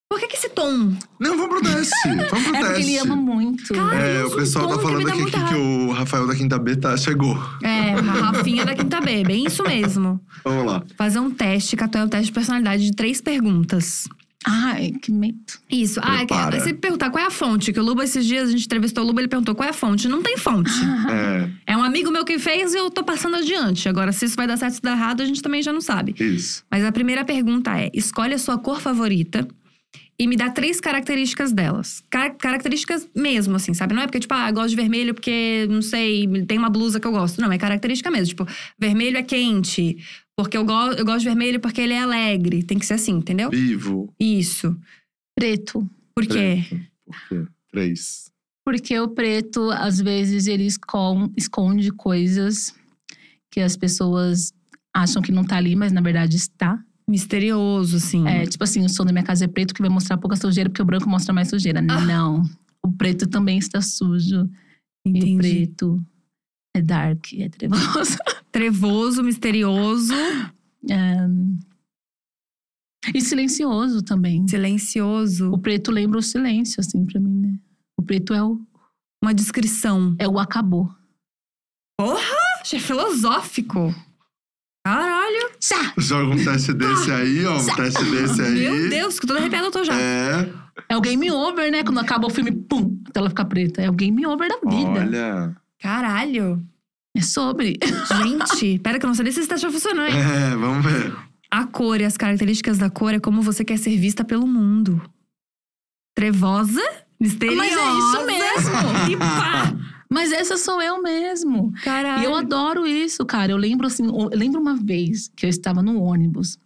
Por 0.09 0.21
que, 0.21 0.29
que 0.29 0.37
esse 0.37 0.49
tom? 0.51 0.97
Não, 1.19 1.37
vamos 1.37 1.49
pro 1.49 1.63
teste. 1.63 2.09
Vamos 2.31 2.45
pro 2.47 2.55
É 2.55 2.61
teste. 2.61 2.67
porque 2.67 2.81
ele 2.83 2.99
ama 2.99 3.17
muito. 3.17 3.75
Cara, 3.75 3.97
É, 3.99 4.25
o 4.25 4.31
pessoal 4.37 4.69
tá 4.69 4.77
que 4.77 4.83
falando 4.83 5.09
aqui 5.09 5.21
muita 5.21 5.39
que, 5.41 5.49
que 5.49 5.55
o 5.55 5.91
Rafael 5.93 6.27
da 6.29 6.35
Quinta 6.37 6.59
B 6.61 6.77
tá, 6.77 6.97
chegou. 6.97 7.37
É, 7.63 7.93
a 7.95 8.01
Rafinha 8.01 8.65
da 8.65 8.75
Quinta 8.77 9.01
B, 9.01 9.25
bem 9.25 9.45
isso 9.47 9.65
mesmo. 9.65 10.21
Vamos 10.45 10.65
lá. 10.65 10.83
Fazer 10.97 11.19
um 11.19 11.31
teste, 11.31 11.77
Catu, 11.77 11.99
é 11.99 12.05
um 12.05 12.09
teste 12.09 12.27
de 12.27 12.33
personalidade 12.33 12.85
de 12.85 12.93
três 12.95 13.21
perguntas. 13.21 14.09
Ai, 14.49 14.93
que 15.03 15.11
medo. 15.11 15.39
Isso. 15.71 15.99
Ah, 16.03 16.23
é 16.23 16.27
que, 16.27 16.33
você 16.61 16.73
perguntar 16.73 17.11
qual 17.11 17.25
é 17.25 17.27
a 17.27 17.31
fonte, 17.31 17.73
que 17.73 17.81
o 17.81 17.83
Luba 17.83 18.05
esses 18.05 18.25
dias 18.25 18.49
a 18.49 18.53
gente 18.53 18.65
entrevistou 18.65 19.03
o 19.03 19.07
Luba, 19.07 19.21
ele 19.21 19.29
perguntou 19.29 19.55
qual 19.55 19.67
é 19.67 19.71
a 19.71 19.75
fonte. 19.75 20.07
Não 20.09 20.23
tem 20.23 20.37
fonte. 20.37 20.71
É, 21.67 21.73
É 21.73 21.77
um 21.77 21.83
amigo 21.83 22.11
meu 22.13 22.25
que 22.25 22.39
fez 22.39 22.73
e 22.73 22.77
eu 22.79 22.89
tô 22.91 23.03
passando 23.03 23.37
adiante. 23.37 23.89
Agora, 23.89 24.13
se 24.13 24.25
isso 24.25 24.37
vai 24.37 24.47
dar 24.47 24.57
certo 24.57 24.73
ou 24.73 24.77
se 24.77 24.83
dar 24.83 24.93
errado, 24.93 25.21
a 25.21 25.25
gente 25.25 25.43
também 25.43 25.63
já 25.63 25.73
não 25.73 25.81
sabe. 25.81 26.15
isso. 26.19 26.63
Mas 26.71 26.85
a 26.85 26.93
primeira 26.93 27.25
pergunta 27.25 27.77
é: 27.77 27.91
escolhe 27.93 28.35
a 28.35 28.39
sua 28.39 28.57
cor 28.59 28.81
favorita 28.81 29.47
e 30.19 30.27
me 30.27 30.37
dá 30.37 30.49
três 30.49 30.81
características 30.81 31.53
delas. 31.53 32.03
Car- 32.09 32.37
características 32.39 33.07
mesmo, 33.15 33.57
assim, 33.57 33.75
sabe? 33.75 33.95
Não 33.95 34.03
é 34.03 34.07
porque, 34.07 34.21
tipo, 34.21 34.33
ah, 34.33 34.49
eu 34.49 34.55
gosto 34.55 34.71
de 34.71 34.77
vermelho 34.77 35.13
porque, 35.13 35.67
não 35.69 35.83
sei, 35.83 36.27
tem 36.47 36.57
uma 36.57 36.71
blusa 36.71 36.99
que 36.99 37.07
eu 37.07 37.13
gosto. 37.13 37.41
Não, 37.41 37.53
é 37.53 37.59
característica 37.59 38.11
mesmo. 38.11 38.29
Tipo, 38.29 38.47
vermelho 38.79 39.19
é 39.19 39.23
quente. 39.23 39.99
Porque 40.37 40.57
eu, 40.57 40.65
go 40.65 40.73
eu 40.93 41.05
gosto 41.05 41.21
de 41.21 41.27
vermelho 41.27 41.61
porque 41.61 41.81
ele 41.81 41.95
é 41.95 42.01
alegre. 42.01 42.63
Tem 42.63 42.79
que 42.79 42.85
ser 42.87 42.95
assim, 42.95 43.13
entendeu? 43.13 43.51
Vivo. 43.51 44.13
Isso. 44.21 44.77
Preto. 45.35 45.89
Por 46.15 46.27
quê? 46.27 46.65
Preto. 46.69 46.87
Por 47.07 47.29
quê? 47.29 47.47
Três. 47.73 48.31
Porque 48.65 48.99
o 48.99 49.09
preto, 49.09 49.71
às 49.71 50.01
vezes, 50.01 50.47
ele 50.47 50.65
escon- 50.67 51.31
esconde 51.37 51.91
coisas 51.93 52.75
que 53.51 53.61
as 53.61 53.77
pessoas 53.77 54.53
acham 54.95 55.23
que 55.23 55.31
não 55.33 55.45
tá 55.45 55.57
ali, 55.57 55.77
mas 55.77 55.93
na 55.93 56.01
verdade 56.01 56.37
está. 56.37 56.83
Misterioso, 57.09 57.97
assim. 57.99 58.27
É, 58.27 58.45
tipo 58.47 58.65
assim, 58.65 58.85
o 58.85 58.89
som 58.89 59.05
da 59.05 59.13
minha 59.13 59.25
casa 59.25 59.45
é 59.45 59.49
preto, 59.49 59.73
que 59.73 59.81
vai 59.81 59.89
mostrar 59.91 60.17
pouca 60.19 60.37
sujeira, 60.37 60.69
porque 60.69 60.83
o 60.83 60.87
branco 60.87 61.09
mostra 61.09 61.33
mais 61.33 61.49
sujeira. 61.49 61.79
Ah. 61.89 62.01
Não. 62.01 62.43
O 62.85 62.91
preto 62.93 63.27
também 63.29 63.59
está 63.59 63.81
sujo. 63.81 64.49
E 65.07 65.11
o 65.11 65.17
Entendi. 65.17 65.37
preto 65.37 66.05
é 66.79 66.83
dark, 66.83 67.33
é 67.35 67.49
trevoso. 67.49 68.17
Trevoso, 68.53 69.23
misterioso, 69.23 70.15
É, 70.91 71.27
E 73.15 73.21
silencioso 73.21 74.03
também. 74.03 74.45
O 74.45 74.49
silencioso. 74.49 75.59
preto 75.59 75.91
lembra 75.91 76.19
o 76.19 76.23
silêncio, 76.23 76.81
assim, 76.81 77.05
pra 77.05 77.21
mim, 77.21 77.41
né? 77.41 77.59
O 77.99 78.03
preto 78.03 78.33
é 78.33 78.43
o, 78.43 78.61
Uma 79.23 79.35
descrição. 79.35 80.15
é 80.19 80.27
o 80.27 80.39
acabou. 80.39 80.91
Achei 82.61 82.79
filosófico. 82.81 83.95
Caralho. 84.85 85.51
Sá! 85.61 85.93
Joga 85.99 86.35
um 86.35 86.45
teste 86.45 86.73
desse 86.73 87.11
aí, 87.11 87.45
ó. 87.45 87.59
Um 87.59 87.75
teste 87.75 88.05
desse 88.05 88.41
aí. 88.43 88.55
Meu 88.71 88.89
Deus, 88.89 89.19
que 89.19 89.27
toda 89.27 89.39
arrepiada 89.41 89.67
eu 89.67 89.71
tô 89.71 89.83
já. 89.85 89.99
É. 90.01 90.53
É 90.89 90.97
o 90.97 91.01
game 91.01 91.31
over, 91.31 91.71
né? 91.73 91.83
Quando 91.83 91.99
acaba 91.99 92.27
o 92.27 92.31
filme, 92.31 92.53
pum, 92.53 93.03
a 93.09 93.11
tela 93.11 93.29
fica 93.31 93.45
preta. 93.45 93.83
É 93.83 93.89
o 93.91 93.93
game 93.93 94.25
over 94.27 94.49
da 94.49 94.71
vida. 94.71 94.91
Olha. 95.01 95.57
Caralho. 95.81 96.65
É 97.17 97.23
sobre. 97.23 97.79
Gente, 98.19 98.79
pera 98.85 98.99
que 98.99 99.05
eu 99.05 99.09
não 99.09 99.15
sei 99.15 99.25
nem 99.25 99.33
se 99.33 99.41
esse 99.41 99.49
teste 99.49 99.65
vai 99.67 99.73
funcionar, 99.73 100.09
hein? 100.09 100.17
É, 100.17 100.57
vamos 100.57 100.85
ver. 100.85 101.17
A 101.51 101.65
cor 101.65 102.01
e 102.01 102.05
as 102.05 102.17
características 102.17 102.77
da 102.77 102.91
cor 102.91 103.15
é 103.15 103.21
como 103.21 103.41
você 103.41 103.65
quer 103.65 103.79
ser 103.79 103.97
vista 103.97 104.25
pelo 104.25 104.47
mundo. 104.47 105.01
Trevosa, 106.15 106.83
misteriosa. 107.19 107.63
Mas 107.63 107.77
é 107.77 107.99
isso 107.99 108.27
mesmo. 108.27 108.77
E 109.13 109.17
pá! 109.17 109.73
Mas 110.11 110.33
essa 110.33 110.57
sou 110.57 110.81
eu 110.81 111.03
mesmo. 111.03 111.73
Caralho. 111.83 112.23
E 112.23 112.25
eu 112.25 112.35
adoro 112.35 112.87
isso, 112.87 113.25
cara. 113.25 113.53
Eu 113.53 113.57
lembro 113.57 113.87
assim, 113.87 114.07
eu 114.07 114.29
lembro 114.33 114.61
uma 114.61 114.77
vez 114.77 115.29
que 115.35 115.47
eu 115.47 115.51
estava 115.51 115.83
no 115.83 116.01
ônibus, 116.01 116.59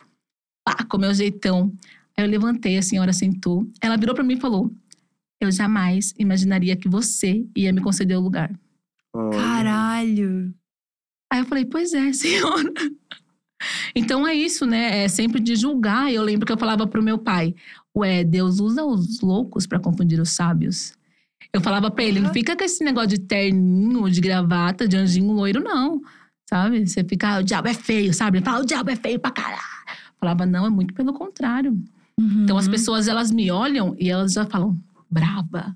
pá, 0.64 0.84
com 0.84 0.98
meu 0.98 1.12
jeitão. 1.14 1.72
Aí 2.16 2.24
eu 2.24 2.30
levantei, 2.30 2.76
a 2.76 2.82
senhora 2.82 3.12
sentou. 3.12 3.66
Ela 3.80 3.96
virou 3.96 4.14
pra 4.14 4.24
mim 4.24 4.34
e 4.34 4.40
falou: 4.40 4.70
Eu 5.40 5.50
jamais 5.50 6.14
imaginaria 6.18 6.76
que 6.76 6.88
você 6.88 7.46
ia 7.56 7.72
me 7.72 7.80
conceder 7.80 8.16
o 8.16 8.20
lugar. 8.20 8.50
Olha. 9.14 9.38
Caralho. 9.38 10.54
Aí 11.32 11.40
eu 11.40 11.46
falei, 11.46 11.64
pois 11.64 11.92
é, 11.92 12.12
senhora. 12.12 12.72
Então 13.94 14.26
é 14.26 14.34
isso, 14.34 14.64
né? 14.66 15.04
É 15.04 15.08
sempre 15.08 15.40
de 15.40 15.54
julgar. 15.54 16.12
Eu 16.12 16.22
lembro 16.22 16.46
que 16.46 16.52
eu 16.52 16.58
falava 16.58 16.86
pro 16.86 17.02
meu 17.02 17.18
pai: 17.18 17.54
Ué, 17.96 18.24
Deus 18.24 18.60
usa 18.60 18.84
os 18.84 19.20
loucos 19.20 19.66
pra 19.66 19.78
confundir 19.78 20.20
os 20.20 20.30
sábios. 20.30 20.94
Eu 21.52 21.60
falava 21.60 21.90
pra 21.90 22.04
ele, 22.04 22.20
não 22.20 22.32
fica 22.32 22.56
com 22.56 22.62
esse 22.62 22.84
negócio 22.84 23.08
de 23.08 23.18
terninho, 23.18 24.08
de 24.08 24.20
gravata, 24.20 24.86
de 24.86 24.96
anjinho 24.96 25.32
loiro, 25.32 25.60
não. 25.60 26.00
Sabe? 26.48 26.86
Você 26.86 27.02
fica, 27.02 27.36
ah, 27.36 27.40
o 27.40 27.42
diabo 27.42 27.68
é 27.68 27.74
feio, 27.74 28.14
sabe? 28.14 28.38
Ele 28.38 28.44
fala, 28.44 28.60
o 28.60 28.66
diabo 28.66 28.90
é 28.90 28.96
feio 28.96 29.18
pra 29.18 29.32
caralho. 29.32 29.60
Eu 29.88 30.14
falava, 30.20 30.46
não, 30.46 30.66
é 30.66 30.70
muito 30.70 30.94
pelo 30.94 31.12
contrário. 31.12 31.72
Uhum. 32.18 32.44
Então 32.44 32.56
as 32.56 32.68
pessoas, 32.68 33.08
elas 33.08 33.30
me 33.32 33.50
olham 33.50 33.96
e 33.98 34.10
elas 34.10 34.32
já 34.32 34.46
falam, 34.46 34.78
brava. 35.10 35.74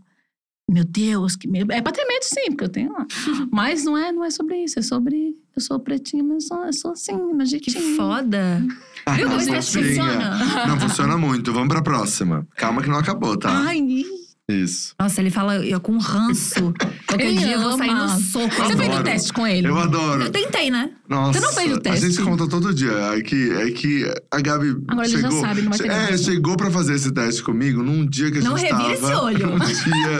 Meu 0.68 0.84
Deus, 0.84 1.36
que 1.36 1.46
medo. 1.46 1.72
É 1.72 1.82
pra 1.82 1.92
ter 1.92 2.04
medo 2.06 2.22
sim, 2.22 2.46
porque 2.50 2.64
eu 2.64 2.68
tenho 2.68 2.92
lá. 2.92 3.06
Mas 3.52 3.84
não 3.84 3.96
é, 3.98 4.10
não 4.10 4.24
é 4.24 4.30
sobre 4.30 4.64
isso, 4.64 4.78
é 4.78 4.82
sobre. 4.82 5.36
Eu 5.54 5.62
sou 5.62 5.78
pretinha, 5.78 6.24
mas 6.24 6.44
eu 6.44 6.48
sou, 6.48 6.66
eu 6.66 6.72
sou 6.72 6.90
assim, 6.90 7.12
meu 7.14 7.46
Que 7.46 7.96
foda. 7.96 8.60
Viu 9.14 9.28
como 9.28 9.40
tinha. 9.40 9.62
funciona? 9.62 10.66
Não 10.66 10.80
funciona 10.80 11.16
muito. 11.16 11.52
Vamos 11.52 11.68
pra 11.68 11.80
próxima. 11.80 12.44
Calma 12.56 12.82
que 12.82 12.88
não 12.88 12.98
acabou, 12.98 13.36
tá? 13.36 13.50
Ai, 13.50 13.80
Isso. 14.46 14.94
Nossa, 15.00 15.22
ele 15.22 15.30
fala 15.30 15.56
eu, 15.64 15.80
com 15.80 15.96
ranço. 15.96 16.74
Qualquer 17.06 17.28
Ele 17.28 17.38
dia 17.38 17.52
eu 17.54 17.62
vou 17.62 17.78
sair 17.78 17.88
no 17.94 18.02
ama. 18.02 18.20
soco. 18.20 18.54
Você 18.54 18.76
fez 18.76 18.98
o 18.98 19.02
teste 19.02 19.32
com 19.32 19.46
ele? 19.46 19.66
Eu 19.66 19.78
adoro. 19.78 20.22
Eu 20.24 20.30
tentei, 20.30 20.70
né? 20.70 20.90
Nossa, 21.08 21.32
Você 21.40 21.46
não 21.46 21.52
fez 21.54 21.72
o 21.72 21.76
A 21.76 21.80
teste? 21.80 22.06
gente 22.10 22.22
conta 22.22 22.46
todo 22.46 22.74
dia. 22.74 22.92
É 22.92 23.22
que, 23.22 23.50
é 23.52 23.70
que 23.70 24.04
a 24.30 24.40
Gabi 24.42 24.76
Agora 24.86 25.06
ele 25.06 25.16
já 25.16 25.22
chegou. 25.22 25.40
sabe, 25.40 25.62
não 25.62 25.70
vai 25.70 25.78
ter 25.78 25.90
é, 25.90 26.18
chegou 26.18 26.56
pra 26.58 26.70
fazer 26.70 26.94
esse 26.94 27.10
teste 27.10 27.42
comigo 27.42 27.82
num 27.82 28.04
dia 28.06 28.30
que 28.30 28.36
a 28.36 28.40
gente 28.42 28.50
Não 28.50 28.56
revira 28.56 28.76
tava. 28.76 28.92
esse 28.92 29.04
olho. 29.14 29.46
Num 29.54 29.58
dia 29.58 30.18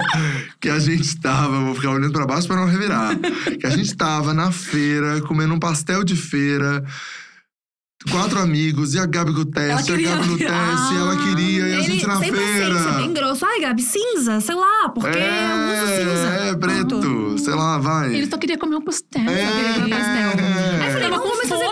que 0.58 0.68
a 0.70 0.78
gente 0.78 1.16
tava. 1.20 1.60
Vou 1.60 1.74
ficar 1.74 1.90
olhando 1.90 2.12
pra 2.12 2.26
baixo 2.26 2.46
pra 2.46 2.56
não 2.56 2.64
revirar. 2.66 3.14
que 3.60 3.66
a 3.66 3.70
gente 3.70 3.94
tava 3.94 4.32
na 4.32 4.50
feira, 4.50 5.20
comendo 5.20 5.52
um 5.52 5.58
pastel 5.58 6.02
de 6.02 6.16
feira. 6.16 6.82
Quatro 8.10 8.38
amigos, 8.40 8.94
e 8.94 8.98
a 8.98 9.06
Gabi 9.06 9.32
com 9.32 9.40
o 9.40 9.44
teste, 9.46 9.92
e 9.92 9.94
a 10.06 10.10
Gabi 10.16 10.28
no 10.28 10.36
teste, 10.38 10.52
e 10.92 10.96
ela 10.96 11.12
Ah, 11.14 11.24
queria, 11.24 11.60
e 11.60 11.62
a 11.62 11.66
ele 11.78 11.82
gente 11.82 12.06
na 12.06 12.16
sem 12.18 12.32
feira. 12.32 12.74
paciência, 12.74 12.92
bem 12.98 13.12
grosso. 13.14 13.46
Ai, 13.46 13.60
Gabi, 13.60 13.82
cinza, 13.82 14.40
sei 14.40 14.54
lá, 14.54 14.88
porque 14.90 15.16
eu 15.18 15.22
uso 15.22 15.86
cinza. 15.96 16.28
É, 16.44 16.54
preto, 16.54 17.00
Pronto. 17.00 17.38
sei 17.38 17.54
lá, 17.54 17.78
vai. 17.78 18.14
Ele 18.14 18.26
só 18.28 18.36
queria 18.36 18.58
comer 18.58 18.76
um 18.76 18.82
pastel. 18.82 19.22
É, 19.22 19.74
comer 19.74 19.88
pastel. 19.88 20.44
é. 20.44 20.80
Aí 20.82 20.86
eu 20.88 20.92
falei, 20.92 21.08
vamos 21.10 21.48
fazer 21.48 21.63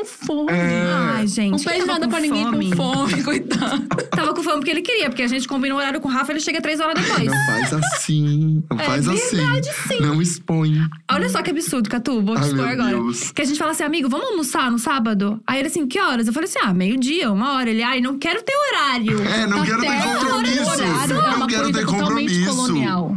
com 0.00 0.04
fome. 0.06 0.52
É. 0.52 0.84
Ai, 0.92 1.26
gente. 1.26 1.50
Não 1.52 1.58
fez 1.58 1.86
nada 1.86 2.08
pra 2.08 2.20
ninguém 2.20 2.44
fome? 2.44 2.70
com 2.70 2.76
fome, 2.76 3.22
coitado. 3.24 3.86
Tava 4.10 4.34
com 4.34 4.42
fome 4.42 4.56
porque 4.56 4.70
ele 4.70 4.82
queria, 4.82 5.08
porque 5.08 5.22
a 5.22 5.26
gente 5.28 5.46
combina 5.46 5.74
o 5.74 5.78
horário 5.78 6.00
com 6.00 6.08
o 6.08 6.10
Rafa, 6.10 6.32
ele 6.32 6.40
chega 6.40 6.60
três 6.60 6.80
horas 6.80 6.94
depois. 7.00 7.24
Não 7.26 7.46
faz 7.46 7.72
assim, 7.74 8.62
não 8.70 8.78
É 8.80 8.84
faz 8.84 9.08
assim. 9.08 9.36
verdade, 9.36 9.68
sim. 9.88 10.00
Não 10.00 10.20
expõe. 10.22 10.74
Olha 11.10 11.28
só 11.28 11.42
que 11.42 11.50
absurdo, 11.50 11.88
Catu, 11.88 12.22
vou 12.22 12.34
te 12.36 12.42
Ai, 12.42 12.48
expor 12.48 12.64
meu 12.64 12.72
agora. 12.72 12.90
Deus. 12.90 13.30
Que 13.32 13.42
a 13.42 13.44
gente 13.44 13.58
fala 13.58 13.70
assim, 13.72 13.84
amigo, 13.84 14.08
vamos 14.08 14.26
almoçar 14.28 14.70
no 14.70 14.78
sábado? 14.78 15.40
Aí 15.46 15.58
ele 15.58 15.68
assim, 15.68 15.86
que 15.86 16.00
horas? 16.00 16.26
Eu 16.26 16.32
falei 16.32 16.48
assim, 16.48 16.58
ah, 16.62 16.72
meio-dia, 16.74 17.30
uma 17.32 17.54
hora. 17.54 17.70
Ele, 17.70 17.82
ai, 17.82 18.00
não 18.00 18.18
quero 18.18 18.42
ter 18.42 18.52
horário. 18.70 19.20
É, 19.22 19.46
não 19.46 19.62
quero 19.64 19.80
ter 19.80 20.02
compromisso. 20.02 20.70
horário 20.70 21.14
é 21.14 21.30
Não 21.30 21.36
uma 21.36 21.46
quero 21.46 21.72
ter 21.72 21.84
compromisso. 21.86 22.46
colonial. 22.56 23.16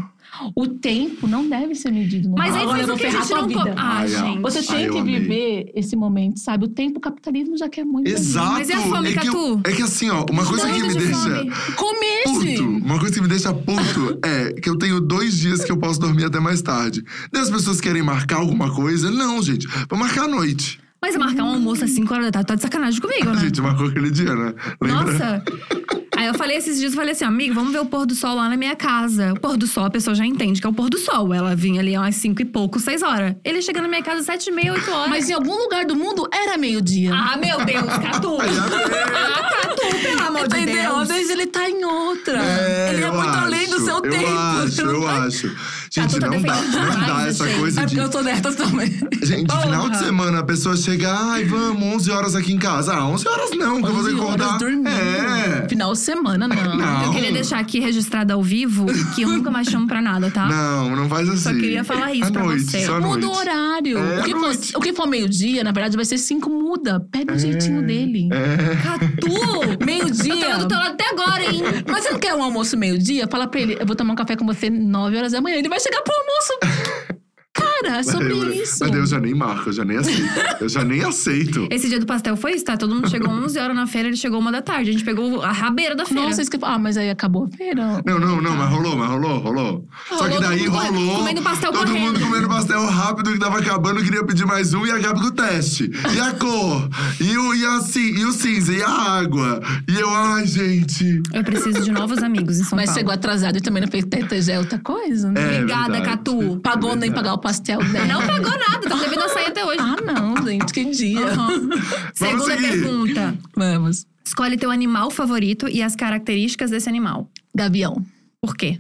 O 0.56 0.68
tempo 0.68 1.28
não 1.28 1.48
deve 1.48 1.76
ser 1.76 1.92
medido 1.92 2.30
no 2.30 2.36
Mas 2.36 2.54
aí 2.56 2.64
Agora 2.64 2.78
faz 2.78 2.82
eu 2.82 2.88
vou 2.88 2.96
o 2.96 3.00
que 3.00 3.06
a 3.06 3.12
ferrar 3.12 3.24
gente 3.24 3.32
tua 3.32 3.42
não... 3.42 3.48
vida. 3.48 3.76
Ah, 3.78 3.98
Ai, 4.00 4.08
gente. 4.08 4.40
Você 4.42 4.64
tem 4.64 4.90
que 4.90 4.98
amei. 5.00 5.20
viver 5.20 5.72
esse 5.76 5.96
momento, 5.96 6.40
sabe? 6.40 6.66
O 6.66 6.68
tempo 6.68 6.98
o 6.98 7.02
capitalismo 7.02 7.58
já 7.58 7.70
quer 7.70 7.86
muito. 7.86 8.08
Exato. 8.10 8.54
Mas 8.54 8.70
e 8.70 8.74
a 8.74 8.80
fome, 8.82 9.10
é, 9.10 9.12
que 9.12 9.26
Catu? 9.26 9.62
é 9.64 9.72
que 9.72 9.82
assim, 9.82 10.10
ó, 10.10 10.26
uma 10.30 10.46
coisa 10.46 10.66
que 10.66 10.80
Doido 10.80 10.88
me 10.88 10.94
de 10.94 11.06
deixa. 11.06 11.46
Comece! 11.76 12.56
puto, 12.58 12.64
uma 12.86 13.00
coisa 13.00 13.16
que 13.16 13.22
me 13.22 13.28
deixa 13.28 13.54
puto 13.54 14.20
é 14.26 14.54
que 14.54 14.70
eu 14.70 14.78
tenho 14.78 15.00
dois 15.00 15.38
dias 15.38 15.64
que 15.64 15.72
eu 15.72 15.78
posso 15.78 16.00
dormir 16.00 16.26
até 16.26 16.40
mais 16.40 16.62
tarde. 16.62 17.04
Daí 17.32 17.42
as 17.42 17.50
pessoas 17.50 17.80
querem 17.82 18.02
marcar 18.02 18.38
alguma 18.38 18.74
coisa? 18.74 19.10
Não, 19.12 19.42
gente. 19.42 19.68
Vou 19.90 19.98
marcar 20.00 20.24
à 20.26 20.28
noite. 20.28 20.80
Mas 21.02 21.18
marcar 21.18 21.44
um 21.44 21.50
almoço 21.56 21.84
às 21.84 21.92
5 21.92 22.14
horas 22.14 22.26
da 22.28 22.32
tarde 22.32 22.48
tá 22.48 22.56
de 22.56 22.62
sacanagem 22.62 23.02
comigo, 23.02 23.28
A 23.30 23.34
né? 23.34 23.42
gente 23.42 23.60
marcou 23.62 23.88
aquele 23.88 24.10
dia, 24.10 24.34
né? 24.34 24.54
Lembra? 24.82 25.12
Nossa! 25.12 25.44
Aí 26.24 26.30
eu 26.30 26.34
falei 26.36 26.56
esses 26.56 26.80
dias, 26.80 26.94
eu 26.94 26.98
falei 26.98 27.12
assim, 27.12 27.26
amigo, 27.26 27.54
vamos 27.54 27.74
ver 27.74 27.80
o 27.80 27.86
pôr 27.86 28.06
do 28.06 28.16
sol 28.16 28.36
lá 28.36 28.48
na 28.48 28.56
minha 28.56 28.78
casa. 28.78 29.34
O 29.34 29.40
pôr 29.42 29.58
do 29.58 29.68
sol, 29.68 29.84
a 29.84 29.90
pessoa 29.90 30.16
já 30.16 30.26
entende 30.26 30.62
que 30.62 30.66
é 30.66 30.70
o 30.70 30.74
pôr 30.74 30.90
do 30.90 30.98
sol. 30.98 31.34
Ela 31.34 31.54
vinha 31.54 31.82
ali 31.82 31.94
às 31.98 32.16
5 32.16 32.42
e 32.42 32.46
pouco, 32.46 32.80
6 32.80 33.02
horas. 33.02 33.36
Ele 33.44 33.62
chega 33.62 33.82
na 33.82 33.90
minha 33.90 34.02
casa 34.02 34.22
às 34.22 34.26
7 34.28 34.48
e 34.48 34.52
meia, 34.54 34.72
8 34.72 34.90
horas. 34.90 35.10
Mas 35.10 35.30
em 35.30 35.34
algum 35.34 35.54
lugar 35.58 35.86
do 35.86 35.98
mundo 35.98 36.26
era 36.34 36.58
meio-dia. 36.58 37.12
Ah, 37.14 37.36
meu 37.36 37.66
Deus, 37.66 37.84
Catu! 38.02 38.38
Ai, 38.40 38.48
amei. 38.48 38.86
ah, 39.16 39.50
Catu, 39.62 39.98
pelo 40.02 40.22
amor 40.28 40.48
de 40.48 40.58
Entendeu? 40.62 40.96
Às 40.98 41.08
Deus! 41.08 41.20
vezes 41.20 41.30
ele 41.32 41.46
tá 41.48 41.70
em 41.70 41.84
outra. 41.84 42.42
É, 42.42 42.94
ele 42.94 43.04
é 43.04 43.12
muito 43.12 43.38
além 43.38 43.68
do 43.68 43.76
acho, 43.76 43.86
seu 43.86 43.96
eu 43.96 44.02
tempo. 44.02 44.38
Acho, 44.66 44.82
eu 44.82 45.02
tá- 45.02 45.24
acho. 45.26 45.56
Gente, 45.96 46.08
Catu 46.08 46.20
tá 46.22 46.28
não 46.28 46.42
dá, 46.42 46.56
não 46.62 47.06
dá 47.06 47.28
essa 47.28 47.48
coisa 47.48 47.82
É 47.82 47.86
de. 47.86 47.96
porque 47.96 48.08
eu 48.08 48.12
sou 48.12 48.24
dessas 48.24 48.56
também. 48.56 48.92
Gente, 49.22 49.46
Porra. 49.46 49.62
final 49.62 49.90
de 49.92 49.98
semana 50.00 50.40
a 50.40 50.44
pessoa 50.44 50.76
chega, 50.76 51.14
ai, 51.16 51.44
vamos, 51.46 51.84
11 51.84 52.10
horas 52.12 52.36
aqui 52.36 52.52
em 52.52 52.58
casa. 52.58 52.94
Ah, 52.96 53.06
11 53.08 53.28
horas 53.28 53.52
não, 53.56 53.80
que 53.80 53.88
eu 53.90 53.94
vou 53.94 54.04
ter 54.04 54.10
que 54.10 54.16
11 54.16 54.22
horas 54.26 54.42
acordar. 54.48 54.58
dormindo. 54.58 54.88
É. 54.90 55.68
Final 55.70 55.94
de 55.94 56.00
semana, 56.00 56.48
não. 56.48 56.76
Não. 56.76 57.04
Eu 57.04 57.12
queria 57.12 57.32
deixar 57.32 57.60
aqui 57.60 57.80
registrado 57.80 58.34
ao 58.34 58.42
vivo 58.42 58.88
que 59.14 59.22
eu 59.22 59.30
nunca 59.30 59.52
mais 59.52 59.68
chamo 59.68 59.86
pra 59.88 60.02
nada, 60.02 60.32
tá? 60.32 60.48
Não, 60.48 60.96
não 60.96 61.08
faz 61.08 61.30
assim. 61.30 61.38
Só 61.38 61.54
queria 61.54 61.84
falar 61.84 62.12
isso 62.12 62.26
à 62.28 62.32
pra 62.32 62.44
noite, 62.44 62.64
você. 62.64 62.90
Muda 63.00 63.28
o 63.28 63.32
horário. 63.36 63.98
É, 64.00 64.20
o, 64.20 64.24
que 64.24 64.32
for, 64.34 64.78
o 64.78 64.82
que 64.82 64.94
for 64.94 65.08
meio-dia, 65.08 65.64
na 65.64 65.72
verdade, 65.72 65.96
vai 65.96 66.06
ser 66.06 66.18
cinco, 66.18 66.50
muda. 66.50 67.06
Pega 67.12 67.34
o 67.36 67.38
jeitinho 67.38 67.84
dele. 67.86 68.30
É. 68.34 68.76
Catu! 68.82 69.86
Meio-dia. 69.86 70.34
Eu 70.54 70.58
tô 70.58 70.64
do 70.64 70.68
teu 70.70 70.78
lado 70.78 70.94
até 70.94 71.10
agora, 71.10 71.44
hein? 71.54 71.62
Mas 71.88 72.04
você 72.04 72.12
não 72.12 72.20
quer 72.20 72.34
um 72.34 72.42
almoço 72.44 72.76
meio-dia? 72.76 73.28
Fala 73.30 73.48
pra 73.48 73.60
ele, 73.62 73.78
eu 73.80 73.86
vou 73.86 73.96
tomar 73.96 74.14
um 74.14 74.16
café 74.16 74.36
com 74.36 74.46
você 74.46 74.70
9 74.70 75.18
horas 75.18 75.32
da 75.32 75.42
manhã. 75.42 75.58
Ele 75.58 75.70
vai 75.70 75.80
chegar 75.84 76.02
pro 76.02 76.16
almoço. 76.16 76.54
Cara, 77.84 78.00
é 78.00 78.04
sobre 78.04 78.34
Mas 78.34 78.44
eu- 78.44 78.54
isso. 78.64 78.78
Mas 78.82 78.94
eu 78.96 79.06
já 79.06 79.20
nem 79.20 79.34
marco, 79.34 79.70
eu 79.70 79.74
já 79.74 79.86
nem 79.86 79.98
aceito. 79.98 80.24
eu 80.62 80.70
já 80.70 80.84
nem 80.84 81.04
aceito. 81.04 81.68
Esse 81.72 81.88
dia 81.90 82.00
do 82.00 82.06
pastel 82.06 82.36
foi 82.38 82.54
isso, 82.54 82.66
tá? 82.66 82.78
Todo 82.78 82.94
mundo 82.96 83.10
chegou 83.10 83.30
11 83.32 83.60
horas 83.60 83.76
na 83.76 83.86
feira, 83.88 84.08
ele 84.08 84.18
chegou 84.18 84.40
uma 84.40 84.52
da 84.52 84.62
tarde. 84.62 84.90
A 84.90 84.94
gente 84.94 85.04
pegou 85.06 85.42
a 85.42 85.52
rabeira 85.52 85.96
da 85.96 86.06
feira. 86.06 86.24
Nossa, 86.24 86.42
isso 86.42 86.50
que... 86.52 86.58
Ah, 86.62 86.78
mas 86.80 86.98
aí 86.98 87.10
acabou 87.10 87.46
a 87.52 87.58
feira. 87.58 88.02
Não, 88.06 88.20
não, 88.20 88.42
não, 88.42 88.56
mas 88.56 88.70
rolou, 88.70 88.96
mas 88.98 89.10
rolou, 89.10 89.40
rolou. 89.40 89.88
Só 90.10 90.16
que 90.28 90.36
Rolou, 90.36 90.42
daí 90.42 90.60
todo 90.60 90.72
mundo 90.72 90.78
correndo, 90.82 90.98
rolou. 91.00 91.18
comendo 91.18 91.42
pastel 91.42 91.72
todo 91.72 91.88
correndo. 91.88 92.06
mundo 92.14 92.20
comendo 92.22 92.48
pastel 92.48 92.86
rápido 92.86 93.32
que 93.34 93.40
tava 93.40 93.60
acabando, 93.60 94.04
queria 94.04 94.24
pedir 94.24 94.46
mais 94.46 94.74
um 94.74 94.86
e 94.86 94.92
a 94.92 94.98
Gabi 95.00 95.20
com 95.22 95.28
o 95.28 95.32
teste. 95.32 95.92
E 96.16 96.20
a 96.20 96.32
cor, 96.34 96.90
e 97.20 97.38
o, 97.38 97.54
e, 97.54 97.66
a, 97.66 97.80
e 97.98 98.26
o 98.26 98.32
cinza, 98.32 98.74
e 98.74 98.82
a 98.82 98.90
água. 98.90 99.62
E 99.90 100.00
eu, 100.00 100.10
ai, 100.10 100.46
gente. 100.48 101.22
Eu 101.34 101.44
preciso 101.44 101.82
de 101.82 101.92
novos 101.92 102.20
amigos 102.24 102.60
em 102.60 102.64
São 102.64 102.76
Mas 102.78 102.86
Paulo. 102.86 103.00
chegou 103.00 103.14
atrasado 103.14 103.58
e 103.58 103.62
também 103.62 103.82
não 103.84 103.90
fez 103.90 104.06
teta, 104.06 104.42
já 104.42 104.54
é 104.54 104.60
outra 104.60 104.80
coisa, 104.80 105.32
né? 105.32 105.42
É 105.42 105.46
Obrigada, 105.62 105.92
verdade. 105.94 106.04
Catu. 106.06 106.60
Pagou 106.62 106.92
É 106.94 106.96
nem 106.96 107.12
pagar 107.12 107.34
o 107.34 107.38
pastel 107.38 107.73
dela. 107.80 108.06
Não 108.06 108.28
pagou 108.28 108.52
nada, 108.52 108.90
tá 108.90 108.96
devendo 108.96 109.24
açaí 109.24 109.46
até 109.46 109.66
hoje. 109.66 109.80
Ah, 109.80 109.98
não, 110.02 110.46
gente, 110.46 110.74
que 110.74 110.86
dia. 110.86 111.26
Aham. 111.28 111.70
Segunda 112.14 112.58
seguir. 112.58 112.82
pergunta. 112.82 113.38
Vamos. 113.56 114.06
Escolhe 114.26 114.58
teu 114.58 114.72
animal 114.72 115.12
favorito 115.12 115.68
e 115.68 115.82
as 115.82 115.96
características 115.96 116.72
desse 116.72 116.90
animal. 116.90 117.30
Gavião. 117.54 118.06
Por 118.42 118.56
quê? 118.56 118.80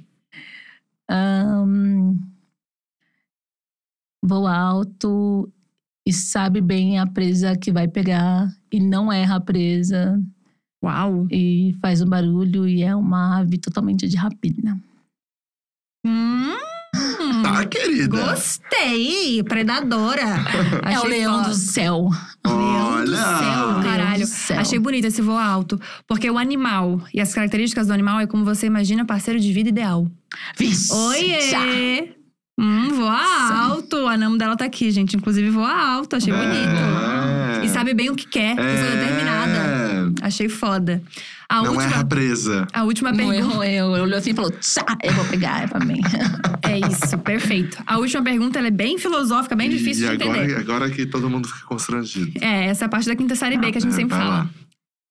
Ahn, 1.09 2.15
voa 4.23 4.55
alto 4.55 5.51
e 6.05 6.13
sabe 6.13 6.61
bem 6.61 6.99
a 6.99 7.05
presa 7.05 7.57
que 7.57 7.71
vai 7.71 7.87
pegar 7.87 8.49
e 8.71 8.79
não 8.79 9.11
erra 9.11 9.35
a 9.35 9.41
presa 9.41 10.21
Uau. 10.83 11.27
e 11.31 11.75
faz 11.81 12.01
um 12.01 12.09
barulho 12.09 12.67
e 12.67 12.83
é 12.83 12.95
uma 12.95 13.39
ave 13.39 13.57
totalmente 13.57 14.07
de 14.07 14.17
rapina. 14.17 14.81
Hum, 16.05 16.57
Tá, 17.41 17.65
querida. 17.65 18.23
gostei. 18.23 19.43
Predadora. 19.43 20.21
é 20.85 20.91
o 20.91 20.97
Achei 20.97 21.09
leão 21.09 21.41
do 21.41 21.53
céu. 21.53 22.09
Leão 22.45 23.05
do 23.05 23.11
Olha. 23.11 23.17
céu, 23.17 23.83
caralho. 23.83 24.19
do 24.21 24.27
céu. 24.27 24.59
Achei 24.59 24.79
bonito 24.79 25.05
esse 25.05 25.21
voo 25.21 25.37
alto. 25.37 25.79
Porque 26.07 26.29
o 26.29 26.37
animal 26.37 27.01
e 27.13 27.19
as 27.19 27.33
características 27.33 27.87
do 27.87 27.93
animal 27.93 28.19
é 28.19 28.27
como 28.27 28.45
você 28.45 28.67
imagina 28.67 29.05
parceiro 29.05 29.39
de 29.39 29.51
vida 29.51 29.69
ideal. 29.69 30.07
Vixe! 30.57 30.89
já. 31.49 31.59
Oiê! 31.59 32.15
Hum, 32.59 32.89
voa 32.93 33.65
alto. 33.65 34.07
A 34.07 34.15
nome 34.15 34.37
dela 34.37 34.55
tá 34.55 34.65
aqui, 34.65 34.91
gente. 34.91 35.17
Inclusive, 35.17 35.49
voa 35.49 35.73
alto. 35.95 36.15
Achei 36.15 36.31
bonito. 36.31 37.61
É. 37.61 37.65
E 37.65 37.69
sabe 37.69 37.93
bem 37.95 38.11
o 38.11 38.15
que 38.15 38.27
quer. 38.27 38.55
Pessoa 38.55 38.91
determinada. 38.91 40.13
Achei 40.21 40.47
foda. 40.47 41.01
A 41.53 41.61
Não 41.61 41.73
última, 41.73 41.83
erra 41.83 42.03
presa. 42.05 42.67
a 42.73 42.83
última 42.83 43.11
Não 43.11 43.17
pergunta. 43.17 43.37
errou, 43.37 43.63
eu 43.63 43.85
olhou 44.03 44.17
assim 44.17 44.31
e 44.31 44.33
falou: 44.33 44.49
Tchá, 44.51 44.83
eu 45.03 45.13
vou 45.13 45.23
pegar, 45.25 45.63
é 45.63 45.67
pra 45.67 45.79
mim. 45.85 46.01
É 46.65 46.79
isso, 46.79 47.17
perfeito. 47.19 47.77
A 47.85 47.97
última 47.97 48.23
pergunta 48.23 48.57
ela 48.57 48.69
é 48.69 48.71
bem 48.71 48.97
filosófica, 48.97 49.55
bem 49.55 49.69
difícil 49.69 50.11
e 50.11 50.17
de 50.17 50.23
agora, 50.23 50.39
entender. 50.39 50.59
agora 50.59 50.89
que 50.89 51.05
todo 51.05 51.29
mundo 51.29 51.47
fica 51.47 51.65
constrangido. 51.67 52.31
É, 52.43 52.65
essa 52.67 52.85
é 52.85 52.87
a 52.87 52.89
parte 52.89 53.07
da 53.07 53.15
quinta 53.15 53.35
série 53.35 53.57
B 53.57 53.71
que 53.71 53.77
a 53.77 53.81
gente 53.81 53.91
É, 53.91 53.95
sempre 53.95 54.17
fala. 54.17 54.29
lá. 54.29 54.49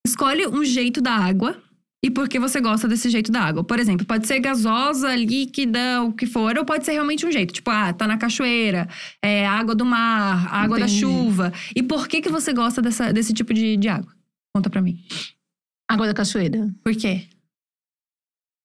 Escolhe 0.05 0.45
um 0.47 0.65
jeito 0.65 0.99
da 0.99 1.11
água 1.13 1.55
e 2.03 2.09
por 2.11 2.27
que 2.27 2.37
você 2.39 2.59
gosta 2.59 2.87
desse 2.87 3.09
jeito 3.09 3.31
da 3.31 3.39
água. 3.41 3.63
Por 3.63 3.79
exemplo, 3.79 4.05
pode 4.05 4.27
ser 4.27 4.39
gasosa, 4.39 5.15
líquida, 5.15 6.01
o 6.03 6.11
que 6.11 6.25
for, 6.25 6.57
ou 6.57 6.65
pode 6.65 6.83
ser 6.85 6.93
realmente 6.93 7.25
um 7.25 7.31
jeito. 7.31 7.53
Tipo, 7.53 7.69
ah, 7.71 7.93
tá 7.93 8.05
na 8.07 8.17
cachoeira, 8.17 8.89
é 9.21 9.47
água 9.47 9.73
do 9.75 9.85
mar, 9.85 10.53
água 10.53 10.77
da 10.79 10.85
Entendi. 10.85 10.99
chuva. 10.99 11.53
E 11.73 11.81
por 11.81 12.07
que, 12.09 12.19
que 12.19 12.29
você 12.29 12.51
gosta 12.51 12.81
dessa, 12.81 13.13
desse 13.13 13.31
tipo 13.33 13.53
de, 13.53 13.77
de 13.77 13.87
água? 13.87 14.11
Conta 14.53 14.69
pra 14.69 14.81
mim. 14.81 14.99
Água 15.89 16.07
da 16.07 16.13
cachoeira. 16.13 16.73
Por 16.83 16.95
quê? 16.95 17.27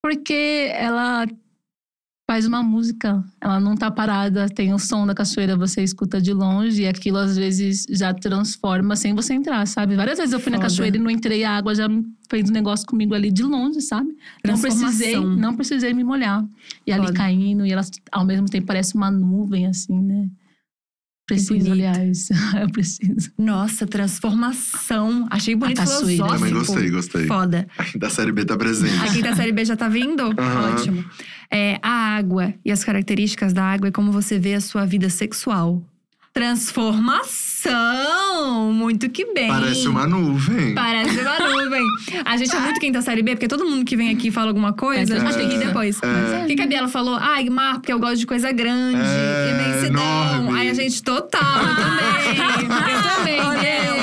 Porque 0.02 0.70
ela 0.72 1.26
faz 2.30 2.46
uma 2.46 2.62
música. 2.62 3.24
Ela 3.40 3.58
não 3.58 3.74
tá 3.74 3.90
parada, 3.90 4.48
tem 4.50 4.74
o 4.74 4.78
som 4.78 5.06
da 5.06 5.14
cachoeira, 5.14 5.56
você 5.56 5.82
escuta 5.82 6.20
de 6.20 6.32
longe 6.32 6.82
e 6.82 6.86
aquilo 6.86 7.16
às 7.16 7.36
vezes 7.36 7.86
já 7.88 8.12
transforma 8.12 8.94
sem 8.96 9.14
você 9.14 9.32
entrar, 9.32 9.66
sabe? 9.66 9.96
Várias 9.96 10.18
vezes 10.18 10.34
eu 10.34 10.40
fui 10.40 10.50
na 10.52 10.58
Foda. 10.58 10.68
cachoeira 10.68 10.96
e 10.98 11.00
não 11.00 11.10
entrei, 11.10 11.42
a 11.42 11.56
água 11.56 11.74
já 11.74 11.88
fez 12.28 12.50
um 12.50 12.52
negócio 12.52 12.86
comigo 12.86 13.14
ali 13.14 13.30
de 13.30 13.42
longe, 13.42 13.80
sabe? 13.80 14.14
Não 14.44 14.60
precisei, 14.60 15.18
não 15.18 15.56
precisei 15.56 15.94
me 15.94 16.04
molhar. 16.04 16.46
E 16.86 16.92
ali 16.92 17.06
Foda. 17.06 17.16
caindo 17.16 17.64
e 17.64 17.72
ela 17.72 17.82
ao 18.12 18.26
mesmo 18.26 18.46
tempo 18.46 18.66
parece 18.66 18.94
uma 18.94 19.10
nuvem 19.10 19.66
assim, 19.66 19.98
né? 19.98 20.28
Preciso, 21.28 21.52
bonito. 21.52 21.72
aliás. 21.72 22.28
eu 22.59 22.70
preciso. 22.70 23.30
Nossa, 23.36 23.86
transformação. 23.86 25.26
Achei 25.30 25.55
bonito 25.55 25.80
A 25.80 25.86
filosófico. 25.86 26.26
Também 26.26 26.52
gostei, 26.52 26.90
gostei. 26.90 27.26
Foda. 27.26 27.68
A 27.76 27.84
quinta 27.84 28.09
série 28.09 28.32
B 28.32 28.46
tá 28.46 28.56
presente. 28.56 28.96
A 28.96 29.12
quinta 29.12 29.36
série 29.36 29.52
B 29.52 29.64
já 29.64 29.76
tá 29.76 29.90
vindo? 29.90 30.22
Aham. 30.40 30.72
Ótimo. 30.72 31.05
É, 31.50 31.78
a 31.82 32.16
água 32.16 32.55
e 32.64 32.72
as 32.72 32.82
características 32.82 33.52
da 33.52 33.62
água 33.62 33.88
é 33.88 33.90
como 33.90 34.10
você 34.10 34.38
vê 34.38 34.55
a 34.55 34.60
sua 34.60 34.86
vida 34.86 35.10
sexual. 35.10 35.82
Transformação! 36.32 37.47
Muito 38.72 39.09
que 39.10 39.32
bem. 39.32 39.48
Parece 39.48 39.89
uma 39.89 40.06
nuvem. 40.06 40.74
Parece 40.74 41.18
uma 41.20 41.39
nuvem. 41.39 41.82
A 42.24 42.36
gente 42.36 42.55
é 42.55 42.60
muito 42.60 42.80
quinta 42.80 43.02
série 43.02 43.22
B, 43.22 43.32
porque 43.32 43.48
todo 43.48 43.64
mundo 43.66 43.85
que 43.85 43.97
vem 43.97 44.10
aqui 44.10 44.30
fala 44.30 44.48
alguma 44.48 44.72
coisa, 44.72 45.16
a 45.16 45.18
gente 45.18 45.36
tem 45.36 45.48
que 45.48 45.55
ir 45.56 45.66
depois. 45.66 45.98
É. 46.02 46.44
O 46.44 46.47
que, 46.47 46.55
que 46.56 46.62
a 46.62 46.66
Biela 46.66 46.89
falou? 46.89 47.16
Ai, 47.20 47.48
Mar, 47.51 47.74
porque 47.74 47.93
eu 47.93 47.98
gosto 47.98 48.18
de 48.18 48.26
coisa 48.26 48.52
grande, 48.52 48.98
É, 49.01 49.51
imensidão. 49.55 50.02
enorme. 50.02 50.59
Aí 50.59 50.70
a 50.70 50.74
gente, 50.74 51.02
total, 51.02 51.40
eu 51.43 51.76
também. 51.76 52.94
Eu 52.94 53.02
também, 53.16 53.40
Olha 53.40 53.97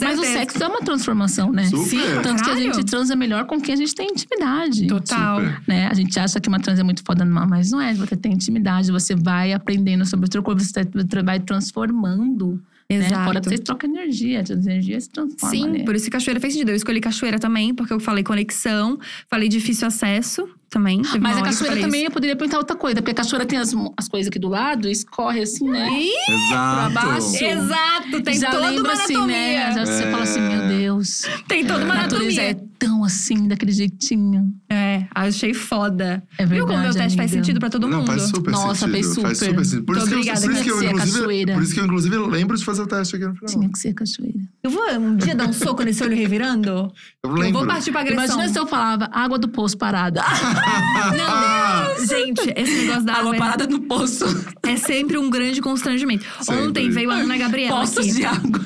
Mas 0.00 0.18
o 0.18 0.24
sexo 0.24 0.62
é 0.62 0.66
uma 0.66 0.80
transformação, 0.80 1.52
né? 1.52 1.64
Super. 1.64 1.84
Sim, 1.84 1.98
Tanto 2.22 2.42
que 2.42 2.50
a 2.50 2.54
Caralho. 2.54 2.74
gente 2.74 2.84
transa 2.84 3.16
melhor 3.16 3.46
com 3.46 3.60
quem 3.60 3.74
a 3.74 3.76
gente 3.76 3.94
tem 3.94 4.08
intimidade. 4.10 4.86
Total. 4.86 5.40
Super. 5.40 5.62
né? 5.66 5.86
A 5.86 5.94
gente 5.94 6.18
acha 6.18 6.40
que 6.40 6.48
uma 6.48 6.60
trans 6.60 6.78
é 6.78 6.82
muito 6.82 7.02
foda, 7.04 7.24
mas 7.24 7.70
não 7.70 7.80
é. 7.80 7.94
Você 7.94 8.16
tem 8.16 8.32
intimidade, 8.32 8.90
você 8.90 9.14
vai 9.14 9.52
aprendendo 9.52 10.04
sobre 10.06 10.28
o 10.28 10.32
seu 10.32 10.42
corpo, 10.42 10.62
você 10.62 11.22
vai 11.22 11.40
transformando. 11.40 12.60
Né? 12.90 12.96
Exato. 12.96 13.24
Fora 13.24 13.40
que 13.40 13.48
você 13.50 13.58
troca 13.58 13.86
energia, 13.86 14.42
a 14.48 14.52
energia 14.52 15.00
se 15.00 15.10
transforma. 15.10 15.54
Sim, 15.54 15.68
né? 15.68 15.84
por 15.84 15.94
isso 15.94 16.06
que 16.06 16.10
cachoeira 16.10 16.40
fez 16.40 16.54
sentido. 16.54 16.70
Eu 16.70 16.76
escolhi 16.76 17.00
cachoeira 17.00 17.38
também, 17.38 17.74
porque 17.74 17.92
eu 17.92 18.00
falei 18.00 18.24
conexão, 18.24 18.98
falei 19.28 19.48
difícil 19.48 19.86
acesso 19.86 20.48
também. 20.68 21.02
Mas 21.20 21.36
a 21.36 21.40
eu 21.40 21.44
cachoeira 21.44 21.80
também 21.80 22.04
eu 22.04 22.10
poderia 22.10 22.36
perguntar 22.36 22.58
outra 22.58 22.76
coisa, 22.76 22.96
porque 22.96 23.10
a 23.12 23.14
cachoeira 23.14 23.46
tem 23.46 23.58
as, 23.58 23.74
as 23.96 24.08
coisas 24.08 24.28
aqui 24.28 24.38
do 24.38 24.48
lado, 24.48 24.88
escorre 24.88 25.42
assim, 25.42 25.68
né? 25.68 25.88
Exato. 26.28 26.94
baixo. 26.94 27.44
Exato, 27.44 28.22
tem 28.22 28.38
Já 28.38 28.50
toda 28.50 28.68
lembra 28.70 28.82
uma 28.82 29.02
assim, 29.02 29.14
anatomia. 29.14 29.36
né? 29.36 29.72
Já 29.74 29.86
você 29.86 30.02
É. 30.04 30.10
fala 30.10 30.22
assim, 30.22 30.40
meu 30.40 30.68
Deus. 30.68 31.22
Tem 31.46 31.64
toda 31.66 31.84
uma 31.84 31.94
A 31.94 32.02
natureza 32.02 32.40
anatomia. 32.42 32.50
é 32.50 32.68
tão 32.78 33.02
assim, 33.04 33.48
daquele 33.48 33.72
jeitinho. 33.72 34.52
É, 34.70 35.06
achei 35.14 35.52
foda. 35.54 36.22
É 36.38 36.46
verdade, 36.46 36.54
Viu 36.54 36.66
como 36.66 36.78
meu 36.78 36.92
teste 36.92 37.16
faz 37.16 37.30
amiga. 37.32 37.44
sentido 37.44 37.60
pra 37.60 37.70
todo 37.70 37.88
Não, 37.88 37.98
mundo? 37.98 38.06
faz 38.06 38.22
super 38.22 38.50
Nossa, 38.52 38.74
sentido. 38.86 38.92
fez 38.92 39.06
Faz 39.16 39.38
super. 39.38 39.50
super 39.50 39.64
sentido. 39.64 39.84
Por 39.84 39.96
Tô 39.96 40.00
isso, 40.02 40.08
que 40.08 40.14
eu, 40.14 40.18
obrigada, 40.20 40.40
por, 40.40 40.52
isso 40.52 40.62
que 40.64 40.70
eu, 40.70 40.82
inclusive, 40.82 41.12
cachoeira. 41.18 41.54
por 41.54 41.62
isso 41.62 41.74
que 41.74 41.80
eu, 41.80 41.84
inclusive, 41.84 42.16
lembro 42.18 42.56
de 42.56 42.64
fazer 42.64 42.82
o 42.82 42.86
teste 42.86 43.16
aqui 43.16 43.24
no 43.26 43.34
final. 43.34 43.46
Tinha 43.48 43.68
que 43.68 43.78
ser 43.78 43.94
cachoeira. 43.94 44.38
Eu 44.62 44.70
vou 44.70 44.82
um 44.98 45.16
dia 45.16 45.34
dar 45.34 45.48
um 45.48 45.52
soco 45.52 45.82
nesse 45.82 46.02
olho 46.04 46.16
revirando? 46.16 46.68
Eu 46.70 46.92
Eu 47.24 47.32
lembro. 47.32 47.58
vou 47.60 47.66
partir 47.66 47.90
pra 47.90 48.02
agressão. 48.02 48.24
Imagina 48.24 48.48
se 48.52 48.58
eu 48.58 48.66
falava 48.66 49.08
água 49.12 49.38
do 49.38 49.48
poço 49.48 49.76
parada. 49.76 50.22
Ah, 50.62 51.94
Gente, 52.06 52.52
esse 52.56 52.74
negócio 52.82 53.04
da 53.04 53.12
água 53.14 53.22
água 53.32 53.36
é- 53.36 53.38
parada 53.38 53.66
no 53.66 53.80
poço. 53.80 54.24
é 54.62 54.76
sempre 54.76 55.18
um 55.18 55.28
grande 55.30 55.60
constrangimento. 55.60 56.24
Sempre. 56.40 56.62
Ontem 56.64 56.90
veio 56.90 57.10
a 57.10 57.14
Ana 57.16 57.36
Gabriela 57.36 57.80
Poços 57.80 57.98
aqui. 57.98 58.12
de 58.12 58.24
água. 58.24 58.60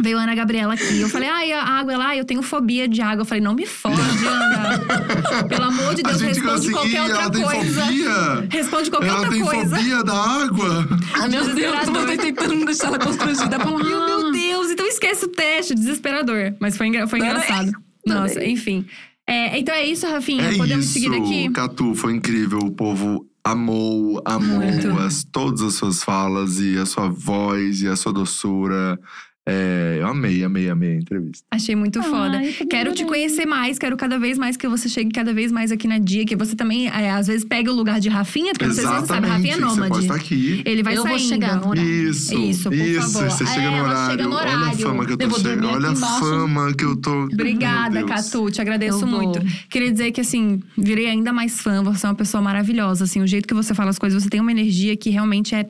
Veio 0.00 0.18
a 0.18 0.22
Ana 0.22 0.34
Gabriela 0.34 0.72
aqui. 0.74 1.00
Eu 1.00 1.08
falei, 1.08 1.28
ai, 1.28 1.52
a 1.52 1.62
água, 1.62 1.92
ela, 1.92 2.06
ai, 2.06 2.18
eu 2.18 2.24
tenho 2.24 2.42
fobia 2.42 2.88
de 2.88 3.00
água. 3.02 3.20
Eu 3.22 3.24
falei, 3.26 3.42
não 3.42 3.54
me 3.54 3.66
fode, 3.66 4.00
Ana. 4.00 4.80
Pelo 5.48 5.64
amor 5.64 5.94
de 5.94 6.02
Deus, 6.02 6.20
responde 6.20 6.70
qualquer 6.72 7.02
outra 7.02 7.18
ela 7.22 7.30
tem 7.30 7.42
coisa. 7.42 7.82
fobia. 7.84 8.46
Responde 8.50 8.90
qualquer 8.90 9.08
Ela 9.08 9.16
outra 9.18 9.32
tem 9.32 9.42
coisa. 9.42 9.76
fobia 9.76 10.02
da 10.02 10.14
água. 10.14 10.88
Ah, 11.14 11.28
meu 11.28 11.54
Deus, 11.54 11.86
eu 11.86 11.92
tô 11.92 12.06
tentando 12.16 12.64
deixar 12.64 12.86
ela 12.88 12.98
constrangida. 12.98 13.58
Pra 13.58 13.66
Meu, 13.70 13.78
meu 13.78 14.32
Deus, 14.32 14.70
então 14.70 14.86
esquece 14.86 15.26
o 15.26 15.28
teste, 15.28 15.74
desesperador. 15.74 16.54
Mas 16.58 16.76
foi, 16.76 16.86
engra- 16.88 17.06
foi 17.06 17.20
Adorei. 17.20 17.44
engraçado. 17.44 17.72
Nossa, 18.04 18.42
enfim. 18.44 18.86
É, 19.26 19.58
então 19.58 19.74
é 19.74 19.84
isso, 19.84 20.06
Rafinha. 20.06 20.44
É 20.44 20.56
Podemos 20.56 20.84
isso, 20.84 20.94
seguir 20.94 21.10
daqui? 21.10 21.50
Catu, 21.50 21.94
foi 21.94 22.14
incrível. 22.14 22.58
O 22.58 22.72
povo 22.72 23.26
amou, 23.44 24.22
amou 24.24 24.62
as, 25.00 25.24
todas 25.24 25.62
as 25.62 25.74
suas 25.74 26.02
falas 26.02 26.58
e 26.60 26.76
a 26.78 26.86
sua 26.86 27.08
voz 27.08 27.82
e 27.82 27.88
a 27.88 27.96
sua 27.96 28.12
doçura. 28.12 28.98
É, 29.44 29.96
eu 29.98 30.06
amei, 30.06 30.44
amei, 30.44 30.68
amei 30.70 30.92
a 30.92 30.96
entrevista. 31.00 31.44
Achei 31.50 31.74
muito 31.74 32.00
foda. 32.00 32.36
Eu 32.36 32.52
também 32.52 32.66
Quero 32.68 32.92
te 32.92 33.02
adorei. 33.02 33.22
conhecer 33.26 33.44
mais, 33.44 33.76
quero 33.76 33.96
cada 33.96 34.16
vez 34.16 34.38
mais 34.38 34.56
que 34.56 34.68
você 34.68 34.88
chegue 34.88 35.10
cada 35.10 35.34
vez 35.34 35.50
mais 35.50 35.72
aqui 35.72 35.88
na 35.88 35.98
Dia, 35.98 36.24
que 36.24 36.36
você 36.36 36.54
também, 36.54 36.86
é, 36.88 37.10
às 37.10 37.26
vezes, 37.26 37.44
pega 37.44 37.68
o 37.72 37.74
lugar 37.74 37.98
de 37.98 38.08
Rafinha, 38.08 38.52
porque 38.52 38.72
se 38.72 38.82
você 38.82 39.06
sabe, 39.06 39.26
Rafinha 39.26 39.54
é 39.54 39.56
Você 39.56 39.64
pode 39.64 39.80
nômade. 39.80 39.98
estar 40.02 40.14
aqui. 40.14 40.62
Ele 40.64 40.82
vai 40.84 40.96
Eu 40.96 41.02
vou 41.04 41.18
saindo. 41.18 41.28
chegar 41.28 41.56
no 41.56 41.68
horário. 41.70 42.08
Isso, 42.10 42.34
Isso, 42.38 42.70
por 42.70 42.74
isso, 42.78 43.12
favor. 43.12 43.30
você 43.30 43.46
chega 43.46 43.60
É, 43.62 43.70
no 43.70 43.82
horário. 43.84 44.10
chega 44.12 44.28
no 44.28 44.36
Olha 44.36 44.52
a 44.52 44.58
horário. 44.60 44.78
fama 44.78 45.06
que 45.06 45.12
eu 45.12 45.16
tô 45.18 45.28
vou 45.28 45.38
chegando. 45.40 45.68
Olha 45.68 45.88
a 45.90 45.96
fama 45.96 46.74
que 46.74 46.84
eu 46.84 46.96
tô. 46.96 47.22
Obrigada. 47.24 48.04
Catu. 48.04 48.48
Te 48.50 48.60
agradeço 48.60 49.00
vou. 49.00 49.08
muito. 49.08 49.40
Queria 49.68 49.90
dizer 49.90 50.12
que, 50.12 50.20
assim, 50.20 50.60
virei 50.78 51.06
ainda 51.08 51.32
mais 51.32 51.60
fã. 51.60 51.82
Você 51.82 52.06
é 52.06 52.08
uma 52.08 52.14
pessoa 52.14 52.40
maravilhosa, 52.40 53.04
assim. 53.04 53.20
O 53.20 53.26
jeito 53.26 53.48
que 53.48 53.54
você 53.54 53.74
fala 53.74 53.90
as 53.90 53.98
coisas, 53.98 54.22
você 54.22 54.30
tem 54.30 54.40
uma 54.40 54.52
energia 54.52 54.96
que 54.96 55.10
realmente 55.10 55.52
é… 55.54 55.68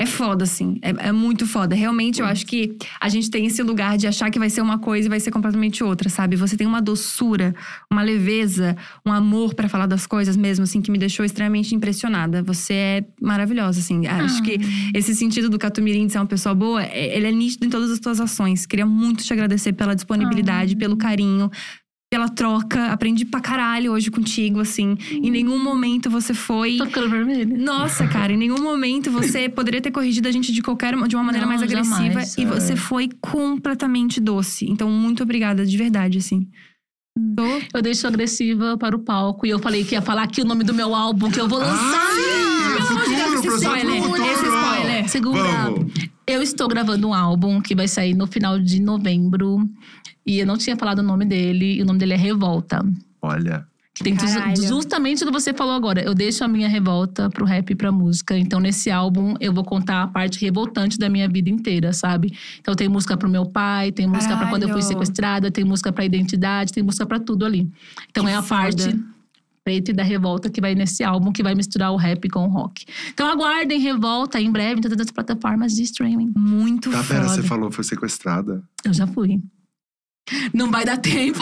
É 0.00 0.06
foda, 0.06 0.44
assim. 0.44 0.78
É, 0.80 1.08
é 1.08 1.12
muito 1.12 1.44
foda. 1.44 1.74
Realmente, 1.74 2.20
eu 2.20 2.26
acho 2.26 2.46
que 2.46 2.76
a 3.00 3.08
gente 3.08 3.28
tem 3.28 3.46
esse 3.46 3.60
lugar 3.64 3.98
de 3.98 4.06
achar 4.06 4.30
que 4.30 4.38
vai 4.38 4.48
ser 4.48 4.60
uma 4.60 4.78
coisa 4.78 5.08
e 5.08 5.10
vai 5.10 5.18
ser 5.18 5.32
completamente 5.32 5.82
outra, 5.82 6.08
sabe? 6.08 6.36
Você 6.36 6.56
tem 6.56 6.68
uma 6.68 6.80
doçura, 6.80 7.52
uma 7.90 8.00
leveza, 8.00 8.76
um 9.04 9.12
amor 9.12 9.54
pra 9.54 9.68
falar 9.68 9.86
das 9.86 10.06
coisas 10.06 10.36
mesmo, 10.36 10.62
assim, 10.62 10.80
que 10.80 10.90
me 10.92 10.98
deixou 10.98 11.24
extremamente 11.24 11.74
impressionada. 11.74 12.44
Você 12.44 12.72
é 12.74 13.04
maravilhosa, 13.20 13.80
assim. 13.80 14.06
Acho 14.06 14.40
que 14.44 14.60
esse 14.94 15.16
sentido 15.16 15.50
do 15.50 15.58
Catumirim 15.58 16.06
de 16.06 16.12
ser 16.12 16.18
uma 16.18 16.26
pessoa 16.26 16.54
boa, 16.54 16.80
é- 16.84 17.16
ele 17.16 17.26
é 17.26 17.32
nítido 17.32 17.66
em 17.66 17.68
todas 17.70 17.90
as 17.90 17.98
tuas 17.98 18.20
ações. 18.20 18.66
Queria 18.66 18.86
muito 18.86 19.24
te 19.24 19.32
agradecer 19.32 19.72
pela 19.72 19.94
disponibilidade, 19.96 20.76
pelo 20.76 20.96
carinho, 20.96 21.50
pela 22.10 22.28
troca. 22.28 22.86
Aprendi 22.86 23.24
pra 23.24 23.40
caralho 23.40 23.92
hoje 23.92 24.10
contigo, 24.10 24.60
assim. 24.60 24.96
Em 25.10 25.30
nenhum 25.30 25.62
momento 25.62 26.08
você 26.10 26.32
foi. 26.32 26.76
Tô 26.78 26.86
ficando 26.86 27.10
vermelha. 27.10 27.46
Nossa, 27.56 28.06
cara, 28.06 28.32
em 28.32 28.36
nenhum 28.36 28.62
momento 28.62 29.10
você 29.10 29.48
poderia 29.50 29.80
ter 29.80 29.90
corrigido 29.90 30.28
a 30.28 30.30
gente 30.32 30.52
de 30.52 30.62
qualquer 30.62 30.94
de 31.06 31.16
uma 31.16 31.22
maneira 31.24 31.46
Não, 31.46 31.52
mais 31.52 31.62
agressiva 31.62 32.06
jamais. 32.06 32.36
e 32.38 32.44
você 32.44 32.74
foi 32.76 33.08
completamente 33.20 34.20
doce. 34.20 34.66
Então, 34.70 34.90
muito 34.90 35.22
obrigada, 35.22 35.64
de 35.66 35.76
verdade, 35.76 36.18
assim. 36.18 36.48
Tô 37.36 37.42
Eu 37.74 37.82
deixo 37.82 38.06
agressiva 38.06 38.78
para 38.78 38.94
o 38.94 39.00
palco 39.00 39.44
e 39.44 39.50
eu 39.50 39.58
falei 39.58 39.84
que 39.84 39.94
ia 39.96 40.00
falar 40.02 40.22
aqui 40.22 40.40
o 40.40 40.44
nome 40.44 40.62
do 40.62 40.72
meu 40.72 40.94
álbum 40.94 41.28
que 41.30 41.40
eu 41.40 41.48
vou 41.48 41.58
lançar. 41.58 42.00
Ai, 42.00 42.76
Pelo 42.76 42.88
amor 42.90 43.04
de 43.08 43.16
Deus, 43.16 43.32
esse 43.44 43.48
spoiler, 43.56 43.96
esse 44.32 44.44
spoiler. 44.46 45.08
Segura. 45.08 45.42
Vamos. 45.42 46.17
Eu 46.28 46.42
estou 46.42 46.68
gravando 46.68 47.08
um 47.08 47.14
álbum 47.14 47.60
que 47.60 47.74
vai 47.74 47.88
sair 47.88 48.14
no 48.14 48.26
final 48.26 48.58
de 48.58 48.80
novembro. 48.80 49.68
E 50.26 50.38
eu 50.38 50.46
não 50.46 50.58
tinha 50.58 50.76
falado 50.76 50.98
o 50.98 51.02
nome 51.02 51.24
dele. 51.24 51.78
E 51.78 51.82
o 51.82 51.86
nome 51.86 51.98
dele 51.98 52.12
é 52.12 52.16
Revolta. 52.16 52.84
Olha. 53.22 53.66
Que 53.94 54.04
tem 54.04 54.14
tudo- 54.14 54.32
Caralho. 54.32 54.62
justamente 54.62 55.24
o 55.24 55.26
que 55.26 55.32
você 55.32 55.52
falou 55.52 55.74
agora. 55.74 56.00
Eu 56.00 56.14
deixo 56.14 56.44
a 56.44 56.48
minha 56.48 56.68
revolta 56.68 57.28
pro 57.30 57.44
rap 57.44 57.70
e 57.70 57.74
pra 57.74 57.90
música. 57.90 58.38
Então, 58.38 58.60
nesse 58.60 58.92
álbum, 58.92 59.34
eu 59.40 59.52
vou 59.52 59.64
contar 59.64 60.02
a 60.02 60.06
parte 60.06 60.40
revoltante 60.40 60.96
da 60.98 61.08
minha 61.08 61.28
vida 61.28 61.50
inteira, 61.50 61.92
sabe? 61.92 62.32
Então, 62.60 62.74
tem 62.76 62.88
música 62.88 63.16
pro 63.16 63.28
meu 63.28 63.44
pai, 63.46 63.90
tem 63.90 64.06
música 64.06 64.36
pra 64.36 64.46
quando 64.50 64.62
eu 64.64 64.68
fui 64.68 64.82
sequestrada, 64.82 65.50
tem 65.50 65.64
música 65.64 65.90
pra 65.90 66.04
identidade, 66.04 66.72
tem 66.72 66.82
música 66.82 67.04
pra 67.06 67.18
tudo 67.18 67.44
ali. 67.44 67.68
Então, 68.08 68.24
Que 68.24 68.30
é 68.30 68.34
a 68.36 68.42
foda. 68.42 68.60
parte 68.62 69.00
preta 69.68 69.90
e 69.90 69.94
da 69.94 70.02
revolta 70.02 70.48
que 70.48 70.62
vai 70.62 70.74
nesse 70.74 71.04
álbum, 71.04 71.30
que 71.30 71.42
vai 71.42 71.54
misturar 71.54 71.92
o 71.92 71.96
rap 71.96 72.26
com 72.30 72.44
o 72.46 72.48
rock. 72.48 72.86
Então, 73.10 73.28
aguardem 73.30 73.78
Revolta 73.78 74.40
em 74.40 74.50
breve 74.50 74.78
em 74.78 74.82
todas 74.82 74.98
as 75.00 75.10
plataformas 75.10 75.74
de 75.74 75.82
streaming. 75.82 76.32
muito 76.36 76.90
Tá, 76.90 77.02
foda. 77.02 77.20
pera, 77.20 77.28
você 77.28 77.42
falou 77.42 77.70
foi 77.70 77.84
sequestrada? 77.84 78.62
Eu 78.82 78.94
já 78.94 79.06
fui. 79.06 79.40
Não 80.54 80.70
vai 80.70 80.84
dar 80.86 80.96
tempo. 80.96 81.38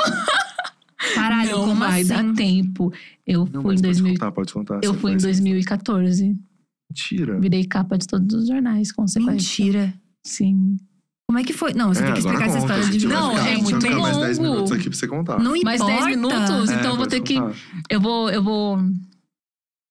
Caralho, 1.15 1.51
não 1.53 1.65
como 1.67 1.77
vai 1.81 2.01
assim? 2.03 2.09
dar 2.09 2.35
tempo. 2.35 2.93
Eu 3.27 3.49
Não, 3.53 3.63
fui 3.63 3.75
em 3.75 3.79
pode 3.79 3.83
2000, 3.83 4.13
contar, 4.15 4.33
pode 4.33 4.53
contar. 4.53 4.81
eu 4.83 4.95
fui 4.95 5.13
em 5.13 5.21
foi 5.21 5.29
2014. 5.31 6.37
Mentira. 6.91 7.39
Virei 7.41 7.65
capa 7.65 7.97
de 7.97 8.07
todos 8.07 8.35
os 8.43 8.49
jornais, 8.49 8.91
com 8.93 9.07
sequência. 9.07 9.33
Mentira. 9.65 9.95
Sim. 10.25 10.77
Como 11.29 11.39
é 11.41 11.45
que 11.45 11.53
foi? 11.53 11.75
Não, 11.75 11.89
você 11.93 12.03
É, 12.03 12.05
tem 12.05 12.13
que 12.15 12.21
explicar 12.21 12.47
essa 12.47 12.59
história 12.59 12.85
de 12.89 13.07
Não, 13.07 13.31
ficar- 13.37 13.49
é 13.49 13.57
muito 13.57 13.81
ficar 13.81 13.99
mais 13.99 14.17
10 14.17 14.39
longo. 14.39 14.51
minutos 14.53 14.73
aqui 14.73 14.85
pra 14.89 14.93
você 14.99 15.09
contar. 15.09 15.39
Não 15.43 15.53
Mais 15.63 15.81
importa. 15.81 16.05
10 16.05 16.07
minutos? 16.17 16.71
É, 16.71 16.75
então 16.75 16.91
eu 16.93 16.97
vou 16.97 17.07
ter 17.07 17.21
que. 17.21 17.35
Eu 17.91 18.01
vou. 18.01 18.31
Eu 18.31 18.43
vou. 18.43 18.79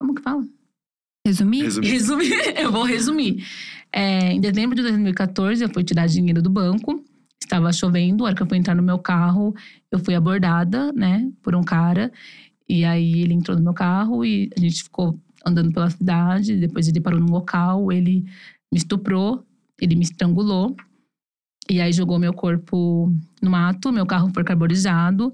Como 0.00 0.14
que 0.14 0.22
fala? 0.22 0.44
Resumir? 1.26 1.62
Resumir. 1.64 1.88
Resumir. 1.90 2.32
Eu 2.56 2.70
vou 2.72 2.84
resumir. 2.84 3.44
É, 3.92 4.32
em 4.32 4.40
dezembro 4.40 4.76
de 4.76 4.82
2014, 4.82 5.62
eu 5.64 5.68
fui 5.70 5.82
tirar 5.82 6.06
dinheiro 6.06 6.40
do 6.40 6.48
banco. 6.50 7.02
Estava 7.42 7.72
chovendo, 7.72 8.24
a 8.24 8.28
hora 8.28 8.36
que 8.36 8.42
eu 8.42 8.46
fui 8.46 8.58
entrar 8.58 8.74
no 8.74 8.82
meu 8.82 8.98
carro, 8.98 9.54
eu 9.90 9.98
fui 9.98 10.14
abordada, 10.14 10.92
né, 10.92 11.28
por 11.42 11.54
um 11.54 11.62
cara. 11.62 12.12
E 12.68 12.84
aí 12.84 13.22
ele 13.22 13.34
entrou 13.34 13.56
no 13.56 13.62
meu 13.62 13.74
carro 13.74 14.24
e 14.24 14.50
a 14.56 14.60
gente 14.60 14.82
ficou 14.84 15.18
andando 15.44 15.72
pela 15.72 15.90
cidade. 15.90 16.56
Depois 16.56 16.86
ele 16.88 17.00
parou 17.00 17.18
num 17.20 17.30
local, 17.32 17.90
ele 17.90 18.24
me 18.72 18.78
estuprou, 18.78 19.44
ele 19.80 19.96
me 19.96 20.02
estrangulou. 20.02 20.76
E 21.68 21.80
aí 21.80 21.92
jogou 21.92 22.18
meu 22.18 22.32
corpo 22.32 23.12
no 23.42 23.50
mato, 23.50 23.92
meu 23.92 24.06
carro 24.06 24.30
foi 24.32 24.44
carbonizado. 24.44 25.32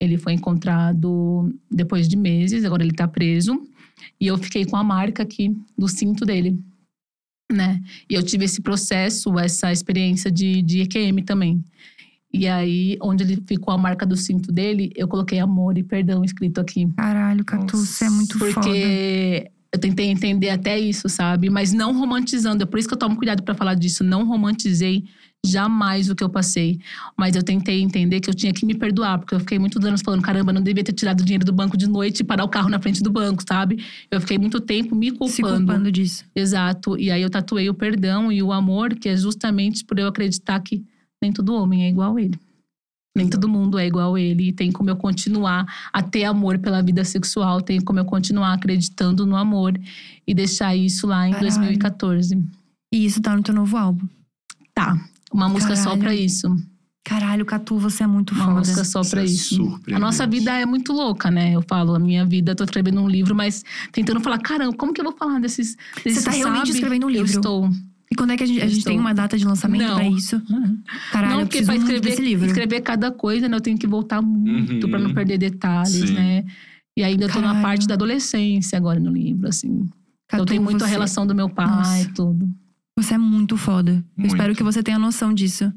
Ele 0.00 0.16
foi 0.16 0.32
encontrado 0.32 1.52
depois 1.70 2.08
de 2.08 2.16
meses, 2.16 2.64
agora 2.64 2.82
ele 2.82 2.92
tá 2.94 3.06
preso. 3.06 3.60
E 4.20 4.26
eu 4.26 4.38
fiquei 4.38 4.64
com 4.64 4.76
a 4.76 4.84
marca 4.84 5.22
aqui 5.22 5.56
do 5.76 5.88
cinto 5.88 6.24
dele, 6.24 6.58
né? 7.52 7.82
E 8.08 8.14
eu 8.14 8.22
tive 8.22 8.44
esse 8.44 8.62
processo, 8.62 9.36
essa 9.38 9.72
experiência 9.72 10.30
de, 10.30 10.62
de 10.62 10.82
EQM 10.82 11.22
também. 11.24 11.62
E 12.32 12.46
aí, 12.46 12.96
onde 13.02 13.24
ele 13.24 13.42
ficou 13.46 13.72
a 13.72 13.78
marca 13.78 14.04
do 14.04 14.16
cinto 14.16 14.52
dele, 14.52 14.92
eu 14.94 15.08
coloquei 15.08 15.38
amor 15.38 15.78
e 15.78 15.82
perdão 15.82 16.22
escrito 16.24 16.60
aqui. 16.60 16.86
Caralho, 16.94 17.44
Catu, 17.44 17.78
você 17.78 18.04
é 18.04 18.10
muito 18.10 18.38
Porque 18.38 18.52
foda. 18.52 19.50
eu 19.72 19.80
tentei 19.80 20.06
entender 20.06 20.50
até 20.50 20.78
isso, 20.78 21.08
sabe? 21.08 21.48
Mas 21.48 21.72
não 21.72 21.98
romantizando. 21.98 22.62
É 22.62 22.66
por 22.66 22.78
isso 22.78 22.86
que 22.86 22.94
eu 22.94 22.98
tomo 22.98 23.16
cuidado 23.16 23.42
pra 23.42 23.54
falar 23.54 23.74
disso. 23.74 24.04
Não 24.04 24.26
romantizei 24.26 25.04
jamais 25.44 26.10
o 26.10 26.14
que 26.14 26.22
eu 26.22 26.28
passei. 26.28 26.78
Mas 27.16 27.34
eu 27.34 27.42
tentei 27.42 27.80
entender 27.80 28.20
que 28.20 28.28
eu 28.28 28.34
tinha 28.34 28.52
que 28.52 28.66
me 28.66 28.74
perdoar. 28.74 29.18
Porque 29.18 29.34
eu 29.34 29.40
fiquei 29.40 29.58
muito 29.58 29.84
anos 29.84 30.02
falando, 30.02 30.22
caramba, 30.22 30.52
não 30.52 30.62
devia 30.62 30.84
ter 30.84 30.92
tirado 30.92 31.20
o 31.20 31.24
dinheiro 31.24 31.44
do 31.44 31.52
banco 31.52 31.76
de 31.76 31.86
noite 31.86 32.20
e 32.20 32.24
parar 32.24 32.44
o 32.44 32.48
carro 32.48 32.68
na 32.68 32.78
frente 32.78 33.02
do 33.02 33.10
banco, 33.10 33.42
sabe? 33.46 33.84
Eu 34.10 34.20
fiquei 34.20 34.38
muito 34.38 34.60
tempo 34.60 34.94
me 34.94 35.10
culpando. 35.10 35.32
Se 35.32 35.42
culpando 35.42 35.92
disso. 35.92 36.24
Exato. 36.34 36.98
E 36.98 37.10
aí 37.10 37.22
eu 37.22 37.30
tatuei 37.30 37.68
o 37.68 37.74
perdão 37.74 38.30
e 38.30 38.42
o 38.42 38.52
amor, 38.52 38.94
que 38.94 39.08
é 39.08 39.16
justamente 39.16 39.84
por 39.84 39.98
eu 39.98 40.08
acreditar 40.08 40.60
que 40.60 40.84
nem 41.22 41.32
todo 41.32 41.54
homem 41.54 41.84
é 41.84 41.88
igual 41.88 42.16
a 42.16 42.22
ele. 42.22 42.38
Nem 43.16 43.28
todo 43.28 43.48
mundo 43.48 43.78
é 43.78 43.86
igual 43.86 44.14
a 44.14 44.20
ele. 44.20 44.48
E 44.48 44.52
tem 44.52 44.70
como 44.70 44.90
eu 44.90 44.96
continuar 44.96 45.66
a 45.92 46.02
ter 46.02 46.24
amor 46.24 46.58
pela 46.58 46.80
vida 46.82 47.04
sexual, 47.04 47.60
tem 47.60 47.80
como 47.80 47.98
eu 47.98 48.04
continuar 48.04 48.52
acreditando 48.52 49.26
no 49.26 49.34
amor 49.34 49.78
e 50.26 50.34
deixar 50.34 50.76
isso 50.76 51.06
lá 51.06 51.26
em 51.26 51.32
Caralho. 51.32 51.50
2014. 51.50 52.40
E 52.94 53.04
isso 53.04 53.20
tá 53.20 53.36
no 53.36 53.42
teu 53.42 53.54
novo 53.54 53.76
álbum. 53.76 54.06
Tá. 54.72 54.96
Uma 55.32 55.48
música 55.48 55.74
só 55.76 55.84
Caralho. 55.84 56.00
pra 56.02 56.14
isso. 56.14 56.56
Caralho, 57.04 57.46
Catu, 57.46 57.78
você 57.78 58.02
é 58.02 58.06
muito 58.06 58.34
Uma 58.34 58.44
foda. 58.46 58.58
música 58.58 58.84
só 58.84 59.00
Isso 59.00 59.10
pra 59.10 59.22
é 59.22 59.24
isso. 59.24 59.54
surpreendente. 59.56 59.94
A 59.94 59.98
nossa 59.98 60.26
vida 60.26 60.52
é 60.52 60.66
muito 60.66 60.92
louca, 60.92 61.30
né? 61.30 61.52
Eu 61.54 61.62
falo, 61.66 61.94
a 61.94 61.98
minha 61.98 62.24
vida, 62.26 62.52
eu 62.52 62.56
tô 62.56 62.64
escrevendo 62.64 63.00
um 63.00 63.08
livro, 63.08 63.34
mas 63.34 63.64
tentando 63.92 64.20
falar, 64.20 64.38
caramba, 64.38 64.76
como 64.76 64.92
que 64.92 65.00
eu 65.00 65.04
vou 65.04 65.16
falar 65.16 65.38
desses. 65.40 65.76
desses 66.04 66.24
tá 66.24 66.30
realmente 66.32 66.66
sabe? 66.66 66.70
escrevendo 66.78 67.06
um 67.06 67.10
Eu 67.10 67.22
livro? 67.22 67.30
estou. 67.30 67.70
E 68.10 68.14
quando 68.14 68.32
é 68.32 68.36
que 68.36 68.42
a 68.42 68.46
gente, 68.46 68.60
a 68.60 68.64
Eu 68.64 68.68
gente 68.70 68.84
tem 68.84 68.98
uma 68.98 69.14
data 69.14 69.38
de 69.38 69.44
lançamento 69.46 69.82
Não. 69.86 69.94
pra 69.96 70.06
isso? 70.08 70.40
Caralho, 71.12 71.32
não, 71.34 71.40
eu 71.40 71.46
porque 71.46 71.58
preciso 71.58 71.66
pra 71.66 71.76
escrever, 71.76 72.00
desse 72.00 72.22
livro. 72.22 72.46
escrever 72.46 72.80
cada 72.82 73.10
coisa, 73.10 73.48
né, 73.48 73.56
eu 73.56 73.60
tenho 73.60 73.78
que 73.78 73.86
voltar 73.86 74.20
muito 74.22 74.84
Uhum. 74.84 74.90
pra 74.90 74.98
não 74.98 75.12
perder 75.14 75.38
detalhes, 75.38 76.08
Sim. 76.08 76.12
né? 76.14 76.44
E 76.96 77.02
ainda 77.04 77.24
eu 77.24 77.28
tô 77.28 77.36
na 77.40 77.48
Caralho. 77.48 77.62
parte 77.62 77.86
da 77.86 77.94
adolescência 77.94 78.76
agora 78.76 78.98
no 79.00 79.12
livro, 79.12 79.48
assim. 79.48 79.88
Catu, 80.26 80.42
então 80.42 80.46
tem 80.46 80.58
muito 80.58 80.82
a 80.82 80.86
você- 80.86 80.90
relação 80.92 81.26
do 81.26 81.34
meu 81.34 81.48
pai 81.48 82.02
e 82.02 82.12
tudo. 82.12 82.48
Você 82.98 83.14
é 83.14 83.18
muito 83.18 83.56
foda. 83.56 83.92
Eu 83.92 84.04
Muito. 84.16 84.32
espero 84.34 84.54
que 84.56 84.62
você 84.62 84.82
tenha 84.82 84.98
noção 84.98 85.32
disso. 85.32 85.72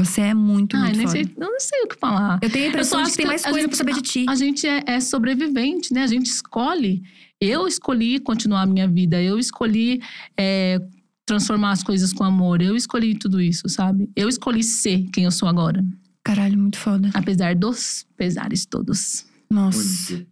Você 0.00 0.20
é 0.20 0.34
muito, 0.34 0.76
Ai, 0.76 0.92
muito 0.94 0.98
foda. 0.98 1.10
sei, 1.10 1.22
eu 1.22 1.50
não 1.50 1.60
sei 1.60 1.82
o 1.82 1.88
que 1.88 1.96
falar. 1.96 2.38
Eu 2.42 2.50
tenho 2.50 2.66
a 2.66 2.68
impressão 2.68 2.98
de 3.00 3.06
acho 3.06 3.12
que 3.12 3.18
tem 3.18 3.26
mais 3.26 3.44
a 3.44 3.50
coisa 3.50 3.60
gente- 3.60 3.68
pra 3.68 3.76
saber 3.78 3.94
de 3.94 4.02
ti. 4.02 4.26
A 4.28 4.34
gente 4.34 4.66
é, 4.66 4.82
é 4.86 5.00
sobrevivente, 5.00 5.92
né? 5.94 6.02
A 6.02 6.06
gente 6.06 6.26
escolhe. 6.26 7.02
Eu 7.40 7.66
escolhi 7.68 8.18
continuar 8.20 8.62
a 8.62 8.66
minha 8.66 8.86
vida. 8.88 9.22
Eu 9.22 9.38
escolhi 9.38 10.00
é, 10.36 10.80
transformar 11.26 11.70
as 11.72 11.82
coisas 11.82 12.12
com 12.12 12.24
amor. 12.24 12.60
Eu 12.62 12.74
escolhi 12.76 13.16
tudo 13.16 13.40
isso, 13.40 13.68
sabe? 13.68 14.08
Eu 14.16 14.28
escolhi 14.28 14.62
ser 14.64 15.04
quem 15.12 15.24
eu 15.24 15.30
sou 15.30 15.48
agora. 15.48 15.84
Caralho, 16.24 16.58
muito 16.58 16.78
foda. 16.78 17.10
Apesar 17.14 17.54
dos 17.54 18.04
pesares 18.16 18.66
todos. 18.66 19.24
Nossa. 19.50 20.24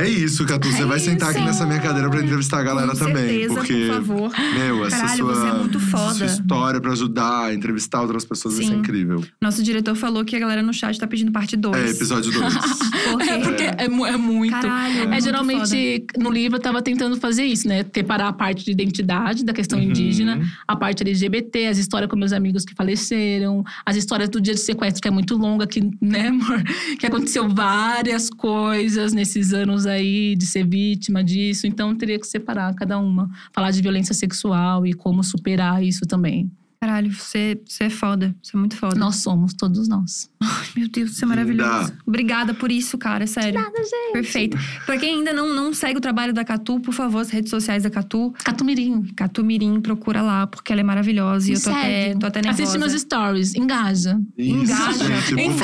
É 0.00 0.08
isso, 0.08 0.44
Catu. 0.46 0.70
Você 0.70 0.82
É 0.82 0.86
vai 0.86 0.98
sentar 0.98 1.30
aqui 1.30 1.38
isso. 1.38 1.46
nessa 1.46 1.66
minha 1.66 1.80
cadeira 1.80 2.08
pra 2.08 2.22
entrevistar 2.22 2.60
a 2.60 2.62
galera 2.62 2.92
Com 2.92 2.98
também. 2.98 3.28
certeza, 3.28 3.54
porque, 3.54 3.86
por 3.86 3.94
favor. 3.94 4.32
meu, 4.54 4.84
essa 4.86 4.96
Caralho, 4.98 5.16
sua, 5.18 5.34
você 5.34 5.46
é 5.48 5.52
muito 5.52 5.80
foda. 5.80 6.14
sua 6.14 6.26
história 6.26 6.80
pra 6.80 6.92
ajudar, 6.92 7.54
entrevistar 7.54 8.00
outras 8.02 8.24
pessoas 8.24 8.54
vai 8.56 8.64
ser 8.64 8.72
Sim. 8.72 8.78
incrível. 8.78 9.22
Nosso 9.40 9.62
diretor 9.62 9.94
falou 9.94 10.24
que 10.24 10.34
a 10.36 10.38
galera 10.38 10.62
no 10.62 10.72
chat 10.72 10.98
tá 10.98 11.06
pedindo 11.06 11.32
parte 11.32 11.56
2. 11.56 11.76
É, 11.76 11.90
episódio 11.90 12.30
2. 12.32 12.54
Por 13.10 13.18
quê? 13.22 13.30
É 13.30 13.38
porque 13.38 13.62
é, 13.62 13.88
mu- 13.88 14.06
é 14.06 14.16
muito. 14.16 14.52
Caralho, 14.52 15.00
É, 15.02 15.06
muito 15.06 15.24
geralmente, 15.24 16.06
no 16.18 16.30
livro 16.30 16.56
eu 16.58 16.62
tava 16.62 16.80
tentando 16.82 17.16
fazer 17.16 17.44
isso, 17.44 17.66
né? 17.68 17.84
Separar 17.94 18.28
a 18.28 18.32
parte 18.32 18.64
de 18.64 18.70
identidade 18.70 19.44
da 19.44 19.52
questão 19.52 19.78
Uhum. 19.78 19.86
indígena, 19.86 20.40
a 20.66 20.76
parte 20.76 21.02
LGBT, 21.02 21.66
as 21.66 21.78
histórias 21.78 22.10
com 22.10 22.16
meus 22.16 22.32
amigos 22.32 22.64
que 22.64 22.74
faleceram, 22.74 23.64
as 23.84 23.96
histórias 23.96 24.28
do 24.28 24.40
dia 24.40 24.54
de 24.54 24.60
sequestro, 24.60 25.00
que 25.02 25.08
é 25.08 25.10
muito 25.10 25.36
longa, 25.36 25.66
que, 25.66 25.80
né, 26.00 26.28
amor? 26.28 26.62
Que 26.98 27.06
aconteceu 27.06 27.48
várias 27.48 28.28
coisas 28.30 29.12
nesses 29.12 29.52
anos 29.52 29.86
aí 29.90 30.34
de 30.36 30.46
ser 30.46 30.66
vítima 30.66 31.22
disso. 31.22 31.66
Então, 31.66 31.94
teria 31.96 32.18
que 32.18 32.26
separar 32.26 32.74
cada 32.74 32.98
uma. 32.98 33.28
Falar 33.52 33.70
de 33.70 33.82
violência 33.82 34.14
sexual 34.14 34.86
e 34.86 34.92
como 34.92 35.22
superar 35.22 35.82
isso 35.82 36.06
também. 36.06 36.50
Caralho, 36.82 37.12
você, 37.12 37.60
você 37.66 37.84
é 37.84 37.90
foda. 37.90 38.34
Você 38.42 38.56
é 38.56 38.58
muito 38.58 38.74
foda. 38.74 38.98
Nós 38.98 39.16
somos, 39.16 39.52
todos 39.52 39.86
nós. 39.86 40.30
Meu 40.74 40.88
Deus, 40.88 41.10
você 41.14 41.26
é 41.26 41.28
maravilhoso. 41.28 41.92
Obrigada 42.06 42.54
por 42.54 42.72
isso, 42.72 42.96
cara. 42.96 43.26
Sério. 43.26 43.60
Nada, 43.60 43.76
gente. 43.76 44.12
Perfeito. 44.14 44.56
Pra 44.86 44.96
quem 44.96 45.16
ainda 45.18 45.30
não, 45.34 45.54
não 45.54 45.74
segue 45.74 45.98
o 45.98 46.00
trabalho 46.00 46.32
da 46.32 46.42
Catu, 46.42 46.80
por 46.80 46.94
favor, 46.94 47.18
as 47.20 47.28
redes 47.28 47.50
sociais 47.50 47.82
da 47.82 47.90
Catu. 47.90 48.32
Catumirim. 48.42 49.02
Catu 49.14 49.44
Mirim, 49.44 49.78
procura 49.82 50.22
lá, 50.22 50.46
porque 50.46 50.72
ela 50.72 50.80
é 50.80 50.84
maravilhosa. 50.84 51.50
E 51.50 51.54
eu 51.54 51.62
tô 51.62 51.68
até, 51.68 52.14
tô 52.14 52.26
até 52.26 52.40
nervosa. 52.40 52.62
Assiste 52.62 52.78
meus 52.78 52.92
stories. 52.98 53.54
Engaja. 53.54 54.18
Isso, 54.38 54.54
Engaja. 54.72 55.04
gente, 55.04 55.30
por 55.34 55.38
engaja, 55.38 55.58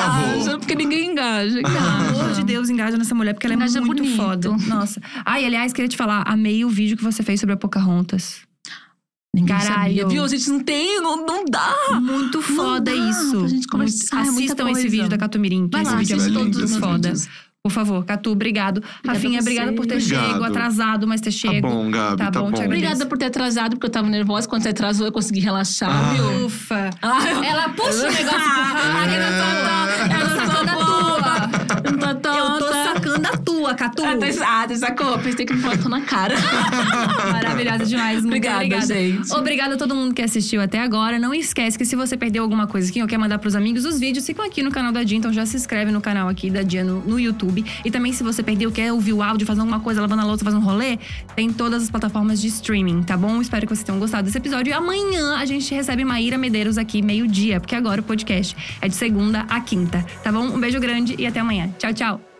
favor. 0.45 0.59
porque 0.59 0.75
ninguém 0.75 1.13
engaja. 1.13 1.63
Pelo 1.63 1.79
amor 1.79 2.33
de 2.35 2.45
Deus, 2.45 2.69
engaja 2.69 2.99
nessa 2.99 3.15
mulher, 3.15 3.33
porque 3.33 3.47
ela 3.47 3.55
é 3.55 3.57
Engaja 3.57 3.81
muito 3.81 4.03
bonito. 4.03 4.17
foda. 4.19 4.51
Nossa. 4.69 5.01
Ai, 5.25 5.47
aliás, 5.47 5.73
queria 5.73 5.89
te 5.89 5.97
falar, 5.97 6.25
amei 6.27 6.63
o 6.63 6.69
vídeo 6.69 6.95
que 6.95 7.03
você 7.03 7.23
fez 7.23 7.41
sobre 7.41 7.55
a 7.55 7.57
Pocahontas. 7.57 8.46
Ninguém 9.37 9.57
Caralho. 9.59 9.75
sabia. 9.97 10.09
Viu? 10.09 10.25
A 10.25 10.29
gente 10.29 10.49
não 10.51 10.61
tem, 10.61 11.01
não, 11.01 11.27
não 11.27 11.45
dá. 11.45 11.75
Muito 12.01 12.41
foda 12.41 12.81
dá 12.91 12.95
isso. 12.95 13.39
pra 13.39 13.49
gente 13.49 13.69
conversar, 13.69 14.17
é 14.17 14.31
muita 14.31 14.39
Assistam 14.55 14.65
esse 14.65 14.73
coisa. 14.73 14.89
vídeo 14.89 15.09
da 15.11 15.19
Catu 15.19 15.39
Mirim, 15.39 15.69
que 15.69 15.73
Vai 15.73 15.83
esse 15.83 15.91
lá, 15.93 15.99
vídeo 15.99 16.15
é 16.15 16.19
todos 16.19 16.35
muito 16.37 16.65
os 16.65 16.77
foda. 16.77 17.09
vídeos. 17.11 17.29
Por 17.63 17.73
favor, 17.73 18.05
Catu, 18.05 18.31
obrigado. 18.31 18.81
Rafinha, 19.05 19.41
a 19.41 19.43
você. 19.43 19.49
obrigada 19.51 19.73
por 19.73 19.87
ter 19.87 19.97
Obrigado. 19.97 20.31
chego, 20.33 20.45
atrasado, 20.45 21.07
mas 21.07 21.21
ter 21.21 21.33
Tá 21.33 21.37
chego. 21.37 21.69
bom, 21.69 21.91
Gabi, 21.91 22.17
Tá 22.17 22.31
tá, 22.31 22.41
bom. 22.41 22.49
Obrigada 22.65 23.07
por 23.07 23.19
ter 23.19 23.25
atrasado, 23.27 23.71
porque 23.73 23.87
eu 23.87 23.91
tava 23.91 24.09
nervosa. 24.09 24.47
Quando 24.49 24.63
você 24.63 24.69
atrasou, 24.69 25.05
eu 25.07 25.13
consegui 25.13 25.41
relaxar, 25.41 25.91
Ah. 25.91 26.13
viu? 26.15 26.47
Ufa. 26.47 26.91
Ah, 27.03 27.19
Ela 27.45 27.69
puxa 27.71 28.09
o 28.09 28.13
negócio 28.13 28.39
Ah, 28.41 29.03
pro 29.03 29.13
eu 29.13 29.21
não 29.21 30.29
tô- 30.31 30.36
Ah, 34.07 34.67
tá- 34.67 34.73
Ah, 34.73 34.77
sacou? 34.77 35.19
Pensei 35.19 35.45
que 35.47 35.53
me 35.55 35.61
botou 35.63 35.89
na 35.91 36.01
cara. 36.03 36.35
Maravilhosa 37.33 37.85
demais. 37.85 38.17
Muito 38.23 38.27
Obrigada, 38.29 38.57
obrigada, 38.57 38.87
gente. 38.87 39.33
Obrigada 39.33 39.75
a 39.75 39.77
todo 39.79 39.95
mundo 39.95 40.15
que 40.15 40.23
assistiu 40.23 40.61
até 40.61 40.81
agora. 40.81 41.19
Não 41.19 41.35
esquece 41.35 41.77
que 41.77 41.85
se 41.85 41.97
você 41.97 42.17
perdeu 42.17 42.43
alguma 42.43 42.67
coisa 42.67 42.89
aqui 42.91 43.01
ou 43.03 43.09
quer 43.09 43.19
mandar 43.19 43.39
pros 43.39 43.55
amigos, 43.55 43.85
os 43.85 43.99
vídeos 43.99 44.25
ficam 44.27 44.45
aqui 44.45 44.63
no 44.63 44.71
canal 44.71 44.93
da 44.93 45.03
Dia. 45.03 45.19
Então 45.19 45.33
já 45.33 45.45
se 45.47 45.57
inscreve 45.57 45.91
no 45.91 46.01
canal 46.01 46.29
aqui 46.29 46.51
da 46.51 46.63
Dia 46.63 46.85
no, 46.85 47.01
no 47.01 47.19
YouTube. 47.19 47.65
E 47.85 47.91
também 47.91 48.13
se 48.13 48.23
você 48.23 48.43
perdeu, 48.43 48.71
quer 48.71 48.93
ouvir 48.93 49.13
o 49.13 49.23
áudio, 49.23 49.47
fazer 49.47 49.61
alguma 49.61 49.81
coisa, 49.81 50.01
lavando 50.01 50.23
a 50.23 50.25
louça, 50.25 50.45
fazer 50.45 50.57
um 50.57 50.61
rolê, 50.61 50.99
tem 51.35 51.51
todas 51.53 51.83
as 51.85 51.91
plataformas 51.91 52.41
de 52.41 52.49
streaming, 52.49 53.03
tá 53.03 53.17
bom? 53.17 53.41
Espero 53.41 53.67
que 53.67 53.75
vocês 53.75 53.85
tenham 53.85 53.99
gostado 53.99 54.25
desse 54.25 54.39
episódio. 54.39 54.71
E 54.71 54.75
amanhã 54.75 55.37
a 55.37 55.45
gente 55.45 55.73
recebe 55.75 56.05
Maíra 56.05 56.39
Medeiros 56.39 56.79
aqui, 56.79 57.03
meio-dia, 57.03 57.61
porque 57.61 57.75
agora 57.75 58.01
o 58.01 58.05
podcast 58.05 58.57
é 58.81 58.89
de 58.89 58.95
segunda 58.95 59.41
a 59.49 59.61
quinta, 59.61 60.05
tá 60.23 60.31
bom? 60.33 60.45
Um 60.47 60.59
beijo 60.61 60.79
grande 60.81 61.15
e 61.19 61.27
até 61.27 61.41
amanhã. 61.41 61.71
Tchau, 61.79 61.93
tchau. 61.93 62.36